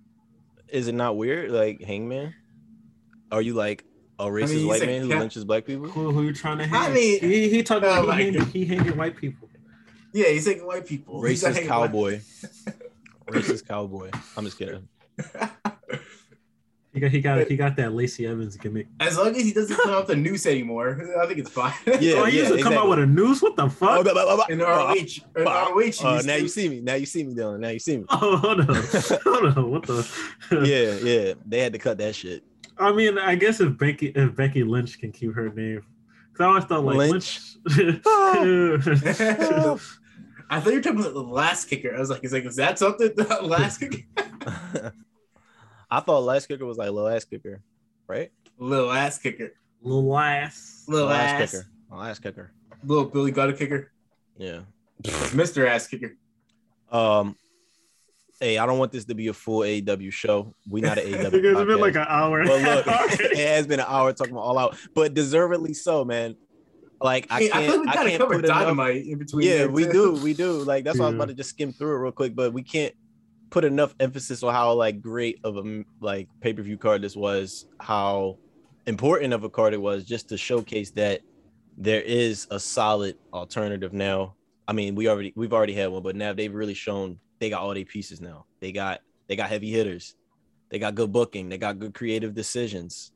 Is 0.68 0.88
it 0.88 0.94
not 0.94 1.16
weird? 1.16 1.50
Like 1.50 1.82
Hangman? 1.82 2.34
Are 3.30 3.42
you 3.42 3.54
like 3.54 3.84
a 4.18 4.24
racist 4.24 4.48
he's 4.50 4.64
white 4.64 4.82
a 4.82 4.86
man 4.86 5.02
who 5.02 5.08
cat- 5.08 5.20
lynches 5.20 5.44
black 5.44 5.64
people? 5.66 5.88
Who, 5.88 6.10
who 6.12 6.22
you 6.22 6.32
trying 6.32 6.58
to 6.58 6.66
hang? 6.66 6.90
I 6.90 6.94
mean- 6.94 7.20
he, 7.20 7.48
he 7.50 7.62
talking 7.62 7.88
Oh 7.88 7.92
uh, 7.92 7.94
about 8.04 8.08
my 8.08 8.16
he 8.16 8.24
hanging, 8.24 8.38
God. 8.40 8.48
he 8.48 8.64
hanging 8.64 8.96
white 8.96 9.16
people. 9.16 9.48
Yeah, 10.12 10.28
he's 10.28 10.44
taking 10.46 10.66
white 10.66 10.86
people. 10.86 11.20
Racist 11.22 11.66
cowboy. 11.66 12.20
Racist 13.28 13.68
cowboy. 13.68 14.10
I'm 14.36 14.44
just 14.44 14.58
kidding. 14.58 14.88
Black- 15.32 15.56
He 16.92 16.98
got 16.98 17.10
he 17.12 17.20
got 17.20 17.46
he 17.46 17.56
got 17.56 17.76
that 17.76 17.92
Lacey 17.92 18.26
Evans 18.26 18.56
gimmick. 18.56 18.88
As 18.98 19.16
long 19.16 19.28
as 19.28 19.44
he 19.44 19.52
doesn't 19.52 19.76
come 19.76 19.90
off 19.94 20.08
the 20.08 20.16
noose 20.16 20.44
anymore, 20.44 21.00
I 21.22 21.26
think 21.26 21.38
it's 21.38 21.48
fine. 21.50 21.72
Yeah, 22.00 22.14
oh, 22.16 22.24
he 22.24 22.38
used 22.38 22.52
to 22.52 22.60
come 22.60 22.72
out 22.72 22.88
with 22.88 22.98
a 22.98 23.06
noose. 23.06 23.40
What 23.40 23.54
the 23.54 23.70
fuck? 23.70 24.04
In 24.50 24.58
ROH, 24.58 24.96
in 25.36 25.44
ROH, 25.44 25.92
uh, 26.04 26.22
now 26.26 26.34
to- 26.34 26.42
you 26.42 26.48
see 26.48 26.68
me. 26.68 26.80
Now 26.80 26.94
you 26.94 27.06
see 27.06 27.22
me, 27.22 27.32
Dylan. 27.34 27.60
Now 27.60 27.68
you 27.68 27.78
see 27.78 27.98
me. 27.98 28.04
Oh, 28.10 28.36
hold 28.38 28.60
on, 28.60 28.66
hold 28.74 29.56
on. 29.58 29.70
What 29.70 29.86
the? 29.86 30.08
Yeah, 30.50 30.94
yeah. 31.08 31.34
They 31.46 31.60
had 31.60 31.72
to 31.74 31.78
cut 31.78 31.96
that 31.98 32.14
shit. 32.16 32.42
I 32.76 32.90
mean, 32.92 33.18
I 33.18 33.36
guess 33.36 33.60
if 33.60 33.78
Becky 33.78 34.08
if 34.08 34.34
Becky 34.34 34.64
Lynch 34.64 34.98
can 34.98 35.12
keep 35.12 35.32
her 35.34 35.48
name, 35.48 35.82
because 36.32 36.44
I 36.44 36.48
always 36.48 36.64
thought 36.64 36.84
like 36.84 36.96
Lynch. 36.96 37.40
Lynch. 37.76 38.02
I 40.52 40.58
thought 40.58 40.70
you 40.70 40.76
were 40.76 40.82
talking 40.82 40.98
about 41.00 41.14
the 41.14 41.22
last 41.22 41.66
kicker. 41.66 41.94
I 41.94 42.00
was 42.00 42.10
like, 42.10 42.24
is 42.24 42.32
like, 42.32 42.44
is 42.46 42.56
that 42.56 42.78
something? 42.80 43.12
The 43.14 43.38
last 43.42 43.78
kicker, 43.78 44.92
I 45.90 46.00
thought 46.00 46.20
last 46.22 46.46
kicker 46.46 46.64
was 46.66 46.78
like 46.78 46.90
little 46.90 47.08
ass 47.08 47.24
kicker, 47.24 47.60
right? 48.06 48.30
little 48.58 48.90
ass 48.92 49.18
kicker, 49.18 49.52
Little 49.82 50.16
ass. 50.18 50.84
little 50.86 51.08
last 51.08 51.42
ass, 51.42 51.50
kicker. 51.52 51.66
Last 51.90 52.22
kicker. 52.22 52.52
little 52.84 53.06
Billy 53.06 53.30
Gutter 53.32 53.54
kicker, 53.54 53.90
Yeah. 54.36 54.60
Mister 55.34 55.66
Ass 55.66 55.86
kicker. 55.86 56.14
Um. 56.92 57.36
Hey, 58.38 58.56
I 58.58 58.64
don't 58.66 58.78
want 58.78 58.90
this 58.92 59.04
to 59.06 59.14
be 59.14 59.28
a 59.28 59.34
full 59.34 59.64
AW 59.64 60.10
show. 60.10 60.54
We 60.68 60.80
not 60.80 60.98
an 60.98 61.14
AW. 61.26 61.30
Because 61.30 61.58
it's 61.58 61.66
been 61.66 61.80
like 61.80 61.94
an 61.96 62.06
hour. 62.08 62.42
But 62.44 62.62
look, 62.62 62.86
it 63.20 63.36
has 63.38 63.66
been 63.66 63.80
an 63.80 63.86
hour 63.88 64.12
talking 64.12 64.32
about 64.32 64.42
all 64.42 64.58
out, 64.58 64.76
but 64.94 65.12
deservedly 65.14 65.72
so, 65.74 66.04
man. 66.04 66.36
Like 67.02 67.26
I 67.30 67.36
I, 67.36 67.40
mean, 67.40 67.50
I 67.50 67.52
can't, 67.52 67.64
feel 67.72 67.76
like 67.76 67.84
we 67.86 67.88
I 67.90 67.94
kind 67.94 68.06
of 68.06 68.10
can't 68.10 68.20
covered 68.20 68.34
put 68.36 68.44
enough. 68.44 68.58
dynamite 68.62 69.06
in 69.06 69.18
between. 69.18 69.46
Yeah, 69.48 69.66
we 69.66 69.84
too. 69.84 69.92
do, 69.92 70.12
we 70.22 70.34
do. 70.34 70.52
Like 70.64 70.84
that's 70.84 70.98
why 70.98 71.06
I 71.06 71.08
was 71.08 71.14
about 71.16 71.28
to 71.28 71.34
just 71.34 71.50
skim 71.50 71.72
through 71.72 71.96
it 71.96 71.98
real 71.98 72.12
quick, 72.12 72.34
but 72.34 72.52
we 72.52 72.62
can't 72.62 72.94
put 73.50 73.64
enough 73.64 73.94
emphasis 74.00 74.42
on 74.42 74.52
how 74.54 74.72
like 74.72 75.00
great 75.00 75.38
of 75.44 75.56
a 75.56 75.84
like 76.00 76.28
pay 76.40 76.52
per 76.52 76.62
view 76.62 76.78
card 76.78 77.02
this 77.02 77.16
was, 77.16 77.66
how 77.80 78.38
important 78.86 79.32
of 79.32 79.44
a 79.44 79.50
card 79.50 79.74
it 79.74 79.80
was, 79.80 80.04
just 80.04 80.28
to 80.28 80.36
showcase 80.36 80.90
that 80.92 81.20
there 81.76 82.00
is 82.02 82.46
a 82.50 82.58
solid 82.60 83.16
alternative 83.32 83.92
now. 83.92 84.34
I 84.68 84.72
mean, 84.72 84.94
we 84.94 85.08
already 85.08 85.32
we've 85.36 85.52
already 85.52 85.74
had 85.74 85.88
one, 85.90 86.02
but 86.02 86.16
now 86.16 86.32
they've 86.32 86.54
really 86.54 86.74
shown 86.74 87.18
they 87.40 87.50
got 87.50 87.60
all 87.62 87.74
their 87.74 87.84
pieces 87.84 88.20
now. 88.20 88.46
They 88.60 88.72
got 88.72 89.00
they 89.26 89.36
got 89.36 89.48
heavy 89.48 89.70
hitters, 89.70 90.14
they 90.68 90.78
got 90.78 90.94
good 90.94 91.12
booking, 91.12 91.48
they 91.48 91.58
got 91.58 91.78
good 91.78 91.94
creative 91.94 92.34
decisions. 92.34 93.12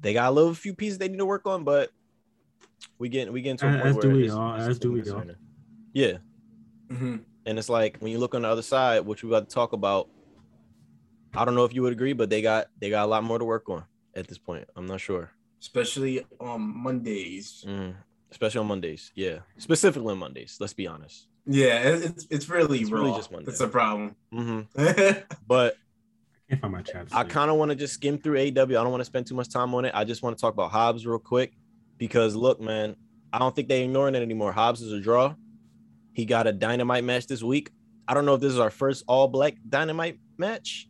They 0.00 0.12
got 0.12 0.28
a 0.28 0.30
little 0.32 0.54
few 0.54 0.74
pieces 0.74 0.98
they 0.98 1.08
need 1.08 1.18
to 1.18 1.26
work 1.26 1.46
on, 1.46 1.64
but 1.64 1.90
we 2.98 3.08
get 3.08 3.32
we 3.32 3.42
get 3.42 3.50
into 3.52 3.66
a 3.68 3.70
point 3.72 3.86
as 3.86 3.94
where 3.94 4.02
do 4.02 4.10
we 4.10 4.24
it's- 4.24 4.36
all, 4.36 4.54
as 4.54 4.78
do 4.78 4.92
we 4.92 5.00
all. 5.00 5.04
concerning. 5.04 5.36
Yeah, 5.92 6.18
Mhm. 6.88 7.20
And 7.48 7.58
it's 7.58 7.70
like 7.70 7.96
when 8.00 8.12
you 8.12 8.18
look 8.18 8.34
on 8.34 8.42
the 8.42 8.48
other 8.48 8.62
side, 8.62 9.06
which 9.06 9.24
we're 9.24 9.30
about 9.30 9.48
to 9.48 9.54
talk 9.54 9.72
about, 9.72 10.08
I 11.34 11.46
don't 11.46 11.54
know 11.54 11.64
if 11.64 11.74
you 11.74 11.80
would 11.82 11.94
agree, 11.94 12.12
but 12.12 12.28
they 12.28 12.42
got 12.42 12.66
they 12.78 12.90
got 12.90 13.04
a 13.06 13.08
lot 13.08 13.24
more 13.24 13.38
to 13.38 13.44
work 13.44 13.68
on 13.70 13.84
at 14.14 14.28
this 14.28 14.36
point. 14.36 14.68
I'm 14.76 14.86
not 14.86 15.00
sure, 15.00 15.30
especially 15.62 16.26
on 16.38 16.60
Mondays. 16.60 17.64
Mm, 17.66 17.94
especially 18.30 18.60
on 18.60 18.66
Mondays. 18.66 19.12
Yeah, 19.14 19.38
specifically 19.56 20.12
on 20.12 20.18
Mondays. 20.18 20.58
Let's 20.60 20.74
be 20.74 20.86
honest. 20.86 21.26
Yeah, 21.46 21.78
it's 21.84 22.26
it's 22.30 22.48
really 22.50 22.80
It's 22.80 22.90
raw. 22.90 23.00
really 23.00 23.16
just 23.16 23.32
Monday. 23.32 23.46
That's 23.46 23.60
a 23.60 23.68
problem. 23.68 24.14
hmm 24.30 24.60
yeah, 24.76 25.20
But 25.46 25.76
can't 26.50 26.60
find 26.60 26.72
my 26.74 26.82
chat. 26.82 27.08
I 27.12 27.24
kind 27.24 27.50
of 27.50 27.56
want 27.56 27.70
to 27.70 27.74
just 27.74 27.94
skim 27.94 28.18
through 28.18 28.38
AW. 28.38 28.44
I 28.62 28.66
don't 28.66 28.90
want 28.90 29.00
to 29.00 29.06
spend 29.06 29.26
too 29.26 29.34
much 29.34 29.48
time 29.48 29.74
on 29.74 29.86
it. 29.86 29.92
I 29.94 30.04
just 30.04 30.22
want 30.22 30.36
to 30.36 30.40
talk 30.40 30.52
about 30.52 30.70
Hobbs 30.70 31.06
real 31.06 31.18
quick 31.18 31.54
because 31.96 32.34
look, 32.34 32.60
man, 32.60 32.94
I 33.32 33.38
don't 33.38 33.54
think 33.56 33.68
they're 33.68 33.84
ignoring 33.84 34.14
it 34.14 34.22
anymore. 34.22 34.52
Hobbs 34.52 34.82
is 34.82 34.92
a 34.92 35.00
draw. 35.00 35.34
He 36.18 36.24
got 36.24 36.48
a 36.48 36.52
dynamite 36.52 37.04
match 37.04 37.28
this 37.28 37.44
week. 37.44 37.70
I 38.08 38.12
don't 38.12 38.26
know 38.26 38.34
if 38.34 38.40
this 38.40 38.52
is 38.52 38.58
our 38.58 38.70
first 38.70 39.04
all 39.06 39.28
black 39.28 39.54
dynamite 39.68 40.18
match, 40.36 40.88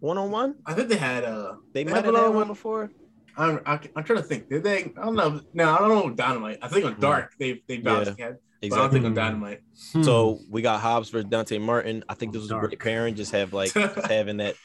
one 0.00 0.18
on 0.18 0.30
one. 0.30 0.56
I 0.66 0.74
think 0.74 0.90
they 0.90 0.98
had 0.98 1.24
uh 1.24 1.54
They 1.72 1.82
They 1.82 1.90
might 1.90 1.96
have 1.96 2.04
have 2.04 2.04
had 2.04 2.14
another 2.14 2.28
one 2.28 2.36
one. 2.40 2.48
before. 2.48 2.90
I'm, 3.38 3.60
I, 3.64 3.80
I'm 3.96 4.04
trying 4.04 4.18
to 4.18 4.22
think. 4.22 4.50
Did 4.50 4.64
they? 4.64 4.92
I 5.00 5.04
don't 5.06 5.14
know. 5.14 5.40
No, 5.54 5.74
I 5.74 5.78
don't 5.78 5.88
know. 5.88 6.10
Dynamite. 6.14 6.58
I 6.60 6.68
think 6.68 6.84
on 6.84 7.00
Dark 7.00 7.32
they 7.38 7.62
they 7.66 7.78
bounced 7.78 8.12
Yeah, 8.18 8.26
head, 8.26 8.36
but 8.68 8.72
I 8.74 8.76
don't 8.76 8.90
think 8.90 9.04
on 9.06 9.12
Hmm. 9.12 9.16
Dynamite. 9.16 9.60
So 9.72 10.40
we 10.50 10.60
got 10.60 10.80
Hobbs 10.82 11.08
versus 11.08 11.30
Dante 11.30 11.56
Martin. 11.56 12.04
I 12.06 12.12
think 12.12 12.34
this 12.34 12.42
was 12.42 12.50
a 12.50 12.58
great 12.58 12.78
pairing. 12.78 13.14
Just 13.14 13.32
have 13.32 13.54
like 13.54 13.72
just 13.72 14.06
having 14.10 14.36
that 14.38 14.56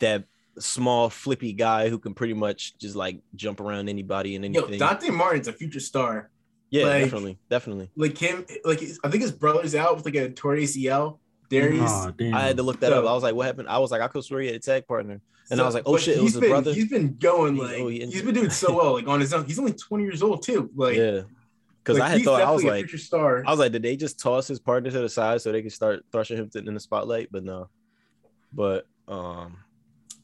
that 0.00 0.24
small 0.58 1.08
flippy 1.08 1.52
guy 1.52 1.88
who 1.88 2.00
can 2.00 2.14
pretty 2.14 2.34
much 2.34 2.76
just 2.78 2.96
like 2.96 3.20
jump 3.36 3.60
around 3.60 3.88
anybody 3.88 4.34
and 4.34 4.44
Yo, 4.52 4.62
anything. 4.62 4.80
Dante 4.80 5.10
Martin's 5.10 5.46
a 5.46 5.52
future 5.52 5.78
star. 5.78 6.30
Yeah, 6.70 6.86
like- 6.86 7.04
definitely, 7.04 7.38
definitely. 7.48 7.90
Like 7.96 8.18
him, 8.18 8.44
like 8.64 8.82
I 9.04 9.08
think 9.08 9.22
his 9.22 9.32
brother's 9.32 9.74
out 9.74 9.96
with 9.96 10.04
like 10.04 10.14
a 10.14 10.30
torn 10.30 10.58
ACL. 10.58 11.18
Darius. 11.48 11.90
Aw, 11.90 12.10
damn. 12.10 12.34
I 12.34 12.40
had 12.40 12.56
to 12.56 12.62
look 12.62 12.80
that 12.80 12.92
up. 12.92 13.06
I 13.06 13.12
was 13.12 13.22
like, 13.22 13.34
what 13.34 13.46
happened? 13.46 13.68
I 13.68 13.78
was 13.78 13.90
like, 13.90 14.00
I 14.00 14.08
could 14.08 14.24
swear 14.24 14.40
he 14.40 14.48
had 14.48 14.56
a 14.56 14.60
tag 14.60 14.86
partner. 14.86 15.20
And 15.50 15.60
I 15.60 15.64
was 15.64 15.74
like, 15.74 15.84
oh 15.86 15.96
shit, 15.96 16.16
it 16.16 16.22
was 16.22 16.32
his 16.32 16.40
been, 16.40 16.50
brother. 16.50 16.72
He's 16.72 16.90
been 16.90 17.16
going 17.16 17.56
like 17.56 17.78
oh, 17.78 17.88
he 17.88 18.00
he's 18.00 18.22
been 18.22 18.34
doing 18.34 18.50
so 18.50 18.74
well 18.74 18.94
like 18.94 19.06
on 19.06 19.20
his 19.20 19.32
own. 19.32 19.44
He's 19.44 19.58
only 19.58 19.72
20 19.72 20.04
years 20.04 20.22
old 20.22 20.42
too. 20.42 20.70
Like 20.74 20.96
yeah. 20.96 21.22
Because 21.82 22.00
like, 22.00 22.10
I 22.10 22.12
had 22.14 22.22
thought 22.22 22.42
I 22.42 22.50
was 22.50 22.64
like, 22.64 22.88
star. 22.88 23.44
I 23.46 23.50
was 23.50 23.60
like, 23.60 23.70
did 23.70 23.82
they 23.82 23.96
just 23.96 24.18
toss 24.18 24.48
his 24.48 24.58
partner 24.58 24.90
to 24.90 24.98
the 24.98 25.08
side 25.08 25.40
so 25.40 25.52
they 25.52 25.62
could 25.62 25.72
start 25.72 26.04
thrashing 26.10 26.36
him 26.36 26.50
in 26.54 26.74
the 26.74 26.80
spotlight? 26.80 27.28
But 27.30 27.44
no. 27.44 27.68
But 28.52 28.88
um 29.06 29.58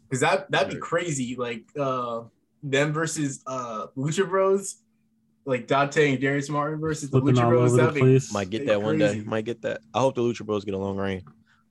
Because 0.08 0.20
that 0.20 0.50
that'd 0.50 0.70
be 0.70 0.80
crazy. 0.80 1.36
Like 1.36 1.66
uh 1.78 2.22
them 2.64 2.92
versus 2.92 3.42
uh 3.46 3.86
Lucha 3.96 4.28
Bros, 4.28 4.76
like 5.44 5.66
Dante 5.66 6.12
and 6.12 6.20
Darius 6.20 6.48
Martin 6.48 6.80
versus 6.80 7.10
the 7.10 7.20
flipping 7.20 7.40
Lucha 7.40 7.44
all 7.44 7.50
Bros. 7.50 7.72
the 7.72 7.82
That'd 7.82 7.94
be 7.94 8.20
might 8.32 8.50
get 8.50 8.66
They're 8.66 8.78
that 8.78 8.82
one 8.82 8.98
day. 8.98 9.20
Might 9.24 9.44
get 9.44 9.62
that. 9.62 9.80
I 9.92 10.00
hope 10.00 10.14
the 10.14 10.22
Lucha 10.22 10.44
Bros 10.46 10.64
get 10.64 10.74
a 10.74 10.78
long 10.78 10.96
reign. 10.96 11.22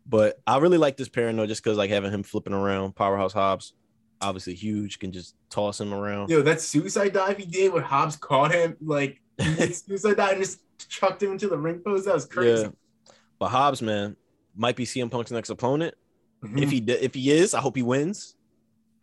But 0.05 0.41
I 0.45 0.57
really 0.57 0.78
like 0.78 0.97
this 0.97 1.07
pairing 1.09 1.38
though, 1.38 1.47
just 1.47 1.63
because 1.63 1.78
like 1.78 1.89
having 1.89 2.11
him 2.11 2.24
flipping 2.24 2.53
around, 2.53 2.95
Powerhouse 2.95 3.34
Hobbs, 3.34 3.74
obviously 4.19 4.55
huge, 4.55 4.99
can 4.99 5.11
just 5.11 5.36
toss 5.49 5.80
him 5.80 5.93
around. 5.93 6.30
Yo, 6.30 6.41
that 6.41 6.59
suicide 6.61 7.13
dive 7.13 7.38
he 7.38 7.45
did 7.45 7.72
when 7.72 7.84
Hobbs 7.84 8.17
caught 8.17 8.53
him, 8.53 8.76
like 8.82 9.22
he 9.38 9.55
did 9.55 9.76
suicide 9.76 10.17
dive 10.17 10.34
and 10.34 10.43
just 10.43 10.59
chucked 10.89 11.24
him 11.24 11.32
into 11.32 11.47
the 11.47 11.57
ring 11.57 11.80
post. 11.80 12.05
That 12.05 12.15
was 12.15 12.26
crazy. 12.26 12.63
Yeah. 12.63 12.69
But 13.39 13.49
Hobbs, 13.49 13.82
man, 13.82 14.15
might 14.55 14.76
be 14.76 14.86
CM 14.86 15.09
Punk's 15.09 15.32
next 15.32 15.49
opponent. 15.49 15.95
Mhm. 16.43 16.61
If 16.61 16.72
he 16.72 16.78
if 16.80 17.13
he 17.13 17.32
is, 17.32 17.53
I 17.53 17.61
hope 17.61 17.76
he 17.76 17.84
wins. 17.84 18.36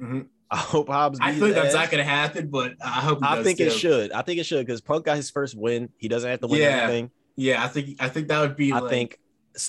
Mhm. 0.01 0.27
I 0.51 0.57
hope 0.57 0.89
Hobbs. 0.89 1.19
I 1.21 1.33
like 1.33 1.55
that's 1.55 1.69
ass. 1.69 1.75
not 1.75 1.91
gonna 1.91 2.05
happen, 2.05 2.49
but 2.49 2.73
I 2.83 3.01
hope. 3.01 3.19
He 3.21 3.27
I 3.27 3.43
think 3.43 3.61
it 3.61 3.71
should. 3.73 4.13
I 4.13 4.23
think 4.23 4.41
it 4.41 4.45
should 4.45 4.65
because 4.67 4.81
Punk 4.81 5.05
got 5.05 5.17
his 5.17 5.31
first 5.31 5.55
win. 5.57 5.91
He 5.99 6.09
doesn't 6.09 6.29
have 6.31 6.41
to 6.41 6.47
win 6.47 6.61
Yeah. 6.63 6.69
everything. 6.83 7.11
Yeah, 7.37 7.63
I 7.65 7.69
think 7.69 7.97
I 8.03 8.09
think 8.09 8.29
that 8.29 8.41
would 8.41 8.57
be. 8.57 8.73
I 8.73 8.79
like, 8.79 8.91
think 8.91 9.19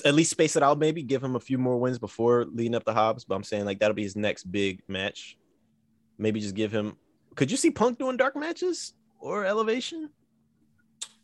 at 0.04 0.14
least 0.14 0.30
space 0.30 0.56
it 0.56 0.62
out, 0.62 0.78
maybe 0.78 1.02
give 1.02 1.22
him 1.22 1.36
a 1.36 1.40
few 1.40 1.58
more 1.58 1.76
wins 1.78 1.98
before 1.98 2.44
leading 2.46 2.74
up 2.74 2.84
to 2.84 2.92
Hobbs. 2.94 3.24
But 3.24 3.34
I'm 3.34 3.44
saying 3.44 3.64
like 3.66 3.78
that'll 3.80 3.94
be 3.94 4.02
his 4.04 4.16
next 4.16 4.44
big 4.50 4.82
match. 4.88 5.36
Maybe 6.18 6.40
just 6.40 6.54
give 6.54 6.72
him. 6.72 6.96
Could 7.34 7.50
you 7.50 7.56
see 7.56 7.70
Punk 7.70 7.98
doing 7.98 8.16
dark 8.16 8.34
matches 8.36 8.94
or 9.18 9.44
elevation? 9.44 10.10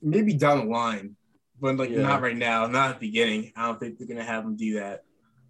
maybe 0.02 0.34
down 0.34 0.59
the 0.59 0.64
line, 0.72 1.16
but 1.61 1.76
like 1.76 1.90
Yeah. 1.90 2.02
not 2.02 2.20
right 2.22 2.36
now, 2.36 2.66
not 2.66 2.90
at 2.90 3.00
the 3.00 3.07
beginning. 3.09 3.52
I 3.57 3.66
don't 3.66 3.80
think 3.80 3.98
they're 3.98 4.07
gonna 4.07 4.22
have 4.22 4.44
him 4.44 4.54
do 4.57 4.74
that. 4.74 5.02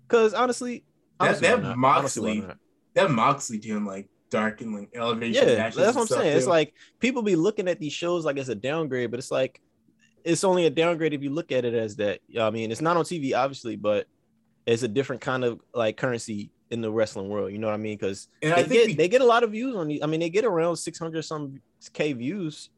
Because 0.08 0.32
honestly, 0.34 0.84
That- 1.18 1.26
honestly, 1.28 1.48
that 1.48 1.62
not? 1.62 1.76
Moxley- 1.78 2.30
Honestly, 2.42 2.54
why 2.96 3.02
not? 3.02 3.08
They 3.08 3.08
have 3.08 3.10
Moxley 3.10 3.58
doing 3.58 3.84
like 3.84 4.08
dark 4.30 4.60
and 4.60 4.74
like 4.74 4.90
elevation. 4.94 5.48
yeah, 5.48 5.54
that's 5.70 5.76
what 5.76 5.96
I'm 5.96 6.06
saying. 6.06 6.36
It's 6.36 6.46
like 6.46 6.74
people 7.00 7.22
be 7.22 7.36
looking 7.36 7.68
at 7.68 7.78
these 7.78 7.92
shows 7.92 8.24
like 8.24 8.36
it's 8.38 8.48
a 8.48 8.54
downgrade, 8.54 9.10
but 9.10 9.18
it's 9.18 9.30
like 9.30 9.60
it's 10.24 10.42
only 10.44 10.66
a 10.66 10.70
downgrade 10.70 11.14
if 11.14 11.22
you 11.22 11.30
look 11.30 11.52
at 11.52 11.64
it 11.64 11.74
as 11.74 11.96
that. 11.96 12.20
I 12.40 12.50
mean, 12.50 12.72
it's 12.72 12.80
not 12.80 12.96
on 12.96 13.04
TV, 13.04 13.36
obviously, 13.36 13.76
but 13.76 14.06
it's 14.66 14.82
a 14.82 14.88
different 14.88 15.22
kind 15.22 15.44
of 15.44 15.60
like 15.72 15.96
currency 15.96 16.50
in 16.70 16.80
the 16.80 16.90
wrestling 16.90 17.28
world. 17.28 17.52
You 17.52 17.58
know 17.58 17.68
what 17.68 17.74
I 17.74 17.76
mean? 17.76 17.96
Because 17.96 18.26
they 18.40 18.48
get 18.66 18.86
we- 18.88 18.94
they 18.94 19.08
get 19.08 19.20
a 19.20 19.24
lot 19.24 19.44
of 19.44 19.52
views 19.52 19.76
on. 19.76 19.86
the- 19.86 20.02
I 20.02 20.06
mean, 20.06 20.20
they 20.20 20.30
get 20.30 20.44
around 20.44 20.76
600 20.76 21.22
some 21.24 21.60
k 21.92 22.12
views. 22.12 22.70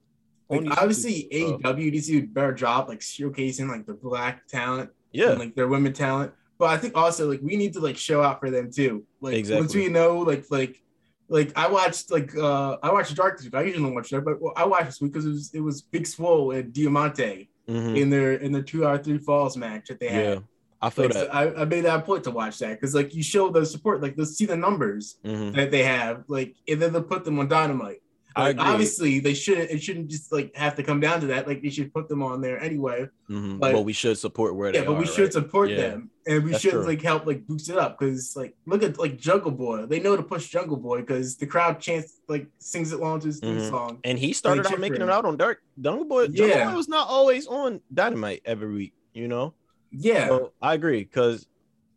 like, 0.51 0.67
obviously 0.79 1.29
AEW 1.33 1.91
needs 1.93 2.07
to 2.09 2.27
better 2.27 2.53
job 2.53 2.89
like 2.89 3.01
showcasing 3.01 3.69
like 3.69 3.87
the 3.87 3.95
black 3.95 4.47
talent 4.47 4.91
yeah, 5.13 5.31
and 5.31 5.39
like 5.39 5.55
their 5.55 5.69
women 5.69 5.93
talent. 5.93 6.33
But 6.59 6.71
I 6.71 6.77
think 6.77 6.97
also 6.97 7.29
like 7.31 7.41
we 7.43 7.57
need 7.57 7.73
to 7.75 7.81
like 7.81 7.97
show 7.97 8.23
out 8.23 8.41
for 8.41 8.51
them 8.51 8.71
too. 8.73 9.05
Like 9.21 9.47
once 9.49 9.75
we 9.75 9.89
know 9.89 10.19
like 10.19 10.47
like 10.51 10.83
like 11.29 11.53
I 11.57 11.69
watched 11.69 12.11
like 12.11 12.37
uh 12.37 12.79
I 12.83 12.93
watched 12.93 13.15
Dark 13.15 13.37
this 13.37 13.45
week. 13.45 13.55
I 13.55 13.63
usually 13.63 13.85
don't 13.85 13.95
watch 13.95 14.11
Dark, 14.11 14.25
but 14.25 14.41
well, 14.41 14.53
I 14.57 14.65
watched 14.67 14.87
this 14.87 15.01
week 15.01 15.13
because 15.13 15.27
it 15.27 15.31
was 15.31 15.51
it 15.55 15.61
was 15.61 15.83
Big 15.83 16.07
Swole 16.07 16.51
and 16.53 16.73
Diamante 16.73 17.49
mhm, 17.69 17.97
in 17.97 18.11
their 18.11 18.33
in 18.35 18.51
the 18.53 18.63
two 18.63 18.87
out 18.87 19.05
three 19.05 19.19
falls 19.19 19.57
match 19.57 19.89
that 19.89 20.01
they 20.01 20.09
had. 20.09 20.25
yeah. 20.25 20.39
I 20.81 20.91
feel 20.91 21.05
Like, 21.07 21.13
so 21.15 21.21
that. 21.25 21.35
I, 21.35 21.63
I 21.63 21.65
made 21.65 21.81
that 21.87 22.05
point 22.05 22.23
to 22.25 22.31
watch 22.31 22.59
that 22.61 22.71
because 22.81 22.95
like 22.95 23.13
you 23.15 23.23
show 23.23 23.51
the 23.51 23.67
support, 23.67 24.01
like 24.01 24.15
let's 24.17 24.37
see 24.37 24.47
the 24.47 24.57
numbers 24.57 25.19
Mhm. 25.25 25.55
that 25.57 25.71
they 25.73 25.83
have, 25.83 26.23
like 26.29 26.55
and 26.69 26.81
then 26.81 26.93
they'll 26.93 27.03
put 27.03 27.25
them 27.25 27.39
on 27.41 27.49
dynamite. 27.49 28.01
I 28.39 28.43
Like, 28.43 28.57
agree. 28.57 28.71
obviously 28.73 29.19
they 29.21 29.35
shouldn't 29.35 29.71
it 29.71 29.83
shouldn't 29.83 30.09
just 30.09 30.31
like 30.33 30.55
have 30.55 30.77
to 30.77 30.83
come 30.85 31.01
down 31.01 31.21
to 31.23 31.27
that. 31.29 31.47
Like 31.49 31.61
they 31.61 31.71
should 31.71 31.93
put 31.93 32.09
them 32.09 32.23
on 32.23 32.41
there 32.41 32.63
anyway. 32.63 33.09
Mhm. 33.29 33.61
like- 33.61 33.73
but 33.75 33.83
we 33.83 33.93
should 33.93 34.17
support 34.17 34.55
where 34.55 34.71
they 34.73 34.79
are 34.79 34.83
Yeah, 34.83 34.87
but 34.89 34.99
we 34.99 35.07
should 35.07 35.25
right? 35.25 35.33
support 35.33 35.71
Yeah. 35.71 35.77
them 35.77 36.11
and 36.27 36.45
we 36.45 36.51
That's 36.53 36.63
should 36.63 36.71
true. 36.71 36.87
like 36.87 37.03
help 37.03 37.27
like 37.27 37.47
boost 37.47 37.69
it 37.69 37.77
up 37.77 37.99
because 37.99 38.35
like 38.37 38.55
look 38.67 38.83
at 38.85 38.97
like 38.99 39.19
Jungle 39.19 39.51
Boy. 39.51 39.87
They 39.87 39.99
know 40.01 40.17
to 40.17 40.23
push 40.23 40.49
Jungle 40.49 40.77
Boy 40.77 41.01
because 41.01 41.37
the 41.37 41.47
crowd 41.47 41.81
chants 41.81 42.21
like 42.29 42.47
sings 42.59 42.93
it 42.93 43.01
along 43.01 43.21
to 43.21 43.27
his 43.27 43.41
Mhm. 43.41 43.69
song. 43.71 43.99
And 44.05 44.19
he 44.19 44.33
started 44.33 44.67
out 44.67 44.79
making 44.79 45.03
it 45.03 45.11
out 45.11 45.25
on 45.25 45.37
Dark. 45.37 45.61
Jungle 45.81 46.05
Boy, 46.05 46.29
Jungle 46.29 46.47
Yeah. 46.57 46.71
Boy 46.71 46.77
was 46.77 46.89
not 46.89 47.09
always 47.09 47.47
on 47.49 47.81
Dynamite 47.93 48.43
every 48.45 48.73
week, 48.73 48.93
you 49.15 49.27
know. 49.27 49.55
Yeah. 49.91 50.29
So 50.29 50.53
I 50.63 50.75
agree 50.75 51.01
because 51.03 51.47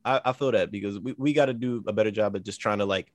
I, 0.04 0.20
I 0.26 0.34
feel 0.34 0.52
that 0.54 0.72
because 0.72 0.98
we, 1.00 1.14
we 1.18 1.34
got 1.34 1.46
to 1.46 1.54
do 1.54 1.84
a 1.86 1.94
better 1.94 2.10
job 2.10 2.36
of 2.36 2.44
just 2.44 2.60
trying 2.60 2.80
to 2.80 2.86
like 2.86 3.12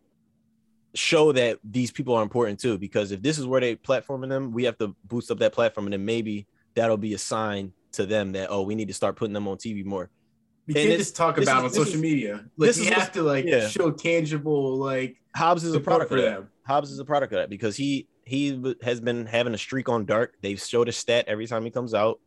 show 0.95 1.33
that 1.33 1.59
these 1.65 1.91
people 1.91 2.15
are 2.15 2.23
important 2.23 2.61
too. 2.61 2.79
Because 2.79 3.13
if 3.13 3.23
this 3.23 3.39
is 3.39 3.47
where 3.47 3.61
they 3.61 3.77
platforming 3.77 4.29
them, 4.29 4.53
we 4.53 4.65
have 4.65 4.79
to 4.79 4.95
boost 5.05 5.31
up 5.31 5.39
that 5.39 5.53
platform, 5.53 5.87
and 5.87 5.93
then 5.93 6.05
maybe 6.05 6.47
that'll 6.75 6.97
be 6.97 7.15
a 7.15 7.19
sign 7.19 7.73
to 7.93 8.07
them 8.07 8.33
that 8.33 8.49
oh, 8.51 8.63
we 8.63 8.75
need 8.75 8.89
to 8.89 8.95
start 8.95 9.17
putting 9.17 9.33
them 9.33 9.49
on 9.49 9.57
TV 9.57 9.85
more. 9.85 10.11
we 10.67 10.75
and 10.75 10.89
can't 10.89 10.99
just 10.99 11.17
talk 11.17 11.39
about 11.39 11.65
is- 11.65 11.65
on 11.65 11.85
social 11.85 11.95
is- 11.95 12.01
media. 12.01 12.45
Like 12.57 12.69
this 12.69 12.79
is 12.79 12.89
have 12.89 13.13
to 13.13 13.23
like 13.23 13.45
yeah. 13.47 13.69
show 13.69 13.91
tangible 13.91 14.77
like 14.77 15.17
Hobbs 15.35 15.65
is 15.65 15.75
a 15.75 15.81
product 15.81 16.11
for 16.11 16.21
them. 16.21 16.49
Hobbs 16.67 16.91
is 16.91 16.99
a 16.99 17.05
product 17.05 17.33
of 17.33 17.39
that 17.39 17.51
because 17.51 17.77
he 17.77 18.09
he 18.25 18.75
has 18.83 19.01
been 19.01 19.27
having 19.27 19.55
a 19.55 19.59
streak 19.59 19.89
on 19.89 20.05
dark. 20.05 20.35
They've 20.43 20.61
showed 20.61 20.89
a 20.89 20.93
stat 20.93 21.27
every 21.29 21.47
time 21.47 21.65
he 21.65 21.71
comes 21.71 21.95
out. 21.95 22.21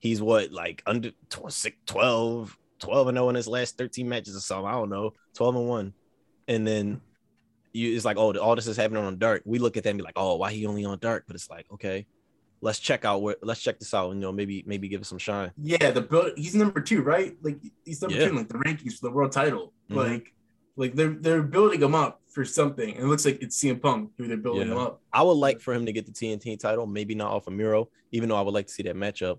He's 0.00 0.20
what 0.20 0.50
like 0.50 0.82
under 0.86 1.10
tw- 1.30 1.76
12, 1.86 2.58
12 2.80 3.08
and 3.08 3.16
0 3.16 3.28
in 3.28 3.34
his 3.36 3.46
last 3.46 3.78
13 3.78 4.08
matches 4.08 4.36
or 4.36 4.40
something. 4.40 4.66
I 4.66 4.72
don't 4.72 4.90
know, 4.90 5.12
12 5.34 5.56
and 5.56 5.68
1. 5.68 5.92
And 6.48 6.66
then 6.66 7.00
you 7.74 7.94
it's 7.94 8.04
like, 8.04 8.16
oh, 8.16 8.32
all 8.38 8.54
this 8.56 8.66
is 8.66 8.76
happening 8.76 9.04
on 9.04 9.18
dark. 9.18 9.42
We 9.44 9.58
look 9.58 9.76
at 9.76 9.82
that 9.82 9.90
and 9.90 9.98
be 9.98 10.04
like, 10.04 10.14
oh, 10.16 10.36
why 10.36 10.52
he 10.52 10.64
only 10.66 10.84
on 10.84 10.98
dark? 11.00 11.24
But 11.26 11.36
it's 11.36 11.50
like, 11.50 11.66
okay, 11.72 12.06
let's 12.60 12.78
check 12.78 13.04
out 13.04 13.20
where 13.20 13.36
let's 13.42 13.60
check 13.60 13.78
this 13.78 13.92
out 13.92 14.10
and 14.10 14.20
you 14.20 14.26
know, 14.26 14.32
maybe 14.32 14.64
maybe 14.66 14.88
give 14.88 15.00
it 15.02 15.06
some 15.06 15.18
shine. 15.18 15.50
Yeah, 15.60 15.90
the 15.90 16.00
build 16.00 16.32
he's 16.36 16.54
number 16.54 16.80
two, 16.80 17.02
right? 17.02 17.36
Like 17.42 17.58
he's 17.84 18.00
number 18.00 18.16
Yeah. 18.16 18.24
two 18.26 18.30
in 18.30 18.36
like 18.36 18.48
the 18.48 18.54
rankings 18.58 18.94
for 18.98 19.08
the 19.08 19.12
world 19.12 19.32
title. 19.32 19.72
Mhm. 19.90 19.96
Like 19.96 20.32
like 20.76 20.94
they're 20.94 21.10
they're 21.14 21.42
building 21.42 21.82
him 21.82 21.94
up 21.94 22.20
for 22.28 22.44
something. 22.44 22.94
And 22.94 23.04
it 23.04 23.06
looks 23.08 23.24
like 23.24 23.42
it's 23.42 23.56
CM 23.62 23.80
Punk 23.80 24.10
who 24.18 24.26
they're 24.28 24.36
building 24.36 24.68
Yeah. 24.68 24.74
him 24.74 24.78
up. 24.80 25.02
I 25.12 25.22
would 25.22 25.32
like 25.32 25.60
for 25.60 25.74
him 25.74 25.84
to 25.86 25.92
get 25.92 26.06
the 26.06 26.12
TNT 26.12 26.56
title, 26.58 26.86
maybe 26.86 27.14
not 27.14 27.32
off 27.32 27.46
of 27.46 27.52
Miro, 27.52 27.88
even 28.12 28.28
though 28.28 28.36
I 28.36 28.40
would 28.42 28.54
like 28.54 28.66
to 28.68 28.72
see 28.72 28.82
that 28.84 28.96
matchup. 28.96 29.38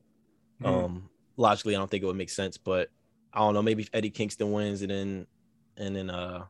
Mhm. 0.61 0.67
Um, 0.67 1.09
logically, 1.37 1.75
I 1.75 1.79
don't 1.79 1.89
think 1.91 2.03
it 2.03 2.07
would 2.07 2.15
make 2.15 2.29
sense, 2.29 2.57
but 2.57 2.89
I 3.33 3.39
don't 3.39 3.53
know. 3.53 3.61
Maybe 3.61 3.83
if 3.83 3.89
Eddie 3.93 4.11
Kingston 4.11 4.51
wins 4.51 4.81
and 4.81 4.91
then 4.91 5.27
and 5.77 5.95
then 5.95 6.09
uh 6.09 6.45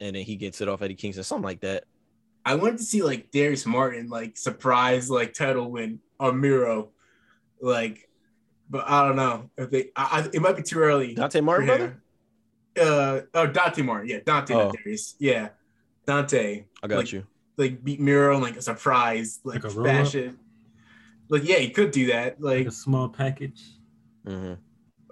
and 0.00 0.16
then 0.16 0.22
he 0.24 0.36
gets 0.36 0.60
it 0.60 0.68
off 0.68 0.82
Eddie 0.82 0.94
Kingston, 0.94 1.24
something 1.24 1.44
like 1.44 1.60
that. 1.60 1.84
I 2.44 2.54
wanted 2.54 2.78
to 2.78 2.84
see 2.84 3.02
like 3.02 3.30
Darius 3.30 3.66
Martin 3.66 4.08
like 4.08 4.36
surprise 4.38 5.10
like 5.10 5.34
title 5.34 5.70
win 5.70 6.00
on 6.18 6.40
Miro. 6.40 6.90
Like 7.60 8.08
but 8.70 8.84
I 8.88 9.06
don't 9.06 9.16
know 9.16 9.50
if 9.58 9.70
they 9.70 9.90
I, 9.96 10.22
I, 10.24 10.28
it 10.32 10.40
might 10.40 10.56
be 10.56 10.62
too 10.62 10.78
early. 10.78 11.14
Dante 11.14 11.40
for 11.40 11.44
Martin, 11.44 11.66
brother. 11.66 12.02
Uh 12.80 13.20
oh 13.34 13.46
Dante 13.46 13.82
Martin. 13.82 14.08
Yeah, 14.08 14.18
Dante 14.24 14.54
Oh. 14.54 14.72
Darius. 14.72 15.16
Yeah. 15.18 15.50
Dante. 16.06 16.64
I 16.82 16.86
got 16.88 16.96
like, 16.96 17.12
you. 17.12 17.26
Like 17.58 17.84
beat 17.84 18.00
Miro 18.00 18.36
in 18.36 18.42
like 18.42 18.56
a 18.56 18.62
surprise 18.62 19.40
like, 19.44 19.62
Like 19.62 19.74
a 19.74 19.84
fashion. 19.84 20.38
Like 21.28 21.46
yeah, 21.46 21.56
he 21.58 21.68
could 21.70 21.90
do 21.90 22.06
that. 22.06 22.40
like 22.40 22.58
Like 22.60 22.68
a 22.68 22.72
small 22.72 23.08
package. 23.08 23.62
hmm 24.26 24.54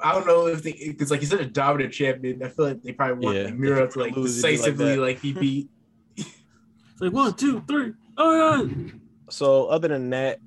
I 0.03 0.13
don't 0.13 0.27
know 0.27 0.47
if 0.47 0.63
they 0.63 0.73
because 0.73 1.11
like 1.11 1.21
he's 1.21 1.31
such 1.31 1.41
a 1.41 1.47
dominant 1.47 1.93
champion. 1.93 2.43
I 2.43 2.49
feel 2.49 2.67
like 2.67 2.83
they 2.83 2.93
probably 2.93 3.25
want 3.25 3.37
Yeah. 3.39 3.45
like 3.45 3.55
Miro 3.55 3.87
to 3.87 3.99
like 3.99 4.17
Lose, 4.17 4.43
like 4.43 4.53
decisively 4.53 4.97
like, 4.97 5.21
he 5.21 5.33
beat. 5.41 5.69
It's 6.17 7.01
like 7.01 7.13
one, 7.13 7.35
two, 7.35 7.63
three. 7.69 7.93
Oh 8.17 8.63
yeah. 8.67 8.91
So 9.31 9.67
other 9.67 9.89
than 9.89 10.11
that, 10.11 10.41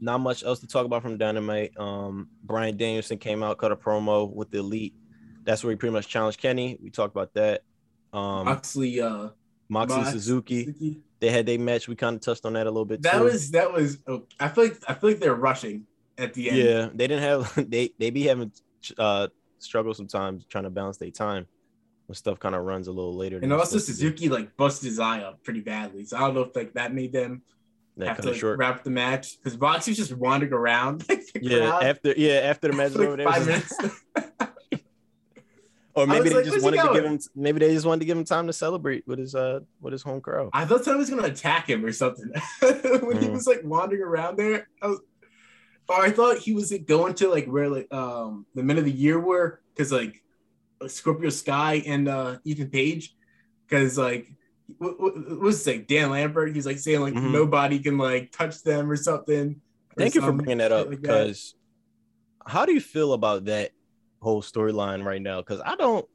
not 0.00 0.18
much 0.18 0.42
else 0.44 0.60
to 0.60 0.66
talk 0.66 0.84
about 0.86 1.02
from 1.02 1.18
Dynamite. 1.18 1.78
Um, 1.78 2.28
Brian 2.44 2.76
Danielson 2.76 3.18
came 3.18 3.42
out, 3.42 3.58
cut 3.58 3.72
a 3.72 3.76
promo 3.76 4.32
with 4.32 4.50
the 4.50 4.58
Elite. 4.58 4.94
That's 5.44 5.64
where 5.64 5.70
he 5.70 5.76
pretty 5.76 5.92
much 5.92 6.08
challenged 6.08 6.38
Kenny. 6.40 6.78
We 6.82 6.90
talked 6.90 7.14
about 7.14 7.32
that. 7.34 7.62
Um, 8.12 8.44
Moxley, 8.44 9.00
uh, 9.00 9.28
Moxley 9.68 9.98
Mox- 9.98 10.12
Suzuki, 10.12 11.00
they 11.20 11.30
had 11.30 11.46
their 11.46 11.58
match. 11.58 11.88
We 11.88 11.96
kind 11.96 12.16
of 12.16 12.20
touched 12.22 12.44
on 12.44 12.52
that 12.54 12.66
a 12.66 12.70
little 12.70 12.84
bit. 12.84 13.02
That 13.02 13.18
too. 13.18 13.24
was 13.24 13.50
that 13.52 13.72
was. 13.72 13.98
Oh, 14.06 14.24
I 14.38 14.48
feel 14.48 14.64
like 14.64 14.76
I 14.88 14.94
feel 14.94 15.10
like 15.10 15.20
they're 15.20 15.34
rushing 15.34 15.86
at 16.18 16.34
the 16.34 16.50
end. 16.50 16.58
yeah. 16.58 16.88
They 16.94 17.06
didn't 17.06 17.22
have 17.22 17.52
they 17.70 17.90
they 17.98 18.10
be 18.10 18.24
having 18.24 18.52
uh 18.98 19.28
struggle 19.58 19.92
sometimes 19.94 20.44
trying 20.46 20.64
to 20.64 20.70
balance 20.70 20.96
their 20.98 21.10
time 21.10 21.46
when 22.06 22.14
stuff 22.16 22.38
kind 22.38 22.54
of 22.54 22.64
runs 22.64 22.86
a 22.88 22.92
little 22.92 23.14
later. 23.16 23.38
And 23.42 23.52
also. 23.52 23.78
Suzuki 23.78 24.28
like 24.28 24.56
busted 24.56 24.86
his 24.88 24.98
eye 24.98 25.20
up 25.20 25.42
pretty 25.44 25.60
badly. 25.60 26.04
So 26.04 26.16
I 26.16 26.20
don't 26.20 26.34
know 26.34 26.42
if 26.42 26.54
like 26.56 26.72
that 26.74 26.94
made 26.94 27.12
them 27.12 27.42
that 27.96 28.08
have 28.08 28.16
to 28.18 28.22
of 28.28 28.32
like, 28.34 28.40
short. 28.40 28.58
wrap 28.58 28.84
the 28.84 28.90
match 28.90 29.36
because 29.42 29.58
was 29.90 29.96
just 29.98 30.12
wandering 30.16 30.52
around 30.52 31.04
like 31.08 31.22
Yeah, 31.40 31.70
crowd 31.70 31.82
after 31.82 32.14
yeah 32.16 32.34
after 32.44 32.68
the 32.68 32.76
match 32.76 32.92
was 32.94 33.00
over 33.00 33.16
there, 33.16 33.26
five 33.28 33.46
minutes. 33.46 33.74
or 35.94 36.06
maybe 36.06 36.28
they 36.28 36.36
like, 36.36 36.44
just 36.44 36.62
wanted 36.62 36.80
to 36.80 36.92
give 36.92 37.04
him 37.04 37.18
maybe 37.34 37.58
they 37.58 37.74
just 37.74 37.84
wanted 37.84 38.00
to 38.00 38.06
give 38.06 38.16
him 38.16 38.24
time 38.24 38.46
to 38.46 38.52
celebrate 38.52 39.04
with 39.08 39.18
his 39.18 39.34
uh 39.34 39.60
with 39.80 39.92
his 39.92 40.02
home 40.02 40.20
crowd. 40.20 40.50
I 40.52 40.64
thought 40.64 40.84
somebody 40.84 41.00
was 41.00 41.10
gonna 41.10 41.24
attack 41.32 41.68
him 41.68 41.84
or 41.84 41.90
something 41.92 42.30
when 42.60 43.20
he 43.20 43.26
Mhm. 43.28 43.32
was 43.32 43.46
like 43.48 43.62
wandering 43.64 44.02
around 44.02 44.36
there. 44.38 44.68
I 44.80 44.86
was, 44.88 45.00
I 45.90 46.10
thought 46.10 46.38
he 46.38 46.52
was 46.54 46.72
going 46.86 47.14
to 47.14 47.28
like 47.28 47.46
where 47.46 47.68
like 47.68 47.92
um 47.92 48.46
the 48.54 48.62
men 48.62 48.78
of 48.78 48.84
the 48.84 48.92
year 48.92 49.18
were 49.18 49.60
because 49.74 49.90
like 49.92 50.22
Scorpio 50.86 51.30
Sky 51.30 51.82
and 51.86 52.08
uh 52.08 52.38
Ethan 52.44 52.70
Page 52.70 53.14
because 53.66 53.96
like 53.98 54.30
what, 54.76 55.40
was 55.40 55.66
it 55.66 55.70
like 55.70 55.86
Dan 55.86 56.10
Lambert? 56.10 56.54
He's 56.54 56.66
like 56.66 56.78
saying 56.78 57.00
like 57.00 57.14
Mhm. 57.14 57.32
nobody 57.32 57.78
can 57.78 57.96
like 57.96 58.32
touch 58.32 58.62
them 58.62 58.90
or 58.90 58.96
something. 58.96 59.56
or 59.56 59.94
Thank 59.96 60.14
you 60.14 60.20
for 60.20 60.32
bringing 60.32 60.58
that 60.58 60.72
up 60.72 60.88
like 60.88 61.00
because 61.00 61.54
how 62.46 62.66
do 62.66 62.72
you 62.72 62.80
feel 62.80 63.12
about 63.14 63.46
that 63.46 63.70
whole 64.20 64.42
storyline 64.42 65.04
right 65.04 65.22
now? 65.22 65.40
Because 65.40 65.60
I 65.64 65.74
don't, 65.76 66.06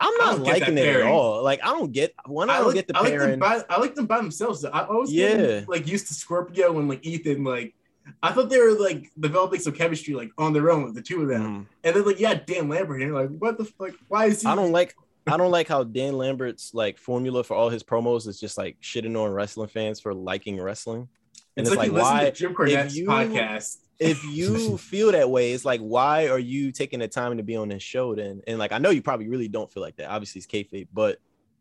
I'm 0.00 0.14
not 0.18 0.36
don't 0.36 0.42
liking 0.44 0.78
it 0.78 0.86
at 0.86 1.02
all. 1.02 1.42
Like 1.42 1.60
I 1.62 1.68
don't 1.68 1.92
get 1.92 2.12
one. 2.26 2.50
I, 2.50 2.54
I 2.54 2.56
don't 2.58 2.66
like, 2.68 2.74
get 2.76 2.88
the 2.88 2.96
I 2.96 3.00
like 3.00 3.10
them 3.10 3.18
pairing. 3.20 3.38
by 3.38 3.62
I 3.68 3.78
like 3.78 3.94
them 3.94 4.06
by 4.06 4.16
themselves. 4.16 4.64
I 4.64 4.84
always 4.86 5.12
Yeah. 5.12 5.36
yeah 5.36 5.60
like 5.68 5.86
used 5.86 6.08
to 6.08 6.14
Scorpio 6.14 6.78
and 6.78 6.88
like 6.88 7.04
Ethan. 7.06 7.44
Like 7.44 7.74
I 8.22 8.32
thought 8.32 8.50
they 8.50 8.58
were 8.58 8.72
like 8.78 9.10
developing 9.18 9.60
some 9.60 9.72
chemistry 9.72 10.14
like 10.14 10.30
on 10.38 10.52
their 10.52 10.70
own 10.70 10.92
the 10.94 11.02
two 11.02 11.22
of 11.22 11.28
them. 11.28 11.42
Mhm. 11.42 11.66
And 11.84 11.96
then 11.96 12.04
like 12.04 12.20
yeah, 12.20 12.34
Dan 12.34 12.68
Lambert 12.68 13.00
here. 13.00 13.14
Like 13.14 13.30
what 13.30 13.58
the 13.58 13.64
fuck? 13.64 13.92
Why 14.08 14.26
is 14.26 14.42
he? 14.42 14.48
I 14.48 14.54
don't 14.54 14.72
like. 14.72 14.94
I 15.26 15.36
don't 15.36 15.52
like 15.52 15.68
how 15.68 15.84
Dan 15.84 16.18
Lambert's 16.18 16.74
like 16.74 16.98
formula 16.98 17.44
for 17.44 17.54
all 17.54 17.68
his 17.70 17.84
promos 17.84 18.26
is 18.26 18.40
just 18.40 18.58
like 18.58 18.76
shitting 18.80 19.16
on 19.16 19.30
wrestling 19.30 19.68
fans 19.68 20.00
for 20.00 20.12
liking 20.12 20.60
wrestling. 20.60 21.08
And 21.56 21.66
It's, 21.66 21.70
it's, 21.70 21.76
like, 21.76 21.92
like, 21.92 21.96
you 21.96 22.02
why 22.02 22.24
to 22.24 22.32
Jim 22.32 22.54
Cornette's 22.54 22.96
you- 22.98 23.06
podcast. 23.06 23.76
if 24.00 24.24
you 24.24 24.76
feel 24.78 25.12
that 25.12 25.30
way, 25.30 25.52
it's 25.52 25.64
like, 25.64 25.80
why 25.80 26.26
are 26.28 26.38
you 26.40 26.72
taking 26.72 26.98
the 26.98 27.06
time 27.08 27.36
to 27.36 27.42
be 27.44 27.54
on 27.56 27.68
this 27.68 27.82
show 27.84 28.14
then? 28.16 28.40
And 28.48 28.58
like, 28.58 28.72
I 28.72 28.78
know 28.78 28.90
you 28.90 29.00
probably 29.02 29.28
really 29.28 29.46
don't 29.48 29.70
feel 29.70 29.82
like 29.82 29.94
that. 29.96 30.10
Obviously, 30.10 30.40
it's 30.40 30.46
kayfabe, 30.48 30.88
but 30.92 31.18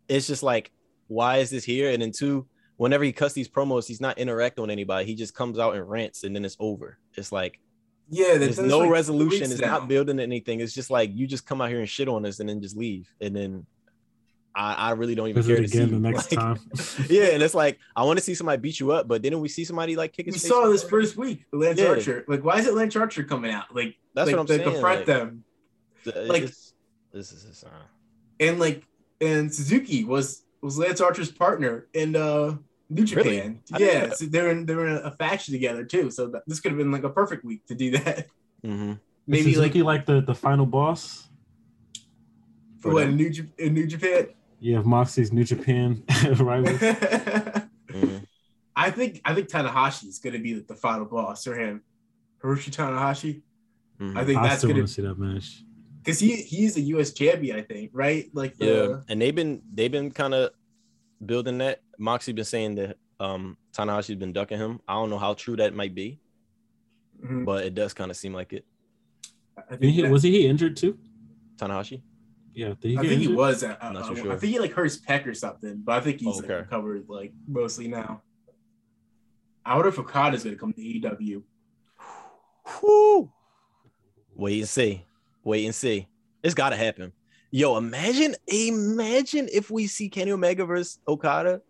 it's 0.08 0.26
just 0.28 0.42
like, 0.42 0.72
why 1.08 1.38
is 1.38 1.50
this 1.52 1.64
here? 1.64 1.92
And 1.92 2.02
then 2.02 2.12
two, 2.14 2.48
whenever 2.82 3.04
he 3.04 3.12
cuts 3.12 3.36
these 3.36 3.48
promos, 3.48 3.86
he's 3.88 4.02
not 4.02 4.18
interacting 4.18 4.64
with 4.64 4.72
anybody. 4.72 5.06
He 5.06 5.14
just 5.14 5.36
comes 5.36 5.60
out 5.60 5.76
and 5.76 5.88
rants, 5.88 6.24
and 6.24 6.36
then 6.36 6.44
it's 6.44 6.58
over. 6.60 6.98
It's 7.16 7.32
like 7.32 7.60
Yeah, 8.10 8.38
there's 8.40 8.58
no 8.60 8.80
like 8.80 8.90
resolution. 8.90 9.52
It's 9.52 9.62
now. 9.62 9.78
not 9.78 9.88
building 9.88 10.20
anything. 10.20 10.62
It's 10.62 10.74
just 10.74 10.90
like 10.90 11.12
you 11.14 11.28
just 11.28 11.46
come 11.46 11.62
out 11.62 11.70
here 11.70 11.80
and 11.80 11.88
shit 11.88 12.08
on 12.08 12.26
us, 12.26 12.40
and 12.40 12.50
then 12.50 12.60
just 12.62 12.76
leave, 12.76 13.08
and 13.22 13.36
then. 13.36 13.66
I, 14.54 14.74
I 14.74 14.92
really 14.92 15.16
don't 15.16 15.30
even 15.30 15.44
Visit 15.44 15.54
care 15.56 15.62
to 15.64 15.68
see 15.70 15.86
the 15.86 15.98
next 16.10 16.30
Like, 16.36 16.40
time. 16.42 16.60
yeah, 17.10 17.28
and 17.28 17.42
it's 17.42 17.54
like 17.54 17.80
I 17.96 18.04
want 18.04 18.20
to 18.20 18.26
see 18.26 18.36
somebody 18.36 18.60
beat 18.60 18.82
you 18.82 18.92
up, 18.92 19.08
but 19.08 19.22
didn't 19.22 19.40
we 19.40 19.48
see 19.48 19.64
somebody 19.64 19.96
like 19.96 20.12
kick 20.12 20.26
We 20.26 20.34
his 20.34 20.42
face? 20.42 20.50
saw 20.52 20.68
this 20.68 20.84
first 20.84 21.16
week, 21.16 21.46
Lance 21.54 21.80
Yeah. 21.80 21.88
Archer. 21.88 22.26
Like, 22.28 22.44
why 22.44 22.58
is 22.60 22.68
it 22.68 22.74
Lance 22.74 22.94
Archer 22.98 23.24
coming 23.24 23.52
out? 23.52 23.74
Like, 23.74 23.96
That's 24.14 24.28
like, 24.28 24.36
what 24.36 24.42
I'm 24.42 24.48
saying. 24.48 24.64
confront 24.64 24.98
like, 24.98 25.06
them. 25.06 25.46
th- 26.04 26.16
like- 26.28 26.42
this, 26.48 26.74
this 27.14 27.32
is 27.32 27.46
a 27.46 27.54
sign. 27.54 27.72
And 28.42 28.60
like, 28.60 28.84
and 29.22 29.54
Suzuki 29.54 30.04
was 30.04 30.44
was 30.62 30.78
Lance 30.78 31.00
Archer's 31.00 31.32
partner 31.32 31.88
and 31.96 32.18
uh 32.18 32.56
New 32.92 33.06
Japan. 33.06 33.60
I 33.74 33.78
Yeah, 33.80 34.10
so 34.14 34.26
they 34.26 34.42
were 34.42 34.50
in, 34.52 34.66
they 34.66 34.76
were 34.76 34.88
in 34.88 34.98
a 34.98 35.12
faction 35.12 35.54
together 35.54 35.84
too. 35.86 36.12
So 36.12 36.28
that, 36.28 36.44
this 36.48 36.60
could 36.60 36.72
have 36.72 36.78
been 36.78 36.92
like 36.92 37.04
a 37.04 37.10
perfect 37.10 37.44
week 37.46 37.66
to 37.68 37.76
do 37.76 37.92
that. 37.92 38.28
Mm-hmm. 38.66 38.94
Maybe 39.28 39.52
Is 39.52 39.58
like 39.58 39.72
Suzuki 39.72 39.82
like 39.84 40.06
the 40.06 40.22
the 40.22 40.36
final 40.36 40.66
boss. 40.66 41.28
For 42.82 42.92
what 42.94 43.02
them. 43.02 43.12
in 43.12 43.16
New 43.18 43.30
Jap- 43.30 43.60
in 43.60 43.74
New 43.74 43.88
Japan. 43.88 44.28
Yeah, 44.60 44.78
have 44.78 44.86
Moxley's 44.86 45.32
New 45.32 45.44
Japan 45.44 46.04
rival. 46.40 46.74
Mhm. 46.74 48.26
I 48.76 48.90
think 48.92 49.22
I 49.26 49.34
think 49.36 49.48
Tanahashi 49.50 50.08
is 50.08 50.20
going 50.20 50.34
to 50.34 50.40
be 50.40 50.54
the 50.54 50.76
final 50.76 51.06
boss 51.06 51.44
for 51.44 51.56
him. 51.56 51.82
Hiroshi 52.44 52.72
Tanahashi. 52.72 53.42
Mhm. 54.00 54.18
I 54.18 54.26
think 54.26 54.40
I 54.40 54.44
that's 54.48 54.58
still 54.60 54.70
going 54.70 54.82
want 54.82 54.90
to 54.90 54.96
to 54.96 55.02
see 55.02 55.08
that 55.08 55.20
match. 55.20 55.64
because 56.04 56.20
he 56.20 56.36
he's 56.38 56.78
a 56.78 56.82
U.S. 56.96 57.14
champion. 57.14 57.58
I 57.58 57.62
think 57.62 57.92
right. 57.94 58.30
Like 58.34 58.56
Yeah, 58.58 59.02
and 59.10 59.22
they've 59.22 59.36
been 59.36 59.62
they've 59.74 59.92
been 59.92 60.12
kind 60.12 60.34
of 60.34 60.52
building 61.26 61.58
that. 61.60 61.82
Moxie 61.98 62.34
been 62.34 62.46
saying 62.46 62.76
that 62.76 62.98
um 63.20 63.58
Tanahashi's 63.74 64.16
been 64.16 64.34
ducking 64.34 64.58
him. 64.58 64.80
I 64.88 64.94
don't 64.94 65.10
know 65.10 65.18
how 65.20 65.34
true 65.34 65.56
that 65.58 65.74
might 65.74 65.94
be, 65.96 66.20
Mhm. 67.24 67.46
but 67.46 67.66
it 67.66 67.76
does 67.76 67.94
kind 67.94 68.10
of 68.12 68.18
seem 68.18 68.34
like 68.34 68.54
it. 68.54 68.66
I 69.70 69.76
think, 69.76 69.94
he, 69.94 70.04
was 70.04 70.24
he 70.24 70.48
injured 70.48 70.76
too? 70.78 70.98
Tanahashi. 71.58 72.02
Yeah, 72.54 72.70
did 72.80 72.84
he 72.92 72.98
I 72.98 73.02
get 73.04 73.10
think 73.10 73.22
he 73.22 73.28
was. 73.28 73.64
At, 73.64 73.82
uh, 73.82 73.92
Not 73.92 74.06
so 74.08 74.12
uh, 74.12 74.16
sure. 74.16 74.32
I 74.34 74.36
think 74.38 74.54
he 74.54 74.60
like 74.60 74.72
hurt 74.74 74.86
his 74.86 75.00
pec 75.00 75.26
or 75.28 75.34
something, 75.34 75.82
but 75.84 75.94
I 75.94 76.02
think 76.02 76.20
he's 76.20 76.40
Okay. 76.40 76.48
like 76.56 76.64
recovered 76.64 77.06
like 77.08 77.32
mostly 77.48 77.88
now. 77.88 78.24
I 79.64 79.76
wonder 79.76 79.90
if 79.90 80.00
Okada's 80.00 80.44
going 80.44 80.56
to 80.56 80.60
come 80.60 80.74
to 80.74 80.82
E 80.82 81.00
AEW. 81.02 81.44
Whew. 82.80 83.32
Wait 84.36 84.60
and 84.60 84.68
see. 84.68 85.06
Wait 85.44 85.66
and 85.66 85.76
see. 85.76 86.08
It's 86.44 86.56
got 86.56 86.72
to 86.72 86.76
happen. 86.76 87.14
Yo, 87.52 87.76
imagine, 87.76 88.34
imagine 88.48 89.50
if 89.52 89.70
we 89.70 89.86
see 89.86 90.08
Kenny 90.08 90.32
Omega 90.32 90.66
versus 90.66 91.00
Okada 91.06 91.62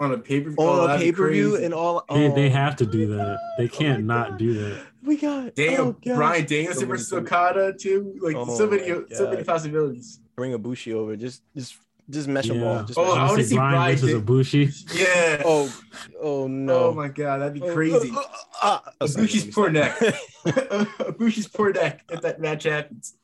on 0.00 0.12
a 0.12 0.18
pay 0.18 0.40
per 0.40 0.50
view. 0.50 0.58
on 0.58 0.90
a 0.90 0.96
pay 0.98 1.12
per 1.12 1.30
view 1.30 1.56
and 1.56 1.74
all. 1.74 2.02
They, 2.08 2.28
they 2.28 2.46
oh, 2.46 2.50
have 2.50 2.76
to 2.76 2.86
do 2.86 3.08
that. 3.08 3.38
They 3.58 3.68
can't 3.68 4.04
my 4.04 4.14
not 4.14 4.28
God. 4.30 4.38
do 4.38 4.54
that. 4.54 4.80
We 5.02 5.16
got 5.18 5.54
Damn, 5.54 5.80
oh, 5.80 5.92
Bryan 6.02 6.46
Danielson 6.46 6.74
So 6.74 6.80
many 6.80 6.90
versus 6.92 7.10
things. 7.10 7.22
Okada 7.26 7.74
too. 7.78 8.14
Like 8.22 8.36
Oh 8.36 8.56
so 8.56 8.66
many, 8.66 8.90
my 8.90 9.02
so 9.12 9.30
many 9.30 9.44
possibilities. 9.44 10.20
Bring 10.34 10.52
Ibushi 10.58 10.94
over. 10.94 11.14
Just, 11.14 11.42
just, 11.54 11.76
just 12.08 12.26
mesh 12.26 12.46
them 12.48 12.60
Yeah. 12.60 12.78
all. 12.78 12.84
Just 12.84 12.98
Oh, 12.98 13.04
I 13.04 13.08
wanna 13.08 13.30
wanna 13.30 13.44
see 13.44 13.54
Bryan 13.56 13.96
versus 13.96 14.12
Dan- 14.12 14.22
Ibushi. 14.22 14.98
Yeah. 14.98 15.42
Oh, 15.44 15.72
oh 16.22 16.46
no! 16.46 16.84
Oh 16.86 16.94
my 16.94 17.08
god, 17.08 17.42
that'd 17.42 17.52
be 17.52 17.60
Oh, 17.62 17.74
crazy. 17.74 18.10
uh, 18.62 18.78
uh, 19.00 19.06
sorry, 19.06 19.26
let 19.26 19.30
Ibushi's 19.30 19.54
poor 19.54 19.70
stop. 19.70 19.72
neck. 19.72 19.98
Ibushi's 20.46 21.48
poor 21.48 21.72
neck 21.72 22.04
if 22.10 22.22
that 22.22 22.40
match 22.40 22.62
happens. 22.62 23.14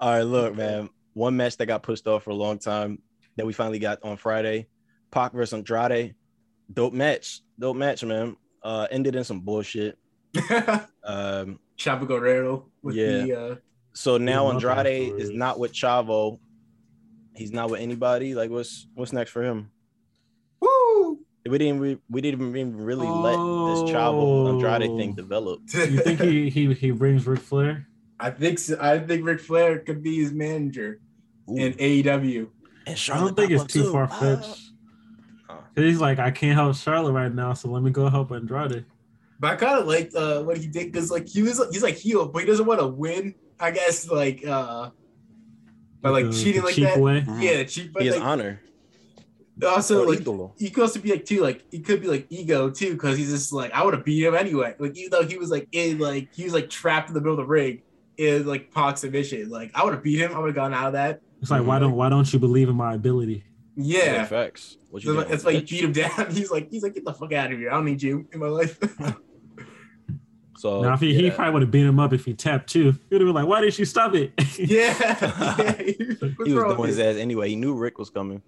All 0.00 0.10
right, 0.12 0.22
look, 0.22 0.54
man. 0.54 0.90
One 1.18 1.36
match 1.36 1.56
that 1.56 1.66
got 1.66 1.82
pushed 1.82 2.06
off 2.06 2.22
for 2.22 2.30
a 2.30 2.34
long 2.34 2.60
time 2.60 3.00
that 3.36 3.44
we 3.44 3.52
finally 3.52 3.80
got 3.80 3.98
on 4.04 4.16
Friday. 4.16 4.68
Pac 5.10 5.32
versus 5.32 5.52
Andrade. 5.52 6.14
Dope 6.72 6.92
match. 6.92 7.40
Dope 7.58 7.74
match, 7.76 8.04
man. 8.04 8.36
Uh 8.62 8.86
ended 8.92 9.16
in 9.16 9.24
some 9.24 9.40
bullshit. 9.40 9.98
Um 11.04 11.58
Chavo 11.76 12.06
Guerrero 12.06 12.66
with 12.82 12.94
Yeah. 12.94 13.18
the 13.24 13.40
uh, 13.40 13.54
so 13.94 14.16
now 14.16 14.48
Andrade 14.50 15.14
is 15.18 15.30
not 15.30 15.58
with 15.58 15.72
Chavo. 15.72 16.38
He's 17.34 17.50
not 17.50 17.68
with 17.70 17.80
anybody. 17.80 18.36
Like 18.36 18.50
what's 18.50 18.86
what's 18.94 19.12
next 19.12 19.32
for 19.32 19.42
him? 19.42 19.72
woo. 20.60 21.18
We 21.48 21.58
didn't 21.58 21.80
re- 21.80 22.00
we 22.08 22.20
didn't 22.20 22.46
even 22.56 22.76
really 22.76 23.08
let 23.08 23.32
this 23.32 23.90
Chavo 23.92 24.50
Andrade 24.50 24.96
thing 24.96 25.12
Oh. 25.14 25.16
develop. 25.16 25.60
You 25.74 25.98
think 26.00 26.20
he 26.20 26.48
he 26.48 26.72
he 26.74 26.90
brings 26.92 27.26
Ric 27.26 27.40
Flair? 27.40 27.88
I 28.20 28.30
think 28.30 28.58
so. 28.60 28.76
I 28.80 28.98
think 29.00 29.24
Ric 29.24 29.40
Flair 29.40 29.78
could 29.80 30.02
be 30.02 30.16
his 30.22 30.32
manager 30.32 31.00
Ooh, 31.50 31.56
in 31.56 31.72
AEW. 31.74 32.48
and 32.86 32.98
I 33.12 33.18
don't 33.20 33.36
think 33.36 33.50
it's 33.50 33.64
too 33.64 33.84
too. 33.84 33.92
far 33.92 34.08
fetched. 34.08 34.70
Ah. 35.48 35.60
He's 35.76 36.00
like, 36.00 36.18
I 36.18 36.30
can't 36.30 36.54
help 36.54 36.74
Charlotte 36.76 37.12
right 37.12 37.32
now, 37.32 37.54
so 37.54 37.68
let 37.70 37.82
me 37.82 37.90
go 37.90 38.08
help 38.08 38.32
Andrade. 38.32 38.84
But 39.40 39.52
I 39.52 39.56
kind 39.56 39.78
of 39.78 39.86
liked 39.86 40.14
uh, 40.16 40.42
what 40.42 40.56
he 40.58 40.66
did 40.66 40.90
because 40.92 41.10
like 41.10 41.28
he 41.28 41.42
was 41.42 41.62
he's 41.70 41.82
like 41.82 41.94
heel, 41.96 42.26
but 42.28 42.40
he 42.40 42.46
doesn't 42.46 42.66
want 42.66 42.80
to 42.80 42.86
win. 42.88 43.34
I 43.60 43.70
guess 43.70 44.08
like 44.10 44.44
uh, 44.46 44.90
by 46.02 46.10
like 46.10 46.26
The- 46.26 46.32
cheating 46.32 46.60
the 46.62 46.66
like 46.66 46.74
cheap 46.74 46.84
that. 46.84 46.98
way. 46.98 47.24
Yeah, 47.38 47.62
cheap. 47.64 47.92
But 47.92 48.02
He 48.02 48.08
has 48.08 48.16
like, 48.16 48.24
honor. 48.24 48.60
also 49.64 50.02
Or 50.04 50.08
like 50.10 50.20
idolo. 50.20 50.52
he 50.58 50.70
could 50.70 50.82
also 50.82 51.00
be 51.00 51.10
like 51.10 51.24
too 51.24 51.40
like 51.40 51.64
he 51.70 51.80
could 51.80 52.00
be 52.00 52.08
like 52.08 52.26
ego 52.30 52.68
too 52.70 52.92
because 52.94 53.16
he's 53.16 53.30
just 53.30 53.52
like 53.52 53.72
I 53.72 53.84
would 53.84 53.94
have 53.94 54.04
beat 54.04 54.24
him 54.24 54.34
anyway. 54.34 54.74
Like 54.78 54.96
even 54.96 55.10
though 55.10 55.24
he 55.26 55.36
was 55.38 55.50
like 55.50 55.68
in 55.72 55.98
like 55.98 56.32
he 56.34 56.44
was 56.44 56.52
like 56.52 56.68
trapped 56.70 57.08
in 57.08 57.14
the 57.14 57.20
middle 57.20 57.32
of 57.34 57.38
the 57.38 57.44
ring 57.46 57.82
in 58.16 58.44
like 58.46 58.72
Pac's 58.74 59.00
submission. 59.02 59.48
Like 59.50 59.70
I 59.74 59.84
would 59.84 59.94
have 59.94 60.02
beat 60.02 60.18
him. 60.20 60.32
I 60.34 60.38
would 60.40 60.48
have 60.48 60.56
gone 60.56 60.74
out 60.74 60.88
of 60.88 60.92
that. 60.94 61.20
It's 61.40 61.50
like, 61.50 61.62
Mhm. 61.62 61.66
why 61.66 61.78
don't 61.78 61.92
why 61.92 62.08
don't 62.08 62.30
you 62.32 62.38
believe 62.38 62.68
in 62.68 62.76
my 62.76 62.94
ability? 62.94 63.44
Yeah. 63.76 64.24
facts. 64.24 64.76
What 64.90 65.04
you 65.04 65.14
that's 65.14 65.42
doing, 65.44 65.54
why 65.54 65.60
he 65.60 65.64
bitch? 65.64 65.70
beat 65.70 65.84
him 65.84 65.92
down. 65.92 66.30
He's 66.34 66.50
like, 66.50 66.68
he's 66.70 66.82
like, 66.82 66.94
get 66.94 67.04
the 67.04 67.12
fuck 67.12 67.32
out 67.32 67.52
of 67.52 67.58
here. 67.58 67.70
I 67.70 67.74
don't 67.74 67.84
need 67.84 68.02
you 68.02 68.26
in 68.32 68.40
my 68.40 68.48
life. 68.48 68.78
So 70.56 70.82
now 70.82 70.94
if 70.94 71.00
he, 71.00 71.14
he 71.14 71.30
probably 71.30 71.52
would 71.52 71.62
have 71.62 71.70
beat 71.70 71.86
him 71.86 72.00
up 72.00 72.12
if 72.12 72.24
he 72.24 72.34
tapped 72.34 72.68
too. 72.68 72.90
He 72.90 72.98
would 73.12 73.20
have 73.20 73.28
been 73.28 73.34
like, 73.34 73.46
"Why 73.46 73.60
didn't 73.60 73.78
you 73.78 73.84
stop 73.84 74.12
it?" 74.16 74.32
Yeah. 74.58 74.92
yeah. 74.98 75.72
he 75.82 75.94
was 76.52 76.74
doing 76.74 76.88
his 76.88 76.98
ass 76.98 77.14
anyway. 77.14 77.48
He 77.50 77.54
knew 77.54 77.74
Ric 77.74 77.96
was 77.96 78.10
coming. 78.10 78.42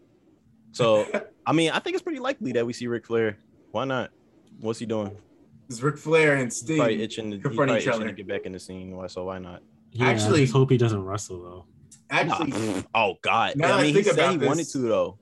So 0.73 1.07
I 1.47 1.53
mean, 1.53 1.71
I 1.71 1.79
think 1.79 1.95
it's 1.95 2.03
pretty 2.03 2.19
likely 2.19 2.51
that 2.53 2.67
we 2.67 2.73
see 2.73 2.89
Ric 2.89 3.07
Flair. 3.07 3.39
Why 3.71 3.85
not? 3.85 4.11
What's 4.59 4.81
he 4.81 4.87
doing? 4.87 5.17
It's 5.69 5.81
Ric 5.81 5.97
Flair 5.99 6.35
and 6.35 6.51
He's 6.53 6.65
probably 6.65 7.01
itching. 7.01 7.31
To, 7.31 7.37
he's 7.37 7.43
confronting 7.45 7.55
probably 7.57 7.77
each 7.77 7.87
itching 7.87 7.95
other. 8.01 8.07
to 8.09 8.13
get 8.13 8.27
back 8.27 8.41
in 8.45 8.53
the 8.55 8.59
scene. 8.59 8.97
Why? 8.97 9.07
So 9.07 9.27
why 9.27 9.39
not? 9.39 9.63
yeah, 9.93 10.07
I 10.09 10.11
Actually- 10.11 10.41
just 10.41 10.53
hope 10.53 10.69
he 10.73 10.79
doesn't 10.79 11.05
wrestle 11.05 11.41
though. 11.41 11.65
Actually, 12.11 12.51
Nah. 12.51 12.83
oh 12.95 13.15
God. 13.23 13.57
Now 13.57 13.69
that 13.69 13.75
I 13.75 13.79
I 13.79 13.83
mean, 13.83 13.87
he 13.95 14.03
think 14.03 14.07
said 14.07 14.15
about 14.19 14.33
he 14.33 14.37
this- 14.39 14.49
wanted 14.49 14.69
to 14.69 14.79
though. 14.79 15.19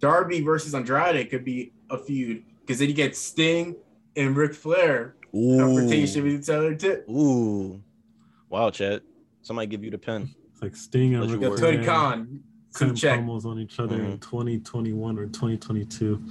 Darby 0.00 0.40
versus 0.40 0.74
Andrade 0.74 1.28
could 1.30 1.44
be 1.44 1.72
a 1.90 1.98
feud 1.98 2.42
because 2.60 2.78
then 2.78 2.88
you 2.88 2.94
get 2.94 3.16
Sting 3.16 3.76
and 4.16 4.36
Ric 4.36 4.54
Flair 4.54 5.14
confrontation 5.32 6.20
Ooh. 6.22 6.24
with 6.24 6.42
each 6.42 6.48
other 6.50 6.74
too. 6.74 7.02
Ooh. 7.10 7.82
Wow, 8.48 8.70
Chad. 8.70 9.02
Somebody 9.42 9.66
give 9.68 9.84
you 9.84 9.90
the 9.90 9.98
pen. 9.98 10.34
It's 10.52 10.62
like 10.62 10.74
Sting 10.76 11.14
and 11.14 11.22
Let 11.22 11.28
you 11.30 11.34
Ric 11.36 11.42
Yo, 11.42 11.50
work. 11.50 11.58
Tony 11.60 11.76
Flair 11.78 11.86
Khan, 11.86 12.40
cutting 12.72 12.88
some 12.88 12.94
check. 12.94 13.20
promos 13.20 13.44
on 13.44 13.58
each 13.58 13.78
other 13.78 13.96
in 13.96 14.18
Mhm. 14.18 14.20
2021 14.20 15.18
or 15.18 15.26
2022. 15.26 16.22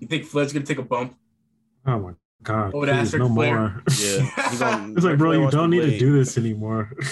You 0.00 0.06
think 0.08 0.24
Flair's 0.24 0.52
gonna 0.52 0.64
take 0.66 0.78
a 0.78 0.82
bump? 0.82 1.14
Oh 1.86 1.98
my 2.00 2.12
god! 2.42 2.74
Over 2.74 2.86
to 2.86 2.92
please, 2.92 3.12
Ric 3.12 3.20
no 3.22 3.34
Flair. 3.34 3.54
more. 3.58 3.82
Yeah. 4.00 4.50
He 4.50 4.58
gonna, 4.58 4.92
It's 4.96 5.04
like, 5.04 5.18
bro, 5.18 5.30
Flair 5.32 5.42
you 5.42 5.50
don't 5.50 5.70
need 5.70 5.82
to 5.82 5.98
do 5.98 6.12
this 6.16 6.36
anymore. 6.38 6.92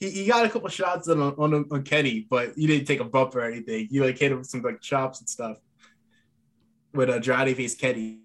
he, 0.00 0.10
he 0.10 0.26
got 0.26 0.46
a 0.46 0.48
couple 0.48 0.68
shots 0.68 1.08
on 1.08 1.20
on 1.20 1.66
on 1.70 1.82
Kenny, 1.82 2.26
but 2.28 2.52
he 2.56 2.66
didn't 2.66 2.86
take 2.86 3.00
a 3.00 3.04
bump 3.04 3.34
or 3.34 3.42
anything. 3.42 3.88
You 3.90 4.04
like 4.04 4.18
hit 4.18 4.32
him 4.32 4.38
with 4.38 4.48
some 4.48 4.62
like 4.62 4.80
chops 4.80 5.20
and 5.20 5.28
stuff. 5.28 5.58
With 6.94 7.10
Andrade 7.10 7.56
faced 7.56 7.78
Kenny, 7.80 8.20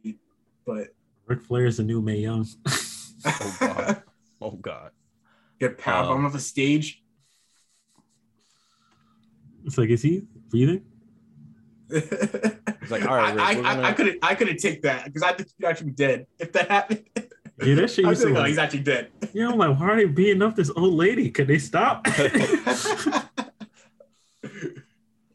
but 0.65 0.87
Ric 1.25 1.41
Flair 1.41 1.65
is 1.65 1.77
the 1.77 1.83
new 1.83 2.01
Mae 2.01 2.19
Young. 2.19 2.47
Oh 3.25 3.55
God. 3.57 4.03
Oh 4.41 4.51
God. 4.51 4.91
get 5.57 5.77
power 5.77 6.07
bomb 6.07 6.17
um, 6.17 6.25
off 6.25 6.33
the 6.33 6.39
stage. 6.39 7.01
It's 9.63 9.77
like, 9.77 9.89
is 9.89 10.01
he 10.01 10.23
breathing? 10.49 10.83
it's 11.89 12.91
like, 12.91 13.07
all 13.07 13.15
right, 13.15 13.33
Ric, 13.33 13.41
I, 13.41 13.49
I, 13.51 13.53
gonna- 13.55 13.83
I 13.83 13.93
couldn't 13.93 14.19
I 14.23 14.35
couldn't 14.35 14.57
take 14.57 14.81
that 14.81 15.05
because 15.05 15.23
I 15.23 15.31
think 15.31 15.49
he'd 15.57 15.65
actually 15.65 15.91
be 15.91 15.93
dead 15.93 16.27
if 16.37 16.51
that 16.51 16.69
happened. 16.69 17.05
Yeah, 17.65 17.75
that 17.75 17.89
shit 17.91 18.05
I 18.05 18.09
used 18.09 18.21
to 18.23 18.29
like, 18.29 18.47
he's 18.47 18.57
actually 18.57 18.79
dead. 18.81 19.09
yeah, 19.33 19.49
I'm 19.49 19.57
like, 19.57 19.79
why 19.79 19.89
are 19.89 19.95
they 19.95 20.05
beating 20.05 20.41
up 20.41 20.55
this 20.55 20.71
old 20.75 20.93
lady? 20.93 21.29
Could 21.29 21.47
they 21.47 21.59
stop? 21.59 22.07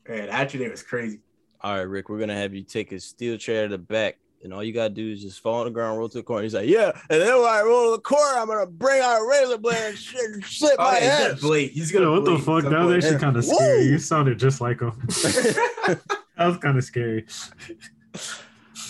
Man, 0.08 0.28
actually, 0.30 0.64
it 0.64 0.70
was 0.70 0.82
crazy. 0.82 1.20
All 1.60 1.74
right, 1.74 1.82
Ric, 1.82 2.08
we're 2.08 2.18
gonna 2.18 2.34
have 2.36 2.54
you 2.54 2.62
take 2.62 2.92
a 2.92 3.00
steel 3.00 3.36
chair 3.36 3.64
to 3.68 3.72
the 3.72 3.78
back, 3.78 4.16
and 4.42 4.54
all 4.54 4.62
you 4.64 4.72
gotta 4.72 4.94
do 4.94 5.12
is 5.12 5.20
just 5.22 5.40
fall 5.40 5.60
on 5.60 5.64
the 5.66 5.70
ground, 5.70 5.98
roll 5.98 6.08
to 6.08 6.18
the 6.18 6.22
corner. 6.22 6.44
He's 6.44 6.54
like, 6.54 6.68
"Yeah," 6.68 6.92
and 7.10 7.20
then 7.20 7.36
when 7.40 7.48
I 7.50 7.60
roll 7.62 7.90
to 7.90 7.96
the 7.96 8.02
corner, 8.02 8.38
I'm 8.38 8.46
gonna 8.46 8.66
bring 8.66 9.02
out 9.02 9.20
a 9.20 9.26
razor 9.26 9.58
blade 9.58 9.76
and 9.88 9.98
shit, 9.98 10.44
slit 10.44 10.76
Oh, 10.78 10.84
my 10.84 10.92
yeah, 10.94 11.00
he's 11.00 11.08
ass. 11.10 11.20
gonna 11.28 11.40
blade. 11.40 11.70
He's 11.72 11.92
gonna 11.92 12.04
Yo, 12.06 12.12
what 12.20 12.24
the 12.24 12.38
fuck? 12.38 12.64
at 12.64 12.70
That 12.70 12.84
was 12.84 12.88
some 12.88 12.94
actually 12.94 13.10
point. 13.10 13.20
kind 13.22 13.36
of 13.36 13.44
Woo! 13.46 13.54
scary. 13.54 13.82
You 13.84 13.98
sounded 13.98 14.38
just 14.38 14.60
like 14.60 14.80
him. 14.80 14.92
that 15.08 16.00
was 16.38 16.56
kind 16.58 16.78
of 16.78 16.84
scary. 16.84 17.26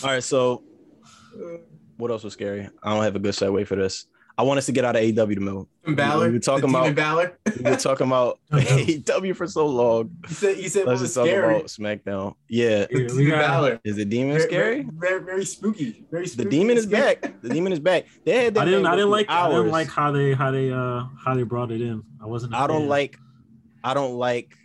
All 0.03 0.09
right, 0.11 0.23
so 0.23 0.63
what 1.99 2.09
else 2.11 2.23
was 2.23 2.33
scary? 2.33 2.67
I 2.81 2.93
don't 2.93 3.03
have 3.03 3.15
a 3.15 3.19
good 3.19 3.33
segue 3.33 3.67
for 3.67 3.75
this. 3.75 4.05
I 4.37 4.43
want 4.43 4.57
us 4.57 4.67
to 4.67 4.71
get 4.71 4.85
out 4.85 4.95
of 4.95 5.01
AW 5.03 5.25
to 5.25 5.39
move. 5.41 5.67
Finn 5.83 5.95
Balor. 5.95 6.27
We 6.27 6.33
were 6.35 6.39
talking 6.39 6.69
about- 6.69 6.95
Balor. 6.95 7.37
We 7.61 7.69
were 7.71 7.75
talking 7.75 8.07
about 8.07 8.39
AW 8.53 9.33
for 9.33 9.47
so 9.47 9.67
long. 9.67 10.11
You 10.29 10.33
said, 10.33 10.55
he 10.55 10.69
said 10.69 10.85
Let's 10.85 11.01
was 11.01 11.09
just 11.09 11.15
talk 11.15 11.25
scary. 11.27 11.55
about 11.57 11.65
SmackDown. 11.67 12.35
Yeah, 12.47 12.85
Yeah, 12.89 12.97
we 12.99 13.07
Demon 13.07 13.29
got 13.31 13.39
Balor. 13.41 13.79
is 13.83 13.97
the 13.97 14.05
demon 14.05 14.37
Very, 14.37 14.49
scary? 14.49 14.75
Very, 14.83 14.93
very, 14.93 15.23
very 15.25 15.45
spooky. 15.45 16.05
Very 16.09 16.25
The 16.27 16.45
demon 16.45 16.77
is 16.77 16.85
back. 16.99 17.21
The 17.41 17.49
demon 17.49 17.73
is 17.73 17.81
back. 17.81 18.05
They 18.23 18.45
had 18.45 18.53
that 18.53 18.61
I 18.61 18.65
didn't. 18.65 18.85
I 18.85 18.91
didn't 18.91 19.07
through 19.07 19.11
like. 19.11 19.29
I 19.29 19.49
didn't 19.49 19.71
like 19.71 19.87
how 19.89 20.11
they 20.13 20.33
how 20.33 20.51
they 20.51 20.71
uh 20.71 21.03
how 21.25 21.35
they 21.35 21.43
brought 21.43 21.71
it 21.71 21.81
in. 21.81 22.01
I 22.23 22.25
wasn't. 22.25 22.53
I 22.53 22.63
I 22.63 22.67
don't 22.67 22.87
like. 22.87 23.17
I 23.83 23.93
don't 23.93 24.13
like. 24.13 24.55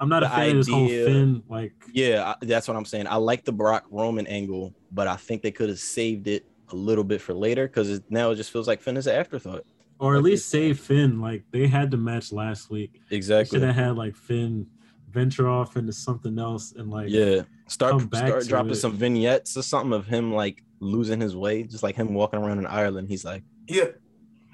I'm 0.00 0.08
not 0.08 0.22
a 0.22 0.26
the 0.26 0.30
fan 0.34 0.50
of 0.50 0.56
this 0.56 0.68
whole 0.68 0.88
Finn. 0.88 1.42
Like, 1.48 1.72
Yeah, 1.92 2.34
I, 2.40 2.44
that's 2.44 2.68
what 2.68 2.76
I'm 2.76 2.84
saying. 2.84 3.06
I 3.06 3.16
like 3.16 3.44
the 3.44 3.52
Brock 3.52 3.84
Roman 3.90 4.26
angle, 4.26 4.74
but 4.92 5.06
I 5.08 5.16
think 5.16 5.42
they 5.42 5.50
could 5.50 5.68
have 5.68 5.78
saved 5.78 6.26
it 6.28 6.46
a 6.72 6.76
little 6.76 7.04
bit 7.04 7.20
for 7.20 7.32
later 7.34 7.66
because 7.66 8.00
now 8.10 8.30
it 8.30 8.36
just 8.36 8.50
feels 8.50 8.66
like 8.68 8.80
Finn 8.82 8.96
is 8.96 9.06
an 9.06 9.14
afterthought. 9.16 9.64
or 9.98 10.14
at 10.14 10.16
Like 10.18 10.24
least 10.24 10.44
this- 10.44 10.46
save 10.50 10.80
Finn. 10.80 11.20
Like 11.20 11.44
they 11.52 11.66
had 11.66 11.90
the 11.90 11.96
match 11.96 12.32
last 12.32 12.68
week. 12.70 13.00
Exactly. 13.10 13.58
should 13.58 13.66
have 13.66 13.74
had 13.76 13.96
like 13.96 14.14
Finn 14.16 14.66
venture 15.10 15.48
off 15.48 15.76
into 15.78 15.92
something 15.92 16.38
else 16.38 16.72
and 16.72 16.90
like 16.90 17.08
Yeah. 17.08 17.42
Start 17.68 17.92
come 17.92 18.06
back 18.08 18.26
start 18.28 18.46
dropping 18.48 18.72
it. 18.72 18.76
some 18.76 18.92
vignettes 18.92 19.56
or 19.56 19.62
something 19.62 19.92
of 19.94 20.06
him 20.06 20.32
like 20.34 20.62
losing 20.80 21.20
his 21.20 21.34
way, 21.34 21.62
just 21.62 21.82
like 21.82 21.96
him 21.96 22.12
walking 22.12 22.38
around 22.40 22.58
in 22.58 22.66
Ireland. 22.66 23.08
He's 23.08 23.24
like, 23.24 23.42
Yeah, 23.68 23.86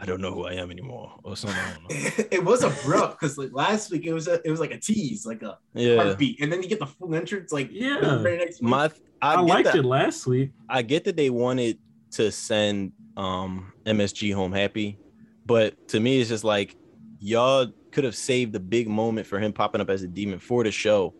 I 0.03 0.05
don't 0.05 0.21
know 0.21 0.33
who 0.35 0.45
I 0.47 0.55
am 0.55 0.73
anymore, 0.73 1.13
or 1.23 1.37
something. 1.37 1.59
I 1.61 1.73
don't 1.75 1.83
know. 1.85 2.25
it 2.33 2.45
was 2.45 2.65
abrupt 2.65 3.21
because 3.21 3.39
like 3.39 3.51
last 3.53 3.91
week 3.93 4.05
it 4.05 4.13
was 4.13 4.27
a, 4.27 4.41
it 4.45 4.51
was 4.51 4.59
like 4.59 4.73
a 4.73 4.79
tease, 4.79 5.25
like 5.25 5.43
a 5.43 5.59
Yeah. 5.75 6.03
heartbeat, 6.03 6.41
and 6.41 6.51
then 6.53 6.61
you 6.61 6.69
get 6.69 6.81
the 6.81 6.87
full 6.87 7.15
entrance 7.15 7.53
like 7.53 7.69
Yeah. 7.71 8.19
very 8.19 8.37
next 8.39 8.61
week. 8.61 8.69
My 8.69 8.91
I, 9.23 9.35
I, 9.35 9.41
liked 9.41 9.67
that. 9.67 9.77
it 9.77 9.85
last 9.85 10.27
week. 10.27 10.51
I 10.69 10.83
get 10.83 11.05
that 11.05 11.17
they 11.17 11.31
wanted 11.31 11.79
to 12.13 12.33
send 12.33 12.93
um 13.17 13.73
MSG 13.87 14.35
home 14.35 14.51
happy, 14.53 14.99
but 15.47 15.77
to 15.89 16.01
me 16.01 16.21
it's 16.21 16.29
just 16.31 16.43
like 16.45 16.75
y'all 17.21 17.69
could 17.93 18.03
have 18.03 18.17
saved 18.17 18.53
the 18.53 18.61
big 18.61 18.89
moment 18.89 19.27
for 19.29 19.39
him 19.39 19.53
popping 19.53 19.81
up 19.81 19.89
as 19.89 20.03
a 20.03 20.09
demon 20.09 20.41
for 20.41 20.65
the 20.65 20.73
show. 20.73 21.15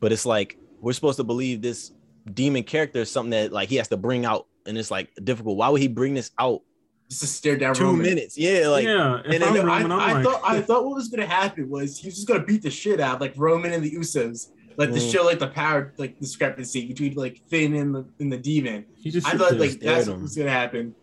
But 0.00 0.10
it's 0.10 0.26
like 0.26 0.58
we're 0.80 0.92
supposed 0.92 1.18
to 1.18 1.24
believe 1.24 1.62
this 1.62 1.92
demon 2.32 2.64
character 2.64 2.98
is 3.00 3.10
something 3.12 3.30
that 3.30 3.52
like 3.52 3.68
he 3.68 3.76
has 3.76 3.86
to 3.88 3.96
bring 3.96 4.24
out 4.24 4.48
and 4.66 4.76
it's 4.76 4.90
like 4.90 5.10
difficult. 5.22 5.56
Why 5.56 5.68
would 5.68 5.80
he 5.80 5.86
bring 5.86 6.14
this 6.14 6.32
out 6.40 6.62
just 7.10 7.20
to 7.20 7.26
stare 7.26 7.56
down 7.56 7.74
two 7.74 7.84
Roman. 7.84 8.02
minutes? 8.02 8.36
Yeah, 8.38 8.68
like 8.68 8.84
yeah, 8.84 9.20
and 9.24 9.44
I'm 9.44 9.54
then 9.54 9.68
I, 9.68 9.78
Roman, 9.78 9.92
I'm 9.92 10.00
I 10.00 10.12
like, 10.14 10.24
thought 10.24 10.40
I 10.44 10.60
thought 10.60 10.84
what 10.84 10.94
was 10.96 11.08
gonna 11.08 11.26
happen 11.26 11.68
was 11.68 11.98
he 11.98 12.08
was 12.08 12.16
just 12.16 12.26
gonna 12.28 12.44
beat 12.44 12.62
the 12.62 12.70
shit 12.70 13.00
out 13.00 13.20
like 13.20 13.34
Roman 13.36 13.72
and 13.72 13.84
the 13.84 13.90
Usos, 13.92 14.48
like 14.76 14.90
to 14.92 14.98
Mm. 14.98 15.12
show 15.12 15.24
like 15.24 15.38
the 15.38 15.48
power 15.48 15.92
like 15.98 16.18
discrepancy 16.18 16.86
between 16.88 17.14
like 17.14 17.40
Finn 17.48 17.74
and 17.74 17.94
the 17.94 18.08
and 18.20 18.32
the 18.32 18.38
demon. 18.38 18.86
he 18.94 19.10
just 19.10 19.26
I 19.26 19.36
thought 19.36 19.56
like 19.58 19.78
that's 19.80 20.06
him. 20.06 20.14
what 20.14 20.22
was 20.22 20.34
gonna 20.36 20.50
happen. 20.50 20.94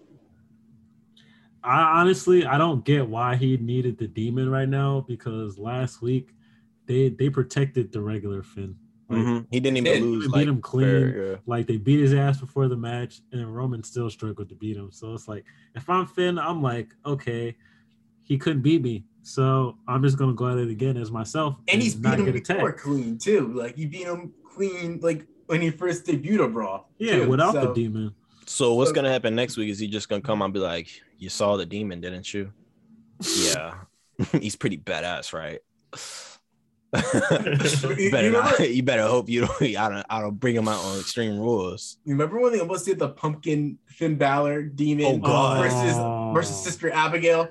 I 1.64 2.00
honestly 2.02 2.46
I 2.46 2.58
don't 2.58 2.84
get 2.84 3.08
why 3.08 3.36
he 3.36 3.58
needed 3.58 3.98
the 4.00 4.08
demon 4.08 4.50
right 4.50 4.68
now 4.68 5.06
because 5.08 5.60
last 5.60 6.02
week 6.02 6.34
they 6.88 7.10
they 7.10 7.30
protected 7.30 7.92
the 7.92 8.02
regular 8.02 8.42
Finn. 8.42 8.76
Like, 9.12 9.20
mhm. 9.26 9.46
he 9.52 9.60
didn't 9.60 9.78
even 9.78 9.94
Did. 9.94 10.02
lose. 10.04 10.24
They 10.24 10.28
beat 10.28 10.34
like, 10.36 10.48
him 10.48 10.62
clean. 10.62 10.88
fair, 10.88 11.26
yeah. 11.32 11.36
like 11.46 11.68
they 11.68 11.78
beat 11.78 12.00
his 12.00 12.14
ass 12.14 12.40
before 12.40 12.68
the 12.68 12.78
match, 12.78 13.22
and 13.32 13.56
Roman 13.56 13.84
still 13.84 14.10
struggled 14.10 14.50
to 14.50 14.56
beat 14.56 14.78
him. 14.78 14.92
So 14.92 15.14
it's 15.14 15.28
like 15.28 15.46
if 15.76 15.90
I'm 15.90 16.06
Finn, 16.08 16.40
I'm 16.40 16.62
like, 16.62 16.90
okay, 17.06 17.56
he 18.24 18.38
couldn't 18.38 18.62
beat 18.62 18.82
me, 18.82 19.04
so 19.24 19.78
I'm 19.88 20.02
just 20.04 20.18
gonna 20.18 20.34
go 20.34 20.48
at 20.48 20.58
it 20.58 20.70
again 20.70 20.96
as 20.98 21.12
myself 21.12 21.56
And 21.68 21.82
he's 21.82 21.96
beat 21.96 22.04
not 22.04 22.20
him 22.20 22.26
get 22.32 22.34
before 22.48 22.70
attacked. 22.70 22.80
clean 22.82 23.18
too. 23.18 23.52
Like 23.54 23.76
he 23.76 23.86
beat 23.86 24.08
him 24.08 24.34
clean 24.56 25.00
like 25.02 25.26
when 25.48 25.62
he 25.62 25.70
first 25.70 26.06
debuted 26.06 26.44
on 26.44 26.54
Raw. 26.54 26.84
Yeah, 26.98 27.18
too. 27.24 27.30
without 27.30 27.54
So, 27.54 27.68
the 27.68 27.74
demon. 27.74 28.16
So 28.46 28.74
what's 28.76 28.92
So- 28.92 28.96
gonna 28.96 29.12
happen 29.12 29.36
next 29.36 29.58
week? 29.58 29.70
Is 29.70 29.80
he 29.80 29.88
just 29.88 30.08
gonna 30.10 30.22
come 30.22 30.42
and 30.42 30.54
be 30.54 30.60
like, 30.60 30.88
"You 31.18 31.30
saw 31.30 31.58
the 31.58 31.66
demon, 31.66 32.00
didn't 32.02 32.34
you?" 32.34 32.52
yeah, 33.38 33.76
he's 34.32 34.56
pretty 34.56 34.78
badass, 34.78 35.34
right? 35.34 35.60
You- 36.94 38.12
better 38.12 38.28
you 38.30 38.36
remember- 38.38 38.66
you 38.66 38.84
better 38.84 39.04
hope 39.08 39.30
you 39.30 39.42
don't. 39.48 39.62
I 39.78 39.90
don't. 39.90 40.06
I 40.10 40.22
don't 40.22 40.40
bring 40.40 40.56
him 40.56 40.68
out 40.68 40.84
on 40.84 41.00
Extreme 41.00 41.40
Rules. 41.40 41.98
You 42.06 42.14
remember 42.14 42.40
when 42.40 42.52
they 42.54 42.60
almost 42.60 42.86
did 42.86 43.00
the 43.00 43.10
pumpkin 43.10 43.78
Finn 44.02 44.16
Balor 44.16 44.64
demon 44.64 45.22
Oh, 45.24 45.62
versus 45.62 45.94
Oh. 45.96 46.32
versus 46.34 46.56
Sister 46.64 46.90
Abigail? 46.92 47.48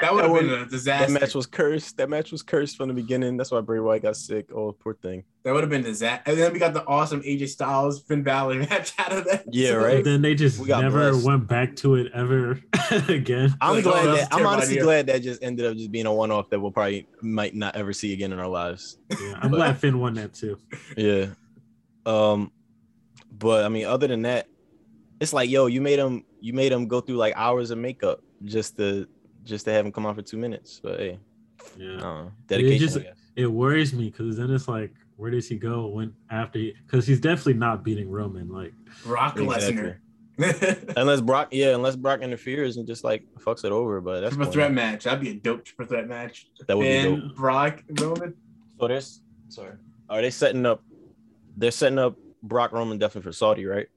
That 0.00 0.12
would 0.12 0.24
have 0.24 0.32
That 0.32 0.40
been 0.40 0.50
would- 0.50 0.72
a 0.74 0.78
That 0.78 1.10
match 1.10 1.32
was 1.32 1.46
cursed. 1.46 1.96
That 1.98 2.10
match 2.10 2.32
was 2.32 2.42
cursed 2.42 2.76
from 2.76 2.88
the 2.88 2.94
beginning. 2.94 3.36
That's 3.36 3.52
why 3.52 3.60
Bray 3.60 3.78
Wyatt 3.78 4.02
got 4.02 4.16
sick. 4.16 4.50
Oh, 4.52 4.72
poor 4.72 4.94
thing. 4.94 5.22
That 5.44 5.54
would 5.54 5.62
have 5.62 5.70
been 5.70 5.82
a 5.82 5.84
disaster. 5.84 6.22
And 6.28 6.36
then 6.40 6.52
we 6.52 6.58
got 6.58 6.74
the 6.74 6.84
awesome 6.86 7.22
AJ 7.22 7.46
Styles 7.50 8.02
Finn 8.02 8.24
Balor 8.24 8.54
match 8.68 8.94
out 8.98 9.12
of 9.12 9.24
that. 9.26 9.44
Yeah, 9.52 9.74
right. 9.74 9.96
But 9.98 10.04
then 10.04 10.22
they 10.22 10.34
just 10.34 10.58
We 10.58 10.66
never 10.68 11.10
blessed. 11.12 11.24
went 11.24 11.46
back 11.46 11.76
to 11.76 11.94
it 11.94 12.10
ever 12.12 12.58
again. 13.08 13.54
I'm 13.60 13.76
Like, 13.76 13.84
glad 13.84 14.06
oh, 14.08 14.12
that's 14.16 14.28
that. 14.28 14.34
I'm 14.40 14.44
honestly 14.44 14.74
idea. 14.74 14.82
glad 14.84 15.06
that 15.06 15.22
just 15.22 15.40
ended 15.40 15.66
up 15.66 15.76
just 15.76 15.92
being 15.92 16.06
a 16.06 16.12
one-off 16.12 16.50
that 16.50 16.58
we'll 16.58 16.72
probably 16.72 17.06
might 17.20 17.54
not 17.54 17.76
ever 17.76 17.92
see 17.92 18.12
again 18.12 18.32
in 18.32 18.40
our 18.40 18.48
lives. 18.48 18.98
Yeah, 19.08 19.34
I'm 19.40 19.52
glad 19.52 19.78
Finn 19.78 20.00
won 20.00 20.14
that 20.14 20.34
too. 20.34 20.58
Yeah. 20.96 21.26
Um, 22.06 22.50
but 23.30 23.64
I 23.64 23.68
mean, 23.68 23.86
other 23.86 24.08
than 24.08 24.22
that, 24.22 24.48
it's 25.22 25.32
like, 25.32 25.48
yo, 25.48 25.66
you 25.66 25.80
made 25.80 25.98
him, 26.00 26.24
you 26.40 26.52
made 26.52 26.72
him 26.72 26.88
go 26.88 27.00
through 27.00 27.16
like 27.16 27.32
hours 27.36 27.70
of 27.70 27.78
makeup 27.78 28.20
just 28.44 28.76
to, 28.78 29.06
just 29.44 29.64
to 29.66 29.72
have 29.72 29.86
him 29.86 29.92
come 29.92 30.04
on 30.04 30.14
for 30.16 30.22
two 30.22 30.36
minutes. 30.36 30.80
But 30.82 30.98
hey, 30.98 31.18
Yeah. 31.78 31.96
uh, 31.98 32.28
dedication. 32.48 32.78
just- 32.80 32.98
it 33.36 33.46
worries 33.46 33.94
me 33.94 34.10
because 34.10 34.36
then 34.36 34.50
it's 34.50 34.66
like, 34.68 34.92
where 35.16 35.30
does 35.30 35.48
he 35.48 35.56
go 35.56 35.86
when 35.86 36.12
after? 36.30 36.58
Because 36.84 37.06
he's 37.06 37.20
definitely 37.20 37.54
not 37.54 37.84
beating 37.84 38.10
Roman. 38.10 38.48
Like, 38.48 38.72
Brock 39.04 39.38
Exactly. 39.38 39.94
Lesnar. 40.38 40.92
Unless 40.96 41.20
Brock, 41.20 41.48
yeah, 41.52 41.74
unless 41.74 41.94
Brock 41.94 42.20
interferes 42.22 42.78
and 42.78 42.86
just 42.86 43.04
like 43.04 43.22
fucks 43.38 43.64
it 43.64 43.70
over. 43.72 44.00
But 44.00 44.20
that's 44.22 44.34
triple 44.34 44.46
fine. 44.46 44.52
threat 44.52 44.72
match. 44.72 45.04
That'd 45.04 45.20
be 45.20 45.30
a 45.30 45.34
dope 45.34 45.64
triple 45.64 45.86
threat 45.86 46.08
match. 46.08 46.46
That 46.66 46.76
would 46.76 46.84
be 46.84 47.02
dope. 47.20 47.36
Brock, 47.36 47.82
Roman. 48.00 48.34
So 48.80 48.88
there's, 48.88 49.20
sorry, 49.48 49.74
are 50.08 50.20
they 50.22 50.30
setting 50.30 50.64
up? 50.66 50.82
They're 51.56 51.70
setting 51.70 51.98
up 51.98 52.16
Brock 52.42 52.72
Roman 52.72 52.98
definitely 52.98 53.28
for 53.30 53.32
Saudi, 53.34 53.66
right? 53.66 53.88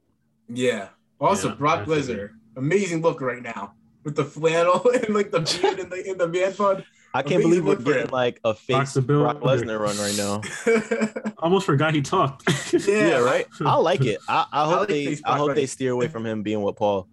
Yeah. 0.50 0.90
Also, 1.20 1.50
Yeah, 1.50 1.56
Brock 1.56 1.80
definitely. 1.80 2.16
Lesnar 2.16 2.30
amazing 2.58 3.02
look 3.02 3.20
right 3.22 3.42
now 3.42 3.74
with 4.04 4.16
the 4.16 4.24
flannel 4.26 4.90
and 4.94 5.14
like 5.14 5.32
the 5.32 5.40
beard 5.62 5.80
and 5.80 5.92
the 5.92 6.10
in 6.10 6.18
the 6.18 6.28
man 6.28 6.54
bun. 6.54 6.84
I 7.14 7.22
can't 7.22 7.44
Amazing 7.46 7.64
believe 7.64 7.86
we're 7.86 7.94
getting 7.94 8.12
like 8.12 8.42
a 8.44 8.54
face 8.54 8.94
the 8.94 9.02
Brock 9.02 9.40
Lesnar 9.40 9.80
run 9.80 9.98
right 9.98 10.18
now. 10.18 11.32
Almost 11.38 11.66
forgot 11.66 11.94
he 11.94 12.02
talked. 12.02 12.44
Yeah. 12.74 13.08
yeah, 13.08 13.18
right. 13.20 13.48
I 13.62 13.76
like 13.78 14.02
it. 14.04 14.20
I, 14.28 14.46
I 14.52 14.66
hope 14.66 14.80
like 14.82 14.88
they 14.90 15.08
I 15.14 15.16
Brock 15.22 15.38
hope 15.38 15.56
they 15.56 15.66
steer 15.66 15.92
away 15.94 16.10
from 16.10 16.26
him 16.26 16.44
being 16.44 16.62
with 16.62 16.76
Paul. 16.76 17.08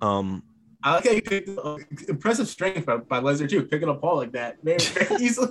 Um, 0.00 0.44
I 0.84 0.94
like 0.94 1.04
how 1.04 1.10
you 1.10 1.22
picked 1.22 1.48
uh, 1.58 1.78
impressive 2.08 2.46
strength 2.48 2.86
by, 2.86 2.98
by 2.98 3.20
Lesnar 3.20 3.48
too, 3.48 3.64
picking 3.64 3.88
up 3.88 4.00
Paul 4.00 4.16
like 4.16 4.32
that 4.32 4.58
very, 4.62 4.78
very 4.78 5.22
easily. 5.22 5.48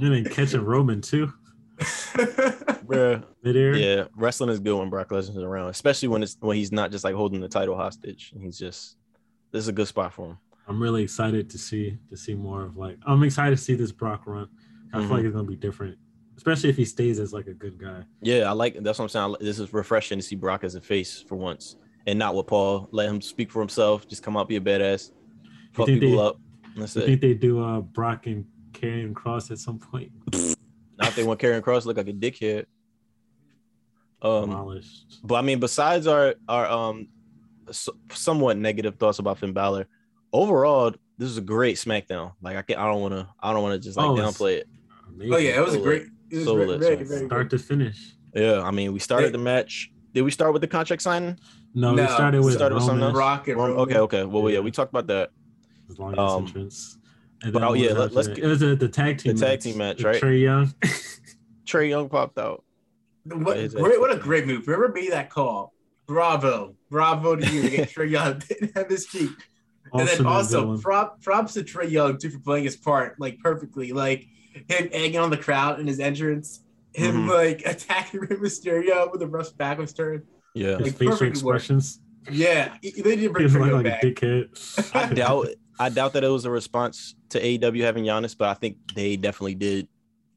and 0.00 0.14
then 0.14 0.24
catching 0.26 0.64
Roman 0.64 1.00
too. 1.00 1.32
bruh, 2.86 3.24
Midair. 3.42 3.76
yeah, 3.76 4.04
wrestling 4.16 4.50
is 4.50 4.60
good 4.60 4.78
when 4.78 4.90
Brock 4.90 5.08
Lesnar's 5.08 5.36
around, 5.38 5.68
especially 5.70 6.08
when 6.08 6.22
it's 6.22 6.36
when 6.40 6.56
he's 6.56 6.72
not 6.72 6.90
just 6.90 7.04
like 7.04 7.14
holding 7.14 7.40
the 7.40 7.48
title 7.48 7.76
hostage. 7.76 8.32
He's 8.40 8.58
just 8.58 8.96
this 9.52 9.62
is 9.62 9.68
a 9.68 9.72
good 9.72 9.88
spot 9.88 10.12
for 10.12 10.30
him. 10.30 10.38
I'm 10.66 10.80
really 10.82 11.02
excited 11.02 11.50
to 11.50 11.58
see 11.58 11.98
to 12.10 12.16
see 12.16 12.34
more 12.34 12.62
of 12.62 12.76
like 12.76 12.96
I'm 13.06 13.22
excited 13.22 13.56
to 13.56 13.62
see 13.62 13.74
this 13.74 13.92
Brock 13.92 14.22
run. 14.26 14.48
I 14.92 14.98
Mhm. 14.98 15.08
feel 15.08 15.16
like 15.16 15.24
it's 15.26 15.34
gonna 15.34 15.48
be 15.48 15.56
different, 15.56 15.98
especially 16.36 16.70
if 16.70 16.76
he 16.76 16.84
stays 16.84 17.18
as 17.18 17.32
like 17.32 17.48
a 17.48 17.54
good 17.54 17.78
guy. 17.78 18.04
Yeah, 18.22 18.48
I 18.48 18.52
like 18.52 18.80
that's 18.82 18.98
what 18.98 19.04
I'm 19.06 19.08
saying. 19.08 19.36
This 19.40 19.58
is 19.58 19.72
refreshing 19.72 20.18
to 20.18 20.22
see 20.22 20.36
Brock 20.36 20.64
as 20.64 20.74
a 20.76 20.80
face 20.80 21.20
for 21.28 21.34
once, 21.36 21.76
and 22.06 22.18
not 22.18 22.34
with 22.34 22.46
Paul. 22.46 22.88
Let 22.92 23.08
him 23.08 23.20
speak 23.20 23.50
for 23.50 23.60
himself. 23.60 24.06
Just 24.08 24.22
come 24.22 24.36
out, 24.36 24.48
be 24.48 24.56
a 24.56 24.60
badass, 24.60 25.10
fuck 25.72 25.86
people 25.86 26.10
they- 26.12 26.18
up. 26.18 26.36
That's 26.76 26.96
I 26.96 27.00
it. 27.00 27.06
think 27.06 27.20
they 27.20 27.34
do 27.34 27.62
uh 27.62 27.80
Brock 27.80 28.26
and 28.26 28.44
Karrion 28.72 29.12
Kross 29.12 29.50
at 29.50 29.58
some 29.58 29.78
point. 29.78 30.10
Not 30.98 31.08
if 31.08 31.16
they 31.16 31.24
want 31.24 31.40
Karrion 31.40 31.60
Kross 31.60 31.82
to 31.82 31.88
look 31.88 31.96
like 31.96 32.08
a 32.08 32.12
dickhead. 32.12 32.66
Um, 34.22 34.48
Demolished. 34.50 35.18
but 35.22 35.34
I 35.36 35.42
mean, 35.42 35.60
besides 35.60 36.06
our 36.06 36.34
our 36.48 36.66
um 36.66 37.08
s- 37.68 37.88
somewhat 38.10 38.56
negative 38.56 38.96
thoughts 38.96 39.18
about 39.18 39.38
Finn 39.38 39.52
Balor, 39.52 39.86
overall, 40.32 40.92
this 41.18 41.28
is 41.28 41.36
a 41.36 41.42
great 41.42 41.76
SmackDown. 41.76 42.32
Like 42.40 42.56
I 42.56 42.62
can 42.62 42.76
I 42.76 42.86
don't 42.86 43.02
want 43.02 43.12
to 43.14 43.28
I 43.40 43.52
don't 43.52 43.62
want 43.62 43.74
to 43.80 43.86
just 43.86 43.98
like 43.98 44.06
Oh, 44.06 44.14
downplay 44.14 44.58
it. 44.58 44.68
Amazing. 45.08 45.34
oh 45.34 45.36
yeah, 45.36 45.58
it 45.58 45.64
was 45.64 45.74
a 45.74 45.80
great. 45.80 46.04
It 46.30 46.36
was 46.36 46.44
so 46.46 46.54
very, 46.56 46.66
lit, 46.68 46.80
very, 46.80 47.04
so 47.04 47.04
very 47.14 47.26
start 47.26 47.50
to 47.50 47.58
finish. 47.58 48.12
Yeah, 48.34 48.62
I 48.62 48.70
mean, 48.70 48.92
we 48.92 48.98
started 48.98 49.28
They- 49.28 49.32
the 49.32 49.38
match. 49.38 49.90
Did 50.14 50.22
we 50.22 50.30
start 50.30 50.52
with 50.52 50.62
the 50.62 50.68
contract 50.68 51.02
signing? 51.02 51.38
No, 51.74 51.92
we 51.92 52.06
started 52.06 52.40
with 52.44 52.54
started 52.54 52.76
with 52.76 52.84
something 52.84 53.00
Roman, 53.00 53.08
else? 53.08 53.14
Brock 53.14 53.48
and 53.48 53.56
Roman. 53.58 53.76
okay, 53.78 53.98
okay. 53.98 54.24
Well, 54.24 54.44
yeah, 54.48 54.54
Yeah. 54.54 54.60
we 54.60 54.70
talked 54.70 54.92
about 54.92 55.08
that. 55.08 55.30
his 55.88 55.98
longest 55.98 56.18
Um, 56.20 56.46
entrance. 56.46 56.98
And 57.44 57.52
but 57.52 57.62
oh, 57.62 57.74
yeah, 57.74 57.90
was 57.92 57.98
let- 57.98 58.12
let's 58.12 58.28
get- 58.28 58.38
it 58.38 58.46
was 58.46 58.62
a, 58.62 58.74
the 58.74 58.88
tag 58.88 59.18
team 59.18 59.36
the 59.36 59.46
tag 59.46 59.60
team 59.60 59.78
match, 59.78 60.02
right? 60.02 60.20
Trae 60.20 60.40
Young. 60.40 60.74
Trae 61.66 61.88
Young 61.88 62.08
popped 62.08 62.38
out. 62.38 62.64
What, 63.24 63.56
His 63.56 63.74
great, 63.74 64.00
what 64.00 64.10
a 64.10 64.14
exit. 64.14 64.22
great 64.24 64.46
move. 64.46 64.66
Whoever 64.66 64.88
made 64.88 65.12
that 65.12 65.30
call, 65.30 65.72
bravo. 66.06 66.74
Bravo 66.90 67.36
to 67.36 67.46
you 67.52 67.62
to 67.62 67.70
get 67.70 67.88
Trae 67.90 68.10
Young 68.10 68.38
didn't 68.48 68.76
have 68.76 68.88
his 68.88 69.06
feet. 69.06 69.30
And 69.92 70.08
then 70.08 70.26
also 70.26 70.60
villain. 70.62 70.80
prop, 70.80 71.22
props 71.22 71.54
to 71.54 71.62
Trae 71.62 71.90
Young 71.90 72.18
too 72.18 72.30
for 72.30 72.38
playing 72.40 72.64
his 72.64 72.76
part 72.76 73.18
like 73.20 73.38
perfectly. 73.40 73.92
Like 73.92 74.26
him 74.68 74.88
egging 74.92 75.18
on 75.18 75.30
the 75.30 75.36
crowd 75.36 75.80
in 75.80 75.86
his 75.86 76.00
entrance, 76.00 76.60
him 76.92 77.26
Mhm. 77.26 77.30
like 77.30 77.62
attacking 77.66 78.20
Rey 78.20 78.36
Mysterio 78.36 79.10
with 79.10 79.22
a 79.22 79.26
rough 79.26 79.56
backwards 79.56 79.92
turn. 79.92 80.22
Yeah, 80.54 80.78
his 80.78 80.92
facial 80.94 81.16
perfect 81.16 81.42
work. 81.42 81.62
Yeah, 82.30 82.76
they 82.82 82.90
didn't 82.90 83.32
bring 83.32 83.44
was 83.44 83.54
Trae 83.54 83.60
like, 83.60 83.70
Young 83.70 83.82
like 83.84 83.86
a 83.86 83.90
back. 83.90 84.02
dickhead. 84.02 84.94
I 84.96 85.12
doubt 85.14 85.48
I 85.78 85.88
doubt 85.88 86.12
that 86.14 86.24
it 86.24 86.28
was 86.28 86.44
a 86.44 86.50
response 86.50 87.14
to 87.30 87.40
AEW 87.40 87.80
having 87.82 88.04
Giannis, 88.04 88.36
but 88.36 88.48
I 88.48 88.54
think 88.54 88.76
they 88.94 89.16
definitely 89.16 89.54
did 89.56 89.88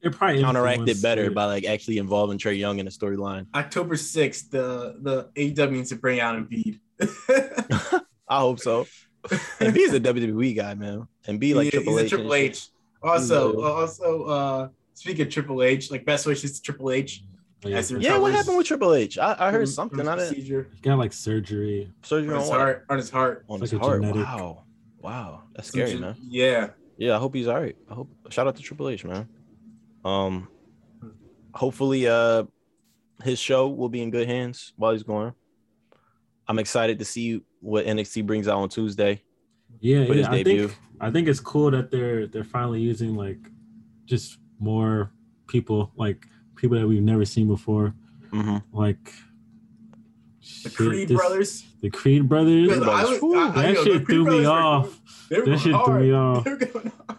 It 0.02 0.12
probably 0.16 0.40
counteract 0.42 0.88
it 0.88 1.00
better 1.02 1.24
it. 1.24 1.34
by 1.34 1.44
like 1.46 1.64
actually 1.64 1.98
involving 1.98 2.38
Trae 2.38 2.58
Young 2.58 2.78
in 2.78 2.84
the 2.86 2.90
storyline. 2.92 3.46
October 3.54 3.96
sixth, 3.96 4.50
the 4.50 4.96
the 5.00 5.30
AEW 5.36 5.70
needs 5.72 5.88
to 5.90 5.96
bring 5.96 6.20
out 6.20 6.36
Embiid. 6.36 6.80
I 8.28 8.40
hope 8.40 8.60
so. 8.60 8.86
Embiid's 9.60 9.94
a 9.94 10.00
WWE 10.00 10.54
guy, 10.56 10.74
man. 10.74 11.06
Embiid 11.26 11.54
like 11.54 11.64
He- 11.66 11.70
Triple 11.70 11.96
he's 11.96 12.02
a 12.02 12.04
H. 12.06 12.12
and 12.12 12.20
Triple 12.20 12.34
shit. 12.34 12.50
H. 12.52 12.68
Also, 13.02 13.58
Yeah. 13.60 13.66
also, 13.68 14.22
uh, 14.24 14.68
speaking 14.94 15.26
of 15.26 15.32
Triple 15.32 15.62
H, 15.62 15.90
like 15.90 16.04
best 16.04 16.26
wishes 16.26 16.56
to 16.58 16.62
Triple 16.62 16.90
H. 16.90 17.24
Oh, 17.64 17.68
yeah. 17.68 17.76
as 17.78 17.90
Yeah, 17.90 18.18
what 18.18 18.32
happened 18.32 18.56
with 18.56 18.66
Triple 18.66 18.94
H? 18.94 19.18
I, 19.18 19.32
I 19.32 19.36
from- 19.36 19.52
heard 19.54 19.68
something. 19.68 19.98
from 19.98 20.08
I 20.08 20.12
his 20.14 20.22
didn't 20.30 20.34
procedure 20.36 20.68
He 20.74 20.80
got 20.80 20.98
like 20.98 21.12
surgery. 21.12 21.90
surgery 22.02 22.28
on 22.30 22.34
on 22.36 22.40
his 22.40 22.50
what? 22.50 22.58
heart. 22.60 22.84
On 22.88 22.96
his 22.96 23.10
heart. 23.10 23.44
On 23.48 23.62
It's 23.62 23.70
his 23.70 23.72
like 23.74 23.82
a 23.82 23.84
heart. 23.86 24.00
genetic- 24.02 24.24
Wow. 24.26 24.64
Wow. 25.00 25.42
That's 25.54 25.68
scary, 25.68 25.96
man. 25.96 26.16
Yeah. 26.28 26.70
Yeah, 26.96 27.14
I 27.16 27.18
hope 27.18 27.34
he's 27.34 27.46
all 27.46 27.60
right. 27.60 27.76
I 27.90 27.94
hope 27.94 28.08
shout 28.30 28.46
out 28.46 28.56
to 28.56 28.62
Triple 28.62 28.88
H, 28.88 29.04
man. 29.04 29.28
Um 30.04 30.48
hopefully 31.54 32.06
uh 32.08 32.44
his 33.22 33.38
show 33.38 33.68
will 33.68 33.88
be 33.88 34.02
in 34.02 34.10
good 34.10 34.28
hands 34.28 34.72
while 34.76 34.92
he's 34.92 35.02
going. 35.02 35.32
I'm 36.46 36.58
excited 36.58 36.98
to 37.00 37.04
see 37.04 37.42
what 37.60 37.84
NXT 37.86 38.24
brings 38.26 38.48
out 38.48 38.58
on 38.58 38.68
Tuesday. 38.68 39.22
Yeah, 39.80 40.06
For 40.06 40.14
his 40.14 40.26
yeah. 40.26 40.32
I 40.32 40.42
think 40.44 40.72
I 41.00 41.10
think 41.10 41.28
it's 41.28 41.40
cool 41.40 41.70
that 41.72 41.90
they're 41.90 42.26
they're 42.26 42.44
finally 42.44 42.80
using 42.80 43.14
like 43.14 43.38
just 44.06 44.38
more 44.58 45.12
people, 45.46 45.92
like 45.96 46.26
people 46.56 46.78
that 46.78 46.86
we've 46.86 47.02
never 47.02 47.24
seen 47.24 47.46
before. 47.46 47.94
Mhm. 48.32 48.62
Like 48.72 49.12
The 50.64 50.70
Creed 50.70 51.08
this- 51.08 51.16
brothers. 51.16 51.64
The 51.80 51.90
Creed 51.90 52.28
brothers. 52.28 52.68
Because 52.68 52.82
I 52.88 53.04
was- 53.04 53.22
I- 53.22 53.48
I- 53.60 53.62
that 53.62 53.74
yo, 53.74 53.84
shit 53.84 54.04
Creed 54.04 54.06
threw 54.06 54.24
me 54.24 54.40
were 54.46 54.46
off. 54.52 55.00
were 55.30 55.36
That 55.36 55.44
going 55.44 55.58
shit 55.58 55.84
threw 55.84 55.98
me 56.00 56.12
off. 56.12 56.44
They 56.44 56.50
were 56.50 56.56
going 56.56 56.92
hard. 57.08 57.18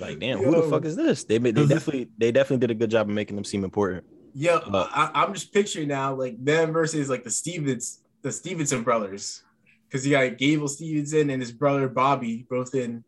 Like, 0.00 0.18
damn, 0.20 0.38
who 0.38 0.52
the 0.52 0.62
fuck 0.62 0.84
is 0.84 0.94
this? 0.94 1.24
They 1.24 1.38
they 1.38 1.50
definitely 1.52 2.08
they 2.16 2.30
definitely 2.30 2.58
did 2.66 2.70
a 2.70 2.78
good 2.78 2.90
job 2.90 3.08
of 3.08 3.14
making 3.14 3.34
them 3.34 3.44
seem 3.44 3.64
important. 3.64 4.04
Yeah, 4.34 4.60
But- 4.70 4.90
I, 4.92 5.10
I'm 5.14 5.34
just 5.34 5.52
picturing 5.52 5.88
now 5.88 6.14
like 6.14 6.42
them 6.44 6.72
versus 6.72 7.08
like 7.08 7.24
the 7.24 7.30
Stevens, 7.30 8.00
the 8.22 8.28
Steveson 8.28 8.84
brothers, 8.84 9.42
because 9.88 10.06
you 10.06 10.12
got 10.12 10.38
Gable 10.38 10.68
Steveson 10.68 11.32
and 11.32 11.42
his 11.42 11.50
brother 11.50 11.88
Bobby 11.88 12.46
both 12.48 12.74
in 12.76 13.02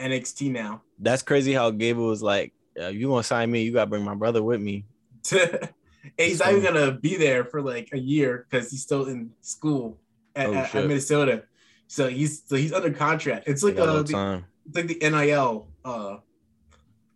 NXT 0.00 0.50
now. 0.50 0.82
That's 0.98 1.22
crazy 1.22 1.52
how 1.52 1.70
Gable 1.70 2.06
was 2.08 2.22
like, 2.22 2.52
yeah, 2.74 2.88
you 2.88 3.08
want 3.08 3.22
to 3.24 3.28
sign 3.28 3.48
me, 3.50 3.62
you 3.62 3.72
got 3.72 3.84
to 3.84 3.90
bring 3.90 4.02
my 4.02 4.16
brother 4.16 4.42
with 4.42 4.60
me. 4.60 4.86
and 5.32 5.68
he's 6.16 6.40
not 6.40 6.50
even 6.50 6.64
gonna 6.64 6.90
be 6.90 7.16
there 7.16 7.44
for 7.44 7.62
like 7.62 7.88
a 7.92 7.98
year 7.98 8.46
because 8.50 8.68
he's 8.72 8.82
still 8.82 9.04
in 9.04 9.30
school 9.42 10.00
at, 10.36 10.46
Oh, 10.48 10.54
at- 10.54 10.74
at. 10.74 10.86
Minnesota. 10.86 11.44
So 11.86 12.08
he's 12.08 12.42
so 12.46 12.56
he's 12.56 12.72
under 12.72 12.90
contract. 12.90 13.48
It's 13.48 13.62
like 13.62 13.76
a 13.76 13.82
uh, 13.82 13.86
little 13.86 14.04
the, 14.04 14.44
it's 14.66 14.76
like 14.76 14.86
the 14.86 15.10
NIL 15.10 15.68
uh 15.84 16.16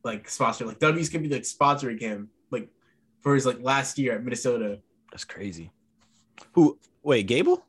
like 0.05 0.29
sponsor. 0.29 0.67
Like 0.67 0.79
W's 0.79 1.09
could 1.09 1.23
be 1.23 1.29
like 1.29 1.43
sponsoring 1.43 2.01
him 2.01 2.29
like 2.51 2.69
for 3.23 3.35
his 3.35 3.47
like 3.47 3.59
last 3.61 3.99
year 3.99 4.15
at 4.15 4.23
Minnesota. 4.25 4.81
That's 5.11 5.25
crazy. 5.25 5.71
Who 6.53 6.79
wait, 7.03 7.27
Gable? 7.27 7.65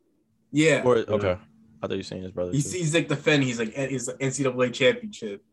Yeah. 0.52 0.82
Or 0.84 0.98
okay. 0.98 1.38
I 1.82 1.88
thought 1.88 1.92
you 1.92 1.98
were 1.98 2.04
saying 2.04 2.24
his 2.24 2.32
brother. 2.32 2.52
He 2.52 2.62
too. 2.62 2.68
sees 2.70 2.94
like 2.94 3.08
the 3.08 3.16
Fen, 3.16 3.42
he's 3.42 3.60
like 3.60 3.78
at 3.78 3.90
his 3.90 4.10
NCAA 4.10 4.74
championship. 4.74 5.44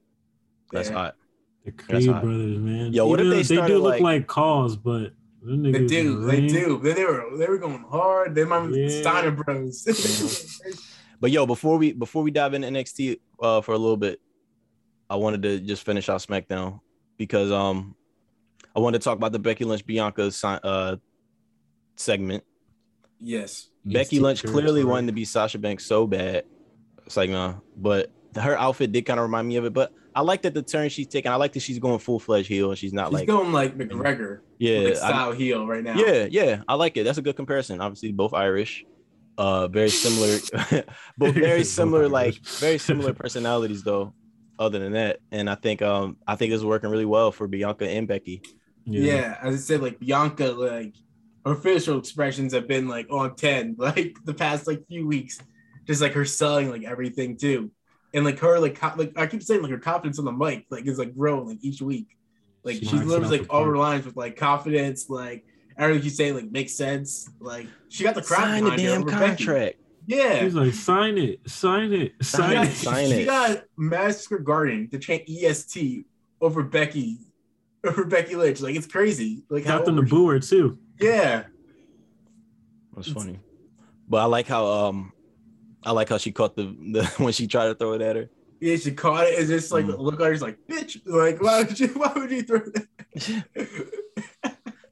That's 0.73 0.89
Yeah. 0.89 0.95
hot. 0.97 1.17
The 1.65 1.71
That's 1.71 1.85
Creed 1.87 2.07
brothers, 2.21 2.59
man. 2.59 2.93
Yo, 2.93 3.07
what 3.07 3.21
if 3.21 3.29
they 3.31 3.37
they 3.37 3.43
started, 3.43 3.75
do 3.75 3.79
look 3.79 3.93
like- 3.95 4.03
like 4.03 4.27
calls, 4.27 4.77
but 4.77 5.03
them 5.03 5.13
They 5.47 5.87
do, 5.87 6.25
they 6.27 6.37
ring- 6.41 6.47
do. 6.49 6.81
They, 6.83 6.93
they 6.95 7.05
were 7.05 7.25
they 7.37 7.47
were 7.47 7.59
going 7.59 7.85
hard. 7.91 8.35
They 8.35 8.45
might 8.45 8.71
Yeah. 8.71 8.89
Steiner 9.03 9.31
Bros. 9.31 9.87
But 11.21 11.31
yo, 11.31 11.47
before 11.47 11.79
we 11.79 11.93
before 11.93 12.23
we 12.23 12.31
dive 12.31 12.55
into 12.55 12.69
NXT 12.69 13.19
uh, 13.41 13.61
for 13.63 13.73
a 13.73 13.79
little 13.79 13.97
bit, 13.97 14.21
I 15.09 15.17
wanted 15.17 15.43
to 15.43 15.59
just 15.61 15.85
finish 15.85 16.09
out 16.09 16.21
SmackDown 16.21 16.81
because 17.17 17.51
um 17.53 17.95
I 18.77 18.81
wanted 18.81 19.01
to 19.01 19.05
talk 19.05 19.17
about 19.17 19.33
the 19.33 19.39
Becky 19.39 19.65
Lynch 19.65 19.87
Bianca 19.87 20.31
si- 20.31 20.59
uh 20.63 20.97
segment. 21.97 22.45
yes. 23.21 23.69
Becky 23.87 24.17
Yes, 24.17 24.23
Lynch 24.23 24.43
clearly 24.45 24.81
sorry. 24.81 24.85
wanted 24.93 25.07
to 25.09 25.13
be 25.13 25.25
Sasha 25.25 25.59
Banks 25.59 25.85
so 25.87 26.07
bad. 26.07 26.45
It's 27.07 27.17
like 27.17 27.31
nah, 27.31 27.55
but 27.77 28.11
her 28.37 28.59
outfit 28.59 28.93
did 28.93 29.03
kind 29.07 29.21
of 29.21 29.25
remind 29.25 29.47
me 29.49 29.57
of 29.57 29.65
it. 29.67 29.73
But 29.73 29.93
I 30.15 30.21
like 30.23 30.43
that 30.43 30.55
the 30.55 30.63
turn 30.63 30.89
she's 30.89 31.09
taking. 31.09 31.31
I 31.33 31.37
like 31.37 31.53
that 31.55 31.61
she's 31.61 31.79
going 31.79 31.99
full 31.99 32.21
fledged 32.21 32.49
heel 32.49 32.71
and 32.71 32.79
she's 32.79 32.93
not 32.93 33.07
He's 33.11 33.21
like 33.21 33.27
going 33.27 33.53
like 33.53 33.77
McGregor, 33.77 34.41
yeah, 34.59 34.79
like 34.81 34.93
I- 34.93 34.97
style 34.97 35.33
heel 35.33 35.67
right 35.67 35.83
now. 35.83 35.95
yeah, 35.97 36.27
yeah. 36.31 36.63
I 36.69 36.75
like 36.75 36.97
it. 36.97 37.05
That's 37.05 37.19
a 37.19 37.23
good 37.23 37.37
comparison. 37.37 37.81
Obviously, 37.81 38.13
both 38.13 38.33
Irish, 38.35 38.85
uh, 39.39 39.67
very 39.69 39.89
similar, 39.91 40.39
but 41.19 41.35
very 41.35 41.65
similar, 41.65 42.09
like 42.09 42.35
very 42.59 42.79
similar 42.79 43.13
personalities 43.13 43.83
though. 43.83 44.15
Other 44.57 44.79
than 44.79 44.93
that, 44.93 45.19
and 45.33 45.51
I 45.51 45.57
think 45.57 45.83
um 45.83 46.17
I 46.29 46.37
think 46.37 46.53
it's 46.53 46.63
working 46.63 46.91
really 46.91 47.05
well 47.07 47.33
for 47.33 47.49
Bianca 47.49 47.89
and 47.89 48.07
Becky. 48.07 48.41
yeah. 48.85 49.37
As 49.43 49.55
I 49.55 49.59
said, 49.59 49.83
like 49.83 49.99
Bianca, 49.99 50.47
like 50.53 50.95
her 51.45 51.57
facial 51.57 51.99
expressions 51.99 52.55
have 52.55 52.69
been 52.69 52.87
like 52.87 53.09
on 53.11 53.35
ten, 53.35 53.75
like 53.79 54.15
the 54.25 54.33
past 54.33 54.69
like 54.69 54.87
few 54.87 55.09
weeks. 55.09 55.41
Just 55.89 56.01
like 56.01 56.13
her 56.13 56.25
selling 56.25 56.71
like 56.71 56.85
everything 56.85 57.37
too, 57.37 57.73
and 58.15 58.25
like 58.25 58.39
her 58.39 58.59
like 58.59 58.77
co- 58.81 58.95
like 58.97 59.13
I 59.17 59.27
keep 59.27 59.43
saying 59.43 59.61
like 59.63 59.71
her 59.71 59.79
confidence 59.79 60.19
on 60.19 60.25
the 60.25 60.33
mic 60.33 60.65
like 60.71 60.87
is 60.87 60.99
like 60.99 61.15
growing 61.15 61.47
like 61.49 61.59
each 61.63 61.83
week. 61.83 62.17
Like 62.63 62.77
She 62.77 62.87
she, 62.87 62.93
knocks 62.97 63.07
delivers 63.07 63.31
like 63.31 63.47
all 63.51 63.65
her 63.65 63.77
lines 63.77 64.07
with 64.07 64.17
like 64.17 64.37
confidence, 64.37 65.11
like 65.11 65.45
everything 65.77 66.03
she's 66.05 66.17
saying 66.17 66.35
like 66.35 66.51
makes 66.51 66.75
sense. 66.75 67.29
Like 67.41 67.67
she 67.91 68.05
got 68.05 68.15
the 68.15 68.23
crowd 68.23 68.41
Sign 68.41 68.65
the 68.65 68.71
behind 68.71 68.81
her 68.81 68.87
damn 68.87 69.03
Becky. 69.05 69.45
contract. 69.45 69.77
Yeah, 70.07 70.43
He's 70.45 70.55
like, 70.55 70.75
sign 70.75 71.17
it, 71.17 71.41
sign 71.49 71.93
it, 71.95 72.13
Sign 72.23 72.67
she 72.67 72.73
sign 72.73 72.73
it. 72.73 72.75
Sign 72.75 73.07
she 73.09 73.23
it. 73.23 73.25
got 73.25 73.65
Master 73.79 74.37
Garden 74.39 74.89
to 74.91 74.99
chant 74.99 75.23
EST 75.27 76.05
over 76.43 76.63
Becky, 76.63 77.21
over 77.85 78.05
Becky 78.05 78.37
Lynch. 78.37 78.61
Like 78.61 78.77
it's 78.77 78.87
crazy. 78.87 79.45
Like 79.49 79.65
how 79.65 79.79
Got 79.79 79.87
them 79.87 79.97
to 79.97 80.03
boo 80.03 80.29
her 80.29 80.41
too. 80.41 80.79
Yeah, 81.01 81.45
That's 82.95 83.09
funny, 83.11 83.41
but 84.07 84.19
I 84.19 84.25
like 84.27 84.47
how 84.47 84.67
um 84.67 85.14
I 85.85 85.93
like 85.93 86.09
how 86.09 86.19
she 86.19 86.33
caught 86.33 86.57
the, 86.57 86.65
the 86.93 87.05
when 87.23 87.33
she 87.33 87.47
tried 87.47 87.67
to 87.69 87.75
throw 87.75 87.93
it 87.93 88.03
at 88.03 88.17
her. 88.17 88.31
Yeah, 88.61 88.77
she 88.77 88.93
caught 88.93 89.27
it 89.27 89.39
and 89.39 89.49
just 89.49 89.71
like 89.73 89.85
Mm. 89.85 89.99
look 89.99 90.21
at 90.21 90.27
her, 90.27 90.33
she's 90.35 90.43
like, 90.43 90.59
bitch, 90.71 90.99
like 91.07 91.43
why 91.43 91.63
would 91.63 91.79
you 91.79 91.89
why 91.95 92.13
would 92.17 92.31
you 92.31 92.43
throw 92.43 92.61
that? 92.61 93.45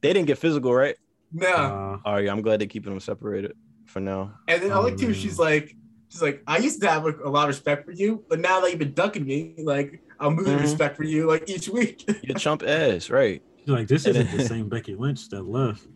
They 0.03 0.13
didn't 0.13 0.27
get 0.27 0.39
physical, 0.39 0.75
right? 0.75 0.97
no. 1.33 1.49
Uh, 1.49 1.99
All 2.05 2.15
right, 2.15 2.29
I'm 2.29 2.43
glad 2.43 2.61
they're 2.61 2.67
keeping 2.67 2.91
them 2.91 2.99
separated 3.01 3.53
for 3.87 4.01
now. 4.01 4.35
and 4.49 4.61
then 4.63 4.73
I 4.73 4.79
like 4.79 4.97
too, 4.97 5.15
she's 5.15 5.39
like, 5.39 5.77
she's 6.09 6.21
like, 6.21 6.43
I 6.47 6.59
used 6.59 6.81
to 6.83 6.91
have 6.91 7.05
like, 7.05 7.19
a 7.25 7.29
lot 7.31 7.45
of 7.45 7.49
respect 7.55 7.85
for 7.87 7.93
you, 7.93 8.25
but 8.29 8.41
now 8.41 8.61
that 8.61 8.71
you've 8.71 8.81
been 8.81 8.95
ducking 8.95 9.25
me, 9.25 9.55
like 9.63 10.03
I'm 10.19 10.37
losing 10.37 10.59
Mhm. 10.59 10.63
respect 10.63 10.97
for 10.97 11.05
you 11.05 11.29
like 11.29 11.49
each 11.49 11.69
week. 11.69 12.05
You 12.25 12.35
chump 12.35 12.63
ass, 12.65 13.11
right? 13.11 13.41
she's 13.61 13.69
like, 13.69 13.87
this 13.87 14.07
isn't 14.07 14.31
the 14.37 14.45
same 14.45 14.69
Becky 14.69 14.97
Lynch 14.97 15.29
that 15.29 15.43
left. 15.45 15.87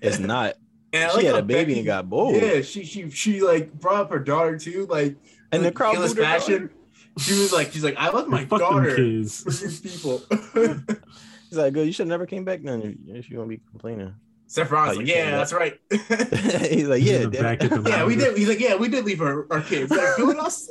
It's 0.00 0.18
not. 0.18 0.54
And 0.92 1.10
She 1.12 1.16
like 1.18 1.26
had 1.26 1.34
a 1.36 1.42
baby 1.42 1.72
Becky- 1.72 1.78
and 1.80 1.86
got 1.86 2.10
bold. 2.10 2.36
Yeah, 2.36 2.60
she 2.62 2.84
she 2.84 3.08
she 3.10 3.40
like 3.40 3.72
brought 3.72 4.00
up 4.02 4.10
her 4.10 4.18
daughter 4.18 4.58
too, 4.58 4.86
like 4.90 5.16
And 5.52 5.62
the 5.62 5.68
like, 5.68 5.74
crowd 5.74 5.96
Kayla's 5.96 6.14
booed 6.14 6.24
fashion. 6.24 6.70
She 7.18 7.32
was 7.32 7.52
like, 7.52 7.72
she's 7.72 7.84
like, 7.84 7.96
I 7.98 8.08
love 8.10 8.28
my 8.28 8.38
Like, 8.40 8.48
fuck 8.48 8.60
daughter 8.60 8.90
for 8.90 8.96
kids. 8.96 9.44
these 9.60 9.80
people. 9.80 10.22
He's 11.50 11.58
like, 11.58 11.74
good. 11.74 11.86
You 11.86 11.92
should 11.92 12.04
have 12.04 12.08
never 12.08 12.24
came 12.26 12.44
back 12.44 12.62
then 12.62 12.80
if, 13.06 13.16
if 13.26 13.30
you 13.30 13.36
want 13.38 13.50
to 13.50 13.56
be 13.56 13.62
complaining. 13.70 14.14
Seth 14.46 14.70
Rollins 14.70 14.96
Oh, 14.96 15.00
like, 15.00 15.08
yeah, 15.08 15.30
that's 15.30 15.52
right. 15.52 15.78
He's 15.90 16.86
like, 16.88 17.02
yeah, 17.02 17.20
in 17.20 17.30
back 17.30 17.62
at 17.64 17.70
the 17.70 17.82
yeah, 17.88 18.04
we 18.04 18.16
did. 18.16 18.36
He's 18.36 18.48
like, 18.48 18.60
yeah, 18.60 18.74
we 18.76 18.88
did 18.88 19.04
leave 19.06 19.20
our, 19.22 19.46
our 19.50 19.60
kids. 19.62 19.90
Like, 19.90 20.14
who 20.16 20.38
else? 20.38 20.68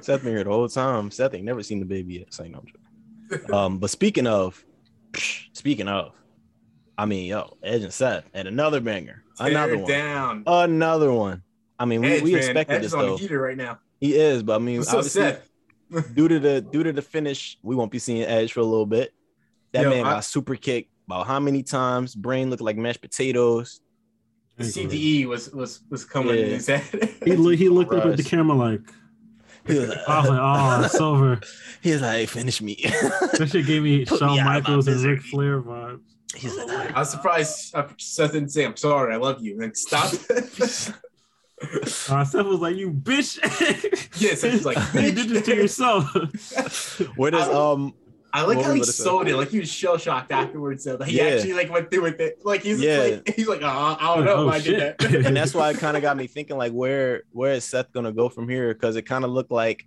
Seth 0.00 0.22
been 0.22 0.32
here 0.34 0.44
the 0.44 0.50
whole 0.50 0.68
time. 0.68 1.10
Seth 1.10 1.34
ain't 1.34 1.44
never 1.44 1.62
seen 1.62 1.78
the 1.80 1.84
baby 1.84 2.14
yet. 2.14 2.32
Say 2.32 2.48
no. 2.48 2.62
I'm. 3.48 3.54
Um, 3.54 3.78
but 3.78 3.90
speaking 3.90 4.26
of, 4.26 4.64
speaking 5.52 5.88
of, 5.88 6.12
I 6.98 7.06
mean, 7.06 7.26
yo, 7.26 7.56
Edge 7.62 7.82
and 7.84 7.92
Seth 7.92 8.24
and 8.34 8.46
another 8.48 8.80
banger, 8.80 9.22
Tear 9.38 9.46
another 9.48 9.78
one, 9.78 9.88
down. 9.88 10.42
another 10.46 11.12
one. 11.12 11.42
I 11.78 11.84
mean, 11.84 12.00
we, 12.02 12.08
Edge, 12.08 12.22
we 12.22 12.34
expected 12.34 12.74
Edge 12.74 12.82
this 12.82 12.88
is 12.88 12.94
on 12.94 13.00
though. 13.06 13.16
the 13.16 13.22
heater 13.22 13.40
right 13.40 13.56
now. 13.56 13.78
He 14.00 14.16
is, 14.16 14.42
but 14.42 14.56
I 14.56 14.58
mean, 14.58 14.82
So 14.82 15.00
Seth. 15.02 15.48
due 16.14 16.28
to 16.28 16.38
the 16.40 16.60
due 16.60 16.82
to 16.82 16.92
the 16.92 17.00
finish, 17.00 17.56
we 17.62 17.74
won't 17.76 17.90
be 17.92 17.98
seeing 18.00 18.22
Edge 18.22 18.52
for 18.52 18.60
a 18.60 18.64
little 18.64 18.84
bit. 18.84 19.14
That 19.72 19.82
Yo, 19.84 19.90
man 19.90 20.04
I- 20.06 20.14
got 20.14 20.24
super 20.24 20.56
kicked 20.56 20.90
about 21.06 21.26
how 21.28 21.38
many 21.40 21.62
times? 21.62 22.14
Brain 22.16 22.50
looked 22.50 22.62
like 22.62 22.76
mashed 22.76 23.00
potatoes. 23.00 23.80
The 24.56 24.64
CTE 24.64 25.26
was 25.26 25.50
was 25.52 25.80
was 25.88 26.04
coming 26.04 26.34
Yeah. 26.34 26.42
in 26.46 26.50
his 26.50 26.66
head. 26.66 26.82
He, 27.24 27.32
loo- 27.36 27.56
he 27.56 27.68
looked 27.68 27.94
up 27.94 28.06
at 28.06 28.16
the 28.16 28.24
camera 28.24 28.56
like, 28.56 28.80
He 29.68 29.78
was 29.78 29.88
like, 29.88 29.98
I 30.08 30.20
was 30.20 30.30
like, 30.30 30.40
oh, 30.42 30.84
it's 30.84 31.00
over. 31.00 31.40
he 31.80 31.92
was 31.92 32.02
like, 32.02 32.28
finish 32.28 32.60
me. 32.60 32.74
That 32.82 33.48
shit 33.52 33.66
gave 33.66 33.84
me 33.84 34.04
Put 34.04 34.18
Shawn 34.18 34.30
out 34.30 34.38
of 34.40 34.44
my 34.44 34.54
Michaels 34.60 34.88
and 34.88 34.96
misery. 34.96 35.14
Ric 35.14 35.22
Flair 35.22 35.62
vibes. 35.62 36.00
He's 36.36 36.56
like, 36.56 36.68
I 36.94 36.98
was 37.00 37.10
surprised 37.10 37.74
uh, 37.74 37.88
Seth 37.98 38.32
didn't 38.32 38.50
say, 38.50 38.64
"I'm 38.64 38.76
sorry, 38.76 39.14
I 39.14 39.16
love 39.16 39.42
you," 39.42 39.52
and 39.52 39.62
then 39.62 39.74
stop. 39.74 40.12
Uh, 42.08 42.24
Seth 42.24 42.46
was 42.46 42.60
like, 42.60 42.76
you 42.76 42.92
bitch. 42.92 43.38
Yeah, 44.20 44.34
Seth 44.34 44.52
was 44.52 44.64
like, 44.64 44.78
you 44.94 45.10
did 45.12 45.28
this 45.28 45.44
to 45.46 45.56
yourself. 45.56 46.04
where 47.16 47.32
does 47.32 47.48
um 47.48 47.94
I 48.32 48.42
like 48.42 48.58
What 48.58 48.66
how 48.66 48.72
he 48.72 48.78
you 48.78 48.82
gonna 48.84 48.92
say? 48.92 49.02
sold 49.02 49.26
it. 49.26 49.34
Like 49.36 49.48
he 49.48 49.58
was 49.58 49.68
shell 49.68 49.96
shocked 49.98 50.30
afterwards. 50.30 50.84
So 50.84 51.02
he 51.02 51.16
Yeah. 51.16 51.24
actually 51.24 51.54
like 51.54 51.68
went 51.72 51.90
through 51.90 52.02
with 52.02 52.20
it. 52.20 52.38
Like 52.44 52.62
he's 52.62 52.80
Yeah. 52.80 52.98
like 52.98 53.34
he's 53.34 53.48
like, 53.48 53.62
oh, 53.62 53.96
I 53.98 54.14
don't 54.16 54.24
know 54.24 54.34
Oh, 54.34 54.48
if 54.50 54.54
I 54.54 54.58
did 54.58 54.64
shit. 54.64 54.98
that. 54.98 55.26
and 55.26 55.36
that's 55.36 55.52
why 55.54 55.70
it 55.70 55.78
kind 55.78 55.96
of 55.96 56.02
got 56.02 56.16
me 56.16 56.28
thinking 56.28 56.56
like 56.56 56.72
where 56.72 57.22
where 57.32 57.54
is 57.54 57.64
Seth 57.64 57.90
gonna 57.92 58.12
go 58.12 58.28
from 58.28 58.48
here? 58.48 58.72
Because 58.72 58.94
it 58.94 59.02
kind 59.02 59.24
of 59.24 59.30
looked 59.32 59.50
like 59.50 59.84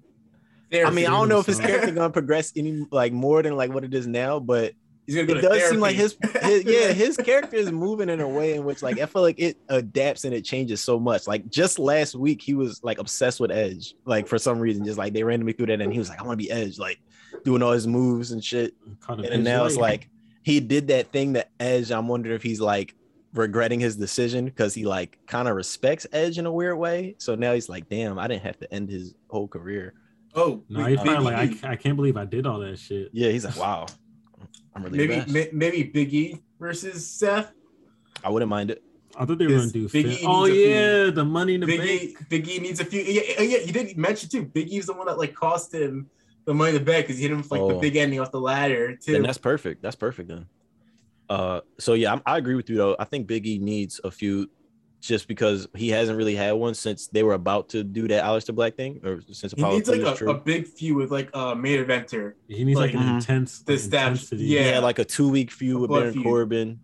I 0.73 0.89
mean, 0.89 1.05
I 1.05 1.11
don't 1.11 1.29
know 1.29 1.39
if 1.39 1.45
his 1.45 1.57
Therapy. 1.57 1.71
character 1.73 1.95
gonna 1.95 2.09
progress 2.09 2.51
any 2.57 2.85
like 2.91 3.13
more 3.13 3.41
than 3.43 3.55
like 3.55 3.71
what 3.73 3.85
it 3.85 3.93
is 3.93 4.07
now, 4.07 4.39
but 4.39 4.73
he's 5.11 5.25
gonna 5.25 5.27
go 5.27 5.33
it 5.39 5.41
to 5.41 5.59
does 5.59 5.69
seem 5.69 5.79
like 5.79 5.95
his, 5.95 6.15
his 6.41 6.63
yeah 6.65 6.91
his 6.91 7.17
character 7.17 7.57
is 7.57 7.71
moving 7.71 8.09
in 8.09 8.21
a 8.21 8.27
way 8.27 8.55
in 8.55 8.63
which 8.63 8.81
like 8.81 8.99
I 8.99 9.05
feel 9.05 9.21
like 9.21 9.39
it 9.39 9.57
adapts 9.69 10.23
and 10.23 10.33
it 10.33 10.43
changes 10.43 10.81
so 10.81 10.99
much. 10.99 11.27
Like 11.27 11.49
just 11.49 11.79
last 11.79 12.15
week 12.15 12.41
he 12.41 12.53
was 12.53 12.83
like 12.83 12.97
obsessed 12.97 13.39
with 13.39 13.51
Edge, 13.51 13.95
like 14.05 14.27
for 14.27 14.37
some 14.37 14.59
reason, 14.59 14.85
just 14.85 14.97
like 14.97 15.13
they 15.13 15.23
randomly 15.23 15.53
threw 15.53 15.65
that 15.67 15.81
and 15.81 15.91
he 15.91 15.99
was 15.99 16.09
like, 16.09 16.19
I 16.19 16.23
want 16.23 16.39
to 16.39 16.43
be 16.45 16.51
Edge, 16.51 16.79
like 16.79 16.99
doing 17.43 17.61
all 17.61 17.71
his 17.71 17.87
moves 17.87 18.31
and 18.31 18.43
shit. 18.43 18.73
Caught 19.01 19.19
a 19.19 19.23
And 19.23 19.31
then 19.31 19.39
bitch 19.41 19.43
now 19.43 19.65
it's 19.65 19.77
like 19.77 20.09
he 20.43 20.59
did 20.59 20.87
that 20.87 21.11
thing 21.11 21.33
that 21.33 21.51
Edge. 21.59 21.91
I'm 21.91 22.07
wondering 22.07 22.35
if 22.35 22.43
he's 22.43 22.61
like 22.61 22.95
regretting 23.33 23.79
his 23.79 23.95
decision 23.95 24.45
because 24.45 24.73
he 24.73 24.85
like 24.85 25.17
kind 25.27 25.47
of 25.47 25.55
respects 25.55 26.05
Edge 26.11 26.37
in 26.37 26.45
a 26.45 26.51
weird 26.51 26.77
way. 26.77 27.15
So 27.17 27.35
now 27.35 27.53
he's 27.53 27.69
like, 27.69 27.89
damn, 27.89 28.19
I 28.19 28.27
didn't 28.27 28.43
have 28.43 28.57
to 28.59 28.73
end 28.73 28.89
his 28.89 29.15
whole 29.29 29.47
career. 29.47 29.93
oh, 30.35 30.63
no, 30.69 30.83
wait, 30.83 30.91
he's 30.91 31.01
probably 31.01 31.31
Big 31.35 31.63
like. 31.63 31.63
I, 31.63 31.71
I 31.73 31.75
can't 31.75 31.95
believe 31.95 32.17
I 32.17 32.25
did 32.25 32.45
all 32.45 32.59
that 32.59 32.79
shit. 32.79 33.09
Yeah, 33.13 33.29
he's 33.29 33.45
like, 33.45 33.57
wow, 33.57 33.85
I'm 34.75 34.83
really 34.83 34.97
maybe 35.07 35.19
the 35.31 35.49
maybe 35.53 35.83
Big 35.83 36.13
E 36.13 36.41
versus 36.59 37.05
Seth. 37.09 37.51
I 38.23 38.29
wouldn't 38.29 38.49
mind 38.49 38.71
it. 38.71 38.83
I 39.17 39.25
thought 39.25 39.37
they 39.39 39.45
were 39.45 39.51
gonna 39.51 39.63
His 39.63 39.71
do. 39.73 39.89
Big 39.89 40.05
Finn- 40.05 40.13
E 40.13 40.25
oh 40.25 40.45
needs 40.45 40.51
a 40.51 40.53
few- 40.63 40.69
yeah, 40.69 41.09
the 41.11 41.25
money 41.25 41.55
in 41.55 41.61
the 41.61 41.67
Big 41.67 41.81
E, 41.81 42.13
bank. 42.13 42.29
Big 42.29 42.47
E 42.47 42.59
needs 42.59 42.79
a 42.79 42.85
few. 42.85 43.01
Yeah, 43.01 43.21
yeah, 43.37 43.41
yeah, 43.41 43.57
you 43.59 43.73
didn't 43.73 43.97
mention 43.97 44.29
too. 44.29 44.45
Big 44.45 44.69
E's 44.69 44.85
the 44.85 44.93
one 44.93 45.07
that 45.07 45.17
like 45.17 45.33
cost 45.33 45.73
him 45.73 46.09
the 46.45 46.53
money 46.53 46.69
in 46.69 46.75
the 46.75 46.83
bank 46.83 47.05
because 47.07 47.17
he 47.17 47.23
hit 47.23 47.31
him 47.31 47.37
with 47.39 47.51
like 47.51 47.59
the 47.61 47.75
Oh. 47.75 47.79
big 47.79 47.95
ending 47.97 48.19
off 48.19 48.31
the 48.31 48.39
ladder 48.39 48.95
too. 48.95 49.11
Then 49.13 49.23
that's 49.23 49.37
perfect. 49.37 49.81
That's 49.81 49.95
perfect 49.97 50.29
then. 50.29 50.45
Uh, 51.29 51.61
so 51.79 51.93
yeah, 51.93 52.15
I, 52.25 52.33
I 52.33 52.37
agree 52.37 52.55
with 52.55 52.69
you 52.69 52.77
though. 52.77 52.95
I 52.99 53.03
think 53.05 53.27
Biggie 53.27 53.59
needs 53.59 53.99
a 54.03 54.11
few, 54.11 54.49
just 55.01 55.27
because 55.27 55.67
he 55.75 55.89
hasn't 55.89 56.15
really 56.17 56.35
had 56.35 56.51
one 56.53 56.75
since 56.75 57.07
they 57.07 57.23
were 57.23 57.33
about 57.33 57.69
to 57.69 57.83
do 57.83 58.07
that 58.07 58.23
Aleister 58.23 58.53
Black 58.53 58.75
thing, 58.75 59.01
or 59.03 59.19
since 59.31 59.51
he 59.53 59.63
needs 59.63 59.89
like 59.89 60.01
a, 60.21 60.25
a 60.27 60.33
big 60.35 60.67
feud 60.67 60.95
with 60.95 61.11
like 61.11 61.29
a 61.33 61.55
main 61.55 61.83
eventer. 61.83 62.33
He 62.47 62.63
needs 62.63 62.79
like, 62.79 62.93
like, 62.93 63.03
an 63.03 63.09
Mhm. 63.09 63.15
intense 63.15 63.59
The 63.63 63.73
like, 63.73 63.81
steps, 63.81 64.07
intensity. 64.31 64.43
yeah. 64.45 64.75
He 64.75 64.77
like 64.79 64.99
a 64.99 65.05
two 65.05 65.27
week 65.27 65.49
feud 65.51 65.77
A 65.77 65.79
with 65.79 65.89
Baron 65.89 66.13
feud. 66.13 66.23
Corbin, 66.23 66.79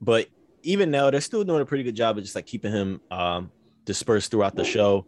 but 0.00 0.28
even 0.62 0.90
now 0.92 1.10
they're 1.10 1.20
still 1.20 1.42
doing 1.44 1.60
a 1.60 1.66
pretty 1.66 1.82
good 1.84 1.96
job 1.96 2.16
of 2.16 2.22
just 2.24 2.36
like 2.36 2.46
keeping 2.46 2.70
him 2.72 3.00
um 3.10 3.50
dispersed 3.84 4.30
throughout 4.30 4.54
the 4.54 4.64
show, 4.64 5.04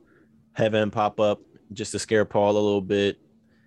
having 0.52 0.82
him 0.82 0.90
pop 0.90 1.20
up 1.20 1.40
just 1.72 1.92
to 1.92 1.98
scare 2.00 2.24
Paul 2.24 2.50
a 2.52 2.54
little 2.60 2.80
bit. 2.82 3.18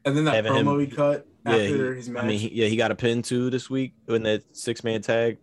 And 0.05 0.15
then 0.17 0.25
that 0.25 0.35
Having 0.35 0.51
promo 0.51 0.73
him- 0.73 0.79
he 0.81 0.87
cut 0.87 1.25
Yeah, 1.45 1.51
after 1.53 1.91
he- 1.91 1.95
his 1.97 2.09
match. 2.09 2.23
I 2.23 2.27
mean, 2.27 2.39
he, 2.39 2.49
yeah, 2.53 2.67
he 2.67 2.75
got 2.75 2.91
a 2.91 2.95
pin 2.95 3.21
too 3.21 3.49
this 3.49 3.69
week 3.69 3.93
in 4.09 4.23
that 4.23 4.43
six 4.55 4.83
man 4.83 5.01
tag 5.01 5.37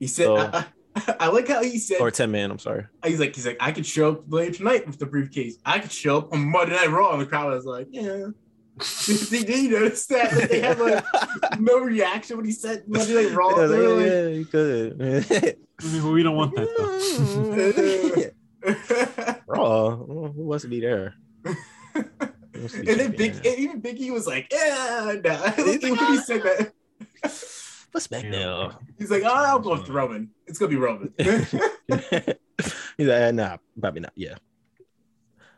he 0.00 0.06
said, 0.06 0.24
so- 0.24 0.36
I, 0.38 0.64
I, 0.94 1.16
I 1.20 1.28
like 1.28 1.48
how 1.48 1.62
he 1.62 1.78
said, 1.78 2.00
or 2.00 2.10
ten 2.10 2.30
man. 2.30 2.50
I'm 2.50 2.58
sorry. 2.58 2.86
he's 3.04 3.20
like, 3.20 3.34
he's 3.34 3.46
like, 3.46 3.56
I 3.60 3.72
could 3.72 3.86
show 3.86 4.12
up 4.12 4.24
later 4.28 4.52
tonight 4.52 4.86
with 4.86 4.98
the 4.98 5.06
briefcase. 5.06 5.56
I 5.64 5.78
could 5.78 5.92
show 5.92 6.18
up 6.18 6.32
on 6.32 6.50
Monday 6.50 6.74
Night 6.74 6.90
Raw. 6.90 7.12
And 7.12 7.22
the 7.22 7.26
crowd 7.26 7.52
was 7.52 7.64
like, 7.64 7.88
yeah. 7.90 8.26
did, 9.06 9.46
did 9.46 9.48
you 9.48 9.70
notice 9.70 10.06
that? 10.06 10.32
Like, 10.34 10.50
they 10.50 10.60
had 10.60 10.78
like 10.78 11.04
no 11.60 11.78
reaction 11.78 12.36
when 12.36 12.46
he 12.46 12.52
said 12.52 12.84
Monday 12.88 13.14
Night 13.14 13.34
Raw. 13.34 13.50
Yeah, 13.50 13.62
I 13.62 13.66
like, 13.66 14.06
yeah, 14.06 14.26
you 14.28 14.44
could. 14.44 15.56
I 15.80 15.84
mean, 15.86 16.12
we 16.12 16.22
don't 16.22 16.36
want 16.36 16.54
that 16.56 18.34
though. 18.64 19.42
Raw. 19.46 19.96
Who 19.96 20.32
wants 20.44 20.62
to 20.62 20.68
be 20.68 20.80
there? 20.80 21.14
and 21.44 22.86
then 22.86 23.12
Big, 23.12 23.34
and 23.34 23.58
even 23.58 23.82
Biggie 23.82 24.10
was 24.10 24.26
like, 24.26 24.48
yeah, 24.52 25.14
nah. 25.22 25.42
like, 25.44 25.56
when 25.58 25.96
he 25.96 26.18
said 26.18 26.42
that, 26.42 26.72
What's 27.94 28.08
back 28.08 28.24
Yeah. 28.24 28.72
he's 28.98 29.08
like, 29.08 29.22
oh, 29.22 29.32
I'll 29.32 29.60
go 29.60 29.70
with 29.78 29.88
Roman. 29.88 30.28
It's 30.48 30.58
gonna 30.58 30.70
be 30.70 30.74
Roman. 30.76 31.14
He's 32.96 33.06
like, 33.08 33.22
"Uh, 33.22 33.30
nah, 33.30 33.56
probably 33.80 34.00
not. 34.00 34.12
Yeah. 34.16 34.34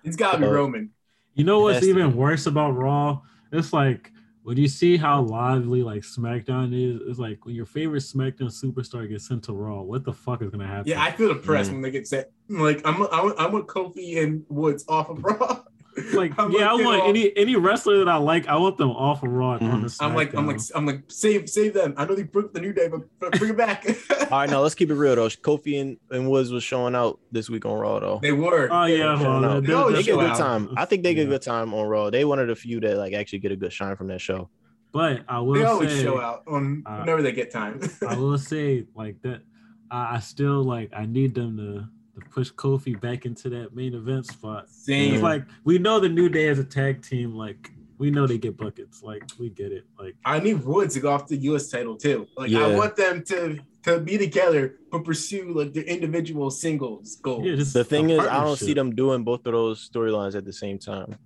it's 0.04 0.16
gotta 0.16 0.36
be 0.38 0.44
Uh, 0.44 0.50
Roman. 0.50 0.90
You 1.32 1.44
know 1.44 1.60
what's 1.60 1.76
Has 1.76 1.84
to 1.84 1.88
even 1.90 2.10
be. 2.10 2.16
worse 2.18 2.44
about 2.46 2.72
Raw? 2.72 3.22
It's 3.52 3.72
like 3.72 4.12
when 4.42 4.58
you 4.58 4.68
see 4.68 4.98
how 4.98 5.22
lively 5.22 5.82
like 5.82 6.02
SmackDown 6.02 6.74
is. 6.74 7.00
It's 7.08 7.18
like 7.18 7.46
when 7.46 7.54
your 7.54 7.64
favorite 7.64 8.02
SmackDown 8.02 8.52
superstar 8.52 9.08
gets 9.08 9.26
sent 9.26 9.42
to 9.44 9.54
Raw. 9.54 9.80
What 9.80 10.04
the 10.04 10.12
fuck 10.12 10.42
is 10.42 10.50
gonna 10.50 10.66
happen? 10.66 10.88
Yeah, 10.88 11.02
I 11.02 11.12
feel 11.12 11.32
depressed 11.32 11.70
Mm. 11.70 11.74
when 11.74 11.82
they 11.82 11.90
get 11.90 12.06
sent. 12.06 12.26
Like 12.50 12.82
I'm, 12.86 13.00
I'm, 13.10 13.32
I'm 13.38 13.52
with 13.52 13.66
Kofi 13.66 14.22
and 14.22 14.44
Woods 14.50 14.84
off 14.88 15.08
of 15.08 15.24
Raw. 15.24 15.62
like 16.12 16.38
I'm 16.38 16.52
yeah, 16.52 16.70
I 16.70 16.74
want 16.74 17.02
you 17.04 17.08
any 17.08 17.36
any 17.36 17.56
wrestler 17.56 17.98
that 17.98 18.08
I 18.08 18.16
like. 18.16 18.46
I 18.48 18.56
want 18.56 18.76
them 18.76 18.90
off 18.90 19.22
of 19.22 19.30
Raw 19.30 19.52
and 19.54 19.70
on 19.72 19.82
the 19.82 19.96
I'm 20.00 20.14
like, 20.14 20.34
I'm 20.34 20.46
like, 20.46 20.60
I'm 20.74 20.84
like, 20.86 21.02
save, 21.08 21.48
save 21.48 21.74
them. 21.74 21.94
I 21.96 22.04
know 22.04 22.14
they 22.14 22.22
broke 22.24 22.52
the 22.52 22.60
new 22.60 22.72
day, 22.72 22.88
but, 22.88 23.00
but 23.18 23.38
bring 23.38 23.52
it 23.52 23.56
back. 23.56 23.86
All 24.30 24.38
right, 24.40 24.50
now 24.50 24.60
let's 24.60 24.74
keep 24.74 24.90
it 24.90 24.94
real 24.94 25.14
though. 25.16 25.28
Kofi 25.28 25.80
and, 25.80 25.96
and 26.10 26.30
Woods 26.30 26.50
was 26.50 26.62
showing 26.64 26.94
out 26.94 27.18
this 27.32 27.48
week 27.48 27.64
on 27.64 27.78
Raw 27.78 27.98
though. 28.00 28.18
they 28.22 28.32
were. 28.32 28.68
Oh 28.70 28.84
yeah, 28.84 29.16
were. 29.18 29.24
well, 29.24 29.44
out. 29.44 29.64
they're- 29.64 29.76
They 29.86 29.92
they're- 29.94 30.02
get 30.02 30.14
a 30.14 30.16
good 30.18 30.30
out. 30.30 30.38
time. 30.38 30.74
I 30.76 30.84
think 30.84 31.02
they 31.02 31.14
get 31.14 31.22
a 31.22 31.24
Yeah. 31.24 31.30
good 31.30 31.42
time 31.42 31.72
on 31.74 31.86
Raw. 31.88 32.10
They 32.10 32.24
one 32.24 32.38
of 32.38 32.48
the 32.48 32.56
few 32.56 32.80
that 32.80 32.96
like 32.96 33.12
actually 33.14 33.38
get 33.40 33.52
a 33.52 33.56
good 33.56 33.72
shine 33.72 33.96
from 33.96 34.08
that 34.08 34.20
show. 34.20 34.48
But 34.92 35.24
I 35.28 35.40
will 35.40 35.54
They 35.54 35.64
always 35.64 35.92
say, 35.92 36.02
show 36.04 36.20
out 36.20 36.42
on 36.46 36.82
uh, 36.86 36.98
whenever 36.98 37.20
they 37.22 37.32
get 37.32 37.50
time. 37.50 37.80
I 38.08 38.16
will 38.16 38.38
say 38.52 38.86
like 38.94 39.20
that. 39.22 39.42
I, 39.90 40.16
I 40.16 40.18
still 40.20 40.62
like. 40.62 40.90
I 40.96 41.06
need 41.06 41.34
them 41.34 41.56
to 41.58 41.88
to 42.18 42.26
push 42.30 42.50
Kofi 42.50 42.98
back 43.00 43.26
into 43.26 43.48
that 43.50 43.74
main 43.74 43.94
event 43.94 44.26
spot. 44.26 44.68
Same. 44.70 45.14
It's 45.14 45.22
like 45.22 45.44
we 45.64 45.78
know 45.78 46.00
the 46.00 46.08
New 46.08 46.28
Day 46.28 46.48
as 46.48 46.58
a 46.58 46.64
tag 46.64 47.02
team. 47.02 47.34
Like 47.34 47.70
we 47.98 48.10
know 48.10 48.26
they 48.26 48.38
get 48.38 48.56
buckets. 48.56 49.02
Like 49.02 49.22
we 49.38 49.50
get 49.50 49.72
it. 49.72 49.84
Like 49.98 50.14
I 50.24 50.38
need 50.40 50.64
Woods 50.64 50.94
to 50.94 51.00
go 51.00 51.10
off 51.12 51.26
the 51.26 51.36
U.S. 51.36 51.68
title 51.68 51.96
too. 51.96 52.26
Like 52.36 52.52
I 52.52 52.74
want 52.74 52.96
them 52.96 53.22
to 53.24 53.58
to 53.84 54.00
be 54.00 54.18
together, 54.18 54.76
but 54.90 55.04
pursue 55.04 55.52
like 55.52 55.72
their 55.72 55.84
individual 55.84 56.50
singles 56.50 57.16
goals. 57.16 57.44
yeah, 57.44 57.54
The 57.56 57.84
thing 57.84 58.10
is, 58.10 58.18
I 58.20 58.42
don't 58.42 58.56
see 58.58 58.74
them 58.74 58.94
doing 58.96 59.22
both 59.22 59.46
of 59.46 59.52
those 59.52 59.88
storylines 59.88 60.34
at 60.34 60.44
the 60.44 60.52
same 60.52 60.78
time. 60.78 61.16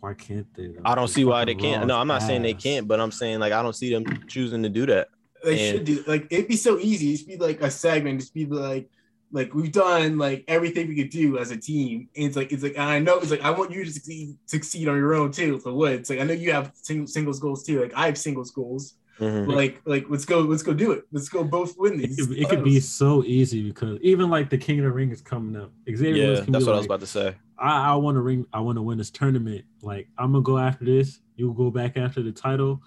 Why 0.00 0.14
can't 0.14 0.46
they? 0.54 0.68
though? 0.68 0.80
I 0.84 0.94
don't 0.94 1.08
see 1.08 1.24
why 1.24 1.44
they 1.44 1.54
can't. 1.54 1.86
No, 1.86 1.98
I'm 1.98 2.06
not 2.06 2.22
saying 2.22 2.42
they 2.42 2.54
can't, 2.54 2.86
but 2.86 3.00
I'm 3.00 3.10
saying 3.10 3.40
like 3.40 3.52
I 3.52 3.62
don't 3.62 3.74
see 3.74 3.92
them 3.92 4.04
choosing 4.28 4.62
to 4.62 4.68
do 4.68 4.86
that. 4.86 5.08
They 5.44 5.68
And- 5.68 5.76
should 5.78 5.84
do 5.84 6.04
like 6.06 6.26
it'd 6.30 6.48
be 6.48 6.56
so 6.56 6.78
easy. 6.78 7.14
It'd 7.14 7.26
be 7.26 7.36
like 7.36 7.60
a 7.60 7.70
segment. 7.70 8.20
Just 8.20 8.32
be 8.32 8.46
like 8.46 8.88
Like 9.36 9.52
we've 9.54 9.70
done 9.70 10.16
like 10.16 10.44
everything 10.48 10.88
we 10.88 10.96
could 10.96 11.10
do 11.10 11.36
as 11.38 11.50
a 11.50 11.56
team. 11.58 12.08
And 12.16 12.24
it's 12.26 12.36
like 12.36 12.52
it's 12.52 12.62
like 12.62 12.72
and 12.72 12.82
I 12.96 12.98
know 12.98 13.18
it's 13.18 13.30
like 13.30 13.42
I 13.42 13.50
want 13.50 13.70
you 13.70 13.84
to 13.84 13.90
succeed 13.92 14.36
succeed 14.46 14.88
on 14.88 14.96
your 14.96 15.14
own 15.14 15.30
too. 15.30 15.58
For 15.60 15.72
what? 15.74 15.92
It's 15.92 16.08
like 16.10 16.20
I 16.20 16.24
know 16.24 16.32
you 16.32 16.52
have 16.52 16.72
sing- 16.74 17.06
singles 17.06 17.38
goals 17.38 17.62
too. 17.62 17.82
Like 17.82 17.92
I 17.94 18.06
have 18.06 18.16
singles 18.16 18.50
goals. 18.50 18.94
Mhm. 19.20 19.54
Like 19.54 19.80
like 19.84 20.06
let's 20.08 20.24
go 20.24 20.40
let's 20.40 20.62
go 20.62 20.72
do 20.72 20.92
it. 20.92 21.04
Let's 21.12 21.28
go 21.28 21.44
both 21.44 21.74
win 21.78 21.94
It 22.00 22.08
these. 22.08 22.26
could, 22.26 22.38
it 22.38 22.48
could 22.48 22.64
be 22.64 22.80
so 22.80 23.22
easy 23.24 23.62
because 23.62 23.98
even 24.00 24.30
like 24.30 24.48
the 24.48 24.58
King 24.58 24.78
of 24.80 24.84
the 24.86 24.92
Ring 24.92 25.10
is 25.10 25.20
coming 25.20 25.54
up. 25.60 25.70
Xavier 25.86 26.14
Yeah, 26.16 26.34
that's 26.36 26.46
be 26.46 26.52
what 26.52 26.68
I 26.74 26.76
was 26.78 26.86
about 26.86 27.00
to 27.00 27.06
say. 27.06 27.34
I, 27.58 27.92
I 27.92 27.94
want 27.94 28.16
to 28.16 28.20
ring. 28.22 28.46
I 28.54 28.60
want 28.60 28.76
to 28.76 28.82
win 28.82 28.98
this 28.98 29.10
tournament. 29.10 29.64
Like 29.82 30.08
I'm 30.18 30.32
gonna 30.32 30.42
go 30.42 30.56
after 30.58 30.84
this. 30.86 31.20
You 31.36 31.52
go 31.52 31.70
back 31.70 31.96
after 31.98 32.22
the 32.22 32.32
title. 32.32 32.80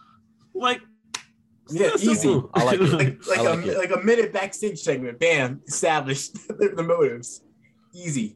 Like 0.55 0.81
Yeah, 1.71 1.87
that's 1.89 2.03
easy. 2.03 2.15
simple. 2.15 2.49
I 2.53 2.63
like 2.63 2.79
it. 2.79 2.89
like 2.93 3.27
like, 3.27 3.39
I 3.39 3.41
like 3.55 3.65
a 3.65 3.69
it. 3.71 3.77
like 3.77 3.91
a 3.91 4.03
minute 4.05 4.33
backstage 4.33 4.79
segment. 4.79 5.19
Bam, 5.19 5.61
established 5.67 6.33
the, 6.47 6.73
the 6.75 6.83
motives. 6.83 7.41
Easy. 7.93 8.35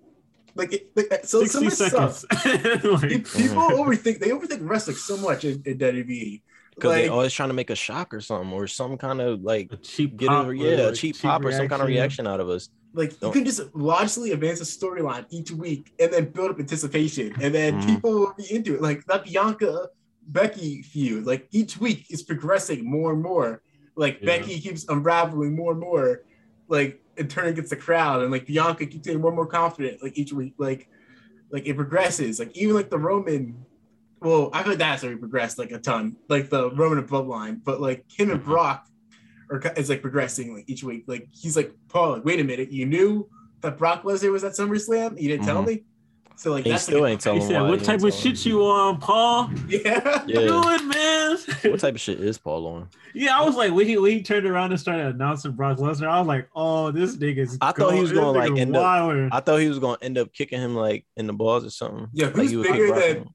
Like, 0.56 0.72
it, 0.74 0.92
like 0.96 1.26
so. 1.26 1.44
Some 1.46 1.70
sixty 1.70 1.86
of 1.96 2.02
this 2.02 2.20
stuff. 2.20 2.24
Like, 2.84 3.10
People 3.34 3.64
overthink. 3.72 4.20
They 4.20 4.30
overthink 4.30 4.60
wrestling 4.62 4.98
so 4.98 5.18
much 5.18 5.46
in, 5.46 5.62
in 5.66 5.78
WWE. 5.80 6.42
Because 6.76 6.90
Like, 6.90 7.04
they 7.04 7.08
always 7.10 7.34
trying 7.34 7.50
to 7.50 7.54
make 7.54 7.70
a 7.70 7.76
shock 7.76 8.14
or 8.14 8.22
something 8.22 8.52
or 8.52 8.66
some 8.68 8.98
kind 8.98 9.22
of 9.22 9.42
like 9.42 9.70
a 9.72 9.78
cheap 9.78 10.18
get 10.18 10.30
pop 10.30 10.46
a, 10.46 10.50
or, 10.50 10.54
yeah, 10.54 10.76
a 10.76 10.86
like, 10.88 10.96
cheap 10.96 11.20
pop 11.22 11.44
or 11.46 11.52
some 11.52 11.68
kind 11.68 11.82
of 11.82 11.88
reaction 11.88 12.26
out 12.28 12.40
of 12.40 12.50
us. 12.50 12.70
like 12.94 13.12
you 13.12 13.18
Don't- 13.22 13.34
can 13.34 13.46
just 13.46 13.62
logically 13.76 14.32
advance 14.32 14.60
a 14.60 14.64
storyline 14.64 15.26
each 15.30 15.52
week 15.52 15.94
and 16.00 16.12
then 16.12 16.26
build 16.32 16.50
up 16.52 16.60
anticipation, 16.60 17.34
and 17.42 17.54
then 17.54 17.80
Mhm. 17.82 17.86
people 17.88 18.12
will 18.12 18.34
be 18.36 18.52
into 18.54 18.74
it. 18.76 18.82
Like 18.82 19.06
that 19.06 19.24
Bianca 19.24 19.88
Becky 20.28 20.82
feud. 20.84 21.26
Like 21.26 21.48
each 21.52 21.78
week 21.78 22.06
is 22.10 22.24
progressing 22.24 22.84
more 22.90 23.14
and 23.14 23.22
more. 23.22 23.62
Like 23.96 24.20
Yeah. 24.22 24.26
Becky 24.38 24.60
keeps 24.60 24.86
unraveling 24.90 25.56
more 25.56 25.72
and 25.72 25.80
more. 25.82 26.24
Like 26.68 27.02
in 27.18 27.28
turn 27.28 27.48
against 27.48 27.70
the 27.70 27.76
crowd, 27.76 28.22
and 28.24 28.32
like 28.32 28.48
Bianca 28.48 28.86
keeps 28.86 29.06
getting 29.06 29.22
more 29.22 29.30
and 29.30 29.36
more 29.36 29.46
confident. 29.48 30.02
Like 30.02 30.18
each 30.18 30.34
week, 30.34 30.56
like 30.58 30.88
like 31.52 31.68
it 31.68 31.76
progresses. 31.76 32.40
Like 32.40 32.56
even 32.58 32.76
like 32.76 32.90
the 32.90 32.98
Roman. 32.98 33.66
Well, 34.22 34.50
I 34.54 34.64
feel 34.64 34.72
like 34.72 34.80
that's 34.80 35.04
already 35.04 35.20
progressed 35.20 35.60
like 35.60 35.72
a 35.72 35.78
ton, 35.80 36.16
like 36.30 36.50
the 36.50 36.72
Roman 36.72 36.98
and 37.00 37.08
bloodline. 37.08 37.60
But 37.64 37.82
like 37.82 38.06
him 38.10 38.32
and 38.32 38.42
Mhm. 38.42 38.46
Brock 38.46 38.88
are 39.52 39.62
is 39.76 39.90
like 39.90 40.02
progressing 40.02 40.56
like 40.56 40.64
each 40.68 40.84
week. 40.84 41.04
Like 41.08 41.28
he's 41.32 41.56
like 41.58 41.74
Paul. 41.90 42.14
Like 42.14 42.26
wait 42.26 42.40
a 42.40 42.44
minute, 42.44 42.72
you 42.72 42.86
knew 42.86 43.30
that 43.62 43.78
Brock 43.78 44.04
Lesnar 44.04 44.32
was 44.32 44.44
at 44.44 44.54
SummerSlam? 44.54 45.22
You 45.22 45.28
didn't 45.28 45.46
tell 45.46 45.62
Mhm. 45.64 45.68
me. 45.68 45.84
So 46.44 46.52
like 46.52 46.66
He 46.66 46.72
that's 46.72 46.84
still 46.84 47.00
like, 47.04 47.12
ain't 47.14 47.22
He 47.22 47.24
telling 47.24 47.42
said, 47.42 47.62
"What 47.62 47.82
type 47.86 48.04
of 48.04 48.14
shit 48.14 48.46
you 48.46 48.66
on, 48.66 49.00
Paul? 49.00 49.50
Yeah. 49.70 50.24
Yeah. 50.28 50.40
Do 50.42 50.62
it, 50.66 50.84
man." 50.84 51.38
What 51.72 51.80
type 51.80 51.96
of 51.96 52.02
shit 52.02 52.20
is 52.20 52.38
Paul 52.38 52.68
on? 52.68 52.90
Yeah, 53.14 53.40
I 53.40 53.46
was 53.46 53.56
like, 53.56 53.72
when 53.72 53.88
he 53.88 53.98
when 53.98 54.12
he 54.12 54.22
turned 54.22 54.46
around 54.46 54.72
and 54.72 54.80
started 54.80 55.16
announcing 55.16 55.54
Brock 55.54 55.78
Lesnar, 55.78 56.10
I 56.10 56.20
was 56.20 56.28
like, 56.28 56.50
oh, 56.54 56.92
this 56.92 57.16
nigga's. 57.16 57.58
I 57.62 57.72
thought 57.72 57.94
he 57.94 58.02
was 58.02 58.12
gonna, 58.12 58.32
like, 58.32 58.52
nigga 58.52 58.60
end 58.60 58.76
up- 58.76 59.34
I 59.34 59.40
thought 59.40 59.60
he 59.62 59.70
was 59.70 59.80
gonna 59.80 60.00
end 60.02 60.18
up 60.18 60.34
kicking 60.34 60.60
him 60.60 60.76
like 60.76 61.06
in 61.16 61.28
the 61.28 61.34
balls 61.34 61.64
or 61.64 61.70
something. 61.70 62.10
Yeah, 62.12 62.26
like 62.26 62.36
who's 62.36 62.50
he 62.52 62.58
would 62.58 62.68
kick 62.68 62.76
bigger 62.76 63.00
than- 63.14 63.30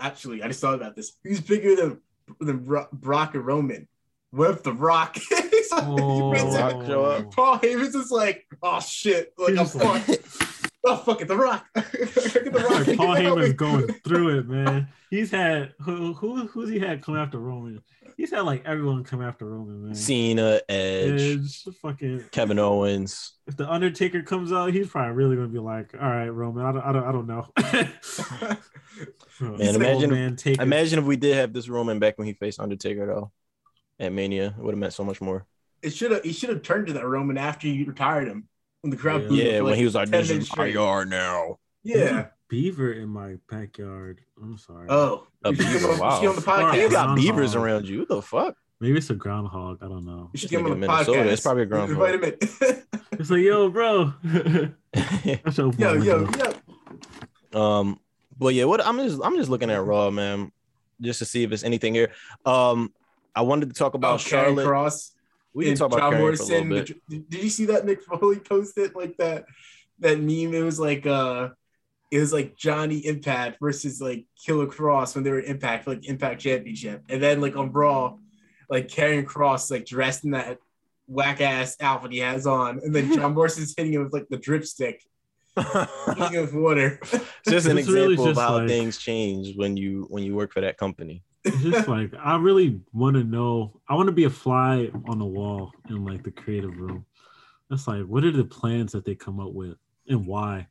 Actually, 0.00 0.42
I 0.42 0.48
just 0.48 0.62
thought 0.62 0.74
about 0.74 0.96
this. 0.96 1.12
Who's 1.22 1.40
bigger 1.42 1.76
than 1.76 2.00
than 2.40 2.64
Brock 2.94 3.34
and 3.34 3.44
Roman? 3.44 3.88
What 4.30 4.50
if 4.52 4.62
the 4.62 4.72
Rock? 4.72 5.16
He's 5.28 5.70
like- 5.70 5.84
Oh, 5.86 6.32
he 6.32 6.38
brings 6.40 6.56
Rock 6.56 6.82
it- 6.82 6.86
show 6.86 7.04
up? 7.04 7.30
Paul 7.34 7.58
Heyman's 7.58 7.94
is 7.94 8.10
like, 8.10 8.46
oh 8.62 8.80
shit, 8.80 9.34
like 9.36 9.50
I'm 9.50 9.56
He's 9.58 9.72
just 9.74 9.84
like- 9.84 10.02
fucked. 10.02 10.53
Oh 10.84 10.96
fuck 10.96 11.20
it, 11.20 11.28
the 11.28 11.36
Rock. 11.36 11.66
Get 11.74 12.44
the 12.44 12.50
Rock. 12.68 12.86
Like, 12.86 12.96
Paul 12.96 13.14
Get 13.14 13.24
Heyman's 13.24 13.52
going 13.54 13.88
through 14.04 14.38
it, 14.38 14.48
man. 14.48 14.88
He's 15.10 15.30
had 15.30 15.72
who 15.80 16.12
who 16.14 16.46
who's 16.46 16.68
he 16.70 16.78
had 16.78 17.02
come 17.02 17.16
after 17.16 17.38
Roman? 17.38 17.82
He's 18.16 18.30
had 18.30 18.42
like 18.42 18.64
everyone 18.64 19.02
come 19.02 19.20
after 19.22 19.44
Roman, 19.44 19.86
man. 19.86 19.94
Cena, 19.94 20.60
Edge, 20.68 21.20
Edge, 21.20 21.64
fucking. 21.82 22.24
Kevin 22.30 22.58
Owens. 22.60 23.32
If 23.46 23.56
the 23.56 23.68
Undertaker 23.70 24.22
comes 24.22 24.52
out, 24.52 24.72
he's 24.72 24.88
probably 24.88 25.12
really 25.14 25.34
gonna 25.36 25.48
be 25.48 25.58
like, 25.58 25.94
"All 26.00 26.08
right, 26.08 26.28
Roman, 26.28 26.64
I 26.64 26.72
don't, 26.72 26.82
I 26.82 26.92
don't, 26.92 27.04
I 27.04 27.12
don't 27.12 27.26
know." 27.26 27.48
Man, 29.40 29.50
Old 29.50 29.60
imagine- 29.76 30.10
man 30.10 30.36
Taker. 30.36 30.62
Imagine 30.62 30.98
if 31.00 31.04
we 31.04 31.16
did 31.16 31.34
have 31.34 31.52
this 31.52 31.68
Roman 31.68 31.98
back 31.98 32.16
when 32.18 32.26
he 32.28 32.34
faced 32.34 32.60
Undertaker 32.60 33.06
though. 33.06 33.32
At 33.98 34.12
Mania, 34.12 34.54
it 34.56 34.62
would 34.62 34.72
have 34.74 34.78
meant 34.78 34.92
so 34.92 35.04
much 35.04 35.20
more. 35.20 35.46
It 35.82 35.90
should 35.90 36.10
have. 36.12 36.22
He 36.22 36.32
should 36.32 36.50
have 36.50 36.62
turned 36.62 36.86
to 36.88 36.92
that 36.94 37.06
Roman 37.06 37.36
after 37.38 37.66
you 37.68 37.84
retired 37.84 38.28
him. 38.28 38.48
When 38.84 38.90
the 38.90 38.98
crowd 38.98 39.22
Yeah. 39.22 39.28
booed 39.28 39.38
Yeah, 39.38 39.58
for, 39.58 39.64
when 39.64 39.74
he 39.76 39.84
was 39.84 39.94
like, 39.94 40.10
"This 40.10 40.28
is 40.28 40.54
my 40.56 40.66
yard 40.66 41.08
now." 41.08 41.58
Yeah. 41.82 42.26
beaver 42.50 42.92
in 42.92 43.08
my 43.08 43.36
backyard. 43.50 44.20
I'm 44.40 44.58
sorry. 44.58 44.86
Oh, 44.90 45.26
A 45.42 45.50
you 45.50 45.56
should 45.56 45.64
get 45.64 45.72
beaver, 45.72 45.78
him 45.78 45.90
on- 45.90 45.96
you 45.96 46.02
wow. 46.02 46.10
should 46.10 46.20
get 46.20 46.22
him 46.24 46.28
on 46.28 46.36
the 46.36 46.42
podcast. 46.42 46.76
You 46.82 46.82
got 46.82 46.90
Groundhog. 46.90 47.16
beavers 47.16 47.54
around 47.54 47.88
you. 47.88 47.98
What 48.00 48.08
the 48.08 48.20
fuck? 48.22 48.56
Maybe 48.80 48.98
it's 48.98 49.08
a 49.08 49.14
groundhog. 49.14 49.78
I 49.82 49.88
don't 49.88 50.04
know. 50.04 50.28
You 50.34 50.38
should 50.38 50.50
This 50.50 50.50
get 50.50 50.60
him 50.60 50.66
on 50.66 50.80
the 50.80 50.86
Minnesota, 50.86 51.18
podcast. 51.20 51.32
it's 51.32 51.42
probably 51.42 51.62
a 51.62 51.66
groundhog. 51.66 52.14
Invite 52.14 52.14
him 52.14 52.24
in. 52.70 52.82
It's 53.18 53.30
like, 53.30 53.40
yo, 53.40 53.68
bro. 53.70 54.12
That's 54.92 55.56
yo, 55.56 55.70
yo, 55.78 56.28
yo. 57.54 57.58
Um, 57.58 57.98
but 58.38 58.54
yeah, 58.54 58.64
what 58.64 58.84
I'm 58.84 58.98
just 58.98 59.20
I'm 59.24 59.36
just 59.36 59.48
looking 59.48 59.70
at 59.70 59.82
Raw, 59.82 60.10
man, 60.10 60.52
just 61.00 61.20
to 61.20 61.24
see 61.24 61.44
if 61.44 61.50
there's 61.50 61.64
anything 61.64 61.94
here. 61.94 62.10
Um, 62.44 62.92
I 63.34 63.42
wanted 63.42 63.68
to 63.70 63.74
talk 63.74 63.94
about 63.94 64.20
Karrion 64.20 64.28
Charlotte. 64.28 64.66
Kross. 64.66 65.12
We 65.54 65.64
can 65.64 65.70
and 65.72 65.78
talk 65.78 65.92
about 65.92 66.10
John 66.12 66.20
Morrison. 66.20 66.46
for 66.48 66.54
a 66.54 66.58
little 66.74 66.84
bit. 66.84 67.08
Did, 67.08 67.30
did 67.30 67.42
you 67.44 67.50
see 67.50 67.66
that 67.66 67.84
Mick 67.86 68.02
Foley 68.02 68.38
posted 68.40 68.94
like 68.94 69.16
that 69.18 69.44
that 70.00 70.18
meme? 70.18 70.52
It 70.54 70.62
was 70.64 70.78
like 70.80 71.06
uh 71.06 71.50
it 72.10 72.18
was 72.20 72.32
like 72.32 72.56
Johnny 72.56 72.98
Impact 72.98 73.58
versus 73.60 74.00
like 74.00 74.26
Killer 74.44 74.66
Kross 74.66 75.14
when 75.14 75.24
they 75.24 75.30
were 75.30 75.40
Impact, 75.40 75.86
like 75.86 76.06
Impact 76.06 76.40
Championship. 76.40 77.02
And 77.08 77.22
then 77.22 77.40
like 77.40 77.56
on 77.56 77.70
Brawl, 77.70 78.20
like 78.68 78.88
Karrion 78.88 79.24
Kross 79.24 79.70
like 79.70 79.84
dressed 79.86 80.24
in 80.24 80.32
that 80.32 80.58
whack 81.06 81.40
ass 81.40 81.76
outfit 81.80 82.12
he 82.12 82.18
has 82.18 82.46
on, 82.46 82.80
and 82.82 82.94
then 82.94 83.12
John 83.14 83.34
Morrison's 83.34 83.74
hitting 83.76 83.92
him 83.94 84.04
with 84.04 84.12
like 84.12 84.28
the 84.28 84.36
drip 84.38 84.64
stick, 84.64 85.02
hitting 85.56 86.32
him 86.32 86.40
with 86.42 86.54
water. 86.54 86.98
just 87.48 87.66
an 87.66 87.78
It's 87.78 87.88
really 87.88 88.14
example 88.14 88.28
of 88.28 88.36
how 88.36 88.58
like- 88.58 88.68
things 88.68 88.98
change 88.98 89.56
when 89.56 89.76
you 89.76 90.06
when 90.10 90.22
you 90.24 90.34
work 90.34 90.52
for 90.52 90.60
that 90.60 90.78
company. 90.78 91.22
It's 91.44 91.62
just 91.62 91.88
like 91.96 92.12
I 92.18 92.36
really 92.36 92.80
want 92.92 93.16
to 93.16 93.24
know. 93.24 93.80
I 93.88 93.94
want 93.94 94.06
to 94.06 94.12
be 94.12 94.24
a 94.24 94.30
fly 94.30 94.90
on 95.08 95.18
the 95.18 95.24
wall 95.24 95.72
in 95.88 96.04
like 96.04 96.22
the 96.24 96.30
creative 96.30 96.76
room. 96.76 97.04
That's 97.70 97.86
like, 97.88 98.02
what 98.04 98.24
are 98.24 98.30
the 98.30 98.44
plans 98.44 98.92
that 98.92 99.04
they 99.04 99.14
come 99.14 99.40
up 99.40 99.52
with 99.52 99.76
and 100.08 100.26
why? 100.26 100.66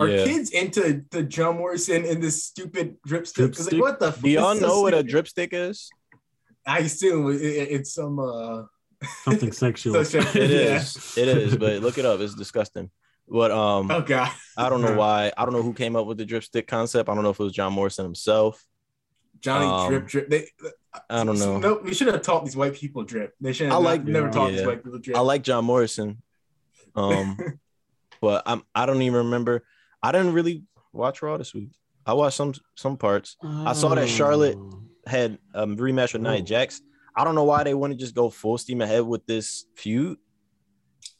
Are 0.00 0.08
yeah. 0.08 0.24
kids 0.24 0.50
into 0.50 1.04
the 1.10 1.22
John 1.22 1.56
Morrison 1.58 2.04
and 2.04 2.20
this 2.22 2.42
stupid 2.44 2.96
drip 3.06 3.26
stick? 3.26 3.52
'Cause, 3.54 3.68
Dripstick? 3.68 3.72
like, 3.74 3.82
what 3.82 4.00
the? 4.00 4.12
fuck? 4.12 4.22
Do 4.22 4.28
y'all 4.30 4.50
It's 4.52 4.60
so 4.60 4.66
know 4.66 4.80
what 4.82 4.92
a 4.92 4.96
stupid. 4.98 5.10
dripstick 5.10 5.52
is? 5.52 5.88
I 6.66 6.78
assume 6.80 7.30
it, 7.32 7.40
it- 7.42 7.68
it's 7.70 7.94
some 7.94 8.18
uh 8.18 8.62
Something 9.22 9.52
sexual. 9.64 9.94
So 9.94 10.02
sexual. 10.02 10.42
It 10.42 10.50
Yeah. 10.50 10.76
is. 10.78 11.16
It 11.18 11.28
is, 11.28 11.56
but 11.56 11.80
look 11.82 11.98
it 11.98 12.04
up. 12.06 12.20
It's 12.20 12.34
disgusting. 12.34 12.90
But 13.28 13.50
um 13.52 13.90
oh 13.90 14.00
god. 14.02 14.32
I 14.56 14.68
don't 14.68 14.82
know 14.82 14.96
why. 14.96 15.32
I 15.36 15.44
don't 15.44 15.54
know 15.54 15.62
who 15.62 15.72
came 15.74 15.94
up 15.96 16.06
with 16.06 16.18
the 16.18 16.24
dripstick 16.26 16.66
concept. 16.66 17.08
I 17.08 17.14
don't 17.14 17.22
know 17.22 17.30
if 17.30 17.38
it 17.38 17.42
was 17.44 17.52
John 17.52 17.72
Morrison 17.72 18.04
himself. 18.04 18.64
Johnny 19.44 19.66
Um, 19.66 19.88
drip 19.90 20.06
drip. 20.08 20.28
They, 20.30 20.48
I 21.10 21.22
don't 21.24 21.38
know. 21.38 21.58
No, 21.58 21.80
we 21.84 21.92
should 21.94 22.08
have 22.08 22.22
taught 22.22 22.44
these 22.44 22.56
white 22.56 22.74
people 22.74 23.04
drip. 23.04 23.34
They 23.40 23.52
should 23.52 23.66
have 23.66 23.74
I 23.74 23.76
not- 23.76 23.84
like- 23.84 24.04
never 24.04 24.30
taught 24.30 24.50
yeah. 24.52 24.58
these 24.58 24.66
white 24.66 24.82
people 24.82 24.98
drip. 24.98 25.16
I 25.16 25.20
like 25.20 25.42
John 25.42 25.64
Morrison. 25.64 26.22
Um 26.96 27.36
but 28.20 28.42
I'm 28.46 28.62
I 28.74 28.86
don't 28.86 29.02
even 29.02 29.26
remember. 29.26 29.64
I 30.02 30.12
didn't 30.12 30.32
really 30.32 30.64
watch 30.92 31.20
Raw 31.22 31.36
this 31.36 31.52
week. 31.54 31.70
I 32.06 32.14
watched 32.14 32.36
some 32.36 32.54
some 32.74 32.96
parts. 32.96 33.36
I 33.42 33.72
saw 33.74 33.94
that 33.94 34.08
Charlotte- 34.08 34.56
Oh. 34.58 34.80
Had 35.06 35.38
a 35.52 35.66
rematch 35.66 36.14
with 36.14 36.22
Nia 36.22 36.38
Oh. 36.38 36.40
Jax. 36.40 36.80
I 37.14 37.24
don't 37.24 37.34
know 37.34 37.44
why 37.44 37.62
they 37.62 37.74
want 37.74 37.92
to 37.92 37.98
just 37.98 38.14
go 38.14 38.30
full 38.30 38.56
steam 38.56 38.80
ahead 38.80 39.02
with 39.02 39.26
this 39.26 39.66
feud. 39.76 40.16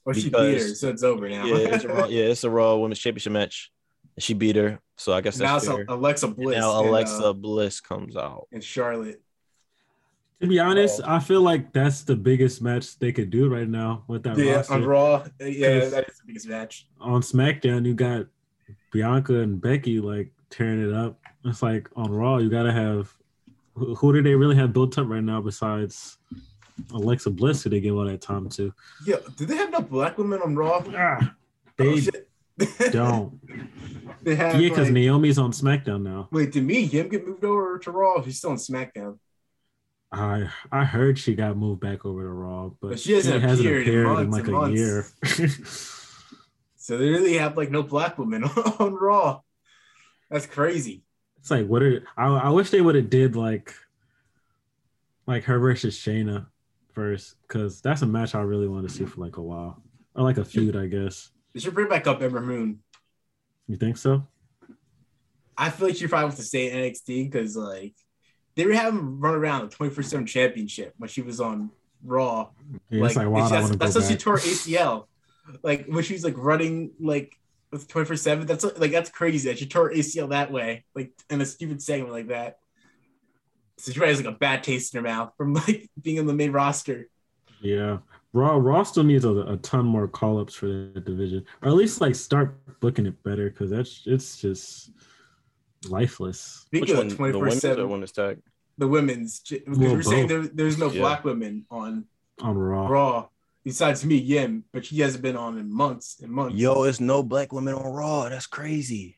or 0.06 0.14
she 0.14 0.30
because- 0.30 0.55
beat 0.55 0.62
her, 0.62 0.74
so 0.74 0.88
it's 0.88 1.02
over 1.02 1.28
now. 1.28 1.44
Yeah, 1.44 1.74
it's 1.74 1.84
a 1.84 1.88
Raw, 1.88 2.06
yeah, 2.09 2.24
it's 2.24 2.44
a 2.44 2.51
Raw 2.51 2.76
Women's 2.76 2.98
Championship 2.98 3.32
match. 3.34 3.70
She 4.19 4.32
beat 4.35 4.57
her, 4.57 4.78
so 4.97 5.12
I 5.12 5.20
guess 5.20 5.39
now 5.39 5.55
that's 5.55 5.65
it's 5.66 5.74
fair. 5.74 5.85
Alexa 5.89 6.27
And 6.27 6.36
Bliss. 6.36 6.57
now 6.59 6.78
and, 6.81 6.89
Alexa 6.89 7.24
uh, 7.24 7.32
Bliss 7.32 7.81
comes 7.81 8.16
out. 8.16 8.47
and 8.53 8.62
Charlotte. 8.62 9.20
To 10.41 10.47
be 10.49 10.59
honest, 10.61 11.01
Oh. 11.03 11.15
I 11.15 11.19
feel 11.20 11.41
like 11.41 11.73
that's 11.73 12.03
the 12.03 12.15
biggest 12.16 12.61
match 12.62 12.99
they 12.99 13.12
could 13.12 13.31
do 13.31 13.49
right 13.49 13.69
now 13.69 14.05
with 14.09 14.23
that 14.24 14.36
Yeah, 14.36 14.57
roster. 14.57 14.74
on 14.74 14.85
Raw. 14.85 15.27
Yeah, 15.41 15.89
that 15.89 16.09
is 16.09 16.19
the 16.19 16.24
biggest 16.27 16.49
match. 16.49 16.86
on 17.01 17.23
SmackDown, 17.23 17.86
you 17.86 17.95
got 17.95 18.27
Bianca 18.93 19.41
and 19.41 19.61
Becky 19.61 20.01
like 20.01 20.31
tearing 20.51 20.86
it 20.89 20.95
up. 20.95 21.19
It's 21.45 21.62
like 21.62 21.89
on 21.97 22.12
Raw, 22.12 22.39
you 22.39 22.51
gotta 22.51 22.73
have 22.73 23.12
who, 23.74 23.95
who 23.97 24.12
do 24.12 24.23
they 24.23 24.35
really 24.36 24.55
have 24.57 24.73
built 24.73 24.97
up 24.99 25.09
right 25.09 25.23
now 25.24 25.41
besides 25.41 26.19
Alexa 26.93 27.31
Bliss? 27.31 27.62
Who 27.65 27.70
they 27.70 27.81
give 27.81 27.97
all 27.97 28.05
that 28.05 28.20
time 28.20 28.49
to? 28.51 28.73
Yeah, 29.07 29.16
do 29.36 29.47
they 29.47 29.57
have 29.57 29.70
no 29.73 29.81
black 29.81 30.19
women 30.19 30.41
on 30.43 30.55
Raw? 30.55 30.85
Ah, 30.97 31.19
Oh, 31.23 31.31
they 31.77 32.01
shit. 32.01 32.28
Don't. 32.90 33.40
they 34.22 34.35
have 34.36 34.60
Yeah, 34.60 34.68
because 34.68 34.86
like, 34.89 34.94
Naomi's 34.94 35.39
on 35.39 35.52
SmackDown 35.52 36.02
now. 36.02 36.28
wait, 36.31 36.52
did 36.52 36.64
Mia 36.64 36.81
Yim 36.81 37.09
get 37.09 37.26
moved 37.26 37.44
over 37.44 37.78
to 37.78 37.90
Raw? 37.90 38.22
She's 38.22 38.39
still 38.39 38.51
on 38.51 38.56
SmackDown. 38.56 39.18
I 40.12 40.48
I 40.70 40.85
heard 40.85 41.18
she 41.18 41.35
got 41.35 41.56
moved 41.56 41.81
back 41.81 42.05
over 42.06 42.22
to 42.22 42.28
Raw, 42.28 42.70
but, 42.81 42.90
But 42.90 43.01
she 43.01 43.14
hasn't 43.14 43.44
appeared 43.44 43.89
in 43.89 44.05
months 44.05 44.32
like 44.32 44.47
a 44.47 44.51
months. 44.51 44.78
year. 44.78 45.06
So 46.85 46.98
they 46.98 47.09
really 47.09 47.39
have 47.39 47.56
like 47.56 47.70
no 47.70 47.82
black 47.82 48.18
women 48.18 48.44
on 48.78 48.93
Raw. 48.93 49.40
That's 50.31 50.44
crazy. 50.44 51.02
It's 51.39 51.51
like 51.51 51.66
what 51.66 51.82
are 51.82 52.06
I, 52.14 52.26
I 52.26 52.48
wish 52.51 52.68
they 52.68 52.82
would 52.82 52.94
have 52.94 53.09
did 53.09 53.36
like 53.36 53.72
like 55.26 55.44
her 55.44 55.59
versus 55.59 55.97
Shayna 55.97 56.44
first 56.93 57.36
because 57.48 57.81
that's 57.81 58.02
a 58.02 58.06
match 58.06 58.35
I 58.35 58.43
really 58.43 58.68
want 58.68 58.86
to 58.86 58.94
see 58.94 59.06
for 59.06 59.22
like 59.22 59.39
a 59.39 59.43
while 59.43 59.82
or 60.14 60.24
like 60.24 60.36
a 60.36 60.44
feud 60.44 60.76
I 60.76 60.85
guess. 60.85 61.31
They 61.55 61.60
should 61.60 61.74
bring 61.74 61.89
back 61.89 62.06
up 62.06 62.20
Ember 62.20 62.40
Moon. 62.40 62.81
You 63.68 63.76
think 63.76 63.97
so? 63.97 64.26
I 65.56 65.70
feel 65.70 65.86
like 65.89 65.97
she 65.97 66.06
probably 66.09 66.24
wants 66.24 66.39
to 66.39 66.44
stay 66.44 66.70
in 66.70 66.76
NXT 66.76 67.31
because 67.31 67.56
like 67.56 67.94
they 68.56 68.66
were 68.66 68.72
having 68.74 69.20
run 69.20 69.35
around 69.35 69.70
the 69.70 69.76
24 69.76 70.02
7 70.02 70.26
championship 70.26 70.94
when 70.98 71.09
she 71.09 71.22
was 71.22 71.40
on 71.40 71.70
Raw. 72.05 72.51
Yeah, 72.90 73.06
it's 73.06 73.16
like, 73.16 73.28
wow, 73.28 73.44
it's 73.44 73.52
I 73.52 73.60
just- 73.60 73.62
want 73.62 73.72
to 73.72 73.78
go 73.78 73.85
that's 73.86 74.06
how 74.06 74.10
she 74.12 74.16
tore 74.18 74.39
ACL. 74.39 75.06
Like 75.62 75.86
when 75.86 76.02
she 76.02 76.14
was 76.14 76.24
like 76.24 76.35
running 76.36 76.90
like 76.98 77.36
with 77.74 77.89
24 77.89 78.16
7. 78.16 78.47
That's 78.47 78.64
like 78.78 78.93
that's 78.93 79.10
crazy 79.10 79.48
that 79.48 79.59
she 79.59 79.66
tore 79.66 79.93
ACL 79.93 80.31
that 80.31 80.51
way, 80.51 80.85
like 80.94 81.12
in 81.28 81.40
a 81.40 81.47
stupid 81.47 81.82
segment 81.82 82.12
like 82.12 82.28
that. 82.28 82.59
So 83.78 83.93
she 83.93 83.98
probably 83.98 84.14
has 84.14 84.24
like 84.24 84.35
a 84.35 84.39
bad 84.39 84.62
taste 84.62 84.94
in 84.94 85.02
her 85.05 85.09
mouth 85.09 85.32
from 85.36 85.55
like 85.55 85.90
being 86.01 86.18
on 86.18 86.26
the 86.26 86.35
main 86.35 86.52
roster. 86.52 87.09
Yeah. 87.60 87.98
Raw 88.35 88.56
Raw 88.56 88.82
still 88.82 89.05
needs 89.05 89.24
a, 89.24 89.31
a 89.31 89.56
ton 89.59 89.86
more 89.86 90.09
call 90.09 90.39
ups 90.40 90.55
for 90.55 90.66
that 90.66 91.05
division. 91.06 91.44
Or 91.62 91.69
at 91.69 91.74
least 91.74 92.01
like 92.01 92.15
start 92.16 92.56
booking 92.81 93.06
it 93.06 93.23
better 93.23 93.48
because 93.48 93.70
that's 93.70 94.02
it's 94.06 94.40
just 94.40 94.90
lifeless. 95.89 96.66
Which 96.70 96.82
Speaking 96.90 96.97
one? 96.97 97.06
of 97.06 97.16
The 97.32 97.39
women's 97.39 97.56
or 97.56 97.61
7, 97.61 97.89
women's 97.89 98.12
tag? 98.12 98.39
the 98.77 98.89
women's, 98.89 99.40
because 99.40 99.78
Well, 99.78 99.93
we're 99.94 100.02
saying 100.02 100.27
there, 100.27 100.43
there's 100.48 100.78
no 100.78 100.90
Yeah. 100.90 101.01
black 101.01 101.24
women 101.24 101.65
on 101.70 102.06
On 102.43 102.59
Raw. 102.59 102.89
Raw 102.89 103.28
besides 103.62 104.05
Mia 104.05 104.20
Yim, 104.20 104.65
but 104.73 104.85
she 104.85 104.98
hasn't 105.01 105.23
been 105.23 105.36
on 105.36 105.56
in 105.59 105.73
months 105.73 106.19
and 106.20 106.31
months. 106.32 106.56
Yo, 106.56 106.82
it's 106.82 106.98
no 107.01 107.23
black 107.23 107.52
women 107.52 107.74
on 107.74 107.86
Raw. 107.93 108.28
That's 108.28 108.47
crazy. 108.47 109.16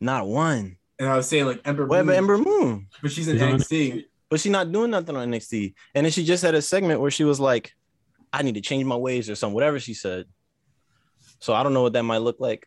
Not 0.00 0.26
one. 0.26 0.76
And 0.98 1.08
I 1.08 1.16
was 1.16 1.28
saying 1.28 1.46
like 1.46 1.60
Ember, 1.64 1.86
What 1.86 2.04
Moon, 2.06 2.14
Ember 2.16 2.38
Moon? 2.38 2.88
but 3.00 3.12
she's 3.12 3.28
in 3.28 3.36
She's 3.36 3.42
on 3.42 3.52
NXT. 3.60 4.04
But 4.28 4.40
she's 4.40 4.52
not 4.52 4.70
doing 4.72 4.90
nothing 4.90 5.16
on 5.16 5.30
NXT. 5.30 5.74
And 5.94 6.04
then 6.04 6.10
she 6.12 6.24
just 6.24 6.42
had 6.42 6.54
a 6.54 6.62
segment 6.62 7.00
where 7.00 7.10
she 7.10 7.24
was 7.24 7.38
like, 7.40 7.72
I 8.32 8.42
need 8.42 8.54
to 8.54 8.60
change 8.60 8.84
my 8.84 8.96
ways 8.96 9.28
or 9.28 9.34
something, 9.34 9.54
whatever 9.54 9.78
she 9.80 9.94
said. 9.94 10.26
So 11.40 11.52
I 11.52 11.62
don't 11.62 11.74
know 11.74 11.82
what 11.82 11.92
that 11.94 12.02
might 12.04 12.18
look 12.18 12.38
like. 12.38 12.66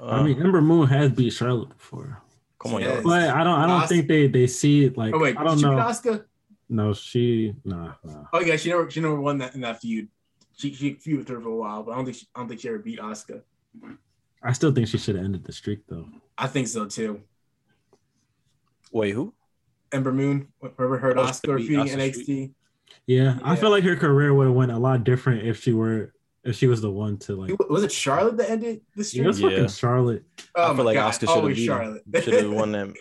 Uh, 0.00 0.06
I 0.06 0.22
mean, 0.22 0.40
Ember 0.42 0.60
Moon 0.60 0.86
has 0.86 1.10
beat 1.12 1.30
Charlotte 1.32 1.70
before, 1.70 2.22
come 2.58 2.74
on, 2.74 2.80
Yes. 2.82 2.96
yo. 2.98 3.02
but 3.02 3.30
I 3.30 3.42
don't. 3.44 3.58
I 3.58 3.66
don't 3.66 3.80
Asuka- 3.82 3.88
think 3.88 4.08
they 4.08 4.26
they 4.28 4.46
see 4.46 4.84
it 4.84 4.96
like. 4.96 5.14
Oh 5.14 5.18
wait, 5.18 5.36
I 5.36 5.42
don't 5.44 5.56
did 5.56 5.60
she 5.60 5.66
beat 5.66 5.76
know. 5.76 5.82
Asuka? 5.82 6.24
No, 6.68 6.92
she 6.94 7.54
nah 7.64 7.94
nah. 8.04 8.24
Oh 8.32 8.40
yeah, 8.40 8.56
she 8.56 8.70
never 8.70 8.90
she 8.90 9.00
never 9.00 9.18
won 9.20 9.38
that 9.38 9.54
in 9.54 9.60
that 9.62 9.80
feud. 9.80 10.08
She 10.56 10.72
she 10.74 10.94
feuded 10.94 11.18
with 11.18 11.28
her 11.28 11.40
for 11.40 11.48
a 11.48 11.56
while, 11.56 11.82
but 11.82 11.92
I 11.92 11.96
don't 11.96 12.04
think 12.04 12.16
she, 12.18 12.26
I 12.34 12.40
don't 12.40 12.48
think 12.48 12.60
she 12.60 12.68
ever 12.68 12.78
beat 12.78 12.98
Asuka. 12.98 13.42
I 14.42 14.52
still 14.52 14.72
think 14.72 14.88
she 14.88 14.98
should 14.98 15.16
have 15.16 15.24
ended 15.24 15.44
the 15.44 15.52
streak 15.52 15.80
though. 15.88 16.06
I 16.38 16.46
think 16.46 16.68
so 16.68 16.86
too. 16.86 17.22
Wait, 18.92 19.12
who? 19.12 19.34
Ember 19.92 20.12
Moon, 20.12 20.48
remember 20.60 20.98
heard 20.98 21.16
Asuka 21.16 21.56
feuding 21.58 21.86
Asuka 21.86 21.96
NXT? 22.12 22.52
Yeah, 23.06 23.38
I 23.44 23.56
feel 23.56 23.70
like 23.70 23.84
her 23.84 23.96
career 23.96 24.34
would 24.34 24.46
have 24.46 24.54
went 24.56 24.72
a 24.72 24.78
lot 24.78 25.04
different 25.04 25.46
if 25.46 25.62
she 25.62 25.72
were 25.72 26.12
if 26.44 26.56
she 26.56 26.66
was 26.66 26.80
the 26.80 26.90
one 26.90 27.18
to 27.18 27.36
like. 27.36 27.68
Was 27.70 27.82
it 27.84 27.92
Charlotte 27.92 28.36
that 28.38 28.50
ended 28.50 28.80
the 28.94 29.02
Yeah, 29.02 29.04
streak? 29.04 29.26
it's 29.28 29.40
fucking 29.40 29.58
Yeah. 29.58 29.66
Charlotte. 29.68 30.24
Oh 30.54 30.62
I 30.64 30.68
my 30.70 30.76
feel 30.76 30.84
like 30.84 30.94
god, 30.94 31.12
Asuka 31.12 31.20
should 31.20 31.28
have 31.28 31.38
always 31.38 31.58
Charlotte. 31.58 32.02
Should 32.22 32.34
have 32.34 32.50
won 32.52 32.72
that. 32.72 32.94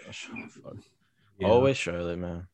Yeah. 1.39 1.47
Always 1.47 1.77
Charlotte, 1.77 2.17
man. 2.17 2.47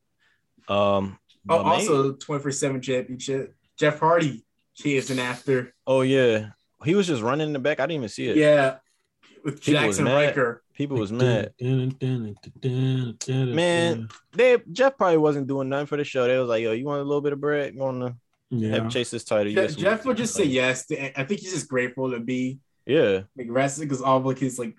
Um. 0.68 1.18
oh, 1.48 1.58
also 1.58 2.12
24 2.12 2.52
7 2.52 2.80
championship. 2.80 3.54
Jeff 3.76 3.98
Hardy 4.00 4.44
chasing 4.74 5.18
after. 5.18 5.74
Oh 5.86 6.02
yeah, 6.02 6.50
he 6.84 6.94
was 6.94 7.06
just 7.06 7.22
running 7.22 7.48
in 7.48 7.52
the 7.52 7.58
back. 7.58 7.80
I 7.80 7.84
didn't 7.84 7.96
even 7.96 8.08
see 8.08 8.28
it. 8.28 8.36
Yeah. 8.36 8.76
With 9.44 9.60
People 9.64 9.86
was 9.86 9.98
Jaxson 9.98 10.04
mad. 10.04 10.14
Ryker. 10.26 10.62
People 10.74 10.96
was 10.98 11.12
mad. 11.12 11.52
Man. 11.60 13.54
Man, 13.54 14.08
They 14.32 14.58
Jeff 14.72 14.96
probably 14.96 15.18
wasn't 15.18 15.46
doing 15.46 15.68
nothing 15.68 15.86
for 15.86 15.96
the 15.96 16.04
show. 16.04 16.26
They 16.26 16.38
was 16.38 16.48
like, 16.48 16.62
"Yo, 16.62 16.72
you 16.72 16.84
want 16.84 17.00
a 17.00 17.04
little 17.04 17.20
bit 17.20 17.32
of 17.32 17.40
bread? 17.40 17.74
You 17.74 17.80
want 17.80 18.00
to 18.00 18.14
yeah. 18.50 18.70
have 18.76 18.90
chase 18.90 19.10
this 19.10 19.24
title?" 19.24 19.48
You 19.48 19.54
Je- 19.56 19.60
get 19.62 19.70
some- 19.72 19.82
Jeff 19.82 20.04
would 20.04 20.16
just 20.16 20.34
say 20.34 20.44
yes. 20.44 20.86
To, 20.86 21.20
I 21.20 21.24
think 21.24 21.40
he's 21.40 21.52
just 21.52 21.68
grateful 21.68 22.10
to 22.12 22.20
be 22.20 22.58
Yeah, 22.86 23.22
like 23.36 23.46
wrestling 23.50 23.88
because 23.88 24.02
all 24.02 24.26
of 24.28 24.38
his 24.38 24.58
like 24.58 24.76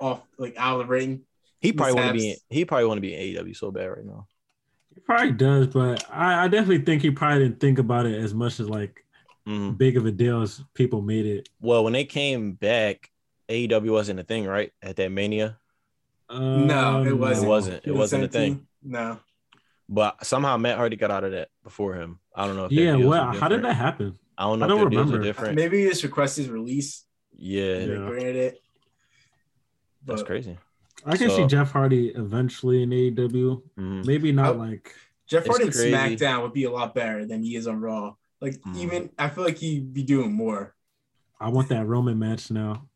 off 0.00 0.22
like 0.38 0.54
out 0.56 0.80
of 0.80 0.86
the 0.86 0.92
ring. 0.92 1.22
he 1.60 1.72
probably 1.72 1.94
want 1.94 2.08
to 2.08 2.12
be. 2.14 2.18
mishaps. 2.28 2.44
He 2.50 2.64
probably 2.64 2.86
want 2.86 2.98
to 2.98 3.02
be 3.02 3.14
in 3.14 3.44
AEW 3.44 3.56
so 3.56 3.70
bad 3.70 3.86
right 3.86 4.04
now. 4.04 4.26
He 4.94 5.00
probably 5.00 5.32
does, 5.32 5.66
but 5.68 6.04
I, 6.10 6.44
I 6.44 6.48
definitely 6.48 6.84
think 6.84 7.02
he 7.02 7.10
probably 7.10 7.40
didn't 7.44 7.60
think 7.60 7.78
about 7.78 8.06
it 8.06 8.18
as 8.18 8.32
much 8.34 8.60
as 8.60 8.68
like 8.68 9.04
Mhm. 9.46 9.76
big 9.78 9.96
of 9.96 10.04
a 10.06 10.10
deal 10.12 10.42
as 10.42 10.62
people 10.74 11.00
made 11.02 11.24
it. 11.26 11.48
Well, 11.60 11.82
when 11.84 11.92
they 11.94 12.04
came 12.04 12.52
back, 12.52 13.10
AEW 13.48 13.90
wasn't 13.92 14.20
a 14.20 14.24
thing, 14.24 14.46
right? 14.46 14.72
At 14.82 14.96
that 14.96 15.10
Mania, 15.10 15.58
No, 16.30 17.02
it 17.04 17.12
Um, 17.12 17.18
wasn't. 17.18 17.44
It 17.44 17.48
wasn't. 17.48 17.86
It 17.86 17.92
wasn't 17.94 18.24
a 18.24 18.28
thing. 18.28 18.66
No. 18.82 19.18
but 19.90 20.24
somehow 20.26 20.56
Matt 20.58 20.76
Hardy 20.76 20.96
got 20.96 21.10
out 21.10 21.24
of 21.24 21.32
that 21.32 21.48
before 21.64 21.94
him. 21.94 22.18
I 22.34 22.46
don't 22.46 22.56
know. 22.56 22.66
If 22.66 22.72
Yeah, 22.72 22.96
well, 22.96 23.32
how 23.32 23.48
did 23.48 23.62
that 23.64 23.72
happen? 23.74 24.18
I 24.36 24.42
don't 24.44 24.58
know. 24.58 24.66
I 24.66 24.68
don't 24.68 24.80
their 24.80 24.90
deals 24.90 25.06
remember. 25.06 25.24
different. 25.24 25.54
Maybe 25.56 25.82
he 25.82 25.88
just 25.88 26.02
requested 26.02 26.44
his 26.44 26.52
release. 26.52 27.06
Yeah, 27.34 27.78
Yeah. 27.78 27.96
Granted 28.06 28.36
it. 28.36 28.62
that's 30.04 30.22
crazy. 30.22 30.58
I 31.06 31.16
can 31.16 31.30
So- 31.30 31.36
see 31.38 31.46
Jeff 31.46 31.70
Hardy 31.72 32.08
eventually 32.08 32.82
in 32.82 32.92
AEW. 32.92 33.62
Mhm. 33.78 34.04
Maybe 34.06 34.30
not 34.32 34.56
Oh. 34.56 34.58
like 34.58 34.94
Jeff 35.26 35.46
Hardy 35.46 35.64
in. 35.66 35.70
SmackDown 35.70 36.42
would 36.42 36.52
be 36.52 36.64
a 36.64 36.70
lot 36.70 36.94
better 36.94 37.24
than 37.24 37.42
he 37.42 37.56
is 37.56 37.66
on 37.66 37.80
Raw. 37.80 38.14
Like 38.42 38.60
Mhm. 38.60 38.76
even 38.76 39.10
I 39.18 39.28
feel 39.30 39.44
like 39.44 39.56
he'd 39.58 39.92
be 39.94 40.02
doing 40.02 40.32
more. 40.32 40.74
I 41.40 41.48
want 41.48 41.68
that 41.70 41.86
Roman 41.86 42.18
match 42.18 42.50
now. 42.50 42.86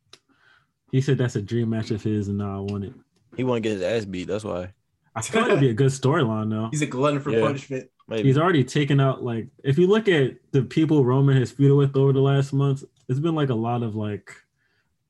He 0.92 1.00
said 1.00 1.18
that's 1.18 1.34
a 1.36 1.42
dream 1.42 1.70
match 1.70 1.90
of 1.90 2.02
his, 2.02 2.28
and 2.28 2.38
now 2.38 2.58
I 2.58 2.60
want 2.60 2.84
it. 2.84 2.92
He 3.36 3.42
want 3.44 3.62
to 3.62 3.68
get 3.68 3.72
his 3.72 3.82
ass 3.82 4.04
beat. 4.04 4.28
That's 4.28 4.44
why. 4.44 4.72
I 5.16 5.22
feel 5.22 5.40
like 5.42 5.50
it'd 5.50 5.60
be 5.60 5.70
a 5.70 5.74
good 5.74 5.90
storyline 5.90 6.48
though. 6.50 6.68
He's 6.70 6.82
a 6.82 6.86
glutton 6.86 7.20
for 7.20 7.30
Yeah. 7.30 7.40
punishment. 7.40 7.90
Maybe. 8.08 8.28
He's 8.28 8.38
already 8.38 8.62
taken 8.64 9.00
out 9.00 9.22
like 9.24 9.48
if 9.64 9.78
you 9.78 9.86
look 9.86 10.06
at 10.08 10.36
the 10.52 10.62
people 10.62 11.04
Roman 11.04 11.36
has 11.38 11.52
feuded 11.52 11.76
with 11.76 11.96
over 11.96 12.12
the 12.12 12.20
last 12.20 12.52
month, 12.52 12.84
it's 13.08 13.20
been 13.20 13.34
like 13.34 13.48
a 13.50 13.54
lot 13.54 13.82
of 13.82 13.94
like 13.96 14.30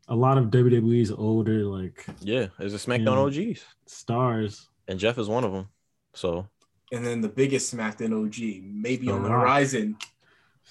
a 0.08 0.14
lot 0.14 0.38
of 0.38 0.46
WWE's 0.46 1.10
older 1.10 1.64
like 1.64 2.04
yeah, 2.20 2.46
there's 2.58 2.74
a 2.74 2.78
SmackDown 2.78 3.34
Yeah. 3.34 3.50
OGs, 3.52 3.64
stars. 3.86 4.68
and 4.88 4.98
Jeff 4.98 5.18
is 5.18 5.28
one 5.28 5.42
of 5.44 5.52
them. 5.52 5.68
So 6.14 6.46
And 6.92 7.04
then 7.06 7.20
the 7.22 7.28
biggest 7.28 7.74
SmackDown 7.74 8.12
OG, 8.12 8.62
maybe 8.64 9.06
The 9.06 9.12
on 9.12 9.22
the 9.22 9.30
Rock. 9.30 9.40
horizon. 9.42 9.96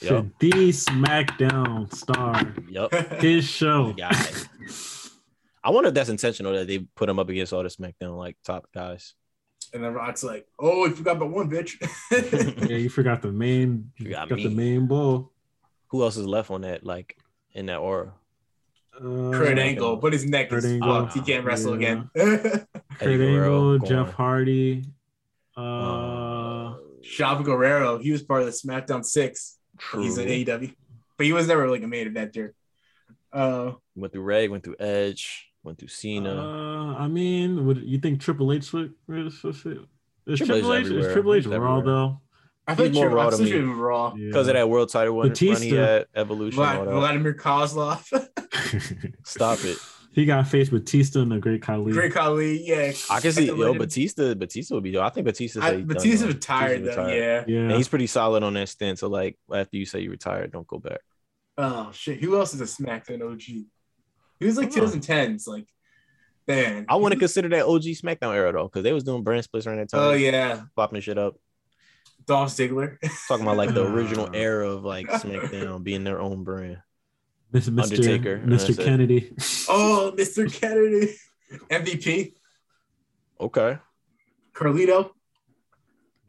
Yup. 0.01 0.09
Should 0.09 0.31
the 0.39 0.69
SmackDown 0.69 1.93
star 1.93 2.53
yep, 2.69 2.91
his 3.21 3.45
show? 3.45 3.93
guy. 5.63 5.69
I 5.69 5.71
wonder 5.71 5.89
if 5.89 5.93
that's 5.93 6.09
intentional 6.09 6.53
that 6.53 6.67
they 6.67 6.79
put 6.95 7.09
him 7.09 7.19
up 7.19 7.29
against 7.29 7.53
all 7.53 7.63
the 7.63 7.69
SmackDown 7.69 8.17
like 8.17 8.37
top 8.43 8.67
guys. 8.73 9.13
and 9.73 9.83
then 9.83 9.93
Rock's 9.93 10.23
like, 10.23 10.47
"Oh, 10.59 10.85
you 10.85 10.95
forgot 10.95 11.17
about 11.17 11.31
one 11.31 11.49
bitch." 11.49 11.75
Yeah, 12.69 12.77
you 12.77 12.89
forgot 12.89 13.21
the 13.21 13.31
main. 13.31 13.91
You 13.97 14.05
You 14.07 14.11
got 14.11 14.29
got, 14.29 14.37
the 14.39 14.49
main 14.49 14.87
bull. 14.87 15.31
Who 15.87 16.03
else 16.03 16.17
is 16.17 16.25
left 16.25 16.51
on 16.51 16.61
that 16.61 16.85
like 16.85 17.17
in 17.53 17.65
that 17.67 17.77
aura? 17.77 18.13
Uh, 18.95 19.31
Kurt 19.31 19.57
Angle, 19.57 19.97
but 19.97 20.11
his 20.13 20.25
neck 20.25 20.49
Kurt 20.49 20.59
is 20.59 20.65
Angle. 20.65 20.87
fucked. 21.05 21.13
He 21.13 21.21
can't 21.21 21.45
wrestle 21.45 21.79
Yeah. 21.81 22.03
again. 22.03 22.09
Kurt 22.15 22.67
Eddie 23.01 23.27
Angle, 23.27 23.79
Jeff 23.79 24.13
Hardy. 24.13 24.83
Uh, 25.55 25.61
Uh, 25.61 26.75
Chavo 27.03 27.43
Guerrero, 27.43 27.97
he 27.97 28.11
was 28.11 28.21
part 28.23 28.41
of 28.41 28.45
the 28.47 28.51
SmackDown 28.53 29.03
Six. 29.03 29.57
True. 29.77 30.03
He's 30.03 30.17
an 30.17 30.25
true. 30.25 30.33
AEW, 30.45 30.75
but 31.17 31.25
he 31.25 31.33
was 31.33 31.47
never 31.47 31.69
like 31.69 31.81
a 31.83 31.87
main 31.87 32.07
eventer. 32.13 32.51
Uh, 33.33 33.73
Went 33.95 34.13
through 34.13 34.23
Reg, 34.23 34.49
went 34.49 34.63
through 34.63 34.75
Edge, 34.79 35.50
went 35.63 35.77
through 35.77 35.87
Cena. 35.89 36.29
Uh, 36.33 36.95
I 36.97 37.07
mean, 37.07 37.65
would 37.65 37.77
you 37.83 37.99
think 37.99 38.19
Triple 38.21 38.51
H 38.51 38.71
would? 38.73 38.93
would- 39.07 39.25
would- 39.43 39.43
would- 39.43 39.87
Is 40.27 40.37
Triple 40.39 40.55
H 40.55 40.61
Triple 40.61 40.73
H? 40.73 40.85
Is. 40.87 41.13
Triple 41.13 41.33
H 41.35 41.43
He's 41.45 41.53
Raw 41.55 41.81
though? 41.81 42.21
I 42.67 42.75
think 42.75 42.93
more 42.93 43.05
Triple 43.05 43.17
Raw 43.17 43.27
H 43.27 43.31
to 43.31 43.37
should 43.37 43.45
me. 43.45 43.51
have 43.51 43.59
been 43.61 43.77
Raw. 43.77 44.09
because 44.11 44.47
of 44.47 44.53
that 44.53 44.69
world 44.69 44.89
title 44.89 45.13
run, 45.15 45.29
run 45.29 45.35
he 45.35 45.47
Batista. 45.47 45.75
had, 45.75 46.05
Evolution, 46.15 46.59
Vlad. 46.61 46.85
Vladimir 46.91 47.33
Kozlov, 47.33 48.05
Stop 49.25 49.59
it. 49.65 49.77
he 50.13 50.25
got 50.25 50.47
faced 50.47 50.71
with 50.71 50.83
Batista 50.85 51.21
and 51.21 51.31
the 51.31 51.39
Great 51.39 51.61
Khali. 51.61 51.91
Great 51.91 52.13
Khali, 52.13 52.67
yeah. 52.67 52.91
I 53.09 53.19
can 53.19 53.31
see 53.31 53.47
can 53.47 53.57
yo 53.57 53.71
let 53.71 53.79
Batista. 53.79 54.33
Batista 54.35 54.75
would 54.75 54.83
be. 54.83 54.91
Yo. 54.91 55.01
I 55.01 55.09
think 55.09 55.25
Batista. 55.25 55.59
I, 55.61 55.63
said 55.63 55.75
he's 55.79 55.85
done, 55.87 55.95
Batista 55.95 56.25
though. 56.25 56.31
retired 56.33 56.85
though, 56.85 57.07
yeah. 57.07 57.43
yeah, 57.47 57.59
And 57.59 57.71
he's 57.73 57.87
pretty 57.87 58.07
solid 58.07 58.43
on 58.43 58.53
that 58.53 58.69
stint. 58.69 58.99
So 58.99 59.07
like 59.07 59.37
after 59.53 59.77
you 59.77 59.85
say 59.85 60.01
you 60.01 60.11
retired, 60.11 60.51
don't 60.51 60.67
go 60.67 60.77
back. 60.79 60.99
Oh 61.57 61.91
shit, 61.93 62.19
who 62.19 62.37
else 62.37 62.53
is 62.53 62.61
a 62.61 62.65
SmackDown 62.83 63.21
OG? 63.31 63.65
He 64.41 64.47
was 64.47 64.57
like 64.57 64.69
Oh. 64.75 64.81
2010s, 64.81 65.47
like 65.47 65.67
man. 66.47 66.85
I 66.89 66.95
want 66.95 67.13
to 67.13 67.19
consider 67.19 67.47
that 67.49 67.65
OG 67.65 67.83
SmackDown 67.83 68.33
era 68.35 68.51
though, 68.51 68.63
because 68.65 68.83
they 68.83 68.91
was 68.91 69.03
doing 69.05 69.23
brand 69.23 69.43
splits 69.45 69.67
around 69.67 69.77
that 69.77 69.89
time. 69.89 70.01
Oh 70.01 70.11
yeah, 70.11 70.63
popping 70.75 70.99
shit 70.99 71.17
up. 71.17 71.35
Dolph 72.25 72.49
Ziggler. 72.49 72.97
Talking 73.27 73.45
about 73.45 73.57
like 73.57 73.73
the 73.73 73.85
original 73.93 74.29
era 74.33 74.67
of 74.69 74.83
like 74.83 75.07
SmackDown 75.07 75.83
being 75.83 76.03
their 76.03 76.19
own 76.19 76.43
brand. 76.43 76.79
Mr. 77.53 77.69
Mr. 77.69 77.83
Undertaker, 77.83 78.39
Mr. 78.39 78.77
Kennedy. 78.77 79.31
oh, 79.69 80.13
Mr. 80.17 80.51
Kennedy, 80.51 81.13
MVP, 81.69 82.33
Okay. 83.39 83.77
Carlito. 84.53 85.11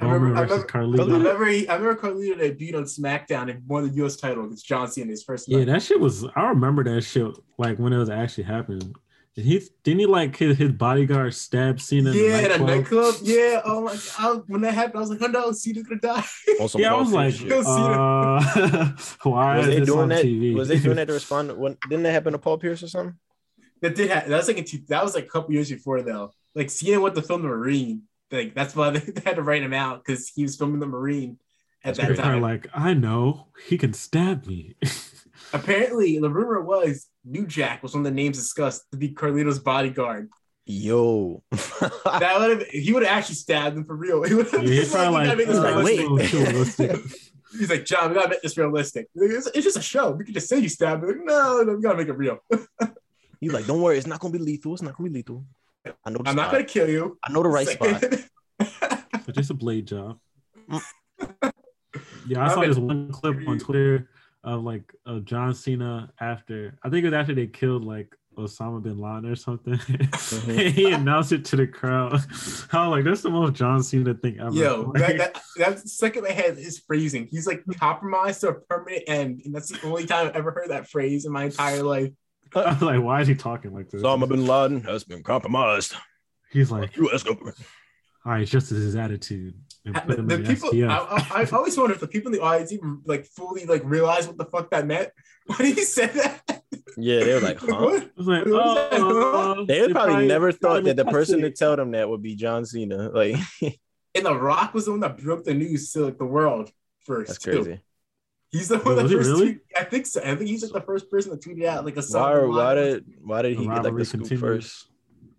I 0.03 0.13
remember, 0.13 0.37
I 0.37 0.47
versus 0.47 0.65
remember, 0.73 0.79
I 0.79 1.05
Carlito. 1.07 1.13
remember, 1.19 1.47
he, 1.47 1.69
I 1.69 1.75
remember 1.77 2.01
Carlito 2.01 2.39
debuted 2.39 2.75
on 2.77 2.85
SmackDown 2.85 3.51
and 3.51 3.67
won 3.67 3.89
the 3.89 3.95
U.S. 3.97 4.17
title 4.17 4.45
against 4.45 4.67
John 4.67 4.89
Cena 4.89 5.05
in 5.05 5.11
his 5.11 5.23
first 5.23 5.49
Yeah, 5.49 5.59
match. 5.59 5.67
that 5.69 5.83
shit 5.83 6.01
was. 6.01 6.25
I 6.37 6.49
remember 6.49 6.85
that 6.85 7.03
shit 7.03 7.27
like 7.59 7.79
when 7.79 7.93
it 7.93 7.99
was 7.99 8.11
actually 8.11 8.45
happening. 8.45 8.95
Did 9.35 9.47
he 9.47 9.63
didn't 9.83 10.01
he 10.01 10.07
like 10.07 10.37
his, 10.37 10.59
his 10.59 10.73
bodyguard 10.73 11.33
stab 11.35 11.81
Cena? 11.81 12.11
in 12.11 12.17
the 12.19 12.23
Yeah, 12.25 12.43
the 12.43 12.49
nightclub? 12.49 12.69
nightclub. 12.69 13.15
Yeah. 13.23 13.61
Oh 13.65 13.81
my 13.83 13.97
god. 14.19 14.43
When 14.47 14.61
that 14.61 14.75
happened, 14.75 14.97
I 14.97 15.01
was 15.01 15.11
like, 15.11 15.23
oh 15.23 15.27
no, 15.29 15.53
Cena's 15.53 15.85
gonna 15.85 16.01
die. 16.03 16.25
On 16.61 16.69
some 16.69 16.81
Yeah, 16.83 16.95
I 16.95 17.01
was 17.01 17.13
like, 17.13 17.33
shit. 17.33 17.51
Uh, 17.51 18.93
why 19.23 19.57
was 19.57 19.69
is 19.69 19.75
they 19.75 19.81
this 19.81 19.89
doing 19.89 20.01
on 20.01 20.09
that? 20.11 20.25
TV? 20.25 20.55
Was 20.55 20.69
they 20.69 20.79
doing 20.79 20.97
that 20.97 21.07
to 21.07 21.15
respond? 21.15 21.53
When 21.57 21.79
didn't 21.89 22.03
that 22.03 22.13
happen 22.13 22.33
to 22.33 22.39
Paul 22.39 22.59
Pierce 22.59 22.83
or 22.83 22.89
something? 22.89 23.15
That 23.81 23.95
did 23.97 24.11
happen. 24.11 24.31
That 24.31 24.37
was 24.37 24.49
like 24.49 24.59
in 24.59 24.65
two, 24.65 24.79
that 24.89 25.03
was 25.03 25.15
like 25.15 25.25
a 25.25 25.29
couple 25.29 25.53
years 25.55 25.71
before 25.71 26.03
though. 26.03 26.33
Like 26.55 26.69
Cena 26.69 27.01
went 27.01 27.15
to 27.15 27.23
film 27.23 27.41
the 27.41 27.49
Marine. 27.49 28.03
Like 28.33 28.55
that's 28.55 28.75
why 28.75 28.91
they 28.91 29.23
had 29.25 29.37
to 29.37 29.43
write 29.43 29.63
him 29.63 29.75
out 29.75 30.05
because 30.05 30.29
he 30.29 30.43
was 30.43 30.57
filming 30.57 30.81
the 30.81 30.87
Marine 30.87 31.39
at 31.85 31.97
That's 31.97 32.17
that 32.17 32.23
time. 32.23 32.41
like, 32.41 32.67
I 32.75 32.95
know 32.95 33.49
he 33.69 33.77
can 33.79 33.93
stab 33.93 34.47
me. 34.47 34.77
Apparently, 35.53 36.19
the 36.19 36.31
rumor 36.31 36.61
was 36.61 37.09
New 37.25 37.47
Jack 37.47 37.83
was 37.83 37.93
one 37.95 38.01
of 38.01 38.05
the 38.05 38.11
names 38.17 38.39
discussed 38.39 38.91
to 38.93 38.97
be 38.97 39.11
Carlito's 39.11 39.59
bodyguard. 39.59 40.31
Yo, 40.65 41.43
That 41.51 42.37
would 42.39 42.51
have 42.61 42.69
he 42.69 42.93
would 42.93 43.03
have 43.03 43.19
actually 43.19 43.35
stabbed 43.35 43.77
him 43.77 43.85
for 43.85 43.97
real. 43.97 44.23
He 44.23 44.35
would 44.35 44.49
have 44.51 44.63
Yeah, 44.63 44.69
he's 44.81 44.93
probably 44.93 45.27
like, 45.27 45.37
make 45.39 45.49
like, 45.49 46.33
realistic. 46.33 46.93
wait. 46.93 47.31
He's 47.59 47.69
like, 47.69 47.85
John, 47.85 48.09
we 48.11 48.15
gotta 48.15 48.31
make 48.31 48.43
this 48.43 48.57
realistic. 48.57 49.09
It's, 49.15 49.47
it's 49.49 49.65
just 49.65 49.77
a 49.77 49.83
show. 49.83 50.13
We 50.13 50.25
could 50.25 50.35
just 50.35 50.49
say 50.49 50.59
you 50.61 50.69
stabbed 50.71 51.03
him. 51.03 51.09
Like, 51.11 51.19
no, 51.25 51.63
no, 51.63 51.75
we 51.75 51.83
gotta 51.83 51.99
make 51.99 52.09
it 52.09 52.17
real. 52.17 52.39
he's 53.41 53.53
like, 53.53 53.67
don't 53.67 53.83
worry, 53.83 53.99
it's 53.99 54.07
not 54.07 54.21
gonna 54.21 54.33
be 54.33 54.39
lethal. 54.39 54.73
It's 54.73 54.83
not 54.83 54.97
gonna 54.97 55.11
be 55.11 55.17
lethal. 55.17 55.45
I 56.05 56.11
know. 56.11 56.19
The 56.23 56.29
I'm 56.31 56.37
not 56.37 56.51
gonna 56.53 56.65
kill 56.65 56.89
you. 56.89 57.19
I 57.27 57.33
know 57.33 57.43
the 57.43 57.49
right 57.49 57.67
It's 57.69 57.73
spot. 57.73 58.03
like- 58.03 59.25
But 59.27 59.35
just 59.35 59.51
a 59.51 59.55
blade 59.55 59.87
job. 59.87 60.19
Yeah, 62.27 62.41
I 62.41 62.47
I 62.47 62.49
saw 62.55 62.61
bet- 62.61 62.69
this 62.71 62.79
one 62.79 63.11
clip 63.13 63.37
on 63.49 63.59
Twitter 63.59 64.09
of 64.45 64.63
like 64.63 64.93
of 65.07 65.25
John 65.25 65.55
Cena 65.55 66.11
after 66.21 66.79
I 66.83 66.89
think 66.89 67.05
it 67.05 67.09
was 67.09 67.15
after 67.15 67.35
they 67.35 67.47
killed 67.49 67.85
like 67.85 68.15
Osama 68.39 68.83
bin 68.83 68.99
Laden 68.99 69.27
or 69.27 69.35
something. 69.37 69.75
Mm-hmm. 69.75 70.69
he 70.75 70.91
announced 70.93 71.33
it 71.33 71.45
to 71.47 71.57
the 71.57 71.67
crowd. 71.67 72.13
I 72.15 72.17
was 72.17 72.67
like, 72.73 73.05
that's 73.05 73.23
the 73.23 73.31
most 73.31 73.55
John 73.55 73.83
Cena 73.83 74.15
thing 74.15 74.39
ever. 74.41 74.53
Yo, 74.55 74.93
Like, 74.95 75.19
that, 75.19 75.35
that, 75.35 75.43
that's 75.57 75.99
second 75.99 76.23
my 76.23 76.31
head 76.31 76.57
is 76.59 76.79
freezing. 76.79 77.29
He's 77.31 77.47
like 77.47 77.63
compromised 77.79 78.41
to 78.43 78.49
a 78.49 78.55
permanent 78.55 79.03
end, 79.09 79.43
and 79.45 79.55
that's 79.55 79.69
the 79.69 79.87
only 79.87 80.07
time 80.07 80.29
I've 80.29 80.37
ever 80.37 80.53
heard 80.53 80.71
that 80.71 80.89
phrase 80.89 81.25
in 81.27 81.33
my 81.33 81.45
entire 81.45 81.83
life. 81.83 82.11
I 82.55 82.73
was 82.73 82.83
like, 82.83 83.03
why 83.03 83.21
is 83.21 83.29
he 83.29 83.35
talking 83.35 83.73
like 83.75 83.91
this? 83.91 84.03
Osama 84.03 84.29
bin 84.29 84.47
Laden 84.47 84.83
has 84.83 85.05
been 85.05 85.23
compromised. 85.23 85.95
He's 86.51 86.71
like, 86.71 86.97
U.S. 86.97 87.23
government. 87.23 87.57
all 88.27 88.33
right, 88.33 88.43
it's 88.43 88.51
just 88.51 88.71
his 88.71 88.95
attitude. 88.97 89.55
And 89.85 89.95
put 89.97 90.19
him 90.19 90.29
The 90.29 90.39
people, 90.39 90.71
STF. 90.71 90.89
I, 90.89 91.41
I, 91.41 91.43
I 91.43 91.47
always 91.57 91.77
wonder 91.77 91.95
if 91.95 92.01
the 92.01 92.07
people 92.07 92.33
in 92.33 92.39
the 92.39 92.45
audience 92.45 92.73
even 92.73 93.01
like 93.05 93.25
fully 93.25 93.65
like 93.67 93.83
realize 93.85 94.29
what 94.29 94.37
the 94.39 94.45
fuck 94.45 94.71
that 94.71 94.87
meant 94.87 95.09
when 95.47 95.75
he 95.75 95.83
said 95.83 96.13
that. 96.15 96.63
Yeah, 96.97 97.25
they 97.25 97.35
were 97.35 97.41
like, 97.41 97.59
huh? 97.61 97.67
What? 97.67 98.03
I 98.03 98.09
was 98.17 98.27
like, 98.27 98.45
What 98.45 98.53
was 98.53 98.91
that? 98.91 99.01
oh, 99.01 99.65
They 99.67 99.89
probably, 99.89 100.27
never 100.29 100.53
thought 100.53 100.85
that 100.85 100.97
the 100.97 101.05
probably 101.05 101.21
person 101.21 101.41
to 101.41 101.51
tell 101.51 101.75
them 101.75 101.93
that 101.93 102.09
would 102.09 102.23
be 102.23 102.37
John 102.37 102.65
Cena. 102.65 103.09
Like, 103.09 103.37
And 104.15 104.27
The 104.27 104.35
Rock 104.37 104.75
was 104.75 104.85
the 104.85 104.91
one 104.91 105.01
that 105.01 105.19
broke 105.19 105.45
the 105.45 105.55
news 105.55 105.91
to 105.93 106.05
like 106.05 106.19
the 106.19 106.27
world 106.27 106.71
first. 107.07 107.29
that's 107.29 107.45
too. 107.45 107.79
Crazy. 108.53 108.59
He's 108.59 108.69
the 108.69 108.77
Wait, 108.77 108.85
one 108.85 108.97
that 108.97 109.03
was 109.05 109.13
first. 109.13 109.29
really? 109.29 109.47
tweet- 109.47 109.61
I 109.77 109.85
think 109.85 110.07
so. 110.07 110.21
I 110.21 110.35
think 110.37 110.49
he's 110.51 110.63
like 110.63 110.73
the 110.73 110.81
first 110.87 111.11
person 111.11 111.33
to 111.33 111.39
tweet 111.39 111.59
it 111.59 111.67
out. 111.67 111.85
Like 111.85 111.97
a 111.97 112.03
Why? 112.03 112.45
Why 112.45 112.75
did? 112.75 113.05
Why 113.23 113.43
did 113.43 113.57
he 113.59 113.67
get 113.67 113.83
like 113.85 113.97
the 113.97 114.05
scoop 114.05 114.21
continues. 114.23 114.41
first? 114.41 114.87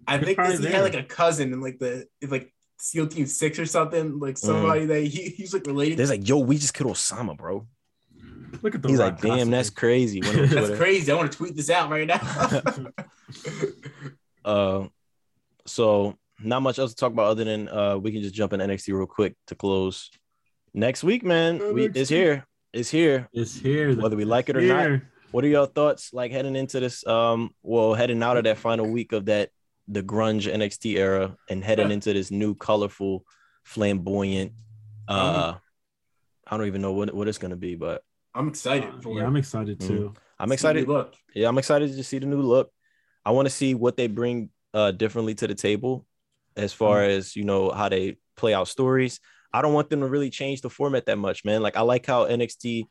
I 0.08 0.18
He's 0.18 0.26
think 0.26 0.38
'cause 0.38 0.48
probably 0.56 0.68
he 0.68 0.74
had 0.74 0.82
like 0.84 0.96
a 0.96 1.04
cousin 1.04 1.54
in 1.54 1.62
like 1.62 1.80
the 1.80 2.08
in, 2.22 2.30
like 2.30 2.54
SEAL 2.80 3.08
Team 3.08 3.26
Six 3.26 3.58
or 3.60 3.66
something, 3.66 4.20
like 4.20 4.38
somebody 4.38 4.86
that 4.88 5.00
he, 5.02 5.30
he's 5.30 5.54
like 5.54 5.66
related. 5.66 5.98
There's 5.98 6.10
like, 6.10 6.28
yo, 6.28 6.40
we 6.40 6.58
just 6.58 6.74
killed 6.74 6.92
Osama, 6.92 7.38
bro. 7.38 7.66
Look 8.62 8.76
at 8.76 8.82
the 8.82 8.90
He's 8.90 9.00
like, 9.00 9.20
damn, 9.22 9.50
that's 9.50 9.70
crazy. 9.70 10.20
That's 10.22 10.78
crazy. 10.78 11.12
I 11.12 11.16
want 11.16 11.32
to 11.32 11.38
tweet 11.38 11.56
this 11.56 11.70
out 11.70 11.90
right 11.90 12.08
now. 12.08 12.20
Uh, 14.46 14.88
so 15.66 16.18
not 16.42 16.62
much 16.62 16.78
else 16.78 16.92
to 16.92 16.98
talk 16.98 17.14
about 17.14 17.28
other 17.28 17.46
than 17.46 17.70
uh, 17.70 17.98
we 17.98 18.12
can 18.12 18.22
just 18.22 18.36
jump 18.36 18.52
in 18.52 18.60
NXT 18.60 18.94
real 18.94 19.06
quick 19.06 19.36
to 19.48 19.56
close. 19.56 20.10
Next 20.74 21.04
week, 21.04 21.24
man, 21.24 21.74
we, 21.74 21.86
it's 21.86 22.10
here. 22.10 22.46
It's 22.74 22.90
here. 22.90 23.30
It's 23.34 23.56
here. 23.56 23.96
Whether 23.96 24.16
we 24.16 24.26
like 24.26 24.50
it 24.50 24.56
or 24.58 24.60
It's 24.60 24.70
not. 24.70 25.02
What 25.32 25.44
are 25.44 25.48
your 25.48 25.66
thoughts 25.68 26.14
like 26.14 26.32
heading 26.32 26.56
into 26.56 26.80
this? 26.80 27.06
Um, 27.08 27.52
well, 27.64 27.94
heading 27.94 28.22
out 28.22 28.38
of 28.38 28.44
that 28.46 28.58
final 28.58 28.88
week 28.90 29.12
of 29.14 29.26
that 29.26 29.50
the 29.88 30.02
grunge 30.04 30.52
NXT 30.52 30.98
era 30.98 31.36
and 31.50 31.64
heading 31.64 31.92
into 31.92 32.14
this 32.14 32.32
new 32.32 32.56
colorful, 32.56 33.26
flamboyant. 33.64 34.54
Uh, 35.08 35.56
I 36.48 36.58
don't 36.58 36.68
even 36.68 36.82
know 36.82 36.94
what 36.94 37.14
what 37.14 37.28
it's 37.28 37.38
gonna 37.38 37.56
be, 37.56 37.76
but 37.76 38.04
I'm 38.36 38.48
excited 38.48 38.90
Uh, 38.90 39.02
for 39.02 39.18
yeah, 39.18 39.24
it. 39.24 39.28
I'm 39.28 39.36
excited 39.36 39.80
too. 39.80 40.14
I'm 40.40 40.52
excited. 40.52 40.88
Look, 40.88 41.14
Yeah, 41.36 41.48
I'm 41.48 41.58
excited 41.58 41.96
to 41.96 42.04
see 42.04 42.20
the 42.20 42.26
new 42.26 42.42
look. 42.42 42.72
I 43.26 43.32
want 43.32 43.46
to 43.48 43.50
see 43.54 43.74
what 43.76 43.98
they 43.98 44.08
bring 44.08 44.50
uh 44.74 44.92
differently 44.92 45.36
to 45.36 45.48
the 45.48 45.56
table 45.56 46.06
as 46.56 46.74
far 46.74 47.02
Mm. 47.02 47.10
as 47.18 47.36
you 47.36 47.44
know 47.44 47.72
how 47.72 47.90
they 47.90 48.18
play 48.36 48.54
out 48.54 48.68
stories. 48.68 49.20
I 49.54 49.62
don't 49.62 49.74
want 49.74 49.90
them 49.90 50.00
to 50.02 50.08
really 50.08 50.30
change 50.30 50.62
the 50.62 50.70
format 50.70 51.06
that 51.06 51.18
much, 51.18 51.46
man. 51.46 51.62
Like 51.62 51.78
I 51.78 51.82
like 51.82 52.06
how 52.06 52.26
NXT 52.26 52.86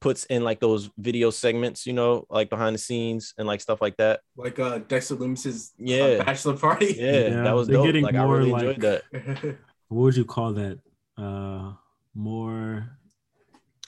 puts 0.00 0.24
in 0.26 0.44
like 0.44 0.60
those 0.60 0.90
video 0.98 1.30
segments, 1.30 1.86
you 1.86 1.92
know, 1.92 2.26
like 2.28 2.50
behind 2.50 2.74
the 2.74 2.78
scenes 2.78 3.32
and 3.38 3.46
like 3.46 3.60
stuff 3.60 3.80
like 3.80 3.96
that. 3.96 4.20
like 4.36 4.58
uh, 4.58 4.78
Dexter 4.78 5.14
Loomis's 5.14 5.70
uh, 5.80 5.84
Yeah. 5.84 6.24
bachelor 6.24 6.56
party. 6.56 6.94
Yeah, 6.98 7.12
Yeah, 7.28 7.42
that 7.44 7.54
was 7.54 7.68
they're 7.68 7.76
dope. 7.76 7.86
getting 7.86 8.04
Like 8.04 8.14
I 8.16 8.24
more, 8.24 8.36
really 8.38 8.50
like- 8.50 8.64
enjoyed 8.76 8.80
that. 8.82 9.56
What 9.88 10.00
would 10.02 10.16
you 10.16 10.24
call 10.24 10.52
that? 10.54 10.78
Uh, 11.16 11.74
more. 12.14 12.98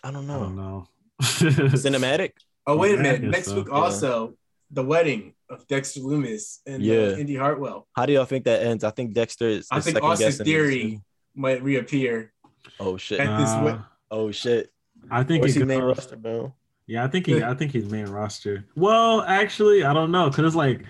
I 0.04 0.10
don't 0.12 0.30
I 0.30 0.38
don't 0.38 0.54
know. 0.56 0.62
know. 0.62 0.88
Cinematic. 1.22 2.32
oh 2.66 2.76
wait 2.76 2.94
a 2.94 3.02
minute. 3.02 3.22
Next 3.22 3.46
so, 3.48 3.56
week 3.56 3.66
yeah. 3.68 3.74
also 3.74 4.34
the 4.70 4.84
wedding 4.84 5.34
of 5.50 5.66
Dexter 5.66 6.00
Loomis 6.00 6.60
and 6.66 6.82
Yeah. 6.82 6.96
uh, 7.14 7.16
Indy 7.16 7.36
Hartwell 7.36 7.86
How 7.94 8.06
do 8.06 8.12
y'all 8.12 8.24
think 8.26 8.44
that 8.44 8.62
ends? 8.62 8.84
I 8.84 8.90
think 8.90 9.12
Dexter 9.14 9.48
is. 9.48 9.66
I 9.70 9.80
think 9.80 9.96
second 9.96 10.10
Austin 10.10 10.26
guessing. 10.28 10.44
Theory 10.46 11.00
might 11.36 11.62
reappear. 11.62 12.32
Oh 12.80 12.96
shit. 12.96 13.20
at 13.20 13.38
this 13.38 13.50
Uh, 13.50 13.62
wed- 13.64 13.80
Oh 14.10 14.30
shit. 14.32 14.72
I 15.10 15.22
think 15.22 15.42
What's 15.42 15.54
he 15.54 15.60
his 15.60 15.68
name? 15.68 15.82
Roster, 15.82 16.16
bro. 16.16 16.52
Yeah, 16.86 17.04
I 17.04 17.08
think 17.08 17.26
he. 17.26 17.42
I 17.42 17.54
think 17.54 17.72
he's 17.72 17.88
main 17.90 18.06
roster. 18.06 18.64
Well, 18.76 19.22
actually, 19.22 19.84
I 19.84 19.92
don't 19.92 20.10
know 20.10 20.28
because 20.30 20.44
it's 20.46 20.56
like 20.56 20.84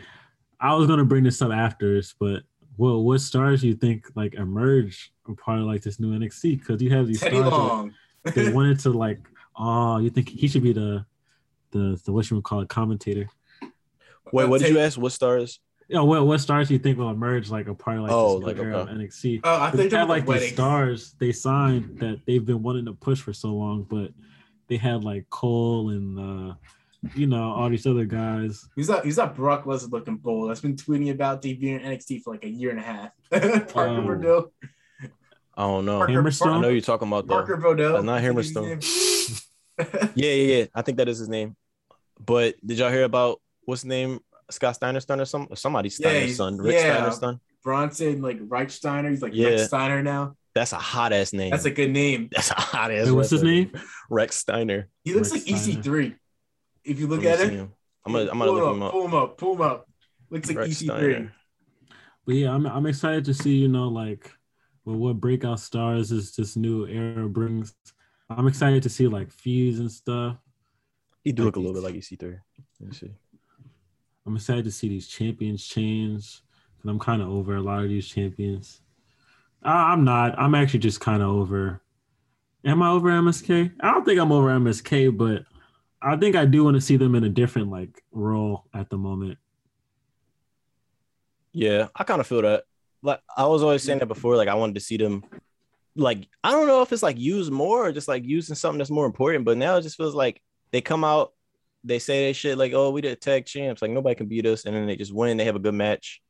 I 0.61 0.75
was 0.75 0.87
gonna 0.87 1.05
bring 1.05 1.25
this 1.25 1.41
up 1.43 1.53
after 1.53 1.95
this, 1.95 2.15
but 2.19 2.43
well, 2.79 3.03
what 3.03 3.21
stars 3.21 3.63
do 3.63 3.69
you 3.69 3.75
think 3.75 4.07
like 4.15 4.35
emerge 4.35 5.13
are 5.29 5.35
part 5.35 5.59
of 5.59 5.65
like 5.67 5.83
this 5.83 5.99
new 5.99 6.17
NXT? 6.19 6.59
Because 6.61 6.81
you 6.83 6.91
have 6.91 7.07
these 7.07 7.21
Teddy 7.21 7.37
stars 7.37 7.51
that- 7.51 7.57
Long. 7.59 7.95
they 8.35 8.53
wanted 8.59 8.79
to 8.81 8.91
like, 8.91 9.21
oh, 9.57 9.99
you 9.99 10.11
think 10.11 10.29
he 10.29 10.49
should 10.49 10.63
be 10.63 10.73
the 10.73 11.05
the 11.73 12.01
the 12.05 12.13
what 12.13 12.31
you 12.31 12.37
would 12.37 12.45
call 12.45 12.61
it 12.61 12.69
commentator? 12.69 13.29
Wait, 14.33 14.45
Uh, 14.45 14.49
what 14.49 14.61
did 14.61 14.71
you 14.71 14.79
ask? 14.79 14.99
What 14.99 15.13
stars? 15.13 15.61
Yeah, 15.89 16.01
what 16.01 16.27
what 16.27 16.41
stars 16.41 16.69
do 16.69 16.75
you 16.75 16.81
think 16.81 16.99
will 16.99 17.11
emerge 17.11 17.49
like 17.51 17.69
a 17.69 17.75
part 17.75 17.99
of 17.99 18.03
like 18.05 18.13
Oh, 18.13 18.39
this 18.39 18.47
like, 18.49 18.59
era 18.59 18.79
of. 18.79 18.89
NXT? 18.89 19.41
Oh, 19.45 19.55
I 19.57 19.71
They 19.71 19.77
think 19.79 19.93
had 19.93 20.01
like 20.09 20.09
like 20.09 20.27
wedding. 20.29 20.43
these 20.43 20.53
stars 20.53 21.15
they 21.21 21.33
signed 21.33 21.99
that 22.01 22.21
they've 22.27 22.45
been 22.45 22.63
wanting 22.63 22.87
to 22.87 22.93
push 22.93 23.21
for 23.21 23.33
so 23.33 23.49
long, 23.55 23.85
but 23.89 24.11
they 24.69 24.77
had 24.77 25.05
like 25.05 25.31
Cole 25.31 25.91
and 25.91 26.19
uh 26.51 26.55
you 27.15 27.29
know 27.29 27.53
all 27.53 27.69
these 27.71 27.87
other 27.87 28.05
guys. 28.05 28.69
He's 28.75 28.89
that 28.89 29.05
He's 29.05 29.17
not 29.17 29.37
Brock 29.37 29.65
Lesnar 29.65 29.93
looking 29.93 30.17
bull. 30.17 30.49
That's 30.49 30.61
been 30.61 30.75
tweeting 30.75 31.11
about 31.13 31.41
debuting 31.41 31.81
in 31.81 31.93
NXT 31.93 32.23
for 32.23 32.33
like 32.35 32.45
a 32.45 32.49
year 32.49 32.71
and 32.71 32.81
a 32.81 32.83
half. 32.83 33.11
Parker 33.31 33.91
Oh. 33.91 34.03
Boudreaux. 34.03 34.51
I 35.59 35.63
don't 35.63 35.85
know. 35.87 35.99
Parker, 35.99 36.13
Hammerstone? 36.15 36.55
I 36.57 36.61
know 36.61 36.69
you're 36.69 36.81
talking 36.81 37.07
about 37.09 37.29
Parker 37.29 37.57
the. 37.57 37.63
Boudreaux. 37.63 37.93
That's 37.93 38.05
not 38.05 38.23
Hammerstone. 38.23 39.43
Yeah, 40.15 40.31
yeah, 40.33 40.57
yeah. 40.57 40.65
I 40.75 40.81
think 40.83 40.97
that 40.99 41.09
is 41.09 41.19
his 41.19 41.29
name. 41.29 41.55
But 42.19 42.55
did 42.65 42.79
y'all 42.79 42.91
hear 42.91 43.05
about 43.05 43.41
what's 43.67 43.83
his 43.83 43.89
name? 43.89 44.21
Scott 44.51 44.75
Steiner's 44.77 45.05
son 45.05 45.21
or 45.21 45.25
some 45.25 45.49
somebody 45.55 45.89
Yeah, 45.89 45.95
Steiner's 46.09 46.23
he's- 46.25 46.37
son, 46.37 46.57
Rick 46.59 46.75
yeah. 46.75 46.97
Steiner's 46.97 47.19
son. 47.19 47.41
Bronson, 47.63 48.23
like 48.23 48.39
Rechsteiner. 48.41 49.11
He's 49.11 49.23
like 49.23 49.35
Yeah. 49.35 49.49
Rex 49.49 49.67
Steiner 49.67 50.03
now. 50.03 50.37
That's 50.55 50.73
a 50.73 50.77
hot 50.77 51.13
ass 51.13 51.33
name. 51.33 51.51
That's 51.51 51.65
a 51.65 51.71
good 51.71 51.91
name. 51.91 52.29
That's 52.33 52.51
a 52.51 52.55
hot 52.55 52.91
ass. 52.91 53.07
Wait, 53.07 53.13
what's 53.13 53.31
his 53.31 53.43
name? 53.43 53.73
Rex 54.09 54.37
Steiner. 54.37 54.89
He 55.05 55.13
looks 55.15 55.33
Rex 55.33 55.47
like 55.51 55.59
Steiner. 55.59 55.83
EC3. 55.83 56.15
If 56.85 57.01
you 57.01 57.09
look 57.09 57.25
at 57.25 57.41
me 57.41 57.45
him, 57.47 57.55
him. 57.59 57.73
I'm 58.07 58.13
gonna, 58.13 58.31
I'm 58.31 58.39
gonna 58.39 58.51
pull 58.53 58.55
look 58.55 58.71
him 58.71 58.77
him 58.77 58.83
up, 58.83 58.87
up. 58.87 58.93
Pull 58.93 59.05
him 59.05 59.15
up. 59.15 59.39
Pull 59.39 59.55
him 59.55 59.61
up. 59.63 59.89
Looks 60.31 60.49
like 60.49 60.57
E 60.57 60.61
Rex 60.61 60.71
EC3. 60.83 60.85
Steiner. 60.85 61.33
But 62.25 62.35
yeah, 62.37 62.53
I'm 62.55 62.67
I'm 62.67 62.87
excited 62.87 63.25
to 63.27 63.35
see 63.35 63.57
you 63.57 63.69
know 63.69 63.89
like 63.89 64.31
well, 64.85 64.97
what 64.97 65.21
breakout 65.21 65.59
stars 65.61 66.13
is 66.13 66.35
this 66.37 66.57
new 66.57 66.87
era 66.87 67.29
brings. 67.29 67.75
I'm 68.31 68.47
excited 68.47 68.83
to 68.85 68.89
see 68.89 69.09
like 69.09 69.31
feuds 69.33 69.81
and 69.81 69.91
stuff. 69.91 70.37
He 71.25 71.33
do 71.33 71.43
look 71.45 71.57
a 71.57 71.59
little 71.61 71.75
bit 71.75 71.83
like 71.83 71.95
EC3. 71.97 72.39
Let 72.81 72.89
me 72.89 72.95
see. 72.95 73.11
I'm 74.27 74.37
excited 74.37 74.65
to 74.65 74.73
see 74.73 74.89
these 74.89 75.07
champions 75.07 75.65
change. 75.65 76.43
And 76.83 76.91
I'm 76.91 76.99
kind 76.99 77.23
of 77.23 77.29
over 77.29 77.57
a 77.57 77.63
lot 77.63 77.83
of 77.83 77.89
these 77.89 78.09
champions. 78.09 78.81
I, 79.63 79.93
I'm 79.93 80.05
not. 80.05 80.39
I'm 80.39 80.55
actually 80.55 80.81
just 80.81 81.01
kind 81.01 81.23
of 81.23 81.29
over. 81.29 81.81
Am 82.65 82.83
I 82.83 82.91
over 82.91 83.09
MSK? 83.09 83.73
I 83.81 83.91
don't 83.93 84.05
think 84.05 84.19
I'm 84.19 84.33
over 84.33 84.49
MSK, 84.49 85.17
but 85.17 85.45
I 86.03 86.17
think 86.17 86.37
I 86.37 86.45
do 86.45 86.65
want 86.65 86.77
to 86.77 86.81
see 86.81 86.97
them 86.97 87.15
in 87.15 87.25
a 87.25 87.29
different 87.29 87.71
like 87.71 88.03
role 88.13 88.67
at 88.75 88.91
the 88.91 88.99
moment. 88.99 89.39
Yeah, 91.53 91.89
I 91.95 92.05
kind 92.05 92.21
of 92.21 92.27
feel 92.27 92.43
that. 92.43 92.65
Like 93.03 93.21
I 93.37 93.47
was 93.47 93.63
always 93.63 93.83
saying 93.83 94.01
that 94.01 94.07
before. 94.07 94.37
Like 94.37 94.49
I 94.49 94.55
wanted 94.55 94.75
to 94.75 94.81
see 94.81 94.97
them. 94.97 95.25
Like 95.95 96.29
I 96.45 96.51
don't 96.51 96.67
know 96.67 96.83
if 96.83 96.93
it's 96.93 97.03
like 97.03 97.19
used 97.19 97.53
more 97.53 97.87
or 97.87 97.93
just 97.93 98.09
like 98.09 98.25
using 98.25 98.57
something 98.57 98.79
that's 98.79 98.91
more 98.91 99.07
important. 99.07 99.45
But 99.45 99.57
now 99.57 99.77
it 99.77 99.83
just 99.83 99.97
feels 99.97 100.15
like 100.15 100.43
they 100.73 100.81
come 100.81 101.05
out, 101.05 101.33
they 101.87 101.99
say 101.99 102.27
they 102.27 102.33
shit 102.33 102.59
like, 102.59 102.73
oh, 102.73 102.91
we 102.91 103.01
did 103.01 103.21
tag 103.21 103.47
champs, 103.47 103.81
like 103.83 103.91
nobody 103.91 104.15
can 104.15 104.27
beat 104.27 104.47
us, 104.47 104.65
and 104.65 104.75
then 104.75 104.87
they 104.87 104.97
just 104.97 105.15
win. 105.15 105.37
They 105.37 105.45
have 105.45 105.57
a 105.57 105.61
good 105.61 105.75
match, 105.75 106.21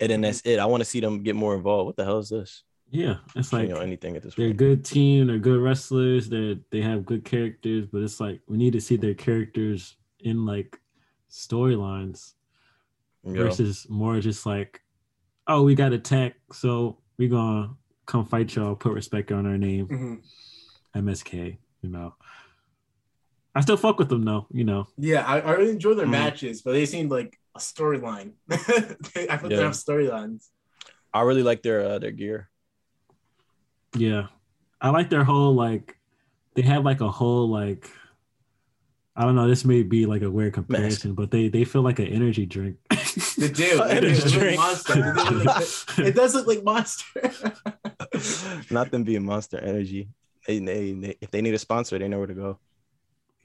and 0.00 0.10
then 0.10 0.20
that's 0.20 0.40
it. 0.42 0.58
I 0.58 0.66
want 0.66 0.80
to 0.82 0.88
see 0.88 1.00
them 1.00 1.22
get 1.22 1.36
more 1.36 1.54
involved. 1.54 1.86
What 1.86 1.96
the 1.96 2.04
hell 2.04 2.18
is 2.18 2.28
this? 2.28 2.62
Yeah, 2.90 3.16
it's 3.34 3.52
like 3.54 3.62
You 3.62 3.68
like 3.68 3.76
know 3.76 3.82
anything 3.82 4.16
at 4.16 4.22
this 4.22 4.34
they're 4.34 4.48
a 4.48 4.52
good 4.52 4.84
team, 4.84 5.26
they're 5.28 5.38
good 5.38 5.60
wrestlers, 5.60 6.28
they 6.28 6.58
they 6.70 6.82
have 6.82 7.06
good 7.06 7.24
characters, 7.24 7.86
but 7.90 8.02
it's 8.02 8.20
like 8.20 8.40
we 8.46 8.58
need 8.58 8.74
to 8.74 8.82
see 8.82 8.96
their 8.96 9.14
characters 9.14 9.96
in 10.20 10.44
like 10.44 10.78
storylines 11.30 12.34
Yeah. 13.24 13.32
versus 13.44 13.86
more 13.88 14.20
just 14.20 14.44
like, 14.46 14.82
oh, 15.46 15.62
we 15.62 15.74
got 15.74 15.92
attacked, 15.92 16.54
so 16.54 16.98
we 17.16 17.28
gonna 17.28 17.74
come 18.06 18.26
fight 18.26 18.54
y'all, 18.54 18.74
put 18.76 18.92
respect 18.92 19.32
on 19.32 19.46
our 19.46 19.56
name, 19.58 19.88
Mhm. 19.88 20.22
MSK, 20.94 21.56
you 21.82 21.88
know. 21.88 22.14
I 23.54 23.60
still 23.60 23.76
fuck 23.76 23.98
with 23.98 24.08
them 24.08 24.24
though, 24.24 24.46
you 24.50 24.64
know. 24.64 24.86
Yeah, 24.96 25.24
I, 25.26 25.40
I 25.40 25.52
really 25.52 25.72
enjoy 25.72 25.94
their 25.94 26.06
Mhm. 26.06 26.10
matches, 26.10 26.62
but 26.62 26.72
they 26.72 26.86
seem 26.86 27.08
like 27.08 27.38
a 27.54 27.58
storyline. 27.58 28.32
I 28.50 28.56
feel 28.56 29.50
Yeah. 29.50 29.56
they 29.56 29.62
have 29.62 29.72
storylines. 29.72 30.48
I 31.12 31.20
really 31.22 31.42
like 31.42 31.62
their 31.62 31.84
uh, 31.84 31.98
their 31.98 32.12
gear. 32.12 32.48
Yeah. 33.96 34.28
I 34.80 34.88
like 34.90 35.10
their 35.10 35.24
whole 35.24 35.54
like 35.54 35.96
they 36.54 36.62
have 36.62 36.84
like 36.84 37.00
a 37.02 37.10
whole 37.10 37.48
like 37.48 37.88
I 39.14 39.24
don't 39.26 39.34
know, 39.36 39.46
this 39.46 39.66
may 39.66 39.82
be 39.82 40.06
like 40.06 40.22
a 40.22 40.30
weird 40.30 40.54
comparison, 40.54 41.12
but 41.14 41.30
they 41.30 41.48
they 41.48 41.64
feel 41.64 41.82
like 41.82 41.98
an 41.98 42.06
energy 42.08 42.46
drink. 42.46 42.76
They 43.36 43.50
do. 43.50 43.76
They 43.84 43.96
energy 44.00 44.30
drink. 44.30 44.56
Monster. 44.56 44.94
They 44.94 45.12
look 45.30 45.44
like- 45.44 45.98
it 45.98 46.14
does 46.14 46.34
look 46.34 46.46
like 46.46 46.64
monster. 46.64 47.20
Not 48.70 48.90
them 48.90 49.04
being 49.04 49.24
Monster 49.24 49.58
Energy. 49.58 50.08
They, 50.46 50.58
they, 50.58 50.92
they, 50.92 51.16
if 51.20 51.30
they 51.30 51.40
need 51.42 51.54
a 51.54 51.58
sponsor, 51.58 51.98
they 51.98 52.08
know 52.08 52.18
where 52.18 52.26
to 52.26 52.34
go. 52.34 52.58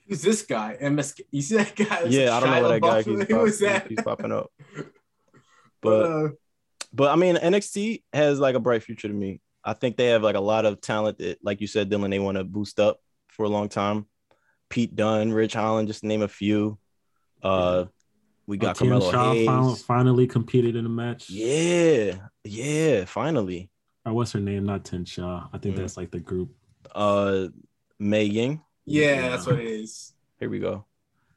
Who's 0.08 0.22
this 0.22 0.42
guy? 0.44 0.78
MSK. 0.82 1.22
You 1.32 1.42
see 1.42 1.58
that 1.58 1.76
guy? 1.76 2.00
It's 2.04 2.16
yeah, 2.16 2.36
I 2.36 2.40
don't 2.40 2.50
know 2.52 2.62
what 2.62 2.70
that 2.70 2.82
guy 2.82 3.02
LaBeouf. 3.02 3.06
keeps, 3.06 3.28
Who 3.30 3.36
pop- 3.36 3.44
was 3.44 3.60
that? 3.60 3.90
keeps 3.90 4.04
popping 4.04 4.32
up. 4.32 4.52
But 5.82 6.02
But 6.02 6.06
uh, 6.06 6.30
but 6.94 7.12
I 7.12 7.16
mean, 7.16 7.36
NXT 7.36 8.02
has 8.14 8.40
like 8.40 8.56
a 8.56 8.60
bright 8.60 8.82
future 8.84 9.08
to 9.08 9.14
me. 9.14 9.42
I 9.64 9.74
think 9.74 9.96
they 9.98 10.08
have 10.08 10.24
like 10.24 10.36
a 10.36 10.40
lot 10.42 10.66
of 10.66 10.82
talent 10.82 11.20
that, 11.20 11.38
like 11.44 11.62
you 11.62 11.68
said, 11.68 11.90
Dylan, 11.90 12.10
they 12.10 12.20
want 12.20 12.38
to 12.38 12.44
boost 12.44 12.80
up 12.80 13.00
for 13.30 13.44
a 13.44 13.50
long 13.50 13.70
time. 13.70 14.08
Pete 14.70 14.96
Dunne, 14.96 15.32
Ridge 15.32 15.54
Holland, 15.54 15.88
just 15.88 16.02
to 16.02 16.08
name 16.08 16.22
a 16.24 16.28
few. 16.28 16.78
Uh, 17.44 17.86
we 18.48 18.58
got 18.58 18.76
Tim 18.76 18.90
Carmelo 18.90 19.12
Shaw 19.12 19.34
Hayes. 19.34 19.84
finally 19.84 20.26
competed 20.26 20.76
in 20.76 20.86
a 20.86 20.90
match. 20.90 21.30
Yeah, 21.30 22.16
yeah, 22.44 23.06
finally. 23.06 23.70
Or 24.06 24.14
what's 24.14 24.32
her 24.32 24.40
name? 24.40 24.66
Not 24.66 24.84
Tian 24.86 25.06
Sha. 25.06 25.48
I 25.54 25.58
think 25.60 25.76
Mhm. 25.76 25.80
that's 25.80 25.98
like 25.98 26.12
the 26.12 26.20
group. 26.20 26.56
Uh, 26.96 27.48
Mei 28.00 28.24
Ying. 28.24 28.62
Yeah, 28.88 29.30
that's 29.30 29.46
what 29.46 29.60
it 29.60 29.66
is. 29.66 30.14
Here 30.40 30.50
we 30.50 30.60
go. 30.60 30.86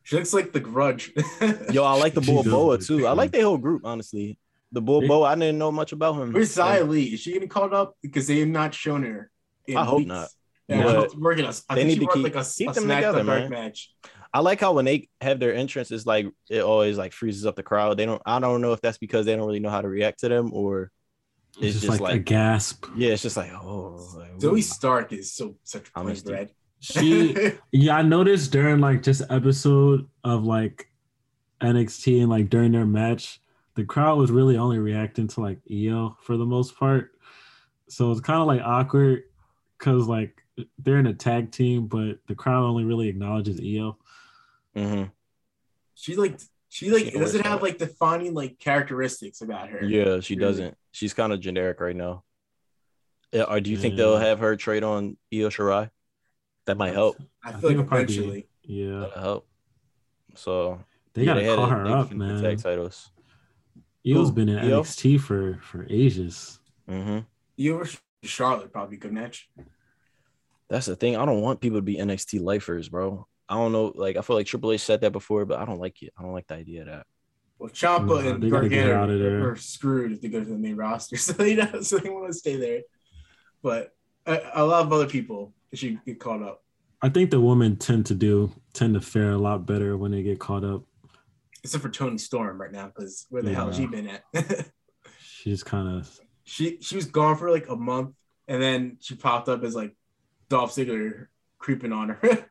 She 0.03 0.17
looks 0.17 0.33
like 0.33 0.53
the 0.53 0.61
Grudge. 0.61 1.13
Yo, 1.73 1.85
I 1.85 1.95
like 1.95 2.15
the 2.15 2.23
She 2.23 2.33
Bull 2.33 2.43
Boa 2.45 2.79
too. 2.79 3.07
I 3.07 3.13
like 3.13 3.33
the 3.33 3.41
whole 3.43 3.59
group, 3.59 3.83
honestly. 3.85 4.39
The 4.73 4.81
Bull 4.81 5.07
Boa, 5.07 5.29
I 5.29 5.35
didn't 5.35 5.59
know 5.59 5.73
much 5.73 5.93
about 5.93 6.15
him. 6.15 6.33
Where's 6.33 6.55
Xia 6.57 6.89
Li? 6.89 7.13
Is 7.15 7.21
she 7.21 7.33
getting 7.33 7.49
called 7.49 7.75
up 7.75 7.97
because 8.03 8.27
they 8.29 8.39
have 8.41 8.49
not 8.49 8.73
shown 8.75 9.03
her? 9.03 9.31
in 9.67 9.77
I 9.77 9.85
hope 9.85 9.99
weeks? 9.99 10.09
not. 10.09 10.29
Yeah, 10.69 10.85
But 10.85 11.17
working 11.19 11.45
us. 11.45 11.65
I 11.69 11.75
they 11.75 11.85
need 11.85 12.01
to 12.01 12.07
keep- 12.07 12.23
like 12.23 12.37
a, 12.37 12.45
keep 12.45 12.71
a 12.71 12.73
them 12.73 12.85
together, 12.89 13.25
man. 13.25 13.51
match. 13.51 13.93
I 14.33 14.41
like 14.41 14.61
how 14.61 14.73
when 14.73 14.85
they 14.85 15.09
have 15.21 15.41
their 15.41 15.53
entrance, 15.55 15.91
it's 15.91 16.07
like 16.07 16.27
it 16.49 16.63
always 16.63 16.97
like 16.97 17.13
freezes 17.13 17.45
up 17.47 17.57
the 17.57 17.65
crowd. 17.65 17.97
They 17.99 18.07
don't. 18.07 18.23
I 18.25 18.39
don't 18.39 18.61
know 18.63 18.73
if 18.73 18.81
that's 18.81 18.99
because 18.99 19.27
they 19.27 19.35
don't 19.35 19.47
really 19.47 19.59
know 19.59 19.71
how 19.71 19.81
to 19.83 19.89
react 19.89 20.21
to 20.21 20.29
them, 20.29 20.53
or 20.55 20.93
It's, 21.57 21.63
It's 21.63 21.75
just, 21.75 21.87
just 21.87 22.01
like, 22.01 22.15
a 22.15 22.19
gasp. 22.21 22.87
yeah, 22.97 23.11
it's 23.11 23.23
just 23.23 23.37
like 23.37 23.51
oh. 23.53 24.09
Like, 24.17 24.37
Zoey. 24.39 24.63
Stark 24.63 25.13
is 25.13 25.33
so 25.35 25.57
such 25.65 25.89
a 25.89 25.91
I 25.97 26.03
plain 26.03 26.07
missed 26.07 26.27
it. 26.27 26.31
bread. 26.31 26.51
She 26.81 27.53
yeah, 27.73 27.97
I 27.99 28.03
noticed 28.03 28.53
during 28.53 28.81
like 28.81 29.03
just 29.03 29.23
episode 29.31 30.09
of 30.25 30.45
like 30.45 30.91
NXT 31.61 32.21
and 32.23 32.31
like 32.31 32.49
during 32.49 32.73
their 32.73 32.87
match, 32.87 33.41
the 33.75 33.85
crowd 33.85 34.19
was 34.19 34.31
really 34.31 34.57
only 34.57 34.79
reacting 34.79 35.29
to 35.29 35.41
like 35.41 35.59
Io 35.71 36.17
for 36.23 36.37
the 36.37 36.47
most 36.47 36.77
part. 36.79 37.13
So 37.89 38.11
it's 38.11 38.21
kind 38.21 38.41
of 38.41 38.47
like 38.47 38.63
awkward 38.63 39.25
because 39.79 40.07
like 40.07 40.43
they're 40.79 40.99
in 40.99 41.07
a 41.07 41.15
tag 41.15 41.51
team, 41.53 41.87
but 41.87 42.19
the 42.29 42.35
crowd 42.35 42.65
only 42.65 42.85
really 42.85 43.09
acknowledges 43.09 43.61
Io. 43.61 43.99
Mhm. 44.77 45.11
she 45.95 46.17
like 46.17 46.39
she 46.71 46.91
like 46.91 47.07
She 47.07 47.11
doesn't 47.19 47.43
have 47.43 47.55
thought- 47.61 47.63
like 47.63 47.79
defining 47.79 48.33
like 48.33 48.59
characteristics 48.59 49.43
about 49.43 49.69
her. 49.69 49.85
Yeah, 49.85 50.21
she 50.21 50.35
Really. 50.35 50.47
doesn't. 50.49 50.77
She's 50.93 51.13
kind 51.13 51.33
of 51.33 51.41
generic 51.41 51.81
right 51.81 51.97
now. 51.97 52.25
Yeah, 53.33 53.43
or 53.45 53.61
do 53.61 53.71
you 53.71 53.77
think 53.77 53.97
they'll 53.97 54.17
have 54.19 54.39
her 54.39 54.57
trade 54.57 54.83
on 54.83 55.17
Io 55.33 55.49
Shirai? 55.51 55.91
That 56.71 56.77
might 56.79 56.95
help. 56.95 57.17
I 57.45 57.49
I 57.49 57.53
feel 57.53 57.61
think 57.61 57.65
like 57.65 57.73
it'll 57.73 57.85
probably 58.17 58.47
be- 58.65 58.75
Yeah, 58.75 59.01
That'll 59.01 59.21
help. 59.23 59.49
So 60.37 60.85
they 61.15 61.23
yeah, 61.23 61.35
gotta 61.35 61.45
had 61.45 61.57
call 61.57 61.67
her 61.67 61.85
they 61.85 61.91
up, 61.93 62.09
can 62.11 62.19
get 62.19 62.25
man. 62.29 62.43
Tag 62.43 62.63
titles. 62.63 63.11
Io's 64.07 64.29
Who? 64.29 64.33
been 64.33 64.49
in 64.49 64.59
Io? 64.71 64.83
NXT 64.83 65.21
for 65.21 65.59
for 65.63 65.85
ages. 65.91 66.61
Mm-hmm. 66.89 67.19
You 67.57 67.77
or 67.79 67.89
Charlotte 68.23 68.73
probably 68.73 68.99
good 68.99 69.13
match. 69.13 69.51
That's 70.69 70.87
the 70.87 70.95
thing. 70.95 71.17
I 71.17 71.25
don't 71.27 71.41
want 71.41 71.61
people 71.61 71.79
to 71.79 71.83
be 71.83 71.97
NXT 71.97 72.41
lifers, 72.41 72.89
bro. 72.89 73.27
I 73.49 73.55
don't 73.57 73.73
know. 73.73 73.91
Like 73.97 74.17
I 74.17 74.23
feel 74.23 74.37
like 74.37 74.47
Triple 74.47 74.71
H 74.71 74.83
said 74.83 75.01
that 75.01 75.11
before, 75.11 75.45
but 75.45 75.59
I 75.59 75.65
don't 75.65 75.81
like 75.81 76.01
it. 76.05 76.13
I 76.17 76.23
don't 76.23 76.33
like 76.33 76.47
the 76.47 76.55
idea 76.55 76.83
of 76.83 76.87
that. 76.87 77.07
Well, 77.59 77.71
Ciampa 77.71 78.07
Nah, 78.07 78.31
and 78.31 78.43
they 78.43 78.49
gotta 78.49 78.69
get 78.69 78.85
Gargano 78.87 79.03
out 79.03 79.11
of 79.11 79.19
there. 79.19 79.41
are, 79.49 79.51
are 79.51 79.57
screwed 79.57 80.13
if 80.13 80.21
they 80.21 80.29
go 80.29 80.39
to 80.39 80.47
the 80.49 80.57
main 80.57 80.77
roster, 80.77 81.17
so 81.27 81.33
they 81.33 81.57
don't. 81.57 81.85
so 81.85 81.99
they 81.99 82.09
want 82.11 82.29
to 82.29 82.33
stay 82.33 82.55
there. 82.55 82.83
But 83.61 83.93
a, 84.25 84.41
a 84.55 84.65
lot 84.65 84.87
of 84.87 84.93
other 84.93 85.09
people 85.09 85.53
should 85.77 86.05
get 86.05 86.19
caught 86.21 86.43
up, 86.43 86.63
I 87.03 87.09
think 87.09 87.31
the 87.31 87.41
women 87.41 87.77
tend 87.77 88.07
to 88.07 88.15
do 88.15 88.53
tend 88.73 88.95
to 88.95 89.01
fare 89.01 89.31
a 89.33 89.39
lot 89.39 89.67
better 89.67 89.97
when 89.97 90.11
they 90.11 90.23
get 90.23 90.39
caught 90.39 90.65
up. 90.65 90.83
except 91.65 91.83
for 91.83 91.91
Toni 91.91 92.19
Storm 92.19 92.61
right 92.61 92.73
now, 92.73 92.87
because 92.87 93.27
where 93.31 93.43
the 93.43 93.53
hell 93.55 93.67
has 93.67 93.77
she 93.77 93.83
Yeah. 93.83 93.89
been 93.89 94.09
at? 94.09 94.67
She's 95.21 95.63
kind 95.63 95.89
of 95.89 96.21
she 96.45 96.79
she 96.81 96.97
was 96.97 97.07
gone 97.07 97.37
for 97.37 97.51
like 97.51 97.69
a 97.69 97.77
month, 97.77 98.15
and 98.49 98.61
then 98.63 98.97
she 99.01 99.15
popped 99.15 99.49
up 99.49 99.63
as 99.65 99.75
like 99.75 99.95
Dolph 100.49 100.75
Ziggler 100.75 101.27
creeping 101.59 101.93
on 101.93 102.11
her. 102.11 102.47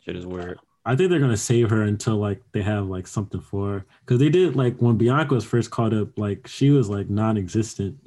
Shit 0.00 0.16
is 0.16 0.26
weird. 0.26 0.58
I 0.84 0.96
think 0.96 1.10
they're 1.10 1.20
gonna 1.20 1.36
save 1.36 1.68
her 1.70 1.82
until 1.82 2.16
like 2.16 2.40
they 2.52 2.62
have 2.62 2.86
like 2.86 3.06
something 3.06 3.40
for 3.40 3.70
her 3.72 3.86
because 4.00 4.18
they 4.18 4.30
did 4.30 4.56
like 4.56 4.78
when 4.78 4.96
Bianca 4.96 5.34
was 5.34 5.44
first 5.44 5.70
caught 5.70 5.92
up, 5.92 6.18
like 6.18 6.46
she 6.46 6.70
was 6.70 6.88
like 6.88 7.10
non-existent. 7.10 7.98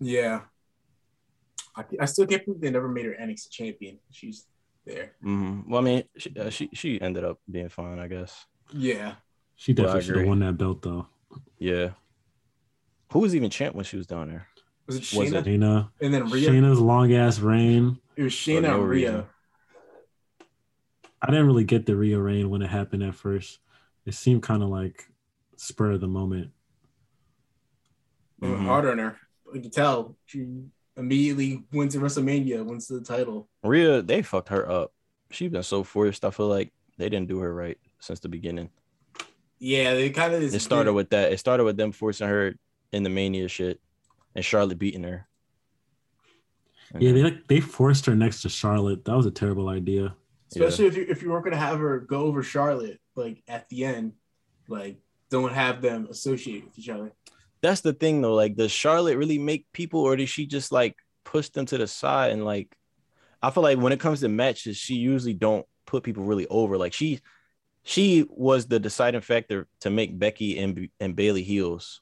yeah, 0.00 0.40
I, 1.78 1.84
I 2.00 2.04
still 2.06 2.26
can't 2.26 2.44
believe 2.44 2.60
they 2.60 2.70
never 2.70 2.88
made 2.88 3.04
her 3.06 3.12
an 3.12 3.30
NXT 3.30 3.50
champion. 3.50 3.98
She's 4.10 4.46
there. 4.84 5.12
hmm 5.22 5.60
Well, 5.68 5.80
I 5.80 5.84
mean, 5.84 6.02
she, 6.16 6.34
uh, 6.38 6.50
she 6.50 6.68
she 6.74 7.00
ended 7.00 7.24
up 7.24 7.38
being 7.50 7.68
fine, 7.68 7.98
I 7.98 8.08
guess. 8.08 8.46
Yeah, 8.72 9.14
She 9.56 9.72
Well, 9.72 9.86
definitely 9.86 10.06
should 10.06 10.16
have 10.18 10.26
won 10.26 10.40
that 10.40 10.58
belt 10.58 10.82
though. 10.82 11.06
Yeah. 11.58 11.90
Who 13.12 13.20
was 13.20 13.34
even 13.34 13.48
champ 13.50 13.74
when 13.74 13.84
she 13.84 13.96
was 13.96 14.06
down 14.06 14.28
there? 14.28 14.46
was 14.86 14.96
it 14.96 15.16
Was 15.16 15.30
Shayna? 15.30 15.36
it- 15.36 15.44
Shayna, 15.46 15.90
And 16.00 16.12
then 16.14 16.28
Rhea. 16.30 16.50
Shayna's 16.50 16.80
long 16.80 17.12
ass 17.14 17.38
reign. 17.38 17.98
It 18.16 18.22
was 18.24 18.34
For 18.34 18.50
Shayna 18.50 18.62
no 18.62 18.80
and 18.80 18.88
Rhea. 18.88 19.10
reason. 19.12 19.26
I 21.22 21.26
didn't 21.30 21.46
really 21.46 21.64
get 21.64 21.86
the 21.86 21.96
Rhea 21.96 22.18
reign 22.18 22.48
when 22.50 22.62
it 22.62 22.68
happened 22.70 23.02
at 23.02 23.14
first. 23.14 23.58
It 24.06 24.14
seemed 24.14 24.42
kind 24.42 24.62
of 24.62 24.68
like 24.68 25.06
spur 25.56 25.92
of 25.92 26.00
the 26.00 26.08
moment. 26.08 26.50
They 28.40 28.48
went 28.48 28.60
Mhm. 28.62 28.66
hard 28.66 28.86
on 28.86 28.98
her. 28.98 29.16
You 29.52 29.60
can 29.60 29.70
tell 29.70 30.16
she 30.26 30.46
immediately 30.98 31.64
went 31.72 31.92
to 31.92 31.98
WrestleMania, 31.98 32.64
wins 32.64 32.88
the 32.88 33.00
title. 33.00 33.48
Rhea, 33.62 34.02
they 34.02 34.22
fucked 34.22 34.48
her 34.48 34.68
up. 34.70 34.92
She's 35.30 35.50
been 35.50 35.62
so 35.62 35.84
forced. 35.84 36.24
I 36.24 36.30
feel 36.30 36.48
like 36.48 36.72
they 36.98 37.08
didn't 37.08 37.28
do 37.28 37.38
her 37.38 37.54
right 37.54 37.78
since 38.00 38.20
the 38.20 38.28
beginning. 38.28 38.70
Yeah, 39.58 39.94
they 39.94 40.10
kind 40.10 40.34
of 40.34 40.42
It 40.42 40.60
started 40.60 40.92
with 40.92 41.10
that. 41.10 41.32
It 41.32 41.38
started 41.38 41.64
with 41.64 41.76
them 41.76 41.92
forcing 41.92 42.28
her 42.28 42.54
in 42.92 43.02
the 43.02 43.10
mania 43.10 43.48
shit, 43.48 43.80
and 44.34 44.44
Charlotte 44.44 44.78
beating 44.78 45.04
her. 45.04 45.26
And 46.92 47.02
Yeah, 47.02 47.12
they 47.12 47.22
like 47.22 47.46
they 47.48 47.60
forced 47.60 48.06
her 48.06 48.14
next 48.14 48.42
to 48.42 48.48
Charlotte. 48.48 49.04
That 49.04 49.16
was 49.16 49.26
a 49.26 49.30
terrible 49.30 49.68
idea. 49.68 50.14
especially 50.50 50.86
if 50.86 50.96
you 50.96 51.06
if 51.08 51.22
you 51.22 51.30
weren't 51.30 51.44
gonna 51.44 51.56
have 51.56 51.78
her 51.78 52.00
go 52.00 52.22
over 52.22 52.42
Charlotte 52.42 53.00
like 53.14 53.42
at 53.48 53.68
the 53.68 53.84
end, 53.84 54.12
like 54.68 54.96
don't 55.30 55.52
have 55.52 55.82
them 55.82 56.06
associate 56.10 56.64
with 56.64 56.78
each 56.78 56.88
other. 56.88 57.12
That's 57.60 57.80
the 57.80 57.92
thing 57.92 58.22
though. 58.22 58.34
Like, 58.34 58.56
does 58.56 58.70
Charlotte 58.70 59.16
really 59.16 59.38
make 59.38 59.66
people, 59.72 60.00
or 60.00 60.16
does 60.16 60.28
she 60.30 60.46
just 60.46 60.70
like 60.72 60.96
push 61.24 61.48
them 61.50 61.66
to 61.66 61.78
the 61.78 61.86
side 61.86 62.32
and 62.32 62.44
like? 62.44 62.74
I 63.42 63.50
feel 63.50 63.62
like 63.62 63.78
when 63.78 63.92
it 63.92 64.00
comes 64.00 64.20
to 64.20 64.28
matches, 64.28 64.76
she 64.76 64.94
usually 64.94 65.34
don't 65.34 65.64
put 65.86 66.02
people 66.02 66.24
really 66.24 66.46
over. 66.48 66.76
Like 66.76 66.92
she, 66.92 67.20
she 67.84 68.26
was 68.28 68.66
the 68.66 68.80
deciding 68.80 69.20
factor 69.20 69.68
to 69.80 69.90
make 69.90 70.18
Becky 70.18 70.58
and 70.58 70.88
and 71.00 71.14
Bayley 71.14 71.42
heels, 71.44 72.00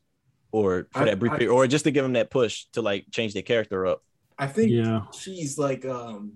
or 0.52 0.88
for 0.92 1.00
I- 1.02 1.04
that 1.06 1.18
brief 1.18 1.32
I- 1.32 1.38
period, 1.38 1.52
or 1.54 1.66
just 1.66 1.84
to 1.84 1.90
give 1.90 2.04
them 2.04 2.14
that 2.14 2.30
push 2.30 2.64
to 2.72 2.82
like 2.82 3.06
change 3.10 3.34
their 3.34 3.42
character 3.42 3.86
up. 3.86 4.02
I 4.38 4.46
think 4.46 4.70
Yeah. 4.70 5.02
she's 5.18 5.56
like 5.58 5.84
um 5.86 6.34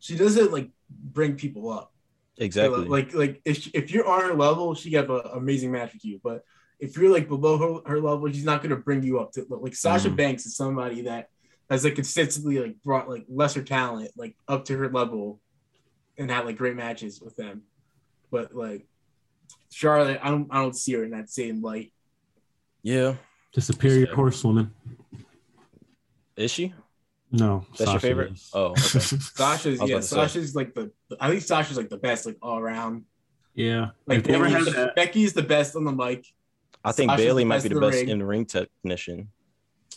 she 0.00 0.16
doesn't 0.16 0.50
like 0.52 0.70
bring 0.88 1.34
people 1.36 1.70
up. 1.70 1.92
Exactly. 2.38 2.86
Like 2.86 3.12
like 3.14 3.42
if 3.44 3.68
if 3.74 3.90
you're 3.92 4.06
on 4.08 4.22
her 4.22 4.34
level, 4.34 4.74
she 4.74 4.90
got 4.90 5.10
an 5.10 5.20
amazing 5.34 5.70
match 5.72 5.92
with 5.92 6.04
you. 6.04 6.20
But 6.22 6.42
if 6.80 6.96
you're 6.96 7.10
like 7.12 7.28
below 7.28 7.58
her, 7.84 7.90
her 7.90 8.00
level, 8.00 8.26
she's 8.32 8.44
not 8.44 8.62
gonna 8.62 8.76
bring 8.76 9.02
you 9.02 9.20
up 9.20 9.32
to 9.32 9.44
like 9.48 9.74
Sasha 9.74 10.08
Mhm. 10.10 10.16
Banks 10.16 10.46
is 10.46 10.56
somebody 10.56 11.02
that 11.02 11.28
has 11.68 11.84
like 11.84 11.94
consistently 11.94 12.58
like 12.58 12.82
brought 12.82 13.08
like 13.08 13.24
lesser 13.28 13.62
talent 13.62 14.10
like 14.16 14.34
up 14.48 14.64
to 14.64 14.76
her 14.76 14.88
level 14.90 15.40
and 16.18 16.30
had 16.30 16.44
like 16.46 16.56
great 16.56 16.76
matches 16.76 17.20
with 17.20 17.36
them. 17.36 17.62
but 18.30 18.54
like 18.54 18.86
Charlotte, 19.72 20.20
I 20.22 20.30
don't 20.30 20.48
I 20.50 20.60
don't 20.62 20.74
see 20.76 20.92
her 20.94 21.04
in 21.04 21.10
that 21.10 21.28
same 21.30 21.60
light. 21.62 21.92
Yeah. 22.82 23.16
The 23.54 23.60
superior 23.60 24.06
Sad. 24.06 24.14
horsewoman. 24.14 24.72
Is 26.36 26.50
she? 26.50 26.72
No, 27.32 27.64
That's 27.78 27.90
your 27.92 28.00
favorite? 28.00 28.32
is. 28.32 28.50
Oh, 28.52 28.66
okay. 28.70 28.78
Sasha's 28.98 29.78
I 29.80 29.82
was 29.84 29.90
yeah, 29.90 29.96
about 29.96 30.04
say. 30.04 30.16
Sasha's 30.16 30.54
like 30.56 30.74
the 30.74 30.90
I 31.20 31.28
think 31.30 31.42
Sasha's 31.42 31.76
like 31.76 31.88
the 31.88 31.96
best 31.96 32.26
like 32.26 32.36
all 32.42 32.58
around. 32.58 33.04
yeah. 33.54 33.90
Like 34.06 34.18
if 34.18 34.24
they 34.24 34.32
had 34.50 34.94
Becky's 34.94 35.32
the 35.32 35.42
best 35.42 35.76
on 35.76 35.84
the 35.84 35.92
mic. 35.92 36.26
I 36.84 36.92
think 36.92 37.10
Sasha's 37.10 37.24
Bayley 37.26 37.44
might 37.44 37.62
be 37.62 37.68
the 37.68 37.80
best 37.80 37.96
ring. 37.98 38.08
in 38.08 38.18
the 38.20 38.24
ring 38.24 38.46
technician. 38.46 39.28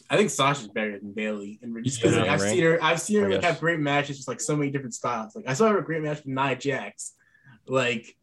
I 0.10 0.18
think 0.18 0.30
Sasha's 0.30 0.68
better 0.68 1.00
than 1.00 1.14
Bayley, 1.14 1.60
and 1.62 1.74
ring. 1.74 1.84
because 1.84 2.14
Yeah. 2.16 2.22
like, 2.22 2.30
I've 2.30 2.42
Right. 2.42 2.52
seen 2.52 2.64
her, 2.64 2.84
I've 2.84 3.02
seen 3.02 3.22
her 3.22 3.30
like 3.30 3.44
have 3.44 3.60
great 3.60 3.80
matches, 3.80 4.18
just 4.18 4.28
like 4.28 4.42
so 4.42 4.56
many 4.56 4.70
different 4.72 4.94
styles. 4.94 5.36
Like 5.36 5.48
I 5.48 5.54
saw 5.54 5.70
her 5.70 5.80
a 5.80 5.84
great 5.84 6.02
match 6.04 6.18
with 6.18 6.28
Nia 6.28 6.56
Jax, 6.56 7.14
like, 7.68 8.16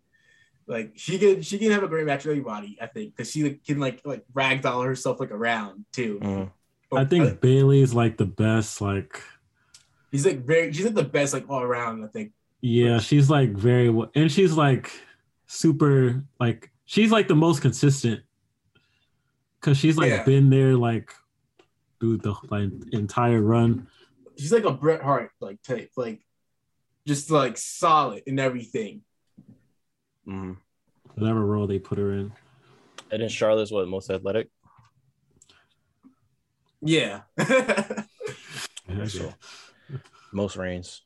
like 0.67 0.93
she 0.95 1.19
can 1.19 1.43
she 1.43 1.59
can 1.59 1.71
have 1.73 1.83
a 1.83 1.89
great 1.89 2.07
match 2.07 2.25
with 2.25 2.35
anybody. 2.37 2.77
I 2.81 2.87
think 2.87 3.17
because 3.17 3.31
she 3.31 3.43
like, 3.45 3.65
can 3.65 3.81
like 3.81 4.03
like 4.05 4.25
ragdoll 4.35 4.85
herself 4.85 5.19
like 5.21 5.31
around 5.33 5.85
too. 5.93 6.19
Mhm. 6.23 6.51
I 6.93 7.05
think 7.05 7.41
Bayley's 7.41 7.95
like 7.95 8.17
the 8.19 8.27
best. 8.27 8.81
Like, 8.81 9.23
he's 10.13 10.27
like 10.27 10.45
very 10.45 10.73
she's 10.73 10.85
like 10.85 10.95
the 10.95 11.03
best 11.05 11.33
like 11.33 11.49
all 11.49 11.63
around. 11.63 12.05
I 12.05 12.09
think 12.09 12.33
yeah, 12.61 12.99
she's 12.99 13.31
like 13.31 13.53
very 13.53 13.89
well, 13.89 14.11
and 14.15 14.31
she's 14.31 14.53
like 14.53 14.93
super. 15.47 16.23
Like, 16.39 16.71
she's 16.85 17.11
like 17.11 17.27
the 17.27 17.35
most 17.37 17.63
consistent 17.63 18.21
because 19.61 19.77
she's 19.79 19.97
like 19.97 20.09
Yeah. 20.11 20.25
been 20.25 20.51
there 20.51 20.75
like 20.77 21.13
through 22.01 22.19
the 22.19 22.35
like 22.51 22.71
entire 22.93 23.41
run. 23.43 23.89
she's 24.39 24.53
like 24.53 24.65
a 24.65 24.73
Bret 24.73 25.03
Hart 25.03 25.31
like 25.41 25.63
type, 25.63 25.91
like 25.97 26.25
just 27.07 27.31
like 27.31 27.59
solid 27.59 28.23
in 28.27 28.39
everything. 28.39 29.03
Mhm. 30.27 30.57
Whatever 31.15 31.45
role 31.45 31.67
they 31.67 31.79
put 31.79 31.99
her 31.99 32.13
in. 32.13 32.33
And 33.11 33.21
then 33.23 33.29
Charlotte's 33.29 33.73
what 33.73 33.87
most 33.89 34.11
athletic. 34.11 34.49
Yeah. 36.81 37.23
Yeah, 38.89 39.07
So, 39.07 39.33
most 40.33 40.57
reigns. 40.57 41.03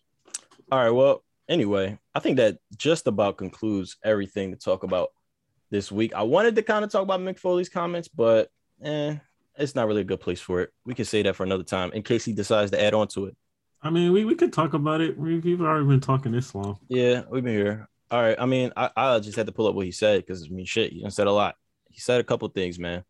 All 0.72 0.78
right. 0.78 0.88
Well, 0.90 1.22
anyway, 1.50 1.98
I 2.14 2.20
think 2.20 2.38
that 2.38 2.56
just 2.78 3.06
about 3.06 3.36
concludes 3.36 3.98
everything 4.02 4.52
to 4.52 4.56
talk 4.56 4.84
about 4.84 5.10
this 5.74 5.90
week. 5.90 6.14
I 6.14 6.22
wanted 6.22 6.54
to 6.54 6.62
kind 6.62 6.84
of 6.84 6.90
talk 6.92 7.02
about 7.02 7.18
Mick 7.20 7.36
Foley's 7.36 7.68
comments, 7.68 8.06
but 8.06 8.48
eh, 8.82 9.16
it's 9.58 9.74
not 9.74 9.88
really 9.88 10.02
a 10.02 10.04
good 10.04 10.20
place 10.20 10.40
for 10.40 10.60
it. 10.60 10.70
We 10.86 10.94
can 10.94 11.04
say 11.04 11.22
that 11.22 11.34
for 11.34 11.42
another 11.42 11.64
time 11.64 11.90
in 11.92 12.02
case 12.04 12.24
he 12.24 12.32
decides 12.32 12.70
to 12.70 12.82
add 12.82 12.94
on 12.94 13.08
to 13.08 13.26
it. 13.26 13.36
I 13.82 13.90
mean, 13.90 14.12
we, 14.12 14.24
we 14.24 14.36
could 14.36 14.52
talk 14.52 14.74
about 14.74 15.00
it. 15.00 15.18
We, 15.18 15.40
we've 15.40 15.60
already 15.60 15.86
been 15.86 16.00
talking 16.00 16.30
this 16.30 16.54
long. 16.54 16.78
Yeah, 16.88 17.22
we've 17.28 17.42
been 17.42 17.54
here. 17.54 17.88
All 18.10 18.22
right. 18.22 18.36
I 18.38 18.46
mean, 18.46 18.72
I, 18.76 18.88
I 18.96 19.18
just 19.18 19.36
had 19.36 19.46
to 19.46 19.52
pull 19.52 19.66
up 19.66 19.74
what 19.74 19.84
he 19.84 19.90
said 19.90 20.24
because 20.24 20.44
I 20.44 20.48
mean, 20.48 20.64
shit, 20.64 20.92
he 20.92 21.02
done 21.02 21.10
said 21.10 21.26
a 21.26 21.32
lot. 21.32 21.56
He 21.90 22.00
said 22.00 22.20
a 22.20 22.24
couple 22.24 22.48
things, 22.48 22.78
man. 22.78 23.04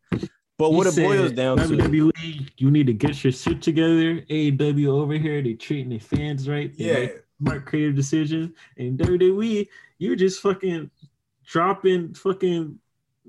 But 0.56 0.70
what 0.70 0.86
He 0.86 1.02
it 1.02 1.04
boils 1.04 1.28
said, 1.28 1.36
down 1.36 1.58
to, 1.58 1.64
WWE, 1.64 2.50
you 2.56 2.70
need 2.70 2.86
to 2.86 2.94
get 2.94 3.22
your 3.22 3.32
shit 3.32 3.60
together. 3.60 4.22
AEW 4.30 4.86
over 4.86 5.14
here, 5.14 5.42
they 5.42 5.52
treating 5.52 5.90
their 5.90 6.00
fans 6.00 6.48
right. 6.48 6.74
They 6.78 6.84
yeah. 6.84 6.94
make 6.94 7.16
smart 7.40 7.66
creative 7.66 7.94
decisions. 7.94 8.54
And 8.78 8.98
WWE, 8.98 9.68
you 9.98 10.16
just 10.16 10.40
fucking 10.40 10.90
dropping 11.44 12.14
fucking 12.14 12.78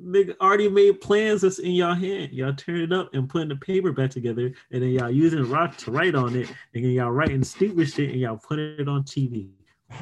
nigga 0.02 0.36
already 0.42 0.68
made 0.68 1.00
plans 1.00 1.42
that's 1.42 1.60
in 1.60 1.72
y'all 1.72 1.94
hand. 1.96 2.32
Y'all 2.34 2.54
turn 2.54 2.82
it 2.82 2.92
up 2.94 3.14
and 3.14 3.30
putting 3.30 3.50
the 3.50 3.56
paper 3.56 3.92
back 3.92 4.10
together, 4.12 4.52
and 4.72 4.84
then 4.84 4.90
y'all 4.90 5.10
using 5.10 5.50
rock 5.50 5.78
to 5.78 5.92
write 5.92 6.16
on 6.16 6.36
it, 6.36 6.50
and 6.74 6.84
then 6.84 6.92
y'all 6.92 7.12
writing 7.12 7.44
stupid 7.44 7.90
shit 7.90 8.10
and 8.12 8.20
y'all 8.20 8.38
putting 8.38 8.76
it 8.80 8.88
on 8.90 9.04
TV. 9.04 9.50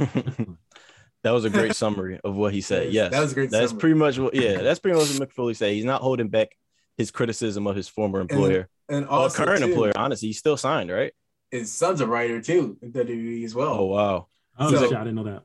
that 1.23 1.31
was 1.31 1.45
a 1.45 1.49
great 1.49 1.75
summary 1.75 2.19
of 2.23 2.35
what 2.35 2.53
he 2.53 2.61
said. 2.61 2.85
Yes, 2.91 2.93
Yes, 2.93 3.11
that 3.11 3.19
was 3.21 3.31
a 3.31 3.35
great 3.35 3.51
That's 3.51 3.69
summary. 3.69 3.79
pretty 3.81 3.95
much 3.95 4.19
what. 4.19 4.33
Yeah, 4.33 4.61
that's 4.61 4.79
pretty 4.79 4.97
much 4.97 5.09
what 5.19 5.29
Mick 5.29 5.33
Foley 5.33 5.53
said. 5.53 5.73
He's 5.73 5.85
not 5.85 6.01
holding 6.01 6.29
back 6.29 6.57
his 6.97 7.11
criticism 7.11 7.65
of 7.67 7.75
his 7.75 7.87
former 7.87 8.19
employer 8.21 8.67
And 8.89 9.05
or 9.05 9.09
also 9.11 9.43
current 9.45 9.61
too, 9.63 9.69
employer. 9.69 9.91
Honestly, 9.95 10.29
he's 10.29 10.37
still 10.39 10.57
signed, 10.57 10.91
right? 10.91 11.13
his 11.51 11.71
son's 11.71 12.01
a 12.01 12.07
writer 12.07 12.41
too 12.41 12.77
in 12.81 12.91
WWE 12.91 13.43
as 13.45 13.53
well. 13.53 13.73
Oh 13.79 13.85
wow, 13.85 14.27
Oh, 14.57 14.71
So- 14.71 14.87
shit, 14.89 14.93
I 14.97 15.03
didn't 15.03 15.15
know 15.15 15.23
that. 15.25 15.43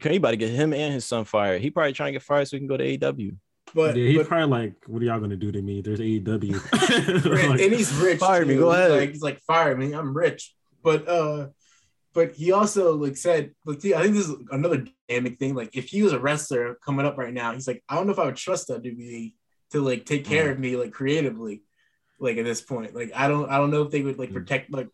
He 0.00 0.08
he 0.10 0.16
about 0.16 0.30
to 0.30 0.36
get 0.36 0.50
him 0.50 0.72
and 0.72 0.92
his 0.94 1.04
son 1.04 1.24
fired. 1.24 1.60
He 1.62 1.70
probably 1.70 1.92
trying 1.92 2.08
to 2.08 2.12
get 2.18 2.22
fired 2.22 2.48
so 2.48 2.56
he 2.56 2.60
can 2.60 2.68
go 2.68 2.76
to 2.76 2.84
AEW. 2.98 3.36
But, 3.74 3.96
yeah, 3.96 4.06
he's 4.08 4.16
but 4.18 4.26
probably 4.28 4.46
like, 4.46 4.74
"What 4.86 5.02
are 5.02 5.06
y'all 5.06 5.20
gonna 5.20 5.36
do 5.36 5.50
to 5.52 5.62
me?" 5.62 5.80
There's 5.80 6.00
AEW. 6.00 6.60
Like, 7.48 7.60
and 7.60 7.72
he's 7.72 7.92
rich. 7.94 8.18
Fire 8.18 8.44
me, 8.44 8.54
too. 8.54 8.60
go 8.60 8.70
He's 8.70 8.78
ahead. 8.78 8.90
Like, 8.90 9.08
he's 9.10 9.22
like, 9.22 9.40
fire 9.40 9.76
me, 9.76 9.92
I'm 9.94 10.14
rich. 10.14 10.54
But 10.82 11.08
uh, 11.08 11.48
but 12.12 12.32
he 12.34 12.52
also 12.52 12.94
like 12.96 13.16
said, 13.16 13.52
like, 13.64 13.80
see, 13.80 13.94
I 13.94 14.02
think 14.02 14.14
this 14.14 14.28
is 14.28 14.34
another 14.50 14.84
dynamic 15.08 15.38
thing. 15.38 15.54
Like, 15.54 15.74
if 15.74 15.88
he 15.88 16.02
was 16.02 16.12
a 16.12 16.18
wrestler 16.18 16.76
coming 16.84 17.06
up 17.06 17.16
right 17.16 17.32
now, 17.32 17.52
he's 17.54 17.66
like, 17.66 17.82
I 17.88 17.94
don't 17.94 18.06
know 18.06 18.12
if 18.12 18.18
I 18.18 18.26
would 18.26 18.36
trust 18.36 18.68
WWE 18.68 19.32
to 19.70 19.80
like 19.80 20.04
take 20.04 20.24
care 20.26 20.48
Mm. 20.48 20.52
of 20.52 20.58
me 20.58 20.76
like 20.76 20.92
creatively, 20.92 21.62
like 22.20 22.36
at 22.36 22.44
this 22.44 22.60
point. 22.60 22.94
Like, 22.94 23.12
I 23.14 23.26
don't, 23.28 23.48
I 23.50 23.56
don't 23.56 23.70
know 23.70 23.82
if 23.82 23.90
they 23.90 24.02
would 24.02 24.18
like 24.18 24.30
Mm. 24.30 24.34
protect 24.34 24.70
like 24.72 24.88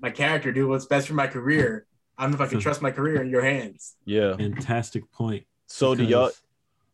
my 0.00 0.10
character, 0.10 0.50
do 0.52 0.68
what's 0.68 0.86
best 0.86 1.08
for 1.08 1.14
my 1.14 1.26
career. 1.26 1.84
I 2.18 2.24
don't 2.24 2.32
know 2.32 2.34
if 2.36 2.40
I 2.40 2.50
can 2.50 2.60
trust 2.60 2.82
my 2.82 2.90
career 2.90 3.22
in 3.22 3.30
your 3.30 3.42
hands. 3.42 3.94
Yeah. 4.04 4.36
fantastic 4.36 5.10
point. 5.12 5.44
So 5.68 5.94
do 5.94 6.02
y'all? 6.02 6.30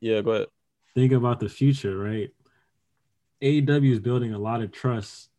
Yeah, 0.01 0.21
go 0.21 0.33
ahead. 0.33 0.49
Think 0.95 1.13
about 1.13 1.41
the 1.41 1.49
future, 1.49 1.97
right? 1.97 2.31
AEW 3.43 3.93
is 3.93 4.01
building 4.01 4.35
a 4.35 4.39
lot 4.39 4.61
of 4.61 4.71
trust 4.71 5.31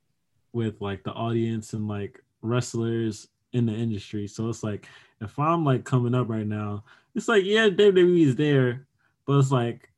with 0.54 0.82
like 0.82 1.04
the 1.04 1.12
audience 1.12 1.74
and 1.74 1.88
like 1.88 2.22
wrestlers 2.42 3.28
in 3.54 3.66
the 3.66 3.74
industry. 3.74 4.28
So 4.28 4.50
it's 4.50 4.64
like 4.64 4.88
if 5.22 5.38
I'm 5.38 5.64
like 5.64 5.86
coming 5.86 6.16
up 6.16 6.30
right 6.30 6.48
now, 6.48 6.84
it's 7.14 7.28
like 7.28 7.46
yeah, 7.46 7.70
WWE 7.70 8.26
is 8.26 8.36
there, 8.36 8.88
but 9.26 9.38
it's 9.38 9.52
like 9.52 9.90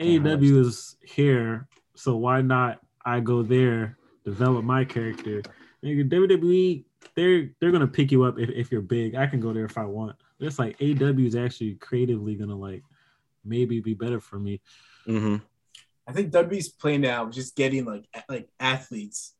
AEW 0.00 0.60
is 0.60 0.96
here, 1.04 1.68
so 1.94 2.16
why 2.16 2.40
not 2.40 2.80
I 3.04 3.20
go 3.20 3.42
there, 3.42 3.98
develop 4.24 4.64
my 4.64 4.84
character. 4.84 5.42
Nigga, 5.84 6.08
WWE, 6.08 6.84
they're 7.14 7.50
they're 7.60 7.72
gonna 7.72 7.86
pick 7.86 8.10
you 8.12 8.22
up 8.24 8.38
if, 8.38 8.50
if 8.50 8.72
you're 8.72 8.80
big. 8.80 9.14
I 9.14 9.26
can 9.26 9.40
go 9.40 9.52
there 9.52 9.64
if 9.64 9.76
I 9.78 9.84
want. 9.84 10.16
It's 10.40 10.58
like 10.58 10.76
AW 10.80 11.18
is 11.20 11.36
actually 11.36 11.74
creatively 11.74 12.34
gonna 12.34 12.56
like 12.56 12.82
maybe 13.44 13.80
be 13.80 13.94
better 13.94 14.20
for 14.20 14.38
me. 14.38 14.60
hmm 15.06 15.36
I 16.06 16.12
think 16.12 16.32
WWE's 16.32 16.68
play 16.68 16.98
now 16.98 17.28
is 17.28 17.34
just 17.34 17.56
getting 17.56 17.84
like 17.86 18.04
like 18.28 18.48
athletes 18.60 19.34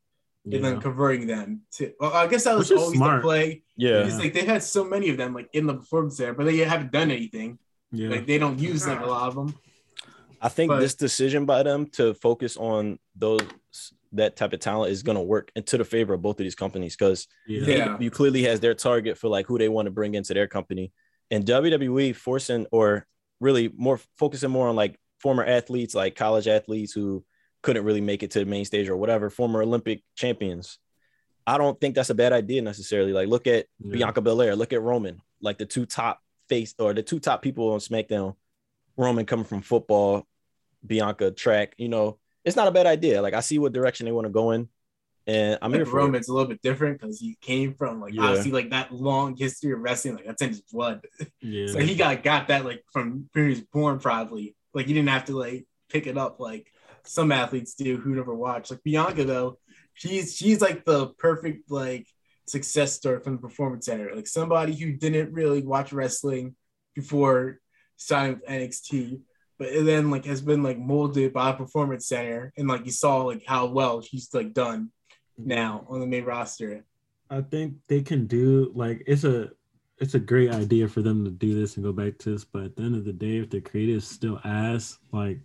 Yeah. 0.45 0.57
and 0.57 0.65
then 0.65 0.81
converting 0.81 1.27
them 1.27 1.62
to. 1.73 1.93
Well, 2.01 2.12
I 2.15 2.27
guess 2.27 2.45
that 2.45 2.57
was 2.57 2.70
always 2.73 2.97
smart. 2.97 3.20
the 3.23 3.27
play. 3.27 3.62
Yeah. 3.77 4.07
It's 4.07 4.19
like 4.19 4.32
they've 4.32 4.47
had 4.47 4.62
so 4.62 4.82
many 4.85 5.11
of 5.11 5.16
them 5.19 5.35
like 5.35 5.51
in 5.53 5.66
the 5.66 5.74
performance 5.74 6.16
there, 6.16 6.32
but 6.32 6.47
they 6.47 6.57
haven't 6.59 6.91
done 6.93 7.11
anything. 7.11 7.59
yeah. 7.93 8.09
Like 8.09 8.27
they 8.27 8.39
don't 8.39 8.59
use 8.59 8.86
like 8.86 9.01
a 9.01 9.07
lot 9.07 9.28
of 9.28 9.35
them. 9.35 9.55
I 10.41 10.49
think 10.49 10.69
But- 10.70 10.81
this 10.81 10.95
decision 10.95 11.45
by 11.45 11.62
them 11.62 11.86
to 11.99 12.15
focus 12.15 12.57
on 12.57 12.99
those 13.16 13.41
that 14.15 14.36
type 14.36 14.53
of 14.53 14.61
talent 14.61 14.93
is 14.93 15.03
going 15.03 15.16
to 15.16 15.23
work 15.23 15.51
into 15.57 15.77
the 15.78 15.85
favor 15.85 16.15
of 16.15 16.23
both 16.23 16.39
of 16.41 16.45
these 16.45 16.55
companies 16.55 16.97
because 16.97 17.27
yeah. 17.47 17.97
Yeah. 18.01 18.09
Clearly 18.11 18.43
has 18.45 18.61
their 18.61 18.74
target 18.74 19.19
for 19.19 19.28
like 19.28 19.47
who 19.47 19.59
they 19.59 19.69
want 19.69 19.86
to 19.86 19.91
bring 19.93 20.15
into 20.15 20.35
their 20.35 20.47
company, 20.47 20.93
and 21.31 21.45
WWE 21.45 22.15
forcing 22.15 22.66
or 22.73 23.07
really 23.41 23.70
more 23.77 23.99
focusing 24.19 24.51
more 24.51 24.69
on 24.69 24.77
like 24.77 24.99
former 25.20 25.45
athletes, 25.45 25.95
like 25.95 26.16
college 26.16 26.47
athletes 26.49 26.93
who 26.93 27.24
couldn't 27.62 27.85
really 27.85 28.01
make 28.01 28.23
it 28.23 28.31
to 28.32 28.39
the 28.41 28.45
main 28.45 28.65
stage 28.65 28.89
or 28.89 28.97
whatever, 28.97 29.31
former 29.31 29.62
Olympic 29.62 30.03
champions. 30.16 30.78
I 31.47 31.59
don't 31.59 31.78
think 31.81 31.95
that's 31.95 32.11
a 32.11 32.15
bad 32.15 32.32
idea 32.32 32.62
necessarily. 32.62 33.12
Like 33.12 33.28
look 33.28 33.47
at 33.47 33.66
Yeah. 33.78 33.93
Bianca 33.93 34.20
Belair, 34.20 34.55
look 34.57 34.73
at 34.73 34.82
Roman, 34.82 35.20
like 35.41 35.59
the 35.59 35.66
two 35.66 35.86
top 35.86 36.20
face 36.49 36.74
or 36.78 36.93
the 36.95 37.03
two 37.03 37.20
top 37.20 37.43
people 37.43 37.73
on 37.73 37.81
SmackDown. 37.81 38.35
Roman 38.97 39.27
coming 39.27 39.45
from 39.45 39.62
football, 39.62 40.27
Bianca 40.86 41.31
track. 41.31 41.74
You 41.78 41.89
know, 41.89 42.19
it's 42.45 42.57
not 42.57 42.69
a 42.69 42.73
bad 42.73 42.87
idea. 42.87 43.23
Like 43.23 43.35
I 43.35 43.41
see 43.41 43.59
what 43.59 43.73
direction 43.73 44.07
they 44.07 44.12
want 44.12 44.27
to 44.27 44.33
go 44.33 44.51
in, 44.53 44.69
and 45.27 45.59
I'm 45.62 45.73
I 45.73 45.77
here 45.77 45.85
think 45.85 45.93
for 45.93 46.01
it. 46.01 46.03
Roman's 46.05 46.29
a 46.29 46.33
little 46.33 46.49
bit 46.49 46.62
different 46.62 47.01
because 47.01 47.19
he 47.21 47.37
came 47.41 47.75
from 47.75 48.01
like 48.01 48.15
Yeah. 48.15 48.23
obviously 48.25 48.53
like 48.53 48.71
that 48.71 48.93
long 48.93 49.37
history 49.37 49.73
of 49.73 49.81
wrestling, 49.81 50.16
like 50.16 50.27
that's 50.27 50.43
in 50.43 50.51
his 50.51 50.61
blood. 50.62 51.07
Yeah. 51.41 51.66
So 51.69 51.79
he 51.79 51.95
got 51.95 52.23
got 52.23 52.49
that 52.49 52.65
like 52.65 52.83
from 52.93 53.29
when 53.33 53.45
he 53.45 53.51
was 53.51 53.61
born, 53.62 53.99
probably. 53.99 54.57
Like 54.75 54.87
he 54.87 54.93
didn't 54.95 55.09
have 55.11 55.27
to 55.27 55.37
like 55.39 55.66
pick 55.89 56.07
it 56.07 56.19
up 56.19 56.41
like 56.41 56.66
some 57.05 57.31
athletes 57.33 57.75
do 57.75 57.97
who 57.97 58.15
never 58.15 58.35
watch. 58.35 58.71
Like 58.71 58.83
Bianca 58.83 59.25
though, 59.25 59.59
she's 59.95 60.35
she's 60.37 60.61
like 60.61 60.85
the 60.85 61.09
perfect 61.19 61.71
like 61.71 62.07
success 62.47 62.93
story 62.93 63.21
from 63.21 63.37
the 63.37 63.43
performance 63.43 63.87
center. 63.87 64.15
Like 64.15 64.27
somebody 64.27 64.75
who 64.75 64.93
didn't 64.93 65.33
really 65.33 65.62
watch 65.62 65.93
wrestling 65.93 66.57
before 66.95 67.61
signing 67.97 68.35
with 68.37 68.47
NXT, 68.47 69.21
but 69.59 69.68
then 69.72 70.10
like 70.10 70.24
has 70.24 70.40
been 70.40 70.62
like 70.62 70.78
molded 70.78 71.32
by 71.32 71.51
a 71.51 71.55
performance 71.55 72.09
center, 72.09 72.52
and 72.56 72.68
like 72.68 72.85
you 72.85 72.93
saw 72.93 73.22
like 73.22 73.44
how 73.47 73.66
well 73.66 74.01
she's 74.01 74.32
like 74.35 74.52
done 74.52 74.90
mm-hmm. 75.40 75.48
now 75.48 75.86
on 75.89 76.01
the 76.01 76.06
main 76.06 76.24
roster. 76.24 76.85
I 77.31 77.40
think 77.40 77.74
they 77.89 78.02
can 78.02 78.26
do 78.26 78.70
like 78.74 79.02
it's 79.06 79.24
a 79.24 79.51
it's 79.98 80.14
a 80.14 80.18
great 80.18 80.51
idea 80.51 80.89
for 80.89 81.02
them 81.02 81.24
to 81.24 81.31
do 81.31 81.59
this 81.59 81.76
and 81.76 81.85
go 81.85 81.93
back 81.93 82.18
to 82.18 82.32
this, 82.32 82.44
but 82.44 82.64
at 82.64 82.76
the 82.76 82.82
end 82.82 82.97
of 82.97 83.05
the 83.05 83.12
day, 83.12 83.39
if 83.39 83.51
the 83.51 83.60
creative's 83.60 84.06
still 84.06 84.40
ass, 84.44 84.98
like 85.12 85.40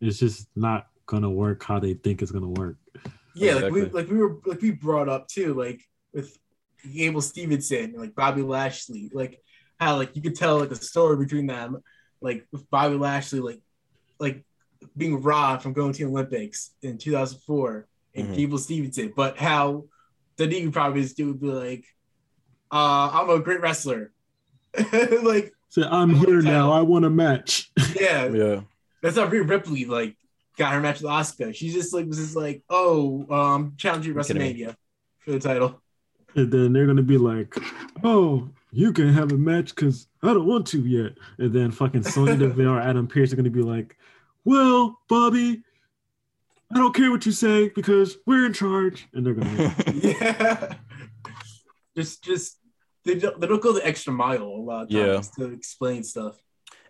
it's 0.00 0.18
just 0.18 0.48
not 0.56 0.88
gonna 1.06 1.30
work 1.30 1.62
how 1.62 1.78
they 1.78 1.94
think 1.94 2.22
it's 2.22 2.32
gonna 2.32 2.48
work. 2.48 2.76
Yeah, 3.34 3.54
like 3.54 3.72
we 3.72 3.84
like 3.86 4.08
we 4.08 4.18
were 4.18 4.38
like 4.46 4.62
we 4.62 4.70
brought 4.70 5.08
up 5.08 5.28
too, 5.28 5.54
like 5.54 5.82
with 6.12 6.36
Gable 6.94 7.20
Steveson, 7.20 7.84
and 7.84 7.98
like 7.98 8.14
Bobby 8.14 8.42
Lashley, 8.42 9.10
like 9.12 9.40
how 9.78 9.96
like 9.96 10.16
you 10.16 10.22
could 10.22 10.36
tell 10.36 10.58
like 10.58 10.70
a 10.70 10.76
story 10.76 11.16
between 11.16 11.46
them. 11.46 11.82
Like 12.24 12.46
with 12.52 12.68
Bobby 12.70 12.96
Lashley, 12.96 13.40
like 13.40 13.60
like 14.18 14.42
being 14.96 15.20
robbed 15.20 15.62
from 15.62 15.72
going 15.74 15.92
to 15.92 16.04
the 16.04 16.10
Olympics 16.10 16.70
in 16.82 16.96
2004 16.98 17.86
and 18.14 18.28
Mhm. 18.28 18.36
Gable 18.36 18.58
Steveson, 18.58 19.14
but 19.14 19.36
how 19.38 19.84
the 20.36 20.46
D 20.46 20.68
probably 20.70 21.02
is 21.02 21.14
do 21.14 21.26
would 21.28 21.40
be 21.40 21.48
like, 21.48 21.84
uh, 22.72 23.10
I'm 23.12 23.28
a 23.30 23.38
great 23.40 23.60
wrestler. 23.60 24.10
like, 25.22 25.52
So 25.68 25.82
I'm 25.82 26.14
here 26.14 26.40
now. 26.42 26.72
I 26.72 26.80
want 26.82 27.04
a 27.04 27.10
match. 27.10 27.70
yeah, 28.00 28.26
Yeah. 28.32 28.60
that's 29.02 29.16
how 29.16 29.26
Rhea 29.26 29.42
Ripley 29.42 29.84
like 29.84 30.16
got 30.56 30.72
her 30.72 30.80
match 30.80 31.00
with 31.02 31.10
Asuka. 31.10 31.54
She 31.54 31.70
just 31.70 31.92
like 31.92 32.06
was 32.06 32.16
just 32.18 32.36
like, 32.36 32.62
oh, 32.70 33.26
um, 33.30 33.74
challenging 33.76 34.14
Look 34.14 34.28
at 34.30 34.36
me. 34.36 34.54
WrestleMania 34.64 34.76
for 35.20 35.32
the 35.32 35.40
title. 35.40 35.80
And 36.36 36.50
then 36.52 36.72
they're 36.72 36.86
gonna 36.86 37.02
be 37.02 37.18
like, 37.18 37.54
"Oh, 38.02 38.48
you 38.74 38.92
can 38.92 39.08
have 39.08 39.32
a 39.32 39.36
match 39.36 39.74
because 39.74 40.08
I 40.22 40.28
don't 40.34 40.46
want 40.46 40.66
to 40.68 40.80
yet." 40.80 41.12
And 41.38 41.52
then 41.52 41.70
fucking 41.70 42.02
Sonya 42.02 42.36
Deville 42.36 42.68
or 42.70 42.80
Adam 42.80 43.06
Pearce 43.06 43.32
are 43.32 43.36
gonna 43.36 43.50
be 43.50 43.62
like, 43.62 43.96
"Well, 44.44 44.98
Bobby, 45.08 45.62
I 46.72 46.78
don't 46.78 46.94
care 46.94 47.10
what 47.10 47.24
you 47.26 47.32
say 47.32 47.68
because 47.68 48.16
we're 48.26 48.46
in 48.46 48.52
charge." 48.52 49.06
And 49.12 49.24
they're 49.24 49.34
gonna. 49.34 49.74
yeah. 49.94 50.74
just 51.96 52.24
just 52.24 52.58
they 53.04 53.16
don't, 53.16 53.40
they 53.40 53.46
don't 53.46 53.62
go 53.62 53.72
the 53.72 53.86
extra 53.86 54.12
mile 54.12 54.42
a 54.42 54.44
lot 54.44 54.82
of 54.84 54.90
Yeah. 54.90 55.20
to 55.38 55.52
explain 55.52 56.02
stuff. 56.02 56.36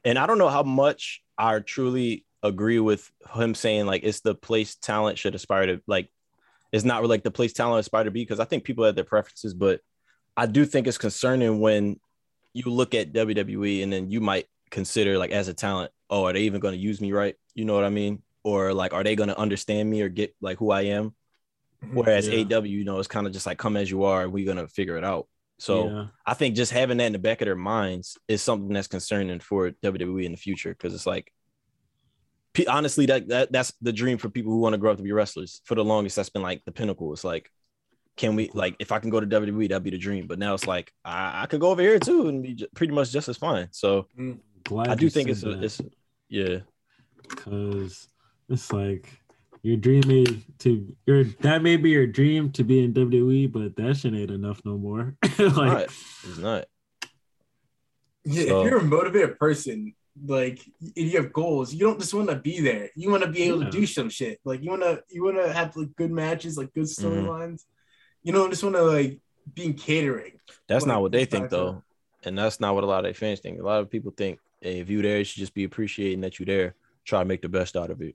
And 0.04 0.18
I 0.18 0.26
don't 0.26 0.38
know 0.38 0.48
how 0.48 0.62
much 0.62 1.22
I 1.36 1.58
truly 1.60 2.24
agree 2.42 2.78
with 2.78 3.10
him 3.34 3.54
saying 3.54 3.86
like 3.86 4.02
it's 4.04 4.20
the 4.20 4.34
place 4.34 4.76
talent 4.76 5.18
should 5.18 5.34
aspire 5.34 5.66
to 5.66 5.80
like 5.86 6.10
it's 6.72 6.84
not 6.84 7.00
really 7.00 7.10
like 7.14 7.22
the 7.24 7.30
place 7.30 7.52
talent 7.52 7.80
aspire 7.80 8.04
to 8.04 8.10
be 8.10 8.20
because 8.22 8.40
I 8.40 8.44
think 8.44 8.64
people 8.64 8.84
have 8.84 8.94
their 8.94 9.04
preferences, 9.04 9.54
but 9.54 9.80
I 10.36 10.46
do 10.46 10.64
think 10.64 10.86
it's 10.86 10.98
concerning 10.98 11.60
when 11.60 12.00
you 12.52 12.64
look 12.66 12.94
at 12.94 13.12
WWE 13.12 13.82
and 13.82 13.92
then 13.92 14.10
you 14.10 14.20
might 14.20 14.46
consider 14.70 15.18
like 15.18 15.30
as 15.30 15.48
a 15.48 15.54
talent, 15.54 15.92
oh, 16.10 16.24
are 16.24 16.32
they 16.32 16.42
even 16.42 16.60
going 16.60 16.74
to 16.74 16.80
use 16.80 17.00
me 17.00 17.12
right? 17.12 17.36
You 17.54 17.64
know 17.64 17.74
what 17.74 17.84
I 17.84 17.90
mean? 17.90 18.22
Or 18.42 18.72
like, 18.72 18.92
are 18.92 19.04
they 19.04 19.16
going 19.16 19.28
to 19.28 19.38
understand 19.38 19.88
me 19.88 20.02
or 20.02 20.08
get 20.08 20.34
like 20.40 20.58
who 20.58 20.70
I 20.70 20.82
am? 20.82 21.14
Mm-hmm. 21.84 21.96
Whereas 21.96 22.28
Yeah. 22.28 22.44
AW, 22.58 22.62
you 22.62 22.84
know, 22.84 22.98
it's 22.98 23.08
kind 23.08 23.26
of 23.26 23.32
just 23.32 23.46
like 23.46 23.58
come 23.58 23.76
as 23.76 23.90
you 23.90 24.04
are, 24.04 24.22
and 24.22 24.32
we're 24.32 24.46
gonna 24.46 24.68
figure 24.68 24.96
it 24.96 25.04
out. 25.04 25.26
So 25.58 25.88
yeah. 25.88 26.06
I 26.26 26.34
think 26.34 26.56
just 26.56 26.72
having 26.72 26.98
that 26.98 27.06
in 27.06 27.12
the 27.12 27.18
back 27.18 27.40
of 27.40 27.46
their 27.46 27.56
minds 27.56 28.18
is 28.28 28.42
something 28.42 28.72
that's 28.72 28.88
concerning 28.88 29.40
for 29.40 29.70
WWE 29.70 30.24
in 30.24 30.32
the 30.32 30.38
future 30.38 30.70
because 30.70 30.94
it's 30.94 31.06
like, 31.06 31.32
honestly, 32.68 33.06
that, 33.06 33.28
that 33.28 33.52
that's 33.52 33.72
the 33.80 33.92
dream 33.92 34.18
for 34.18 34.28
people 34.28 34.52
who 34.52 34.58
want 34.58 34.74
to 34.74 34.78
grow 34.78 34.90
up 34.90 34.96
to 34.96 35.02
be 35.02 35.12
wrestlers. 35.12 35.60
For 35.64 35.74
the 35.74 35.84
longest, 35.84 36.16
that's 36.16 36.28
been 36.28 36.42
like 36.42 36.64
the 36.64 36.72
pinnacle. 36.72 37.12
It's 37.12 37.24
like, 37.24 37.50
can 38.16 38.36
we 38.36 38.50
like 38.54 38.76
if 38.78 38.92
I 38.92 38.98
can 39.00 39.10
go 39.10 39.18
to 39.20 39.26
WWE, 39.26 39.68
that'd 39.68 39.82
be 39.82 39.90
the 39.90 39.98
dream. 39.98 40.26
But 40.26 40.38
now 40.38 40.54
it's 40.54 40.66
like 40.66 40.92
I, 41.04 41.42
I 41.42 41.46
could 41.46 41.60
go 41.60 41.70
over 41.70 41.82
here 41.82 41.98
too 41.98 42.28
and 42.28 42.42
be 42.42 42.54
j- 42.54 42.68
pretty 42.74 42.92
much 42.92 43.10
just 43.10 43.28
as 43.28 43.36
fine. 43.36 43.68
So 43.72 44.06
Glad 44.64 44.88
I 44.88 44.94
do 44.94 45.10
think 45.10 45.28
it's 45.28 45.42
a, 45.42 45.62
it's 45.62 45.80
yeah 46.28 46.58
because 47.28 48.08
it's 48.48 48.72
like 48.72 49.08
your 49.62 49.76
dream 49.76 50.02
may 50.06 50.24
to 50.58 50.94
your 51.06 51.24
that 51.40 51.62
may 51.62 51.76
be 51.76 51.90
your 51.90 52.06
dream 52.06 52.50
to 52.52 52.64
be 52.64 52.84
in 52.84 52.92
WWE, 52.94 53.50
but 53.50 53.74
that 53.76 53.96
shit 53.96 54.14
ain't 54.14 54.30
enough 54.30 54.60
no 54.64 54.76
more. 54.78 55.16
like 55.38 55.38
not. 55.56 55.82
it's 55.82 56.38
not. 56.38 56.64
Yeah, 58.24 58.46
So- 58.48 58.62
if 58.62 58.70
you're 58.70 58.78
a 58.78 58.84
motivated 58.84 59.38
person, 59.38 59.94
like 60.24 60.60
and 60.80 60.92
you 60.96 61.16
have 61.20 61.32
goals, 61.32 61.74
you 61.74 61.80
don't 61.80 61.98
just 61.98 62.14
want 62.14 62.28
to 62.30 62.36
be 62.36 62.60
there. 62.60 62.90
You 62.94 63.10
want 63.10 63.24
to 63.24 63.28
be 63.30 63.42
able 63.44 63.60
Yeah. 63.64 63.70
to 63.70 63.70
do 63.70 63.86
some 63.86 64.08
shit. 64.08 64.38
Like 64.44 64.62
you 64.62 64.70
want 64.70 64.82
to 64.82 65.02
you 65.10 65.24
want 65.24 65.36
to 65.36 65.52
have 65.52 65.76
like 65.76 65.94
good 65.96 66.10
matches, 66.12 66.56
like 66.56 66.72
good 66.72 66.84
Mm-hmm. 66.84 67.56
Storylines. 68.24 68.26
You 68.26 68.32
don't 68.32 68.50
just 68.50 68.62
want 68.62 68.76
to 68.76 68.82
like 68.82 69.18
be 69.54 69.64
in 69.66 69.74
catering. 69.74 70.32
That's 70.68 70.84
Like, 70.84 70.94
not 70.94 71.02
what 71.02 71.12
they 71.12 71.24
think 71.24 71.50
though, 71.50 71.82
and 72.24 72.36
that's 72.38 72.60
not 72.60 72.74
what 72.74 72.84
a 72.84 72.86
lot 72.86 72.98
of 72.98 73.04
their 73.04 73.14
fans 73.14 73.40
think. 73.40 73.60
A 73.60 73.62
lot 73.62 73.80
of 73.80 73.90
people 73.90 74.12
think, 74.16 74.40
hey, 74.60 74.80
if 74.80 74.88
you 74.90 75.02
there, 75.02 75.18
you 75.18 75.24
should 75.24 75.40
just 75.40 75.54
be 75.54 75.64
appreciating 75.64 76.20
that 76.22 76.38
you're 76.38 76.46
there. 76.46 76.74
Try 77.04 77.20
to 77.20 77.24
make 77.26 77.42
the 77.42 77.48
best 77.48 77.76
out 77.76 77.90
of 77.90 78.00
it. 78.00 78.14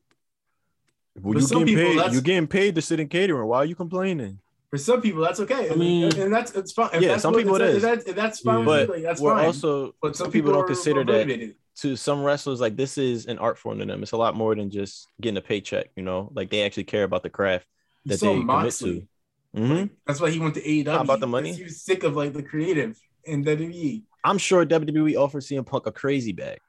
Well, 1.22 1.36
you 1.36 1.42
some 1.42 1.60
getting 1.60 1.76
people, 1.76 1.90
paid. 1.92 1.98
that's- 2.00 2.16
You 2.16 2.22
getting 2.22 2.48
paid 2.48 2.76
to 2.76 2.82
sit 2.82 3.00
in 3.00 3.08
catering. 3.08 3.48
Why 3.48 3.58
are 3.58 3.66
you 3.66 3.76
complaining? 3.76 4.40
For 4.72 4.78
some 4.78 5.02
people, 5.02 5.22
that's 5.22 5.40
okay. 5.42 5.70
I 5.72 5.76
mean- 5.76 6.04
and, 6.06 6.14
and 6.16 6.34
that's 6.34 6.54
it's 6.54 6.72
fine. 6.72 6.90
If 6.94 7.02
Yeah, 7.02 7.10
that's 7.10 7.22
some 7.24 7.34
what- 7.34 7.40
people 7.44 7.56
it 7.56 7.62
if 7.62 7.76
is. 7.78 7.82
that's, 7.82 8.06
if 8.06 8.16
that's 8.16 8.40
fine. 8.40 8.60
Yeah. 8.62 8.66
with 8.66 8.88
But 8.88 8.96
like, 8.96 9.04
that's 9.04 9.22
we're 9.22 9.34
fine. 9.36 9.46
also 9.46 9.96
but 10.02 10.16
some, 10.16 10.26
some 10.26 10.32
people 10.32 10.54
don't 10.54 10.64
are 10.64 10.68
consider 10.68 11.04
more 11.04 11.14
that 11.26 11.56
to 11.82 11.96
some 11.96 12.24
wrestlers 12.24 12.60
like 12.62 12.76
this 12.76 12.98
is 12.98 13.26
an 13.26 13.38
art 13.40 13.58
form 13.58 13.80
to 13.80 13.86
them. 13.86 14.02
It's 14.04 14.12
a 14.12 14.18
lot 14.18 14.36
more 14.36 14.54
than 14.56 14.70
just 14.70 15.08
getting 15.22 15.38
a 15.38 15.42
paycheck. 15.42 15.88
You 15.96 16.04
know, 16.04 16.30
like 16.34 16.50
they 16.50 16.64
actually 16.64 16.84
care 16.86 17.04
about 17.04 17.24
the 17.24 17.30
craft 17.30 17.66
that 18.06 18.20
saw 18.20 18.28
they 18.28 18.32
commit 18.34 18.46
Moxley. 18.48 19.08
To. 19.56 19.62
hmm 19.66 19.84
That's 20.06 20.22
why 20.22 20.30
he 20.32 20.40
went 20.40 20.54
to 20.56 20.62
AEW. 20.62 20.86
Not 20.86 21.06
about 21.06 21.20
the 21.20 21.28
money. 21.28 21.54
He 21.54 21.64
was 21.64 21.82
sick 21.82 22.04
of 22.04 22.16
like 22.16 22.34
the 22.34 22.44
creative 22.44 23.00
in 23.24 23.44
WWE. 23.44 24.04
I'm 24.24 24.38
sure 24.38 24.66
WWE 24.66 25.16
offered 25.18 25.44
CM 25.44 25.66
Punk 25.66 25.88
a 25.88 25.92
crazy 25.92 26.34
bag 26.34 26.60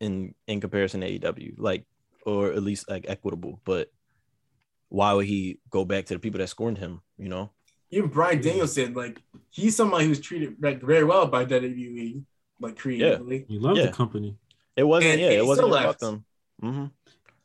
in 0.00 0.34
in 0.46 0.60
comparison 0.60 1.00
to 1.00 1.18
AEW, 1.18 1.54
like 1.58 1.84
or 2.26 2.52
at 2.52 2.62
least 2.62 2.88
like 2.90 3.06
equitable. 3.08 3.60
But 3.64 3.90
why 4.88 5.12
would 5.14 5.26
he 5.26 5.58
go 5.70 5.84
back 5.84 6.06
to 6.06 6.14
the 6.14 6.20
people 6.20 6.38
that 6.38 6.48
scorned 6.48 6.78
him? 6.78 7.00
You 7.18 7.28
know, 7.28 7.50
Even 7.90 8.10
Bryan 8.10 8.40
Danielson, 8.42 8.94
like 8.94 9.20
he's 9.50 9.74
somebody 9.76 10.06
who's 10.06 10.20
treated 10.20 10.56
like 10.60 10.82
very 10.82 11.04
well 11.04 11.26
by 11.26 11.44
WWE, 11.44 12.22
like 12.60 12.76
creatively. 12.78 13.46
He 13.48 13.58
loved 13.58 13.78
Yeah. 13.78 13.86
the 13.86 13.92
company. 13.92 14.36
it 14.76 14.84
wasn't. 14.84 15.12
And- 15.12 15.20
yeah, 15.20 15.26
and 15.28 15.36
it 15.36 15.46
wasn't 15.46 15.68
about 15.68 15.86
left. 15.86 16.00
them. 16.00 16.24
hmm 16.60 16.84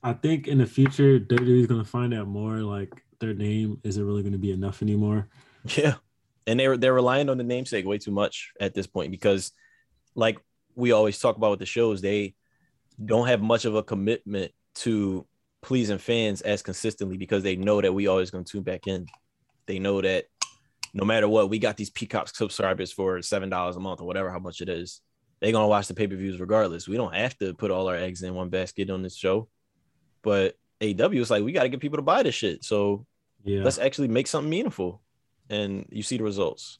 I 0.03 0.13
think 0.13 0.47
in 0.47 0.57
the 0.59 0.65
future 0.67 1.19
WWE 1.19 1.61
is 1.61 1.67
gonna 1.67 1.83
find 1.83 2.13
out 2.13 2.27
more 2.27 2.57
like 2.59 3.03
their 3.19 3.33
name 3.33 3.79
isn't 3.83 4.05
really 4.05 4.23
gonna 4.23 4.37
be 4.37 4.51
enough 4.51 4.81
anymore. 4.81 5.27
Yeah, 5.75 5.95
and 6.45 6.59
they're 6.59 6.77
they're 6.77 6.93
relying 6.93 7.29
on 7.29 7.37
the 7.37 7.43
namesake 7.43 7.85
way 7.85 7.97
too 7.97 8.11
much 8.11 8.51
at 8.59 8.73
this 8.73 8.87
point 8.87 9.11
because, 9.11 9.51
like 10.15 10.37
we 10.75 10.91
always 10.91 11.19
talk 11.19 11.35
about 11.35 11.51
with 11.51 11.59
the 11.59 11.65
shows, 11.65 12.01
they 12.01 12.35
don't 13.03 13.27
have 13.27 13.41
much 13.41 13.65
of 13.65 13.75
a 13.75 13.83
commitment 13.83 14.51
to 14.75 15.25
pleasing 15.61 15.97
fans 15.97 16.41
as 16.41 16.61
consistently 16.61 17.17
because 17.17 17.43
they 17.43 17.55
know 17.55 17.81
that 17.81 17.93
we 17.93 18.07
always 18.07 18.31
gonna 18.31 18.43
tune 18.43 18.63
back 18.63 18.87
in. 18.87 19.07
They 19.65 19.79
know 19.79 20.01
that 20.01 20.25
no 20.93 21.03
matter 21.03 21.27
what, 21.27 21.49
we 21.49 21.59
got 21.59 21.77
these 21.77 21.89
Peacock 21.89 22.29
subscribers 22.33 22.91
for 22.91 23.21
seven 23.21 23.49
dollars 23.49 23.75
a 23.75 23.79
month 23.79 23.99
or 23.99 24.07
whatever 24.07 24.31
how 24.31 24.39
much 24.39 24.61
it 24.61 24.69
is. 24.69 25.01
They're 25.41 25.51
gonna 25.51 25.67
watch 25.67 25.87
the 25.87 25.93
pay 25.93 26.07
per 26.07 26.15
views 26.15 26.39
regardless. 26.39 26.87
We 26.87 26.97
don't 26.97 27.13
have 27.13 27.37
to 27.39 27.53
put 27.53 27.71
all 27.71 27.89
our 27.89 27.95
eggs 27.95 28.23
in 28.23 28.33
one 28.33 28.49
basket 28.49 28.89
on 28.89 29.01
this 29.01 29.15
show, 29.15 29.49
but 30.23 30.55
AW 30.81 31.11
is 31.13 31.29
like 31.31 31.43
we 31.43 31.51
got 31.51 31.63
to 31.63 31.69
get 31.69 31.79
people 31.79 31.97
to 31.97 32.01
buy 32.03 32.23
this 32.23 32.35
shit. 32.35 32.63
So 32.63 33.05
Yeah. 33.43 33.63
let's 33.63 33.79
actually 33.79 34.07
make 34.09 34.27
something 34.27 34.49
meaningful 34.49 35.01
and 35.49 35.85
you 35.89 36.03
see 36.03 36.17
the 36.17 36.23
results 36.23 36.79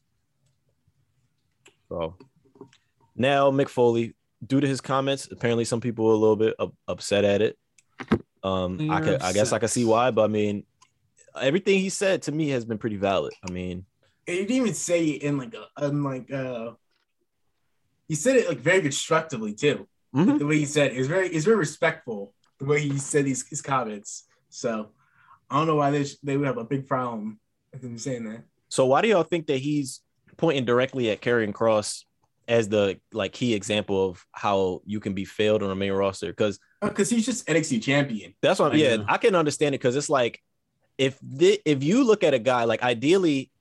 so 1.88 2.15
now 3.15 3.49
mick 3.49 3.69
foley 3.69 4.14
due 4.45 4.60
to 4.60 4.68
his 4.68 4.82
comments 4.82 5.28
apparently 5.32 5.64
some 5.65 5.80
people 5.80 6.06
were 6.06 6.11
a 6.14 6.18
little 6.18 6.36
bit 6.36 6.53
up- 6.60 6.76
upset 6.88 7.24
at 7.24 7.41
it 7.41 7.57
um 8.44 8.91
i 8.91 8.99
could 8.99 9.22
i 9.22 9.32
guess 9.32 9.53
i 9.53 9.60
can 9.60 9.69
see 9.69 9.86
why 9.86 10.11
but 10.11 10.24
i 10.24 10.28
mean 10.28 10.65
everything 11.40 11.80
he 11.80 11.88
said 11.90 12.22
to 12.22 12.32
me 12.34 12.49
has 12.49 12.65
been 12.65 12.78
pretty 12.78 12.98
valid 12.98 13.34
i 13.48 13.52
mean 13.52 13.86
And 14.28 14.36
he 14.38 14.41
didn't 14.45 14.52
even 14.64 14.74
say 14.74 15.06
it 15.06 15.24
in 15.24 15.38
like 15.38 15.53
a 15.56 15.86
in 15.88 16.03
like 16.03 16.30
uh 16.32 16.72
he 18.10 18.15
said 18.15 18.36
it 18.36 18.48
like 18.49 18.60
very 18.60 18.82
constructively 18.82 19.53
too. 19.53 19.88
Mhm. 20.15 20.40
The 20.40 20.45
way 20.45 20.57
he 20.60 20.65
said 20.65 20.91
it 20.91 20.98
is 20.98 21.07
very 21.07 21.28
it's 21.30 21.45
very 21.45 21.57
respectful 21.57 22.34
the 22.59 22.65
way 22.65 22.79
he 22.81 22.97
said 22.97 23.25
these 23.25 23.47
his 23.47 23.61
comments. 23.61 24.25
So 24.49 24.89
I 25.49 25.57
don't 25.57 25.67
know 25.67 25.75
why 25.75 25.91
they 25.91 26.03
sh- 26.05 26.17
they 26.23 26.38
would 26.38 26.47
have 26.47 26.57
a 26.57 26.63
big 26.63 26.88
problem 26.88 27.39
with 27.71 27.84
him 27.84 27.97
saying 27.97 28.25
that. 28.29 28.43
so 28.69 28.85
why 28.85 29.01
do 29.01 29.07
y'all 29.07 29.23
think 29.23 29.47
that 29.47 29.57
he's 29.57 30.01
pointing 30.38 30.65
directly 30.65 31.09
at 31.09 31.21
Karrion 31.21 31.53
Kross 31.53 32.03
as 32.47 32.69
the 32.69 32.99
like 33.11 33.34
key 33.34 33.53
example 33.53 34.09
of 34.09 34.25
how 34.31 34.81
you 34.85 34.99
can 34.99 35.13
be 35.13 35.25
failed 35.25 35.63
on 35.63 35.69
a 35.69 35.75
main 35.75 35.91
roster 35.91 36.27
because 36.27 36.59
Because 36.81 37.11
uh, 37.11 37.15
he's 37.15 37.25
just 37.25 37.45
NXT 37.47 37.84
champion. 37.84 38.34
That's 38.41 38.59
what. 38.59 38.73
I 38.73 38.75
yeah, 38.75 38.95
know. 38.97 39.05
I 39.07 39.17
can 39.17 39.35
understand 39.35 39.75
it 39.75 39.79
because 39.79 39.95
it's 39.95 40.09
like 40.09 40.41
if 40.97 41.17
the, 41.21 41.59
if 41.65 41.84
you 41.84 42.03
look 42.05 42.23
at 42.23 42.34
a 42.34 42.39
guy 42.39 42.63
like 42.63 42.81
ideally, 42.84 43.51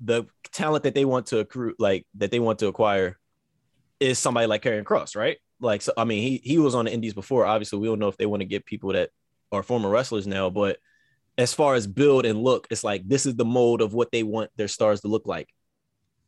the 0.00 0.24
talent 0.52 0.84
that 0.84 0.94
they 0.94 1.04
want 1.04 1.26
to 1.26 1.38
accrue, 1.38 1.74
like 1.78 2.06
that 2.16 2.30
they 2.30 2.40
want 2.40 2.58
to 2.58 2.66
acquire, 2.66 3.18
is 4.00 4.18
somebody 4.18 4.46
like 4.46 4.62
Karrion 4.62 4.84
Kross, 4.84 5.16
right? 5.16 5.38
Like, 5.60 5.82
so 5.82 5.92
I 5.96 6.04
mean, 6.04 6.22
he 6.22 6.40
he 6.42 6.58
was 6.58 6.74
on 6.74 6.84
the 6.86 6.92
Indies 6.92 7.14
before. 7.14 7.46
Obviously, 7.46 7.78
we 7.78 7.86
don't 7.86 7.98
know 7.98 8.08
if 8.08 8.16
they 8.16 8.26
want 8.26 8.40
to 8.40 8.46
get 8.46 8.66
people 8.66 8.92
that 8.92 9.10
are 9.52 9.62
former 9.62 9.88
wrestlers 9.88 10.26
now, 10.26 10.50
but 10.50 10.78
as 11.38 11.52
far 11.54 11.74
as 11.74 11.86
build 11.86 12.26
and 12.26 12.42
look, 12.42 12.66
it's 12.70 12.84
like 12.84 13.06
this 13.08 13.26
is 13.26 13.34
the 13.36 13.44
mold 13.44 13.80
of 13.80 13.94
what 13.94 14.10
they 14.12 14.22
want 14.22 14.50
their 14.56 14.68
stars 14.68 15.00
to 15.02 15.08
look 15.08 15.26
like. 15.26 15.48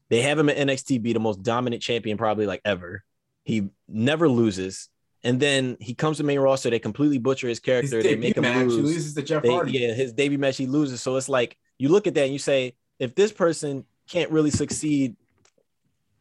They 0.09 0.23
have 0.23 0.39
him 0.39 0.48
at 0.48 0.57
NXT 0.57 1.03
be 1.03 1.12
the 1.12 1.19
most 1.20 1.43
dominant 1.43 1.82
champion 1.82 2.16
probably 2.19 2.47
like 2.47 2.61
ever. 2.65 3.03
He 3.44 3.69
never 3.89 4.28
loses. 4.28 4.89
And 5.24 5.40
then 5.40 5.77
he 5.81 5.94
comes 5.94 6.19
to 6.19 6.24
main 6.24 6.39
roster, 6.39 6.70
they 6.70 6.78
completely 6.78 7.19
butcher 7.19 7.48
his 7.48 7.59
His 7.59 7.65
character. 7.65 8.03
They 8.03 8.15
make 8.15 8.36
him 8.36 8.43
match, 8.43 8.59
he 8.59 8.65
lose. 8.65 8.77
loses 8.94 9.15
to 9.15 9.23
Jeff 9.23 9.43
They- 9.43 9.48
Hardy. 9.51 9.73
yeah, 9.78 9.93
his 9.94 10.12
debut 10.12 10.39
match, 10.39 10.57
he 10.57 10.66
loses. 10.66 11.03
So 11.03 11.16
it's 11.16 11.28
like 11.28 11.57
you 11.78 11.89
look 11.89 12.07
at 12.07 12.15
that 12.15 12.24
and 12.24 12.32
you 12.32 12.39
say, 12.39 12.74
if 13.01 13.15
this 13.16 13.32
person 13.32 13.85
can't 14.09 14.31
really 14.31 14.51
succeed 14.51 15.16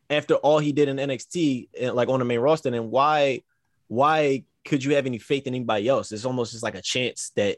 after 0.10 0.36
all 0.36 0.60
he 0.60 0.72
did 0.72 0.90
in 0.90 0.98
NXT, 0.98 1.94
like 1.94 2.10
on 2.10 2.19
the 2.19 2.26
main 2.26 2.40
roster, 2.40 2.69
and 2.73 2.91
why, 2.91 3.41
why 3.88 4.44
could 4.64 4.84
you 4.84 4.95
have 4.95 5.06
any 5.06 5.19
faith 5.19 5.48
in 5.48 5.53
anybody 5.53 5.88
else? 5.88 6.11
It's 6.11 6.26
almost 6.26 6.52
just 6.52 6.64
like 6.64 6.76
a 6.76 6.82
chance 6.82 7.32
that 7.36 7.57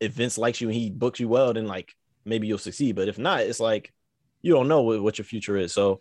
if 0.00 0.12
Vince 0.12 0.38
likes 0.38 0.60
you 0.60 0.68
and 0.68 0.76
he 0.76 0.90
books 0.90 1.20
you 1.20 1.28
well, 1.28 1.52
then 1.52 1.66
like 1.66 1.94
maybe 2.24 2.46
you'll 2.46 2.58
succeed. 2.58 2.96
But 2.96 3.08
if 3.08 3.18
not, 3.18 3.40
it's 3.40 3.60
like 3.60 3.92
you 4.42 4.52
don't 4.52 4.68
know 4.68 4.82
what, 4.82 5.02
what 5.02 5.18
your 5.18 5.24
future 5.24 5.56
is. 5.56 5.72
So 5.72 6.00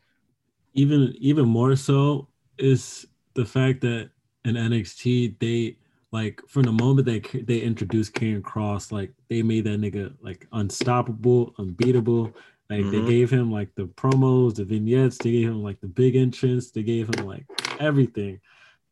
even 0.73 1.15
even 1.17 1.47
more 1.47 1.75
so 1.75 2.27
is 2.57 3.07
the 3.33 3.45
fact 3.45 3.81
that 3.81 4.09
in 4.43 4.55
NXT, 4.55 5.39
they 5.39 5.77
like 6.11 6.41
from 6.47 6.63
the 6.63 6.71
moment 6.71 7.05
they 7.05 7.19
they 7.41 7.59
introduced 7.59 8.13
Karrion 8.13 8.41
Kross, 8.41 8.91
like 8.91 9.11
they 9.29 9.41
made 9.41 9.65
that 9.65 9.79
nigga 9.79 10.13
like 10.21 10.47
unstoppable, 10.51 11.53
unbeatable. 11.57 12.33
Like 12.69 12.81
Mhm. 12.83 12.91
they 12.91 13.05
gave 13.11 13.29
him 13.29 13.51
like 13.51 13.73
the 13.75 13.83
promos, 13.85 14.55
the 14.55 14.65
vignettes, 14.65 15.17
they 15.19 15.31
gave 15.31 15.49
him 15.49 15.61
like 15.63 15.79
the 15.81 15.87
big 15.87 16.15
entrance, 16.15 16.71
they 16.71 16.83
gave 16.83 17.13
him 17.13 17.25
like 17.27 17.45
everything. 17.79 18.39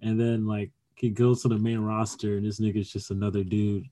And 0.02 0.20
then 0.20 0.46
like 0.46 0.72
he 0.96 1.10
goes 1.10 1.42
to 1.42 1.48
the 1.48 1.58
main 1.58 1.80
roster 1.80 2.38
and 2.38 2.46
this 2.46 2.60
nigga's 2.60 2.92
just 2.92 3.10
another 3.12 3.44
dude. 3.44 3.86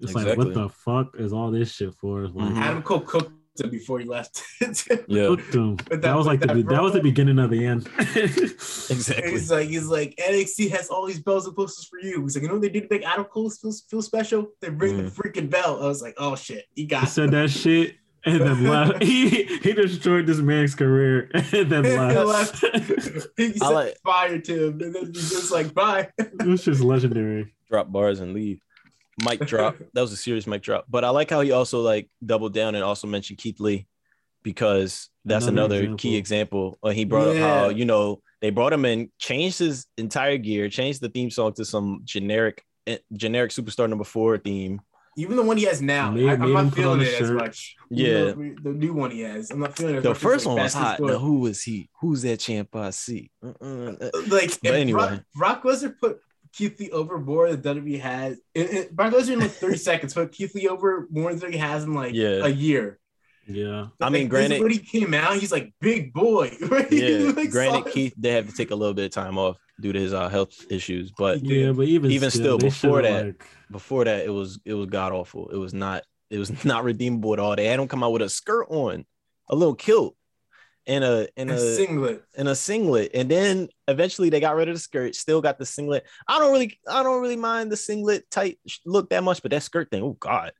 It's 0.00 0.14
like 0.14 0.36
what 0.38 0.54
the 0.54 0.68
fuck 0.68 1.14
is 1.18 1.32
all 1.32 1.50
this 1.50 1.72
shit 1.72 1.94
for? 1.94 2.28
Like, 2.28 2.54
Mhm. 2.54 2.56
Adam 2.60 2.82
Cole 2.82 3.00
cooked 3.00 3.32
him 3.60 3.68
before 3.70 3.98
he 3.98 4.06
left. 4.06 4.42
Yeah, 5.08 5.26
cooked 5.26 5.52
That, 5.90 6.00
that- 6.02 6.16
was 6.16 6.26
like 6.26 6.40
with 6.40 6.48
the 6.48 6.54
that 6.62 6.68
that 6.68 6.82
was 6.82 6.92
the 6.94 7.00
beginning 7.02 7.38
of 7.38 7.50
the 7.50 7.66
end. 7.66 7.86
exactly. 8.48 9.30
He's 9.32 9.50
like, 9.50 9.68
he's 9.68 9.86
like, 9.88 10.14
NXT 10.16 10.70
has 10.70 10.88
all 10.88 11.06
these 11.06 11.20
bells 11.20 11.46
and 11.46 11.56
whistles 11.56 11.86
for 11.86 11.98
you. 11.98 12.22
He's 12.22 12.34
like, 12.36 12.42
you 12.42 12.48
know 12.48 12.54
what 12.54 12.62
they 12.62 12.68
do 12.68 12.80
to 12.80 12.86
make 12.90 13.04
Adam 13.06 13.24
Cole 13.24 13.50
feel, 13.50 13.72
feel 13.90 14.02
special? 14.02 14.48
They 14.60 14.70
ring 14.70 14.96
the 14.96 15.10
freaking 15.10 15.50
bell. 15.50 15.82
I 15.82 15.86
was 15.86 16.00
like, 16.02 16.14
oh 16.18 16.34
shit, 16.36 16.66
he 16.74 16.82
he 16.82 16.86
got 16.86 17.08
said 17.08 17.30
that 17.32 17.50
shit 17.50 17.96
and 18.28 18.40
then 18.40 18.64
left. 18.64 19.02
he 19.10 19.44
he 19.44 19.72
destroyed 19.72 20.26
this 20.26 20.38
man's 20.38 20.74
career 20.74 21.30
and 21.34 21.70
then 21.70 21.84
He 21.84 21.90
left. 21.96 22.58
he 23.36 23.46
I 23.46 23.52
set 23.52 23.70
like- 23.72 23.96
fire 24.04 24.38
to 24.38 24.66
him, 24.68 24.80
and 24.80 24.94
then 24.94 25.06
he's 25.12 25.30
just 25.30 25.50
like, 25.52 25.74
bye. 25.74 26.08
it 26.18 26.46
was 26.46 26.64
just 26.64 26.80
legendary. 26.80 27.54
drop 27.70 27.90
bars 27.90 28.20
and 28.20 28.34
leave. 28.34 28.60
Mic 29.24 29.40
drop. 29.40 29.76
That 29.94 30.00
was 30.00 30.12
a 30.12 30.16
serious 30.16 30.46
mic 30.46 30.62
drop. 30.62 30.84
But 30.88 31.04
I 31.04 31.10
like 31.10 31.28
how 31.30 31.40
he 31.40 31.50
also 31.50 31.80
like 31.80 32.08
doubled 32.24 32.54
down 32.54 32.74
and 32.76 32.84
also 32.84 33.06
mentioned 33.08 33.38
Keith 33.40 33.58
Lee 33.58 33.86
because 34.44 35.08
that's 35.24 35.46
Another 35.46 35.80
another, 35.80 35.96
key 35.96 36.16
example. 36.16 36.78
Uh, 36.82 36.90
he 36.90 37.04
brought 37.04 37.28
up 37.28 37.36
how 37.36 37.68
you 37.70 37.84
know 37.84 38.22
they 38.40 38.50
brought 38.50 38.72
him 38.72 38.84
in, 38.84 39.10
changed 39.18 39.58
his 39.58 39.86
entire 39.96 40.36
gear, 40.38 40.68
changed 40.68 41.00
the 41.00 41.08
theme 41.08 41.30
song 41.30 41.52
to 41.54 41.64
some 41.64 42.02
generic 42.04 42.64
eh, 42.86 42.98
generic 43.12 43.50
superstar 43.50 43.88
number 43.88 44.04
four 44.04 44.38
theme. 44.38 44.80
Even 45.18 45.36
the 45.36 45.42
one 45.42 45.56
he 45.56 45.64
has 45.64 45.82
now, 45.82 46.12
Made- 46.12 46.28
I, 46.28 46.32
I'm 46.34 46.52
not 46.52 46.72
feeling 46.74 47.00
the 47.00 47.14
it 47.14 47.20
as 47.20 47.30
much. 47.30 47.76
Yeah. 47.90 48.06
Even 48.28 48.56
though 48.62 48.70
the 48.72 48.78
new 48.78 48.92
one 48.94 49.10
he 49.10 49.20
has, 49.20 49.50
I'm 49.50 49.60
not 49.60 49.76
feeling 49.76 49.96
it. 49.96 50.02
The 50.02 50.10
much 50.10 50.16
as, 50.16 50.22
first 50.22 50.46
like, 50.46 50.54
one 50.54 50.62
was 50.62 50.74
hot. 50.74 50.94
Squad. 50.96 51.08
Now, 51.10 51.18
who 51.18 51.40
was 51.40 51.62
he? 51.62 51.88
Who's 52.00 52.22
that 52.22 52.38
champ 52.40 52.74
I 52.76 52.90
see? 52.90 53.30
Uh-uh. 53.44 53.96
like 54.28 54.30
But 54.30 54.42
if 54.62 54.64
anyway. 54.64 55.20
Brock, 55.34 55.62
Brock 55.62 55.62
Lesnar 55.64 55.94
put 55.98 56.20
Keith 56.52 56.78
Lee 56.80 56.90
over 56.90 57.18
more 57.18 57.54
than 57.54 57.60
WWE 57.82 58.00
has. 58.00 58.38
It, 58.54 58.70
it, 58.72 58.96
Brock 58.96 59.12
Lesnar 59.12 59.32
in 59.34 59.40
like 59.40 59.50
30 59.50 59.76
seconds 59.90 60.14
put 60.14 60.32
Keith 60.32 60.54
Lee 60.54 60.68
over 60.68 61.06
more 61.10 61.34
than 61.34 61.52
he 61.52 61.58
has 61.58 61.84
in 61.84 61.94
like 61.94 62.14
Yeah. 62.14 62.44
a 62.44 62.48
year. 62.48 62.98
Yeah. 63.48 63.86
I 64.00 64.10
mean, 64.10 64.22
Like, 64.24 64.30
granted- 64.30 64.62
when 64.62 64.70
he 64.70 64.78
came 64.78 65.14
out, 65.14 65.36
he's 65.38 65.50
like 65.52 65.72
big 65.80 66.12
boy. 66.12 66.52
Yeah, 66.90 67.32
Like, 67.34 67.50
granted, 67.50 67.84
saw- 67.84 67.90
Keith 67.90 68.14
they 68.16 68.32
have 68.32 68.46
to 68.46 68.52
take 68.54 68.70
a 68.70 68.74
little 68.74 68.94
bit 68.94 69.06
of 69.06 69.10
time 69.10 69.38
off 69.38 69.56
due 69.80 69.92
to 69.92 69.98
his 69.98 70.12
uh, 70.12 70.28
health 70.28 70.54
issues, 70.70 71.10
but 71.16 71.42
Yeah, 71.42 71.72
but 71.72 71.86
even 71.86 72.10
Even 72.10 72.30
still, 72.30 72.58
they 72.58 72.66
before 72.68 73.02
that- 73.02 73.24
like, 73.26 73.46
before 73.70 74.04
that 74.04 74.24
it 74.24 74.30
was 74.30 74.60
it 74.64 74.74
was 74.74 74.86
god 74.86 75.12
awful. 75.12 75.48
It 75.50 75.56
was 75.56 75.72
not 75.74 76.02
it 76.30 76.38
was 76.38 76.50
not 76.64 76.84
redeemable 76.84 77.32
at 77.32 77.38
all. 77.38 77.56
They 77.56 77.66
had 77.66 77.80
him 77.80 77.88
come 77.88 78.02
out 78.04 78.12
with 78.12 78.22
a 78.22 78.28
skirt 78.28 78.66
on, 78.70 79.04
a 79.48 79.54
little 79.54 79.74
kilt, 79.74 80.14
and 80.86 81.02
a 81.04 81.28
and 81.36 81.50
a 81.50 81.54
a 81.54 81.74
singlet. 81.76 82.22
and 82.36 82.48
a 82.48 82.54
singlet, 82.54 83.10
and 83.14 83.30
then 83.30 83.68
eventually 83.86 84.28
they 84.30 84.40
got 84.40 84.56
rid 84.56 84.68
of 84.68 84.74
the 84.74 84.80
skirt. 84.80 85.14
Still 85.14 85.40
got 85.40 85.58
the 85.58 85.66
singlet. 85.66 86.04
I 86.26 86.38
don't 86.38 86.52
really 86.52 86.78
I 86.88 87.02
don't 87.02 87.22
really 87.22 87.36
mind 87.36 87.70
the 87.72 87.76
singlet 87.78 88.30
tight 88.30 88.58
look 88.84 89.08
that 89.10 89.22
much, 89.24 89.40
but 89.42 89.50
that 89.52 89.62
skirt 89.62 89.90
thing, 89.90 90.02
oh 90.02 90.16
god, 90.20 90.52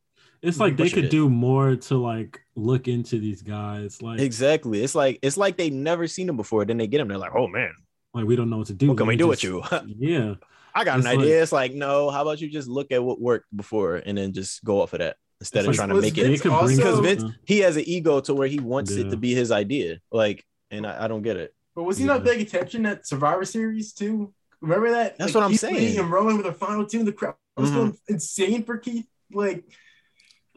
it's 0.43 0.59
like 0.59 0.77
they 0.77 0.89
could 0.91 1.07
it. 1.07 1.11
do 1.11 1.29
more 1.29 1.77
to 1.77 1.97
like 1.97 2.41
look 2.55 2.89
into 2.89 3.19
these 3.19 3.43
guys. 3.43 4.01
Like, 4.03 4.21
exactly. 4.21 4.83
It's 4.83 4.95
like 4.95 5.19
it's 5.23 5.37
like 5.37 5.57
they 5.57 5.71
never 5.71 6.07
seen 6.07 6.29
him 6.29 6.37
before. 6.37 6.65
Then 6.65 6.77
they 6.79 6.87
get 6.87 7.01
him, 7.01 7.09
they're 7.09 7.19
like, 7.19 7.35
oh 7.35 7.47
man, 7.49 7.73
like 8.15 8.25
we 8.27 8.37
don't 8.37 8.51
know 8.51 8.59
what 8.59 8.67
to 8.69 8.75
do. 8.75 8.89
what 8.89 8.97
can 8.97 9.07
Let 9.07 9.09
we 9.09 9.15
me 9.15 9.19
do 9.19 9.27
with 9.29 9.43
you? 9.43 9.63
Yeah. 9.99 10.35
I 10.75 10.85
got 10.85 10.95
an 10.95 11.01
It's 11.01 11.07
like- 11.07 11.19
idea. 11.19 11.43
it's 11.43 11.53
like 11.53 11.73
no, 11.75 12.11
how 12.11 12.23
about 12.23 12.41
you 12.41 12.49
just 12.49 12.69
look 12.69 12.93
at 12.93 13.03
what 13.03 13.21
worked 13.21 13.47
before 13.57 13.97
and 13.97 14.17
then 14.17 14.33
just 14.33 14.63
go 14.65 14.81
off 14.83 14.93
of 14.93 15.01
that 15.01 15.17
instead 15.41 15.61
of 15.61 15.69
like- 15.69 15.77
trying 15.77 15.89
to 15.89 15.95
make 16.01 16.15
They 16.15 16.23
it 16.23 16.27
Vince 16.29 16.41
could 16.43 16.51
bring 16.51 16.61
also- 16.61 16.77
because 16.77 17.01
Vince 17.01 17.25
uh, 17.25 17.31
he 17.45 17.59
has 17.61 17.77
an 17.77 17.85
ego 17.87 18.21
to 18.21 18.35
where 18.35 18.47
he 18.49 18.61
wants 18.61 18.93
it 18.93 19.11
to 19.11 19.17
be 19.17 19.35
his 19.35 19.51
idea. 19.51 19.99
Like, 20.13 20.45
and 20.71 20.87
I, 20.87 21.05
I 21.05 21.09
don't 21.09 21.23
get 21.23 21.37
it. 21.37 21.55
But 21.75 21.85
was 21.85 21.99
he 21.99 22.05
Yeah. 22.05 22.15
not 22.15 22.25
paying 22.25 22.41
attention 22.41 22.87
at 22.87 23.07
Survivor 23.07 23.45
Series 23.45 23.93
too? 23.93 24.33
Remember 24.61 24.91
that? 24.91 25.17
That's 25.19 25.35
what 25.35 25.43
I'm 25.45 25.51
Keith 25.53 25.61
saying. 25.61 25.99
And 25.99 26.11
Roman 26.11 26.37
with 26.37 26.47
the 26.47 26.53
final 26.53 26.85
two, 26.87 27.03
the 27.05 27.13
crowd 27.13 27.35
was 27.57 27.71
Mhm. 27.71 27.75
going 27.75 27.99
insane 28.09 28.65
for 28.65 28.77
Keith. 28.77 29.07
Like, 29.33 29.65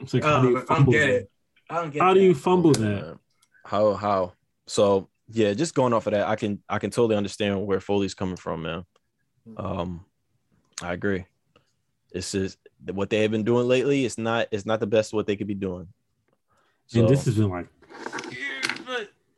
It's 0.01 0.13
like, 0.13 0.23
I 0.23 0.29
how 0.29 0.41
don't, 0.41 0.45
do 0.45 0.49
you 0.49 0.55
I 0.55 0.59
don't 0.59 0.67
fumble 0.67 0.91
get 0.91 1.07
that? 1.07 1.15
it. 1.15 1.31
I 1.69 1.75
don't 1.75 1.91
get. 1.91 2.01
How 2.01 2.13
do 2.13 2.19
you 2.19 2.35
fumble 2.35 2.71
that? 2.73 3.19
How 3.65 3.93
how? 3.93 4.33
So 4.67 5.09
yeah, 5.29 5.53
just 5.53 5.73
going 5.75 5.93
off 5.93 6.07
of 6.07 6.13
that, 6.13 6.27
I 6.27 6.35
can 6.35 6.61
I 6.67 6.79
can 6.79 6.89
totally 6.89 7.15
understand 7.15 7.65
where 7.65 7.79
Foley's 7.79 8.13
coming 8.13 8.35
from, 8.35 8.63
man. 8.63 8.85
Um, 9.57 10.05
I 10.81 10.93
agree. 10.93 11.25
It's 12.11 12.31
just 12.31 12.57
what 12.91 13.09
they 13.09 13.21
have 13.21 13.31
been 13.31 13.43
doing 13.43 13.67
lately. 13.67 14.05
It's 14.05 14.17
not 14.17 14.47
it's 14.51 14.65
not 14.65 14.79
the 14.79 14.87
best 14.87 15.13
what 15.13 15.27
they 15.27 15.35
could 15.35 15.47
be 15.47 15.55
doing. 15.55 15.87
So 16.87 16.99
and 16.99 17.09
this 17.09 17.25
has 17.25 17.35
been 17.35 17.49
like, 17.49 17.67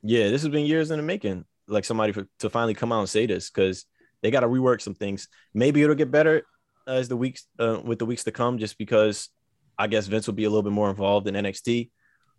yeah, 0.02 0.30
this 0.30 0.42
has 0.42 0.50
been 0.50 0.66
years 0.66 0.92
in 0.92 0.98
the 0.98 1.04
making. 1.04 1.46
Like 1.68 1.86
somebody 1.86 2.12
for, 2.12 2.28
to 2.40 2.50
finally 2.50 2.74
come 2.74 2.92
out 2.92 3.00
and 3.00 3.10
say 3.10 3.26
this 3.26 3.50
because 3.50 3.86
they 4.22 4.32
got 4.32 4.42
to 4.42 4.48
rework 4.48 4.82
some 4.82 4.96
things. 4.96 5.28
Maybe 5.54 5.82
it'll 5.82 5.96
get 5.96 6.12
better 6.12 6.44
as 6.88 7.08
the 7.08 7.16
weeks 7.16 7.46
uh, 7.60 7.80
with 7.84 8.00
the 8.00 8.06
weeks 8.06 8.24
to 8.24 8.32
come, 8.32 8.58
just 8.58 8.78
because 8.78 9.30
I 9.84 9.88
guess 9.88 10.08
Vince 10.08 10.28
will 10.28 10.34
be 10.34 10.46
a 10.46 10.50
little 10.50 10.64
bit 10.64 10.72
more 10.72 10.90
involved 10.90 11.28
in 11.28 11.36
NXT, 11.36 11.90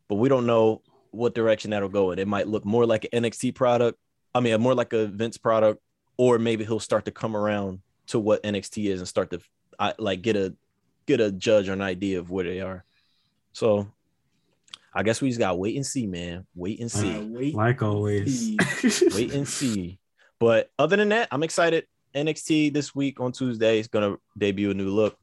but 0.09 0.15
we 0.15 0.31
don't 0.31 0.47
know 0.47 0.81
what 1.11 1.35
direction 1.35 1.73
that'll 1.73 1.91
go 1.91 2.11
in. 2.11 2.19
It 2.19 2.27
might 2.27 2.49
look 2.49 2.65
more 2.65 2.87
like 2.87 3.07
an 3.13 3.23
NXT 3.23 3.55
product. 3.55 3.99
I 4.35 4.41
mean, 4.41 4.59
more 4.63 4.75
like 4.75 4.95
a 4.95 5.07
Vince 5.07 5.37
product, 5.37 5.83
or 6.17 6.39
maybe 6.39 6.65
he'll 6.65 6.81
start 6.81 7.05
to 7.05 7.11
come 7.11 7.37
around 7.37 7.81
to 8.07 8.19
what 8.19 8.43
NXT 8.45 8.87
is 8.87 9.01
and 9.01 9.07
start 9.07 9.31
to 9.33 9.41
I, 9.79 9.93
like 9.99 10.23
get 10.23 10.37
a 10.37 10.55
get 11.07 11.21
a 11.21 11.31
judge 11.31 11.69
or 11.69 11.75
an 11.75 11.83
idea 11.83 12.19
of 12.19 12.31
where 12.31 12.45
they 12.45 12.63
are. 12.63 12.83
So 13.53 13.89
I 14.95 15.03
guess 15.03 15.21
we 15.21 15.29
just 15.29 15.39
got 15.39 15.51
to 15.51 15.57
wait 15.57 15.77
and 15.77 15.85
see, 15.85 16.07
man. 16.07 16.47
Wait 16.55 16.81
and 16.81 16.91
see 16.91 17.15
Uh, 17.15 17.25
wait, 17.25 17.55
like 17.55 17.83
always. 17.83 18.57
wait 19.15 19.35
and 19.35 19.47
see. 19.47 19.99
But 20.41 20.71
other 20.79 20.97
than 20.97 21.11
that, 21.11 21.29
I'm 21.31 21.43
excited. 21.43 21.85
NXT 22.15 22.73
this 22.73 22.95
week 22.95 23.21
on 23.21 23.33
Tuesday 23.33 23.81
is 23.81 23.89
gonna 23.89 24.17
debut 24.39 24.71
a 24.71 24.75
new 24.75 24.89
look. 24.89 25.19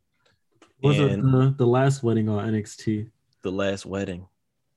Was 0.83 0.99
it 0.99 1.21
the, 1.21 1.37
uh, 1.37 1.51
the 1.57 1.65
last 1.67 2.03
wedding 2.03 2.29
on 2.29 2.51
NXT? 2.53 3.09
the 3.43 3.51
last 3.51 3.85
wedding. 3.87 4.27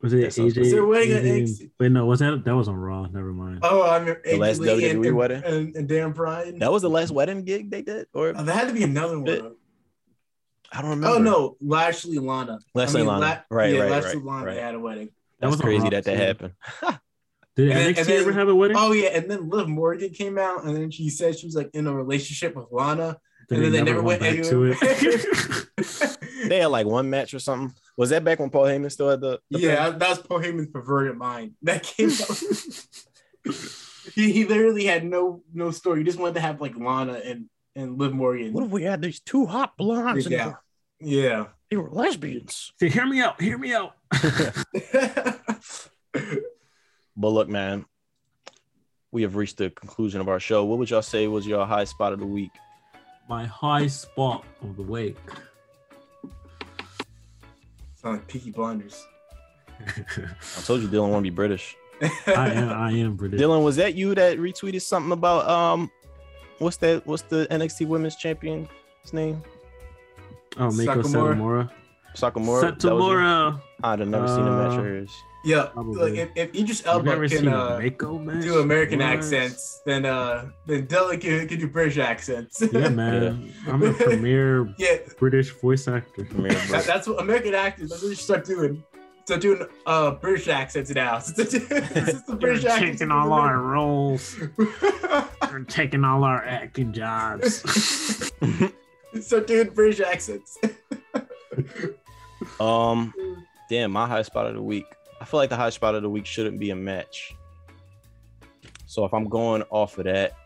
Was 0.00 0.12
it 0.14 0.22
That 0.22 0.32
sounds- 0.32 0.54
AJ? 0.54 0.58
Was 0.60 0.70
there 0.70 0.82
a 0.82 0.86
wedding 0.86 1.16
on 1.16 1.22
NXT? 1.22 1.70
Wait, 1.78 1.92
no, 1.92 2.06
was 2.06 2.20
that 2.20 2.44
that 2.44 2.54
was 2.56 2.66
on 2.68 2.76
Raw? 2.76 3.06
Never 3.06 3.32
mind. 3.32 3.60
Oh, 3.62 3.82
I 3.82 4.02
mean, 4.02 4.16
The 4.24 4.36
last 4.36 4.58
Lee 4.60 4.68
WWE 4.68 5.06
and, 5.08 5.16
wedding? 5.16 5.42
and, 5.44 5.76
and 5.76 5.88
Dan 5.88 6.12
Bryan. 6.12 6.58
That 6.58 6.72
was 6.72 6.82
the 6.82 6.90
last 6.90 7.10
wedding 7.10 7.44
gig 7.44 7.70
they 7.70 7.82
did, 7.82 8.06
or 8.14 8.32
Oh, 8.36 8.42
there 8.42 8.54
had 8.54 8.68
to 8.68 8.74
be 8.74 8.82
another 8.82 9.16
It- 9.26 9.42
one. 9.42 9.54
I 10.72 10.80
don't 10.80 10.90
remember. 10.90 11.16
Oh 11.16 11.18
no, 11.20 11.56
Lashley 11.60 12.18
Lana. 12.18 12.58
Lashley 12.74 13.02
I 13.02 13.04
mean, 13.04 13.12
Lana. 13.20 13.44
Right, 13.50 13.72
yeah, 13.74 13.80
right, 13.82 13.90
Lashley 13.92 14.16
right, 14.16 14.24
Lana 14.24 14.46
right. 14.46 14.58
had 14.58 14.74
a 14.74 14.80
wedding. 14.80 15.08
that's 15.38 15.52
was 15.52 15.60
crazy 15.60 15.88
that 15.90 16.04
that 16.04 16.16
happened. 16.16 16.54
Did 17.56 17.70
And- 17.70 17.94
NXT 17.94 17.98
and 17.98 18.06
then- 18.08 18.20
ever 18.22 18.32
have 18.32 18.48
a 18.48 18.54
wedding? 18.54 18.76
Oh 18.78 18.92
yeah, 18.92 19.08
and 19.10 19.30
then 19.30 19.48
Liv 19.48 19.68
Morgan 19.68 20.10
came 20.10 20.36
out, 20.38 20.64
and 20.64 20.74
then 20.76 20.90
she 20.90 21.08
said 21.10 21.38
she 21.38 21.46
was 21.46 21.54
like 21.54 21.70
in 21.74 21.86
a 21.86 21.94
relationship 21.94 22.56
with 22.56 22.66
Lana, 22.72 23.04
Then 23.06 23.18
and 23.50 23.64
then 23.64 23.72
they 23.72 23.82
never 23.82 24.02
went 24.02 24.20
back 24.20 24.36
anywhere. 24.36 24.74
to 24.74 24.76
it. 25.76 26.48
they 26.48 26.58
had 26.58 26.66
like 26.66 26.86
one 26.86 27.10
match 27.10 27.34
or 27.34 27.38
something. 27.38 27.74
Was 27.96 28.10
that 28.10 28.24
back 28.24 28.40
when 28.40 28.50
Paul 28.50 28.64
Heyman 28.64 28.90
still 28.90 29.10
had 29.10 29.20
the? 29.20 29.40
the 29.50 29.60
yeah, 29.60 29.90
that 29.90 30.08
was 30.08 30.18
Paul 30.18 30.40
Heyman's 30.40 30.70
perverted 30.70 31.16
mind. 31.16 31.52
That 31.62 31.82
came 31.82 32.10
out. 32.28 32.42
he, 34.14 34.32
he 34.32 34.44
literally 34.44 34.84
had 34.84 35.04
no 35.04 35.42
no 35.52 35.70
story. 35.70 36.00
He 36.00 36.04
just 36.04 36.18
wanted 36.18 36.34
to 36.34 36.40
have 36.40 36.60
like 36.60 36.76
Lana 36.76 37.20
and 37.24 37.46
and 37.76 37.98
Liv 37.98 38.12
Morgan. 38.12 38.52
What 38.52 38.64
if 38.64 38.70
we 38.70 38.82
had 38.82 39.02
these 39.02 39.20
two 39.20 39.46
hot 39.46 39.76
blondes? 39.76 40.28
Yeah. 40.28 40.44
and 40.44 40.54
yeah. 41.00 41.46
they 41.70 41.76
were 41.76 41.90
lesbians. 41.90 42.72
Say, 42.80 42.88
hear 42.88 43.06
me 43.06 43.20
out. 43.20 43.40
Hear 43.40 43.58
me 43.58 43.74
out. 43.74 43.94
But 47.16 47.28
look, 47.28 47.48
man, 47.48 47.84
we 49.12 49.22
have 49.22 49.36
reached 49.36 49.58
the 49.58 49.70
conclusion 49.70 50.20
of 50.20 50.28
our 50.28 50.40
show. 50.40 50.64
What 50.64 50.78
would 50.78 50.90
y'all 50.90 51.02
say 51.02 51.26
was 51.28 51.46
your 51.46 51.64
high 51.64 51.84
spot 51.84 52.12
of 52.12 52.18
the 52.18 52.26
week? 52.26 52.50
My 53.28 53.46
high 53.46 53.86
spot 53.86 54.44
of 54.62 54.76
the 54.76 54.82
week. 54.82 55.16
Sound 57.96 58.16
like 58.16 58.26
Peaky 58.28 58.50
Blinders. 58.50 59.06
I 59.80 60.60
told 60.64 60.82
you 60.82 60.88
Dylan 60.88 61.08
want 61.10 61.24
to 61.24 61.30
be 61.30 61.34
British. 61.34 61.74
I 62.26 62.50
am. 62.50 62.68
I 62.70 62.90
am 62.92 63.16
British. 63.16 63.40
Dylan, 63.40 63.64
was 63.64 63.76
that 63.76 63.94
you 63.94 64.14
that 64.14 64.38
retweeted 64.38 64.82
something 64.82 65.12
about 65.12 65.48
um, 65.48 65.90
what's 66.58 66.76
that? 66.78 67.06
What's 67.06 67.22
the 67.22 67.46
NXT 67.50 67.86
Women's 67.86 68.16
Champion's 68.16 68.68
name? 69.12 69.42
Oh, 70.58 70.70
Mako 70.70 71.02
Sakamura. 71.02 71.70
Satomura. 72.14 72.60
Sakamura. 72.60 72.60
That 72.60 72.74
was 72.74 72.84
you? 72.84 72.90
Satomura. 72.90 73.60
I'd 73.82 73.98
have 74.00 74.08
never 74.08 74.28
seen 74.28 74.40
a 74.46 74.50
match 74.50 74.72
Uh, 74.72 74.80
of 74.80 74.84
hers. 74.84 75.10
Yeah, 75.44 75.66
Probably. 75.74 76.10
like 76.12 76.18
if, 76.18 76.28
if 76.36 76.54
Idris 76.54 76.78
You've 76.80 76.86
Elba 76.86 77.28
can 77.28 77.48
uh, 77.48 77.78
Mako 77.82 78.18
match? 78.18 78.42
do 78.44 78.60
American 78.60 79.00
What? 79.00 79.08
accents, 79.08 79.82
then 79.84 80.06
uh 80.06 80.46
then 80.66 80.86
Dylan 80.86 81.20
can, 81.20 81.46
can 81.46 81.58
do 81.58 81.68
British 81.68 81.98
accents. 81.98 82.62
Yeah, 82.72 82.88
man. 83.02 83.52
I'm 83.68 83.82
a 83.82 83.92
premier 83.92 84.72
yeah, 84.78 84.96
British 85.18 85.50
voice 85.60 85.86
actor. 85.86 86.24
That, 86.24 86.84
that's 86.86 87.06
what 87.06 87.20
American 87.20 87.54
actors. 87.54 87.90
That's 87.90 88.02
what 88.02 88.08
you 88.08 88.14
start 88.14 88.46
doing. 88.46 88.82
start 89.26 89.42
doing 89.42 89.66
uh 89.84 90.12
British 90.12 90.48
accents 90.48 90.90
now. 90.90 91.18
Start 91.18 91.50
doing- 91.50 91.66
this 91.68 92.08
is 92.08 92.22
the 92.24 92.32
You're 92.32 92.36
British 92.38 92.64
accents. 92.64 93.00
taking 93.00 93.12
all 93.12 93.32
our 93.34 93.58
roles. 93.60 94.36
You're 95.50 95.64
taking 95.68 96.04
all 96.04 96.24
our 96.24 96.42
acting 96.42 96.92
jobs. 96.94 97.62
start 99.20 99.46
doing 99.46 99.68
British 99.74 100.00
accents. 100.00 100.56
Um, 102.60 103.12
damn, 103.68 103.92
my 103.92 104.06
high 104.08 104.22
spot 104.22 104.46
of 104.46 104.54
the 104.54 104.62
week. 104.62 104.86
I 105.24 105.26
feel 105.26 105.40
like 105.40 105.48
the 105.48 105.56
high 105.56 105.70
spot 105.70 105.94
of 105.94 106.02
the 106.02 106.10
week 106.10 106.26
shouldn't 106.26 106.58
be 106.58 106.68
a 106.68 106.76
match. 106.76 107.34
So 108.84 109.06
if 109.06 109.14
I'm 109.14 109.24
going 109.24 109.62
off 109.70 109.96
of 109.96 110.04
that, 110.04 110.36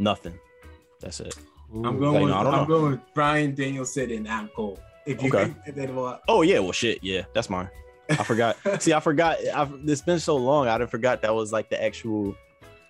nothing. 0.00 0.36
That's 1.00 1.20
it. 1.20 1.36
I'm 1.72 1.96
going. 2.00 2.00
Like, 2.00 2.22
with, 2.22 2.30
no, 2.30 2.36
I 2.38 2.42
don't 2.42 2.54
I'm 2.54 2.60
know. 2.62 2.66
going 2.66 2.90
with 2.90 3.14
Bryan 3.14 3.54
Danielson 3.54 4.10
and 4.10 4.26
Adam 4.26 4.48
Cole. 4.48 4.80
If 5.06 5.22
you 5.22 5.28
Okay. 5.32 5.54
if. 5.64 6.18
Oh 6.26 6.42
yeah, 6.42 6.58
well 6.58 6.72
shit, 6.72 6.98
yeah, 7.04 7.22
that's 7.34 7.48
mine. 7.48 7.70
I 8.10 8.24
forgot. 8.24 8.56
See, 8.80 8.92
I 8.92 8.98
forgot. 8.98 9.38
I've, 9.54 9.72
it's 9.86 10.02
been 10.02 10.18
so 10.18 10.36
long. 10.38 10.66
I 10.66 10.76
didn't 10.76 10.90
forgot 10.90 11.22
that 11.22 11.32
was 11.32 11.52
like 11.52 11.70
the 11.70 11.80
actual 11.80 12.34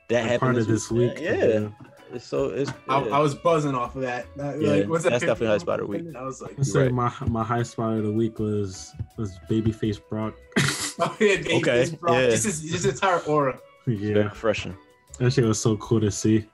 that 0.09 0.22
Like, 0.22 0.22
happened 0.22 0.40
part 0.40 0.56
of 0.56 0.66
this 0.66 0.90
week. 0.90 1.18
Yeah, 1.20 1.68
it's 2.12 2.24
so 2.26 2.51
it's. 2.51 2.70
I, 2.89 3.02
yeah. 3.05 3.16
I 3.16 3.18
was 3.18 3.35
buzzing 3.35 3.74
off 3.74 3.94
of 3.97 4.02
that. 4.02 4.26
That- 4.36 4.60
Yeah, 4.60 4.70
like, 4.70 4.89
what's 4.89 5.05
that 5.05 5.10
that's 5.10 5.20
picture? 5.22 5.26
definitely 5.35 5.47
high 5.55 5.59
spot 5.59 5.80
of 5.80 5.86
the 5.90 5.98
week. 6.05 6.16
I 6.16 6.22
was 6.22 6.40
like, 6.43 6.59
I 6.59 6.62
say 6.62 6.82
Right. 6.85 6.93
my 6.93 7.12
my 7.26 7.43
high 7.44 7.62
spot 7.62 7.94
of 7.98 8.05
the 8.05 8.12
week 8.12 8.39
was 8.39 8.93
was 9.16 9.39
babyface 9.51 10.01
Brock. 10.09 10.35
oh 11.01 11.16
yeah, 11.20 11.36
baby, 11.36 11.55
Okay, 11.56 11.78
this 11.78 11.90
bro- 11.90 12.12
yeah. 12.18 12.26
This 12.26 12.44
is 12.44 12.62
just 12.70 12.85
entire 12.86 13.18
aura. 13.20 13.59
very 13.86 13.97
yeah, 13.98 14.22
refreshing. 14.24 14.76
that 15.18 15.32
shit 15.32 15.44
was 15.44 15.60
so 15.60 15.76
cool 15.76 16.01
to 16.01 16.10
see. 16.10 16.44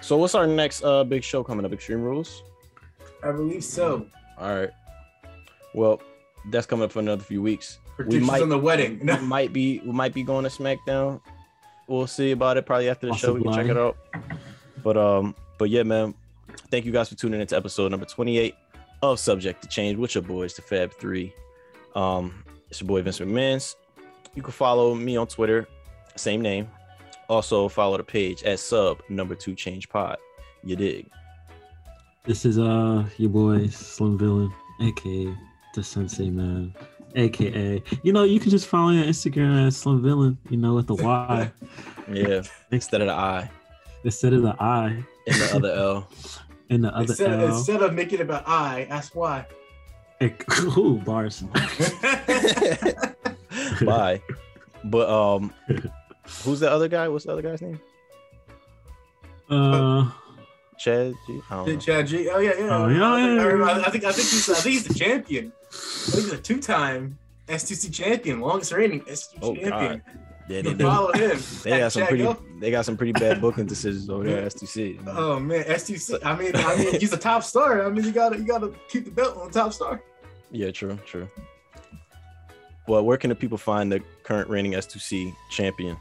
So 0.00 0.16
what's 0.16 0.34
our 0.34 0.46
next 0.46 0.82
uh 0.84 1.04
big 1.04 1.22
show 1.22 1.42
coming 1.44 1.64
up? 1.66 1.72
Extreme 1.72 2.02
Rules. 2.02 2.42
I 3.22 3.32
believe 3.32 3.62
so. 3.64 4.06
All 4.38 4.54
right. 4.54 4.70
Well, 5.74 6.00
that's 6.50 6.66
coming 6.66 6.84
up 6.84 6.92
for 6.92 7.00
another 7.00 7.22
few 7.22 7.42
weeks. 7.42 7.78
Predictions 7.96 8.26
might- 8.26 8.40
on 8.42 8.48
the 8.48 8.58
wedding. 8.58 8.98
we 9.04 9.16
might 9.20 9.52
be 9.52 9.80
we 9.80 9.92
might 9.92 10.14
be 10.14 10.22
going 10.22 10.44
to 10.44 10.50
SmackDown. 10.50 11.20
We'll 11.86 12.06
see 12.06 12.30
about 12.30 12.56
it 12.56 12.64
probably 12.66 12.88
after 12.88 13.08
the 13.08 13.14
show. 13.14 13.34
We 13.34 13.42
can 13.42 13.52
check 13.52 13.66
it 13.66 13.76
out. 13.76 13.96
But 14.82 14.96
um, 14.96 15.34
but 15.58 15.70
yeah, 15.70 15.82
man. 15.82 16.14
Thank 16.70 16.84
you 16.84 16.92
guys 16.92 17.08
for 17.08 17.14
tuning 17.14 17.40
into 17.40 17.56
episode 17.56 17.90
number 17.90 18.06
28 18.06 18.54
of 19.02 19.18
Subject 19.18 19.62
to 19.62 19.68
Change 19.68 19.96
with 19.98 20.14
your 20.14 20.22
boys, 20.22 20.54
the 20.54 20.62
Fab 20.62 20.92
Three. 20.92 21.32
Um, 21.94 22.44
it's 22.68 22.80
your 22.80 22.88
boy 22.88 23.02
Vince 23.02 23.18
McMahon's. 23.20 23.76
You 24.34 24.42
can 24.42 24.52
follow 24.52 24.94
me 24.94 25.16
on 25.16 25.26
Twitter, 25.26 25.66
same 26.16 26.40
name. 26.40 26.68
Also 27.28 27.68
follow 27.68 27.96
the 27.96 28.04
page 28.04 28.42
at 28.42 28.58
sub 28.58 29.02
number 29.08 29.34
two 29.34 29.54
change 29.54 29.88
pod. 29.88 30.18
You 30.64 30.76
dig? 30.76 31.10
This 32.24 32.44
is 32.44 32.58
uh 32.58 33.04
your 33.16 33.30
boy 33.30 33.68
Slim 33.68 34.18
Villain, 34.18 34.52
aka 34.82 35.34
the 35.74 35.82
Sensei 35.82 36.30
Man, 36.30 36.74
aka 37.14 37.82
you 38.02 38.12
know 38.12 38.24
you 38.24 38.40
can 38.40 38.50
just 38.50 38.66
follow 38.66 38.90
me 38.90 39.00
on 39.00 39.06
Instagram 39.06 39.66
as 39.66 39.76
Slim 39.76 40.02
Villain, 40.02 40.38
you 40.48 40.56
know 40.56 40.74
with 40.74 40.86
the 40.86 40.94
Y 40.94 41.50
Yeah. 42.12 42.42
Instead 42.70 43.00
of 43.00 43.06
the 43.06 43.14
I 43.14 43.50
instead 44.04 44.32
of 44.32 44.42
the 44.42 44.54
I 44.60 45.02
and 45.26 45.36
the 45.36 45.52
other 45.56 45.70
L. 45.72 46.08
and 46.70 46.84
the 46.84 46.94
other 46.94 47.02
Instead 47.12 47.40
L. 47.40 47.56
instead 47.56 47.82
of 47.82 47.94
making 47.94 48.20
it 48.20 48.22
about 48.22 48.44
I, 48.46 48.86
ask 48.90 49.14
why. 49.14 49.46
Ooh, 50.76 51.00
bars. 51.04 51.42
Bye. 53.82 54.20
But 54.84 55.08
um, 55.08 55.52
who's 56.44 56.60
the 56.60 56.70
other 56.70 56.88
guy? 56.88 57.08
What's 57.08 57.24
the 57.24 57.32
other 57.32 57.42
guy's 57.42 57.62
name? 57.62 57.80
Uh, 59.48 60.10
Chad. 60.78 61.14
G? 61.26 61.40
I 61.50 61.64
don't. 61.64 61.78
Chad 61.80 62.06
G. 62.06 62.28
Oh 62.28 62.38
yeah, 62.38 62.52
yeah. 62.58 62.68
Oh, 62.70 62.88
yeah, 62.88 63.12
I, 63.12 63.20
think, 63.20 63.36
yeah, 63.38 63.42
I, 63.42 63.46
remember- 63.46 63.80
yeah. 63.80 63.86
I 63.86 63.90
think 63.90 64.04
I 64.04 64.12
think 64.12 64.28
he's 64.28 64.48
I 64.50 64.54
think 64.54 64.72
he's 64.74 64.84
the 64.86 64.94
champion. 64.94 65.52
I 65.70 66.10
think 66.10 66.24
he's 66.24 66.32
a 66.32 66.38
two-time 66.38 67.18
S2C 67.48 67.92
champion, 67.92 68.40
longest 68.40 68.72
reigning 68.72 69.00
S2C 69.02 69.38
Oh, 69.42 69.54
champion. 69.54 70.02
Yeah, 70.50 70.62
they, 70.62 70.68
can 70.70 70.78
they, 70.78 70.84
follow 70.84 71.12
him. 71.12 71.40
they 71.62 71.78
got 71.78 71.92
some 71.92 72.06
pretty. 72.08 72.24
Go. 72.24 72.36
They 72.58 72.70
got 72.72 72.84
some 72.84 72.96
pretty 72.96 73.12
bad 73.12 73.40
booking 73.40 73.66
decisions 73.66 74.10
over 74.10 74.24
there. 74.24 74.38
at 74.38 74.52
S2C. 74.52 75.00
Oh 75.06 75.38
man, 75.38 75.62
S2C. 75.62 76.18
I 76.24 76.34
mean, 76.36 76.50
I 76.56 76.76
mean, 76.76 76.98
he's 76.98 77.12
a 77.12 77.16
top 77.16 77.44
star. 77.44 77.86
I 77.86 77.90
mean, 77.90 78.04
you 78.04 78.10
gotta 78.10 78.36
you 78.36 78.44
gotta 78.44 78.72
keep 78.88 79.04
the 79.04 79.12
belt 79.12 79.36
on 79.36 79.52
top 79.52 79.72
star. 79.72 80.02
Yeah, 80.50 80.72
true, 80.72 80.98
true. 81.06 81.28
Well, 82.88 83.04
where 83.04 83.16
can 83.16 83.28
the 83.28 83.36
people 83.36 83.58
find 83.58 83.92
the 83.92 84.00
current 84.24 84.50
reigning 84.50 84.72
S2C 84.72 85.32
champion? 85.50 85.96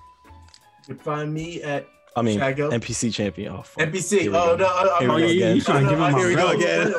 You 0.88 0.96
can 0.96 0.98
find 0.98 1.32
me 1.32 1.62
at 1.62 1.86
I 2.16 2.24
mean, 2.24 2.40
Chad 2.40 2.58
Go. 2.58 2.70
NPC 2.72 3.14
champion. 3.14 3.54
Oh, 3.54 3.62
fuck. 3.62 3.88
NPC. 3.88 4.34
Oh 4.34 4.56
no! 4.56 4.66
I, 4.66 4.98
Here 5.00 5.10
we 5.10 5.14
Oh, 5.14 5.20
go 5.20 5.26
yeah, 5.28 5.28
you 5.28 5.62
again. 5.62 5.62
trying 5.62 5.84
to 5.84 5.90
give 5.92 6.00
him 6.00 6.12
my 6.12 6.20
Here 6.20 6.28
we 6.28 6.36
go 6.36 6.50
again. 6.50 6.94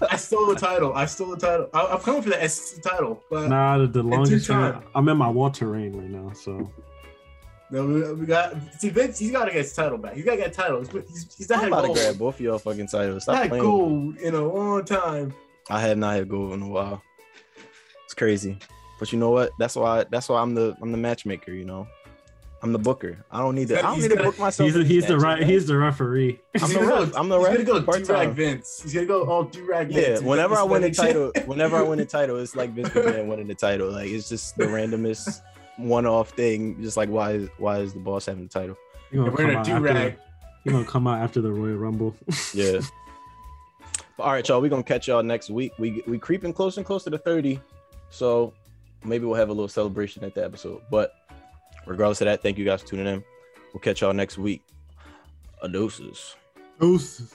I 0.10 0.16
stole 0.16 0.46
the 0.46 0.56
title. 0.56 0.92
I 0.94 1.06
stole 1.06 1.28
the 1.30 1.36
title. 1.36 1.70
I, 1.72 1.86
I'm 1.86 2.00
coming 2.00 2.22
for 2.22 2.30
the 2.30 2.48
SEC 2.48 2.82
title, 2.82 3.22
but 3.30 3.48
nah, 3.48 3.78
the, 3.78 3.86
the 3.86 4.02
longest 4.02 4.46
two-time. 4.46 4.82
I'm 4.96 5.08
in 5.08 5.16
my 5.16 5.28
Walter 5.28 5.68
reign 5.68 5.92
right 5.96 6.10
now, 6.10 6.32
so 6.32 6.68
no, 7.70 7.84
we, 7.86 8.12
we 8.12 8.26
got 8.26 8.54
see 8.78 8.90
Vince. 8.90 9.18
He's 9.18 9.32
got 9.32 9.46
to 9.46 9.50
get 9.50 9.58
his 9.62 9.72
title 9.72 9.98
back. 9.98 10.14
He's 10.14 10.24
got 10.24 10.32
to 10.32 10.36
get 10.38 10.48
a 10.48 10.50
title. 10.54 10.78
He's, 10.80 10.90
he's, 11.08 11.34
he's 11.36 11.48
not 11.50 11.58
I'm 11.58 11.64
had 11.64 11.72
about 11.72 11.86
to 11.86 11.92
grab 12.00 12.18
both 12.18 12.34
of 12.36 12.40
y'all 12.40 12.58
fucking 12.58 12.86
titles. 12.88 13.26
Not 13.26 13.34
Stop 13.34 13.36
had 13.36 13.48
playing. 13.48 13.64
gold 13.64 14.16
in 14.18 14.34
a 14.34 14.46
long 14.46 14.84
time. 14.84 15.34
I 15.68 15.80
have 15.80 15.98
not 15.98 16.14
had 16.14 16.28
gold 16.28 16.52
in 16.54 16.62
a 16.62 16.68
while. 16.68 17.02
It's 18.04 18.14
crazy, 18.14 18.58
but 19.00 19.12
you 19.12 19.18
know 19.18 19.30
what? 19.30 19.50
That's 19.58 19.74
why. 19.74 20.04
That's 20.10 20.28
why 20.28 20.40
I'm 20.40 20.54
the 20.54 20.76
I'm 20.80 20.92
the 20.92 20.98
matchmaker. 20.98 21.50
You 21.50 21.64
know, 21.64 21.88
I'm 22.62 22.72
the 22.72 22.78
booker. 22.78 23.24
I 23.32 23.40
don't 23.40 23.56
need 23.56 23.66
to. 23.68 23.78
I 23.80 23.82
don't 23.82 24.00
need 24.00 24.10
to 24.10 24.14
gonna- 24.16 24.28
book 24.30 24.38
myself. 24.38 24.64
he's 24.68 24.76
in 24.76 24.82
the, 24.82 24.86
he's 24.88 25.06
the 25.06 25.18
right 25.18 25.42
he's 25.42 25.66
the 25.66 25.76
referee. 25.76 26.38
I'm 26.62 26.68
the 26.68 26.74
gonna 26.78 26.86
ref. 27.04 27.16
I'm 27.16 27.28
the 27.28 27.38
referee. 27.40 27.56
He's 27.58 27.66
gonna 27.66 27.80
go 27.80 27.84
part-time. 27.86 28.06
do-rag 28.06 28.28
Vince. 28.30 28.80
He's 28.84 28.94
gonna 28.94 29.06
go 29.06 29.24
all 29.28 29.42
do-rag 29.42 29.88
Vince. 29.88 30.00
Yeah, 30.06 30.10
He's 30.12 30.22
whenever 30.22 30.54
I 30.54 30.62
win 30.62 30.84
a 30.84 30.90
title, 30.92 31.32
whenever 31.46 31.76
I 31.76 31.82
win 31.82 31.98
a 31.98 32.04
title, 32.06 32.36
it's 32.38 32.54
like 32.54 32.70
Vince 32.70 32.88
McMahon 32.90 33.26
winning 33.26 33.48
the 33.48 33.54
title. 33.56 33.90
Like 33.90 34.08
it's 34.08 34.28
just 34.28 34.56
the 34.56 34.66
randomest 34.66 35.40
one-off 35.78 36.30
thing. 36.30 36.80
Just 36.82 36.96
like 36.96 37.08
why 37.08 37.32
is 37.32 37.48
why 37.58 37.78
is 37.78 37.92
the 37.92 38.00
boss 38.00 38.26
having 38.26 38.44
the 38.44 38.48
title? 38.48 38.76
You 39.10 39.20
gonna 39.20 39.30
We're 39.30 39.36
come 39.36 39.46
in 39.50 39.50
a 39.56 39.58
out 39.58 39.68
after 39.68 39.78
do-rag. 39.78 40.12
the, 40.16 40.20
you 40.64 40.72
gonna 40.72 40.84
come 40.84 41.06
out 41.06 41.20
after 41.22 41.40
the 41.40 41.52
Royal 41.52 41.76
Rumble. 41.76 42.14
Yeah. 42.54 42.80
But 44.16 44.22
all 44.22 44.32
right, 44.32 44.48
y'all. 44.48 44.60
We're 44.62 44.70
gonna 44.70 44.82
catch 44.82 45.08
y'all 45.08 45.22
next 45.22 45.50
week. 45.50 45.72
We 45.78 46.02
we 46.06 46.18
creeping 46.18 46.52
close 46.54 46.76
and 46.78 46.86
close 46.86 47.04
to 47.04 47.10
the 47.10 47.18
30. 47.18 47.60
So 48.08 48.54
maybe 49.04 49.26
we'll 49.26 49.34
have 49.36 49.50
a 49.50 49.52
little 49.52 49.68
celebration 49.68 50.24
at 50.24 50.34
the 50.34 50.42
episode. 50.44 50.80
But 50.90 51.12
regardless 51.86 52.20
of 52.22 52.24
that, 52.26 52.42
thank 52.42 52.56
you 52.56 52.64
guys 52.64 52.80
for 52.82 52.88
tuning 52.88 53.06
in. 53.06 53.22
We'll 53.74 53.80
catch 53.80 54.00
y'all 54.00 54.14
next 54.14 54.38
week. 54.38 54.62
Adoses. 55.62 56.34
Deuces. 56.80 57.34